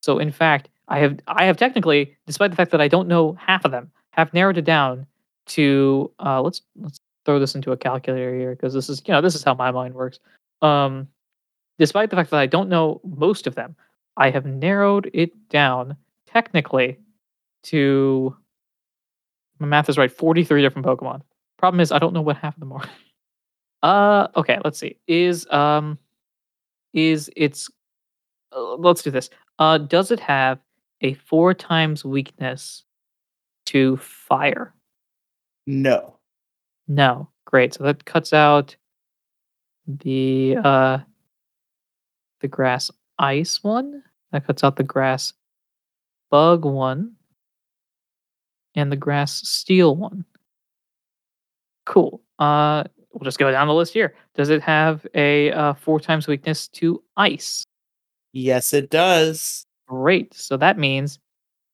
so 0.01 0.19
in 0.19 0.32
fact, 0.32 0.69
I 0.88 0.99
have 0.99 1.19
I 1.28 1.45
have 1.45 1.57
technically, 1.57 2.15
despite 2.28 2.51
the 2.51 2.57
fact 2.57 2.71
that 2.71 2.82
I 2.82 2.88
don't 2.88 3.07
know 3.07 3.34
half 3.39 3.65
of 3.65 3.71
them, 3.71 3.91
have 4.11 4.34
narrowed 4.34 4.57
it 4.57 4.65
down 4.65 5.07
to 5.47 6.11
uh, 6.19 6.41
let's 6.41 6.61
let's 6.80 6.99
throw 7.26 7.39
this 7.39 7.55
into 7.55 7.71
a 7.71 7.78
calculator 7.78 8.36
here 8.36 8.51
because 8.55 8.73
this 8.73 8.88
is 8.89 9.01
you 9.07 9.13
know 9.13 9.21
this 9.21 9.34
is 9.36 9.43
how 9.43 9.55
my 9.55 9.71
mind 9.71 9.95
works. 9.95 10.19
Um, 10.61 11.07
despite 11.80 12.09
the 12.11 12.15
fact 12.15 12.30
that 12.30 12.39
I 12.39 12.45
don't 12.45 12.69
know 12.69 13.01
most 13.03 13.47
of 13.47 13.55
them, 13.55 13.76
I 14.18 14.30
have 14.30 14.45
narrowed 14.45 15.09
it 15.13 15.32
down 15.49 15.97
technically 16.28 16.97
to 17.63 18.36
my 19.59 19.68
math 19.68 19.89
is 19.89 19.97
right 19.97 20.11
43 20.11 20.61
different 20.61 20.86
Pokemon. 20.86 21.22
Problem 21.57 21.80
is 21.80 21.91
I 21.91 21.99
don't 21.99 22.13
know 22.13 22.22
what 22.22 22.38
half 22.38 22.55
of 22.55 22.59
them 22.59 22.74
are. 22.74 22.84
Uh 23.84 24.30
okay, 24.36 24.57
let's 24.63 24.80
see. 24.80 24.97
Is 25.05 25.45
um 25.51 25.99
is 26.93 27.30
it's 27.36 27.70
uh, 28.55 28.76
let's 28.78 29.03
do 29.03 29.11
this. 29.11 29.30
Uh 29.59 29.78
does 29.78 30.09
it 30.09 30.20
have 30.20 30.59
a 31.01 31.13
4 31.13 31.53
times 31.53 32.03
weakness 32.03 32.84
to 33.68 33.97
fire? 33.97 34.74
No. 35.68 36.18
No. 36.88 37.30
Great. 37.45 37.76
So 37.76 37.84
that 37.84 38.05
cuts 38.05 38.34
out 38.34 38.76
the 39.88 40.57
uh 40.63 40.99
the 42.41 42.47
grass 42.47 42.89
ice 43.20 43.63
one. 43.63 44.01
That 44.36 44.45
cuts 44.45 44.65
out 44.65 44.75
the 44.75 44.83
grass 44.83 45.31
bug 46.29 46.65
one. 46.65 47.13
And 48.75 48.91
the 48.91 48.97
grass 48.97 49.47
steel 49.47 49.95
one. 49.95 50.25
Cool. 51.86 52.21
Uh 52.38 52.83
we'll 53.13 53.23
just 53.23 53.39
go 53.39 53.49
down 53.49 53.69
the 53.69 53.73
list 53.73 53.93
here. 53.93 54.13
Does 54.33 54.49
it 54.49 54.61
have 54.61 55.07
a 55.15 55.53
uh, 55.53 55.73
four 55.75 56.01
times 56.01 56.27
weakness 56.27 56.67
to 56.67 57.01
ice? 57.15 57.63
Yes, 58.33 58.73
it 58.73 58.89
does. 58.89 59.65
Great. 59.88 60.33
So 60.33 60.57
that 60.57 60.77
means 60.77 61.17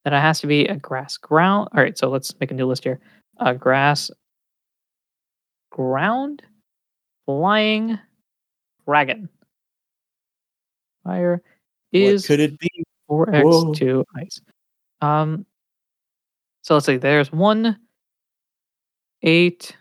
that 0.03 0.13
it 0.13 0.21
has 0.21 0.39
to 0.41 0.47
be 0.47 0.67
a 0.67 0.75
grass 0.75 1.17
ground. 1.17 1.69
All 1.73 1.81
right. 1.81 1.97
So 1.97 2.09
let's 2.09 2.39
make 2.39 2.51
a 2.51 2.53
new 2.53 2.67
list 2.67 2.83
here. 2.83 2.99
A 3.37 3.55
grass 3.55 4.11
ground 5.71 6.43
flying 7.25 7.97
dragon. 8.85 9.29
Fire 11.03 11.41
what 11.91 12.01
is 12.01 12.25
could 12.27 12.39
it 12.39 12.57
be? 12.59 12.69
4x 13.09 13.43
Whoa. 13.43 13.73
to 13.73 14.05
ice. 14.15 14.41
Um, 15.01 15.45
so 16.61 16.75
let's 16.75 16.85
see. 16.85 16.97
There's 16.97 17.31
one, 17.31 17.77
eight. 19.23 19.75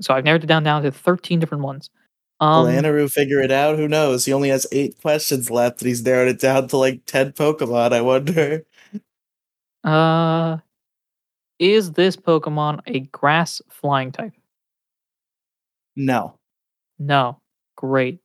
So 0.00 0.14
I've 0.14 0.24
narrowed 0.24 0.44
it 0.44 0.48
down 0.48 0.62
down 0.62 0.82
to 0.82 0.90
13 0.90 1.40
different 1.40 1.64
ones. 1.64 1.90
Um, 2.40 2.66
Will 2.66 2.72
Anaru 2.72 3.10
figure 3.10 3.40
it 3.40 3.50
out? 3.50 3.76
Who 3.76 3.88
knows? 3.88 4.24
He 4.24 4.32
only 4.32 4.48
has 4.50 4.66
eight 4.70 5.00
questions 5.00 5.50
left, 5.50 5.80
and 5.82 5.88
he's 5.88 6.04
narrowed 6.04 6.28
it 6.28 6.38
down 6.40 6.68
to 6.68 6.76
like 6.76 7.04
ten 7.04 7.32
Pokemon. 7.32 7.92
I 7.92 8.00
wonder. 8.00 8.64
uh, 9.82 10.58
is 11.58 11.92
this 11.92 12.16
Pokemon 12.16 12.80
a 12.86 13.00
grass 13.00 13.60
flying 13.68 14.12
type? 14.12 14.34
No. 15.96 16.38
No. 17.00 17.40
Great. 17.76 18.20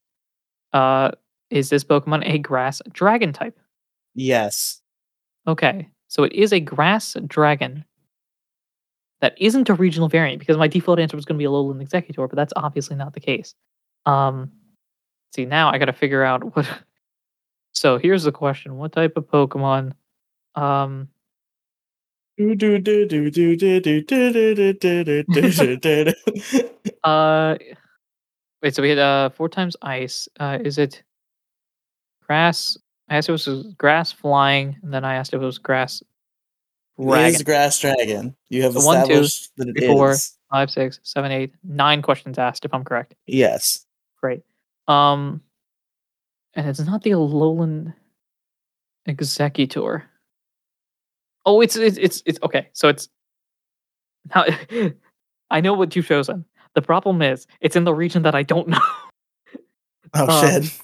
Uh, 0.73 1.11
is 1.53 1.69
this 1.69 1.83
Pokemon 1.83 2.27
a 2.27 2.39
grass 2.39 2.81
dragon 2.91 3.31
type? 3.31 3.57
Yes. 4.15 4.81
Okay. 5.47 5.89
So 6.07 6.23
it 6.23 6.33
is 6.33 6.51
a 6.51 6.59
grass 6.59 7.15
dragon 7.27 7.85
that 9.21 9.35
isn't 9.37 9.69
a 9.69 9.73
regional 9.73 10.09
variant 10.09 10.39
because 10.39 10.57
my 10.57 10.67
default 10.67 10.99
answer 10.99 11.15
was 11.15 11.25
going 11.25 11.37
to 11.37 11.39
be 11.39 11.45
a 11.45 11.49
Alolan 11.49 11.81
Exeggutor, 11.81 12.27
but 12.27 12.35
that's 12.35 12.53
obviously 12.55 12.95
not 12.95 13.13
the 13.13 13.19
case. 13.19 13.55
Um, 14.05 14.51
see, 15.33 15.45
now 15.45 15.69
I 15.69 15.77
got 15.77 15.85
to 15.85 15.93
figure 15.93 16.23
out 16.23 16.55
what. 16.55 16.67
so 17.73 17.97
here's 17.97 18.23
the 18.23 18.31
question 18.31 18.77
What 18.77 18.91
type 18.91 19.15
of 19.15 19.27
Pokemon? 19.27 19.93
Um, 20.55 21.09
uh, 27.03 27.55
wait, 28.61 28.75
so 28.75 28.81
we 28.81 28.89
had 28.89 28.99
uh, 28.99 29.29
four 29.29 29.49
times 29.49 29.75
ice. 29.81 30.27
Uh, 30.39 30.57
is 30.63 30.77
it 30.77 31.03
grass? 32.25 32.77
I 33.09 33.17
asked 33.17 33.29
if 33.29 33.47
it 33.47 33.49
was 33.51 33.67
grass 33.77 34.11
flying, 34.11 34.77
and 34.81 34.93
then 34.93 35.03
I 35.05 35.15
asked 35.15 35.33
if 35.33 35.41
it 35.41 35.45
was 35.45 35.57
grass. 35.57 36.01
It 36.97 37.03
Dragon. 37.05 37.35
is 37.35 37.41
Grass 37.43 37.79
Dragon. 37.79 38.35
You 38.49 38.61
have 38.63 38.73
So 38.73 38.85
one, 38.85 38.97
two, 39.07 39.13
established 39.23 39.51
that 39.57 39.69
it 39.69 39.75
three, 39.77 39.87
is. 40.11 40.37
Five, 40.51 40.69
six, 40.69 40.99
seven, 41.03 41.31
eight, 41.31 41.53
nine 41.63 42.01
questions 42.03 42.37
asked. 42.37 42.65
If 42.65 42.73
I'm 42.73 42.83
correct. 42.83 43.15
Yes. 43.25 43.85
Great. 44.21 44.43
Um, 44.87 45.41
and 46.53 46.67
it's 46.69 46.79
not 46.81 47.01
the 47.01 47.11
Alolan 47.11 47.93
Exeggutor. 49.07 50.03
Oh, 51.45 51.61
it's 51.61 51.75
it's 51.75 51.97
it's, 51.97 52.21
it's 52.25 52.39
okay. 52.43 52.69
So 52.73 52.87
it's 52.89 53.09
now. 54.33 54.45
I 55.51 55.61
know 55.61 55.73
what 55.73 55.95
you've 55.95 56.07
chosen. 56.07 56.45
The 56.73 56.81
problem 56.81 57.21
is 57.21 57.45
it's 57.59 57.75
in 57.75 57.83
the 57.83 57.93
region 57.93 58.23
that 58.23 58.33
I 58.35 58.43
don't 58.43 58.67
know. 58.69 58.79
Oh 60.13 60.27
Um, 60.27 60.61
shit. 60.61 60.81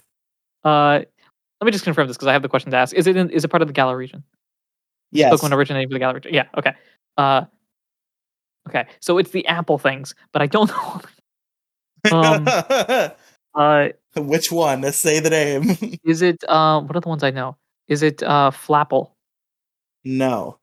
Uh, 0.64 1.00
let 1.62 1.66
me 1.66 1.72
just 1.72 1.84
confirm 1.84 2.08
this 2.08 2.18
because 2.18 2.28
I 2.28 2.34
have 2.34 2.42
the 2.42 2.50
question 2.50 2.72
to 2.72 2.78
ask. 2.78 2.96
Is 2.96 3.08
it 3.08 3.16
in, 3.16 3.30
is 3.32 3.44
it 3.44 3.48
part 3.50 3.62
of 3.62 3.68
the 3.68 3.74
Galar 3.74 3.98
region? 3.98 4.24
Yes. 5.12 5.34
Pokemon 5.34 5.54
originating 5.54 5.88
from 5.90 5.94
the 5.94 6.00
Galar 6.00 6.16
region. 6.16 6.34
Yeah. 6.34 6.46
Okay. 6.58 6.74
Uh, 7.18 7.46
okay. 8.70 8.86
So 9.02 9.18
it's 9.18 9.32
the 9.32 9.46
apple 9.48 9.78
things, 9.78 10.16
but 10.32 10.42
I 10.42 10.48
don't 10.48 10.70
know. 12.12 12.18
um, 12.18 12.46
uh, 13.56 13.90
Which 14.16 14.52
one? 14.52 14.82
Let's 14.82 14.98
say 14.98 15.20
the 15.20 15.30
name. 15.30 16.00
is 16.06 16.22
it 16.22 16.44
uh, 16.48 16.80
what 16.82 16.96
are 16.96 17.02
the 17.02 17.10
ones 17.10 17.24
I 17.24 17.32
know? 17.32 17.58
Is 17.88 18.04
it 18.04 18.24
uh, 18.24 18.52
Flapple? 18.52 19.12
no. 20.06 20.58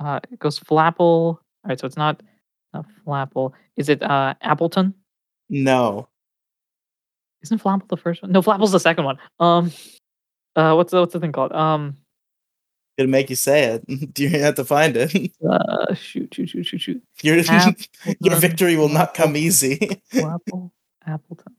Uh, 0.00 0.18
it 0.32 0.38
goes 0.40 0.58
Flapple. 0.58 0.98
All 1.00 1.40
right, 1.64 1.78
so 1.78 1.86
it's 1.86 1.96
not 1.96 2.22
not 2.72 2.86
Flapple. 3.06 3.52
Is 3.76 3.88
it 3.88 4.02
uh 4.02 4.34
Appletun? 4.44 4.94
No. 5.48 6.08
Isn't 7.42 7.62
Flapple 7.62 7.88
the 7.88 7.96
first 7.96 8.22
one? 8.22 8.32
No, 8.32 8.40
Flapple's 8.42 8.72
the 8.72 8.80
second 8.80 9.04
one. 9.04 9.18
Um, 9.40 9.72
uh, 10.54 10.74
what's 10.74 10.92
the 10.92 11.00
what's 11.00 11.12
the 11.12 11.20
thing 11.20 11.32
called? 11.32 11.52
Um, 11.52 11.96
Gonna 12.98 13.08
make 13.08 13.30
you 13.30 13.36
say 13.36 13.64
it. 13.64 13.84
You 14.18 14.28
have 14.30 14.54
to 14.56 14.64
find 14.64 14.96
it. 14.96 15.32
uh, 15.48 15.94
shoot, 15.94 16.34
shoot, 16.34 16.50
shoot, 16.50 16.64
shoot, 16.64 16.80
shoot. 16.80 17.02
Your 17.22 17.36
your 18.20 18.36
victory 18.36 18.76
will 18.76 18.90
not 18.90 19.14
come 19.14 19.36
easy. 19.36 19.76
Flapple, 20.12 20.70
Appletun. 21.06 21.54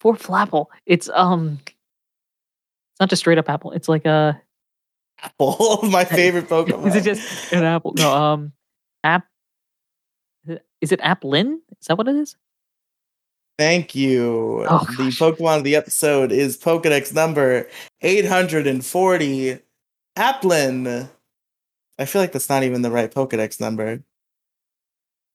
For 0.00 0.14
Flapple, 0.14 0.66
it's 0.84 1.08
um, 1.10 1.60
it's 1.64 3.00
not 3.00 3.08
just 3.08 3.20
straight 3.20 3.38
up 3.38 3.48
apple. 3.48 3.72
It's 3.72 3.88
like 3.88 4.04
a. 4.04 4.40
Apple, 5.22 5.78
my 5.84 6.04
favorite 6.04 6.48
Pokemon. 6.48 6.88
Is 6.88 6.96
it 6.96 7.04
just 7.04 7.52
an 7.52 7.62
apple? 7.62 7.94
No, 7.96 8.12
um, 8.12 8.52
app. 9.04 9.26
Is 10.80 10.90
it 10.90 11.00
Applin? 11.00 11.58
Is 11.80 11.86
that 11.86 11.96
what 11.96 12.08
it 12.08 12.16
is? 12.16 12.36
Thank 13.58 13.94
you. 13.94 14.64
Oh, 14.68 14.86
the. 14.96 15.04
Pokemon 15.04 15.58
of 15.58 15.64
the 15.64 15.76
episode 15.76 16.32
is 16.32 16.56
Pokedex 16.56 17.14
number 17.14 17.68
840. 18.00 19.58
Applin. 20.16 21.08
I 21.98 22.04
feel 22.04 22.22
like 22.22 22.32
that's 22.32 22.48
not 22.48 22.62
even 22.62 22.82
the 22.82 22.90
right 22.90 23.12
Pokedex 23.12 23.60
number. 23.60 24.02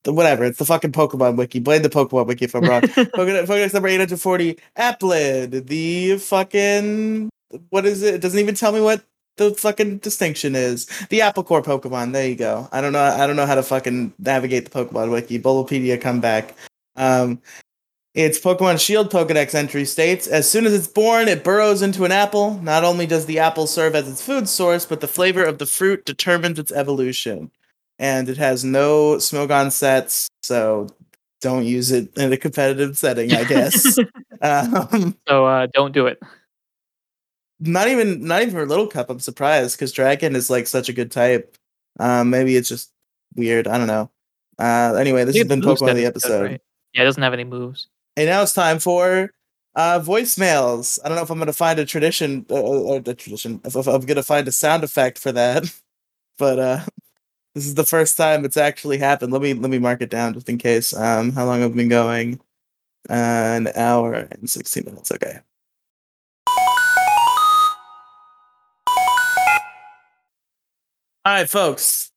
The, 0.03 0.14
whatever, 0.14 0.45
it's 0.45 0.57
the 0.57 0.65
fucking 0.65 0.91
Pokemon 0.91 1.38
Wiki. 1.38 1.60
Blame 1.60 1.81
the 1.81 1.89
Pokemon 1.89 2.27
Wiki 2.27 2.45
if 2.45 2.56
I'm 2.56 2.64
wrong. 2.64 2.81
Pokedex, 2.81 3.45
Pokedex 3.45 3.73
number 3.73 3.88
840. 3.88 4.57
Applin. 4.77 5.68
The 5.68 6.18
fucking. 6.18 7.30
What 7.69 7.85
is 7.85 8.02
it? 8.02 8.15
It 8.15 8.22
doesn't 8.22 8.39
even 8.39 8.56
tell 8.56 8.72
me 8.72 8.81
what 8.81 9.03
the 9.38 9.53
fucking 9.53 9.99
distinction 9.99 10.56
is. 10.56 10.85
The 11.10 11.22
Apple 11.22 11.44
Core 11.44 11.61
Pokemon. 11.61 12.14
There 12.14 12.27
you 12.27 12.35
go. 12.35 12.68
I 12.72 12.81
don't 12.81 12.94
know. 12.94 13.03
I 13.03 13.26
don't 13.27 13.35
know 13.35 13.45
how 13.45 13.56
to 13.56 13.64
fucking 13.64 14.14
navigate 14.19 14.69
the 14.69 14.72
Pokemon 14.72 15.11
Wiki. 15.11 15.39
Bulbapedia, 15.39 15.99
come 16.02 16.19
back. 16.19 16.56
Um, 16.95 17.41
its 18.18 18.39
Pokemon 18.39 18.84
Shield 18.84 19.11
Pokedex 19.11 19.53
entry 19.53 19.85
states 19.85 20.26
As 20.26 20.49
soon 20.49 20.65
as 20.65 20.73
it's 20.73 20.88
born, 20.88 21.27
it 21.27 21.44
burrows 21.44 21.84
into 21.84 22.03
an 22.03 22.11
apple. 22.11 22.56
Not 22.64 22.84
only 22.84 23.06
does 23.06 23.27
the 23.27 23.38
apple 23.38 23.68
serve 23.68 23.94
as 23.94 24.10
its 24.10 24.23
food 24.23 24.49
source, 24.49 24.85
but 24.85 25.02
the 25.02 25.07
flavor 25.07 25.44
of 25.44 25.60
the 25.60 25.68
fruit 25.68 26.03
determines 26.03 26.57
its 26.57 26.72
evolution. 26.72 27.52
And 27.99 28.27
it 28.27 28.38
has 28.38 28.64
no 28.64 29.18
Smogon 29.18 29.72
sets, 29.72 30.30
so 30.41 30.88
don't 31.41 31.65
use 31.65 31.91
it 31.91 32.11
in 32.18 32.34
a 32.34 32.38
competitive 32.38 32.98
setting, 32.98 33.34
I 33.34 33.44
guess. 33.44 33.99
um, 34.41 35.15
so 35.27 35.45
uh, 35.45 35.68
don't 35.72 35.94
do 35.94 36.07
it. 36.07 36.19
not 37.60 37.88
even 37.88 38.26
not 38.26 38.41
even 38.41 38.56
for 38.56 38.65
Little 38.65 38.88
Cup, 38.88 39.11
I'm 39.11 39.19
surprised 39.19 39.77
because 39.77 39.91
Dragon 39.91 40.35
is 40.35 40.49
like 40.49 40.65
such 40.65 40.89
a 40.89 40.94
good 40.94 41.11
type. 41.11 41.56
Um, 41.99 42.31
maybe 42.31 42.56
it's 42.56 42.69
just 42.69 42.91
weird. 43.35 43.68
I 43.68 43.77
don't 43.77 43.85
know. 43.85 44.10
Uh, 44.57 44.95
anyway, 44.95 45.23
this 45.23 45.38
has 45.38 45.48
been 45.48 45.61
Pokemon 45.61 45.72
of 45.72 45.77
the 45.77 45.85
set 45.85 45.98
is 45.98 46.02
good, 46.02 46.07
episode. 46.07 46.45
right? 46.45 46.61
Yeah, 46.94 47.02
it 47.03 47.06
doesn't 47.06 47.22
have 47.22 47.34
any 47.34 47.44
moves. 47.44 47.88
And 48.18 48.26
now 48.26 48.41
it's 48.41 48.53
time 48.53 48.80
for 48.80 49.31
Uh, 49.76 49.99
voicemails. 49.99 50.98
I 51.06 51.07
don't 51.07 51.18
know 51.18 51.22
if 51.22 51.30
I'm 51.30 51.38
gonna 51.38 51.53
find 51.53 51.77
a 51.77 51.85
tradition 51.85 52.48
uh, 52.49 52.56
or 52.60 52.99
the 52.99 53.14
tradition. 53.14 53.61
If, 53.64 53.76
if 53.76 53.85
I'm 53.88 54.02
gonna 54.02 54.23
find 54.23 54.48
a 54.48 54.52
sound 54.52 54.84
effect 54.84 55.19
for 55.19 55.31
that, 55.34 55.65
but 56.39 56.57
uh, 56.57 56.80
this 57.53 57.68
is 57.68 57.76
the 57.76 57.85
first 57.85 58.18
time 58.18 58.44
it's 58.44 58.57
actually 58.57 58.98
happened. 58.98 59.31
Let 59.31 59.44
me 59.44 59.53
let 59.53 59.69
me 59.69 59.77
mark 59.77 60.02
it 60.02 60.10
down 60.10 60.34
just 60.34 60.49
in 60.49 60.57
case. 60.57 60.95
Um, 60.95 61.31
how 61.34 61.45
long 61.45 61.61
have 61.61 61.72
we 61.73 61.77
been 61.77 61.89
going? 61.89 62.39
Uh, 63.07 63.14
an 63.14 63.68
hour 63.76 64.14
and 64.15 64.49
sixteen 64.49 64.85
minutes. 64.85 65.11
Okay. 65.11 65.39
All 71.26 71.34
right, 71.34 71.49
folks. 71.49 72.11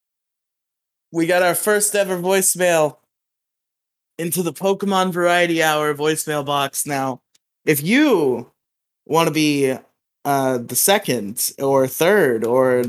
We 1.12 1.26
got 1.26 1.42
our 1.42 1.54
first 1.54 1.94
ever 1.94 2.16
voicemail 2.16 2.96
into 4.20 4.42
the 4.42 4.52
Pokemon 4.52 5.12
Variety 5.12 5.62
Hour 5.62 5.94
voicemail 5.94 6.44
box. 6.44 6.86
Now, 6.86 7.22
if 7.64 7.82
you 7.82 8.52
want 9.06 9.28
to 9.28 9.34
be 9.34 9.74
uh, 10.24 10.58
the 10.58 10.76
second 10.76 11.52
or 11.58 11.88
third 11.88 12.44
or 12.44 12.84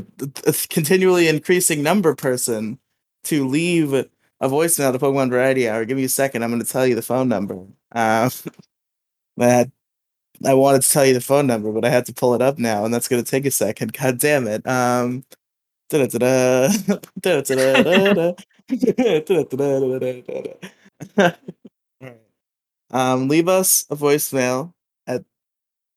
a 0.46 0.54
continually 0.68 1.28
increasing 1.28 1.82
number 1.82 2.14
person 2.14 2.78
to 3.24 3.48
leave 3.48 3.94
a 3.94 4.06
voicemail 4.42 4.92
to 4.92 4.98
Pokemon 4.98 5.30
Variety 5.30 5.68
Hour, 5.68 5.86
give 5.86 5.96
me 5.96 6.04
a 6.04 6.08
second. 6.08 6.42
I'm 6.42 6.50
going 6.50 6.62
to 6.62 6.70
tell 6.70 6.86
you 6.86 6.94
the 6.94 7.02
phone 7.02 7.28
number. 7.28 7.58
Uh, 7.94 8.30
that 9.36 9.70
I 10.46 10.54
wanted 10.54 10.80
to 10.80 10.88
tell 10.88 11.04
you 11.04 11.12
the 11.12 11.20
phone 11.20 11.46
number, 11.46 11.70
but 11.72 11.84
I 11.84 11.90
had 11.90 12.06
to 12.06 12.14
pull 12.14 12.34
it 12.34 12.40
up 12.40 12.58
now, 12.58 12.86
and 12.86 12.94
that's 12.94 13.06
going 13.06 13.22
to 13.22 13.30
take 13.30 13.44
a 13.44 13.50
second. 13.50 13.92
God 13.92 14.18
damn 14.18 14.48
it. 14.48 14.66
Um, 14.66 15.26
um, 22.90 23.28
leave 23.28 23.48
us 23.48 23.86
a 23.90 23.96
voicemail 23.96 24.72
at 25.06 25.24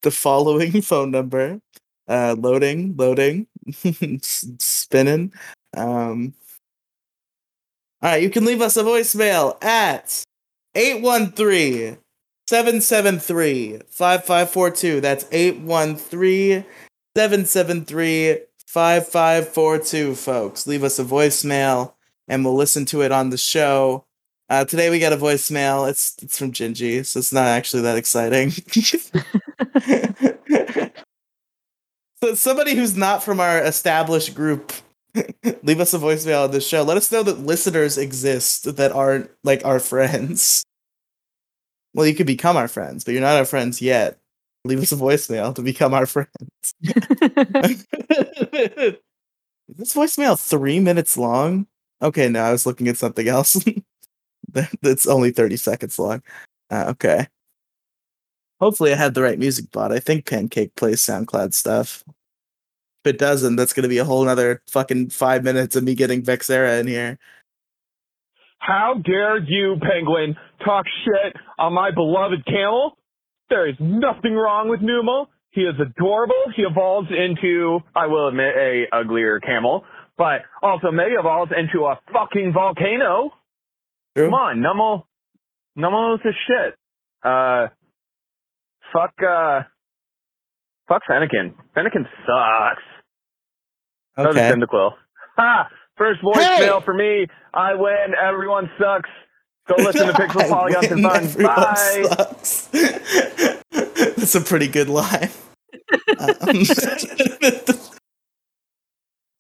the 0.02 0.12
following 0.12 0.82
phone 0.84 1.12
number. 1.12 1.60
Uh, 2.08 2.36
loading, 2.38 2.96
loading, 2.98 3.48
spinning. 4.22 5.34
Um, 5.76 6.36
all 8.02 8.12
right, 8.12 8.22
you 8.22 8.30
can 8.30 8.46
leave 8.46 8.62
us 8.62 8.78
a 8.78 8.84
voicemail 8.84 9.62
at 9.64 10.24
813 10.76 11.98
773 12.48 13.80
5542. 13.90 15.02
That's 15.02 15.26
813 15.32 16.64
773 17.16 18.38
5542, 18.68 20.16
folks. 20.16 20.68
Leave 20.68 20.84
us 20.84 21.00
a 21.00 21.04
voicemail 21.04 21.94
and 22.28 22.44
we'll 22.44 22.56
listen 22.56 22.86
to 22.86 23.02
it 23.02 23.12
on 23.12 23.30
the 23.30 23.38
show. 23.38 24.06
Uh, 24.50 24.64
today 24.64 24.90
we 24.90 25.00
got 25.00 25.14
a 25.14 25.18
voicemail. 25.18 25.90
It's 25.90 26.16
it's 26.22 26.38
from 26.38 26.52
Gingy, 26.52 27.06
so 27.06 27.20
it's 27.20 27.34
not 27.34 27.48
actually 27.48 27.82
that 27.82 27.98
exciting. 27.98 28.52
so 32.24 32.36
somebody 32.36 32.76
who's 32.76 32.96
not 32.96 33.24
from 33.24 33.40
our 33.40 33.60
established 33.64 34.36
group, 34.36 34.72
leave 35.64 35.80
us 35.80 35.96
a 35.96 36.00
voicemail 36.00 36.44
on 36.44 36.52
the 36.52 36.62
show. 36.62 36.84
Let 36.84 36.98
us 36.98 37.12
know 37.12 37.24
that 37.24 37.40
listeners 37.40 37.98
exist 37.98 38.76
that 38.76 38.92
aren't 38.92 39.32
like 39.44 39.66
our 39.66 39.80
friends. 39.80 40.64
Well, 41.96 42.06
you 42.06 42.14
could 42.14 42.28
become 42.28 42.58
our 42.58 42.68
friends, 42.68 43.04
but 43.04 43.14
you're 43.14 43.22
not 43.22 43.38
our 43.38 43.46
friends 43.46 43.82
yet. 43.82 44.20
Leave 44.64 44.80
us 44.80 44.92
a 44.92 44.96
voicemail 44.96 45.56
to 45.56 45.62
become 45.64 45.94
our 45.94 46.06
friends. 46.06 46.30
Is 46.84 47.86
this 49.70 49.94
voicemail 49.94 50.40
three 50.40 50.80
minutes 50.80 51.18
long? 51.18 51.68
Okay, 52.02 52.30
no, 52.30 52.42
I 52.42 52.52
was 52.52 52.66
looking 52.66 52.88
at 52.88 52.98
something 52.98 53.28
else. 53.28 53.64
That's 54.82 55.08
only 55.08 55.32
30 55.32 55.58
seconds 55.58 56.00
long. 56.00 56.24
Uh, 56.70 56.86
okay. 56.90 57.28
Hopefully, 58.60 58.94
I 58.94 58.96
had 58.96 59.14
the 59.14 59.22
right 59.22 59.38
music 59.38 59.72
bot. 59.72 59.92
I 59.92 60.00
think 60.00 60.26
Pancake 60.26 60.76
plays 60.76 61.02
SoundCloud 61.02 61.54
stuff. 61.54 62.04
If 62.08 63.14
it 63.14 63.20
doesn't, 63.20 63.58
that's 63.58 63.74
going 63.74 63.84
to 63.84 63.90
be 63.90 63.98
a 63.98 64.06
whole 64.06 64.24
nother 64.24 64.62
fucking 64.68 65.10
five 65.10 65.44
minutes 65.44 65.76
of 65.76 65.84
me 65.84 65.94
getting 65.94 66.24
Vexera 66.24 66.80
in 66.80 66.88
here. 66.88 67.20
How 68.60 68.96
dare 69.06 69.38
you, 69.38 69.76
Penguin, 69.80 70.36
talk 70.64 70.86
shit 71.04 71.34
on 71.60 71.74
my 71.74 71.92
beloved 71.92 72.46
camel? 72.46 72.98
There 73.50 73.70
is 73.70 73.76
nothing 73.80 74.34
wrong 74.34 74.70
with 74.70 74.80
Numel. 74.80 75.28
He 75.52 75.62
is 75.62 75.76
adorable. 75.80 76.44
He 76.56 76.64
evolves 76.64 77.10
into, 77.12 77.80
I 77.96 78.08
will 78.08 78.28
admit, 78.28 78.56
a 78.58 78.86
uglier 78.92 79.40
camel, 79.40 79.86
but 80.18 80.42
also 80.64 80.92
mega 80.92 81.20
evolves 81.20 81.52
into 81.56 81.86
a 81.86 82.00
fucking 82.12 82.54
volcano. 82.54 83.32
True. 84.16 84.28
Come 84.28 84.34
on, 84.34 84.58
Numel. 84.58 85.04
Numel 85.78 86.16
is 86.16 86.22
a 86.26 86.32
shit. 86.48 86.76
Uh, 87.24 87.68
fuck, 88.94 89.12
uh, 89.22 89.64
fuck 90.88 91.02
Fennekin. 91.10 91.54
Fennekin 91.76 92.06
sucks. 92.26 92.84
So 94.18 94.30
Okay. 94.30 94.52
Cyndaquil. 94.52 94.92
Ha! 95.38 95.68
First 95.98 96.22
voicemail 96.22 96.84
for 96.84 96.94
me. 96.94 97.28
I 97.54 97.74
win. 97.76 98.14
Everyone 98.22 98.70
sucks. 98.80 99.10
Go 99.68 99.76
listen 99.78 100.08
to 100.08 100.14
Pixel 100.20 100.48
Polygons 100.50 100.92
and 100.92 101.02
Fun. 101.02 101.44
Bye. 101.44 102.04
sucks. 102.10 102.68
That's 104.16 104.36
a 104.36 104.42
pretty 104.42 104.68
good 104.68 104.90
line. 104.90 105.30
Um, 106.20 106.64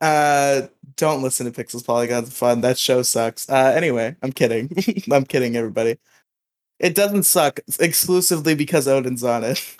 uh, 0.01 0.61
don't 0.97 1.21
listen 1.21 1.51
to 1.51 1.63
Pixels, 1.63 1.85
Polygons, 1.85 2.35
Fun. 2.35 2.61
That 2.61 2.77
show 2.77 3.01
sucks. 3.01 3.49
Uh, 3.49 3.73
anyway, 3.75 4.15
I'm 4.21 4.31
kidding. 4.31 4.71
I'm 5.11 5.25
kidding, 5.25 5.55
everybody. 5.55 5.97
It 6.79 6.95
doesn't 6.95 7.23
suck 7.23 7.59
exclusively 7.79 8.55
because 8.55 8.87
Odin's 8.87 9.23
on 9.23 9.43
it. 9.43 9.77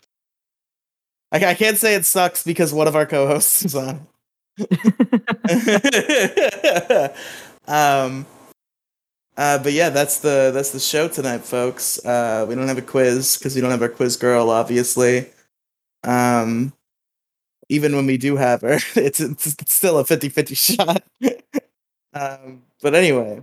I, 1.32 1.46
I 1.46 1.54
can't 1.54 1.78
say 1.78 1.96
it 1.96 2.06
sucks 2.06 2.44
because 2.44 2.74
one 2.74 2.88
of 2.88 2.96
our 2.96 3.06
co-hosts 3.06 3.66
is 3.66 3.76
on 3.76 3.90
it. 3.90 4.00
um, 7.68 8.26
uh, 9.38 9.62
but 9.62 9.74
yeah, 9.74 9.90
that's 9.90 10.20
the 10.20 10.52
that's 10.54 10.72
the 10.72 10.80
show 10.80 11.10
tonight, 11.10 11.40
folks. 11.40 12.04
Uh, 12.06 12.46
we 12.48 12.56
don't 12.56 12.70
have 12.70 12.78
a 12.78 12.82
quiz 12.82 13.38
because 13.38 13.54
we 13.54 13.62
don't 13.62 13.72
have 13.72 13.82
our 13.82 13.90
quiz 13.90 14.16
girl, 14.16 14.50
obviously. 14.50 15.30
Um, 16.04 16.72
even 17.70 17.96
when 17.96 18.06
we 18.06 18.18
do 18.18 18.36
have 18.36 18.62
her, 18.62 18.80
it's, 18.96 19.20
it's 19.20 19.74
still 19.74 20.00
a 20.00 20.04
50-50 20.04 20.58
shot. 20.58 21.04
um, 22.14 22.64
but 22.82 22.96
anyway, 22.96 23.42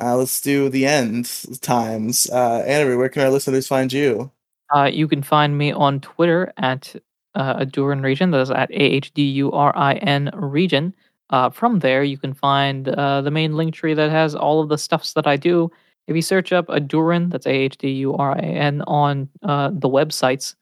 uh, 0.00 0.16
let's 0.16 0.40
do 0.40 0.68
the 0.68 0.86
end 0.86 1.30
times. 1.60 2.28
Uh, 2.30 2.62
Anna, 2.66 2.96
where 2.96 3.08
can 3.08 3.22
our 3.22 3.30
listeners 3.30 3.66
find 3.66 3.92
you? 3.92 4.30
Uh, 4.74 4.84
you 4.84 5.08
can 5.08 5.22
find 5.22 5.56
me 5.56 5.72
on 5.72 6.00
Twitter 6.00 6.52
at 6.58 6.94
uh, 7.34 7.64
Ahdurin 7.64 8.02
Region. 8.02 8.30
That 8.30 8.40
is 8.40 8.50
at 8.50 8.70
A 8.70 8.74
H 8.74 9.12
D 9.14 9.22
U 9.22 9.50
R 9.52 9.72
I 9.76 9.94
N 9.94 10.30
Region. 10.34 10.94
Uh, 11.30 11.50
from 11.50 11.80
there, 11.80 12.02
you 12.02 12.16
can 12.16 12.32
find 12.32 12.88
uh, 12.88 13.20
the 13.20 13.30
main 13.30 13.56
link 13.56 13.74
tree 13.74 13.94
that 13.94 14.10
has 14.10 14.34
all 14.34 14.60
of 14.62 14.68
the 14.68 14.78
stuffs 14.78 15.12
that 15.12 15.26
I 15.26 15.36
do. 15.36 15.70
If 16.06 16.16
you 16.16 16.22
search 16.22 16.52
up 16.52 16.68
Ahdurin, 16.68 17.30
that's 17.30 17.46
A 17.46 17.50
H 17.50 17.76
D 17.78 17.90
U 17.90 18.14
R 18.14 18.32
I 18.32 18.40
N, 18.40 18.82
on 18.86 19.28
uh, 19.42 19.70
the 19.72 19.88
websites, 19.88 20.54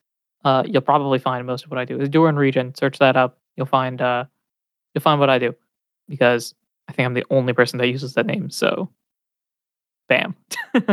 uh, 0.47 0.63
you'll 0.67 0.81
probably 0.83 1.19
find 1.19 1.47
most 1.47 1.65
of 1.65 1.71
what 1.71 1.79
I 1.79 1.85
do. 1.85 2.01
is 2.01 2.09
Ahdurin 2.09 2.37
Region. 2.37 2.75
Search 2.75 2.99
that 2.99 3.17
up. 3.17 3.37
You'll 3.57 3.67
find 3.67 4.01
uh, 4.01 4.25
you'll 4.95 5.03
find 5.03 5.19
what 5.19 5.31
I 5.31 5.39
do 5.39 5.55
because 6.09 6.55
I 6.89 6.93
think 6.93 7.07
I'm 7.07 7.15
the 7.15 7.27
only 7.31 7.53
person 7.53 7.79
that 7.79 7.89
uses 7.89 8.15
that 8.15 8.27
name. 8.27 8.51
So, 8.51 8.89
bam. 10.09 10.37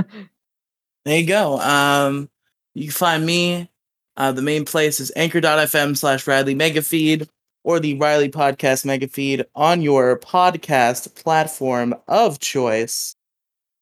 There 1.06 1.20
you 1.20 1.28
go. 1.28 1.60
Um, 1.60 2.30
you 2.74 2.84
can 2.84 2.94
find 2.94 3.26
me. 3.26 3.70
Uh, 4.16 4.32
the 4.32 4.42
main 4.42 4.64
place 4.64 5.00
is 5.00 5.12
anchor.fm 5.16 5.98
slash 5.98 6.28
Radley 6.28 6.56
Megafeed 6.56 7.28
or 7.64 7.80
the 7.80 7.96
Riley 7.96 8.30
Podcast 8.30 8.86
Megafeed 8.86 9.44
on 9.56 9.82
your 9.82 10.20
podcast 10.20 11.16
platform 11.16 11.96
of 12.08 12.40
choice. 12.40 13.16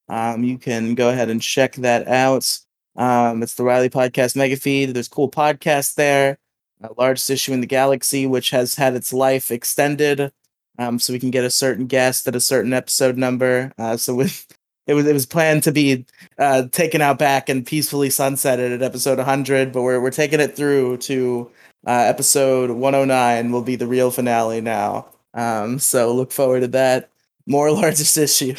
Um, 0.08 0.42
you 0.42 0.58
can 0.58 0.94
go 0.94 1.10
ahead 1.10 1.30
and 1.30 1.40
check 1.40 1.74
that 1.76 2.08
out. 2.08 2.58
Um, 2.96 3.42
it's 3.42 3.54
the 3.54 3.64
Riley 3.64 3.88
Podcast 3.90 4.36
Megafeed. 4.36 4.92
There's 4.92 5.08
cool 5.08 5.30
podcasts 5.30 5.94
there. 5.94 6.38
A 6.82 6.90
largest 6.98 7.30
issue 7.30 7.52
in 7.52 7.60
the 7.60 7.66
galaxy, 7.66 8.26
which 8.26 8.50
has 8.50 8.74
had 8.74 8.94
its 8.94 9.12
life 9.12 9.50
extended. 9.50 10.32
Um, 10.78 10.98
so 10.98 11.12
we 11.12 11.18
can 11.18 11.30
get 11.30 11.44
a 11.44 11.50
certain 11.50 11.86
guest 11.86 12.26
at 12.26 12.36
a 12.36 12.40
certain 12.40 12.72
episode 12.72 13.16
number. 13.16 13.72
Uh, 13.78 13.96
so 13.96 14.14
with 14.14 14.46
it 14.86 14.94
was 14.94 15.06
it 15.06 15.12
was 15.12 15.26
planned 15.26 15.62
to 15.64 15.72
be 15.72 16.04
uh, 16.38 16.64
taken 16.68 17.00
out 17.00 17.18
back 17.18 17.48
and 17.48 17.66
peacefully 17.66 18.08
sunsetted 18.08 18.74
at 18.74 18.82
episode 18.82 19.18
100, 19.18 19.72
but 19.72 19.82
we're 19.82 20.00
we're 20.00 20.10
taking 20.10 20.40
it 20.40 20.56
through 20.56 20.96
to 20.98 21.50
uh, 21.86 21.90
episode 21.90 22.70
109. 22.70 23.52
Will 23.52 23.62
be 23.62 23.76
the 23.76 23.86
real 23.86 24.10
finale 24.10 24.60
now. 24.60 25.06
Um, 25.34 25.78
so 25.78 26.12
look 26.12 26.32
forward 26.32 26.60
to 26.60 26.68
that. 26.68 27.10
More 27.46 27.70
largest 27.72 28.16
issue. 28.16 28.54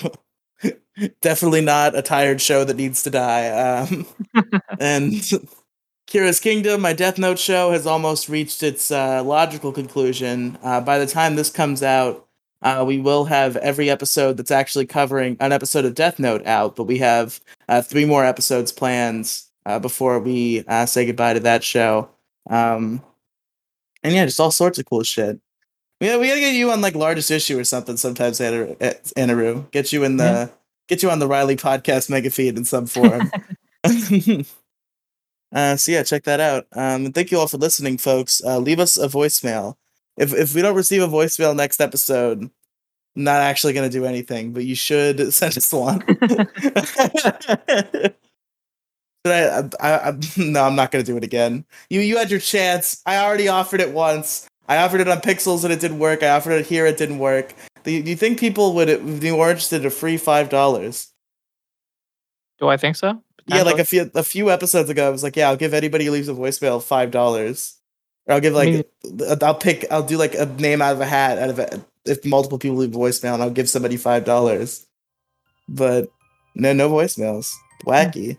Definitely 1.22 1.62
not 1.62 1.96
a 1.98 2.02
tired 2.02 2.42
show 2.42 2.64
that 2.64 2.78
needs 2.78 3.04
to 3.04 3.10
die. 3.10 3.48
Um, 3.50 4.06
and 4.80 5.12
Kira's 6.08 6.40
Kingdom, 6.40 6.82
my 6.82 6.94
Death 6.94 7.18
Note 7.18 7.40
show, 7.40 7.72
has 7.72 7.88
almost 7.88 8.30
reached 8.30 8.62
its 8.62 8.92
uh, 8.92 9.24
logical 9.24 9.72
conclusion. 9.72 10.58
Uh, 10.62 10.82
by 10.82 11.00
the 11.00 11.08
time 11.08 11.36
this 11.36 11.50
comes 11.50 11.82
out, 11.82 12.28
uh, 12.62 12.84
we 12.88 13.00
will 13.00 13.26
have 13.26 13.58
every 13.58 13.90
episode 13.90 14.38
that's 14.38 14.52
actually 14.52 14.86
covering 14.86 15.36
an 15.40 15.52
episode 15.52 15.84
of 15.86 15.96
Death 15.96 16.20
Note 16.20 16.46
out, 16.46 16.76
but 16.76 16.84
we 16.84 16.98
have 17.00 17.40
uh, 17.68 17.82
three 17.82 18.06
more 18.06 18.24
episodes 18.24 18.72
planned 18.72 19.42
uh, 19.66 19.80
before 19.80 20.20
we 20.20 20.64
uh, 20.68 20.86
say 20.86 21.06
goodbye 21.06 21.34
to 21.34 21.40
that 21.42 21.64
show. 21.64 22.10
Um, 22.50 23.02
and 24.04 24.14
yeah, 24.14 24.26
just 24.26 24.40
all 24.40 24.52
sorts 24.52 24.78
of 24.80 24.86
cool 24.86 25.04
shit. 25.04 25.40
We, 26.00 26.16
we 26.18 26.28
gotta 26.28 26.40
get 26.40 26.56
you 26.56 26.72
on 26.72 26.82
like 26.82 26.96
largest 26.96 27.32
issue 27.32 27.58
or 27.58 27.64
something 27.64 27.98
sometimes, 27.98 28.40
Anaru. 28.40 28.78
Anaru. 29.18 29.72
Get 29.72 29.92
you 29.92 30.04
in 30.04 30.18
the 30.18 30.24
Yeah. 30.24 30.48
Get 30.88 31.04
you 31.04 31.10
on 31.10 31.20
the 31.20 31.28
Riley 31.28 31.56
podcast 31.56 32.10
mega 32.10 32.30
feed 32.30 32.58
in 32.58 32.66
some 32.66 32.86
form. 32.86 33.32
uh, 35.54 35.76
so 35.76 35.92
yeah, 35.92 36.04
check 36.04 36.24
that 36.24 36.40
out. 36.40 36.68
Um, 36.74 37.06
and 37.06 37.16
thank 37.16 37.32
you 37.32 37.40
all 37.40 37.48
for 37.48 37.58
listening, 37.58 37.98
folks. 37.98 38.42
Uh, 38.44 38.60
leave 38.60 38.80
us 38.80 38.98
a 38.98 39.08
voicemail. 39.08 39.76
If 40.18 40.34
if 40.34 40.54
we 40.54 40.62
don't 40.62 40.76
receive 40.76 41.02
a 41.02 41.08
voicemail 41.08 41.56
next 41.56 41.82
episode, 41.82 42.44
I'm 42.44 42.52
not 43.16 43.42
actually 43.42 43.74
gonna 43.74 43.90
do 43.90 44.06
anything, 44.06 44.54
but 44.54 44.64
you 44.66 44.76
should 44.76 45.34
send 45.34 45.58
us 45.58 45.74
one. 45.74 46.04
But 49.24 49.74
I, 49.80 49.88
I, 49.88 50.10
I, 50.10 50.20
no, 50.38 50.64
I'm 50.64 50.76
not 50.76 50.92
gonna 50.92 51.04
do 51.04 51.18
it 51.18 51.24
again. 51.24 51.66
You, 51.90 52.02
you 52.02 52.18
had 52.18 52.30
your 52.30 52.42
chance. 52.42 53.02
I 53.06 53.18
already 53.18 53.48
offered 53.48 53.80
it 53.80 53.94
once. 53.94 54.48
I 54.68 54.78
offered 54.78 55.02
it 55.02 55.08
on 55.08 55.20
Pixels 55.20 55.64
and 55.64 55.74
it 55.74 55.80
didn't 55.80 56.00
work. 56.00 56.24
I 56.24 56.30
offered 56.30 56.54
it 56.54 56.66
here, 56.66 56.86
it 56.86 56.98
didn't 56.98 57.20
work. 57.20 57.54
Do 57.84 57.92
you, 57.92 58.16
think 58.16 58.40
people 58.40 58.74
would 58.76 59.20
be 59.20 59.32
more 59.32 59.50
interested 59.50 59.82
in 59.82 59.88
a 59.88 59.90
free 59.90 60.18
five 60.18 60.50
dollars? 60.50 61.10
Do 62.60 62.70
I 62.70 62.78
think 62.78 62.96
so? 62.96 63.22
Yeah, 63.48 63.64
like 63.64 63.80
a 63.80 63.86
few 63.86 64.10
a 64.16 64.24
few 64.24 64.50
episodes 64.50 64.90
ago, 64.90 65.06
I 65.06 65.10
was 65.10 65.22
like, 65.22 65.36
yeah, 65.36 65.50
I'll 65.50 65.58
give 65.58 65.74
anybody 65.74 66.06
who 66.06 66.12
leaves 66.12 66.30
a 66.30 66.34
voicemail 66.34 66.82
five 66.82 67.12
dollars, 67.12 67.78
or 68.26 68.36
I'll 68.36 68.42
give 68.42 68.54
like, 68.54 68.90
I'll 69.42 69.56
pick, 69.56 69.86
I'll 69.92 70.04
do 70.04 70.18
like 70.18 70.34
a 70.34 70.46
name 70.46 70.82
out 70.82 70.94
of 70.94 71.02
a 71.02 71.06
hat 71.06 71.38
out 71.38 71.50
of 71.50 71.60
a, 71.60 71.86
if 72.06 72.24
multiple 72.26 72.58
people 72.58 72.78
leave 72.78 72.92
voicemail, 72.92 73.34
and 73.34 73.44
I'll 73.44 73.50
give 73.50 73.70
somebody 73.70 73.98
five 73.98 74.24
dollars. 74.24 74.86
But 75.68 76.10
no, 76.56 76.72
no 76.72 76.90
voicemails. 76.90 77.54
Wacky. 77.86 78.38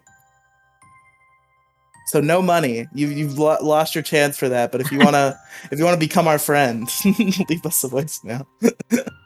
So 2.07 2.21
no 2.21 2.41
money. 2.41 2.87
You 2.95 3.09
you've 3.09 3.39
lo- 3.39 3.59
lost 3.61 3.95
your 3.95 4.03
chance 4.03 4.39
for 4.39 4.49
that. 4.49 4.73
But 4.73 4.81
if 4.81 4.91
you 4.91 5.01
wanna 5.01 5.39
if 5.71 5.79
you 5.79 5.85
wanna 5.85 5.99
become 5.99 6.29
our 6.29 6.39
friend, 6.39 6.89
leave 7.05 7.67
us 7.67 7.85
a 7.85 7.89
voicemail. 7.89 8.47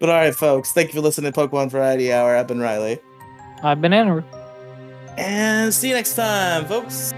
But 0.00 0.08
all 0.08 0.16
right, 0.16 0.34
folks, 0.34 0.72
thank 0.72 0.88
you 0.88 0.94
for 0.94 1.02
listening 1.02 1.30
to 1.30 1.38
Pokemon 1.38 1.70
Variety 1.70 2.10
Hour. 2.10 2.34
I've 2.34 2.46
been 2.46 2.58
Riley. 2.58 2.98
I've 3.62 3.82
been 3.82 3.92
Andrew. 3.92 4.24
And 5.18 5.72
see 5.74 5.90
you 5.90 5.94
next 5.94 6.14
time, 6.16 6.64
folks. 6.64 7.12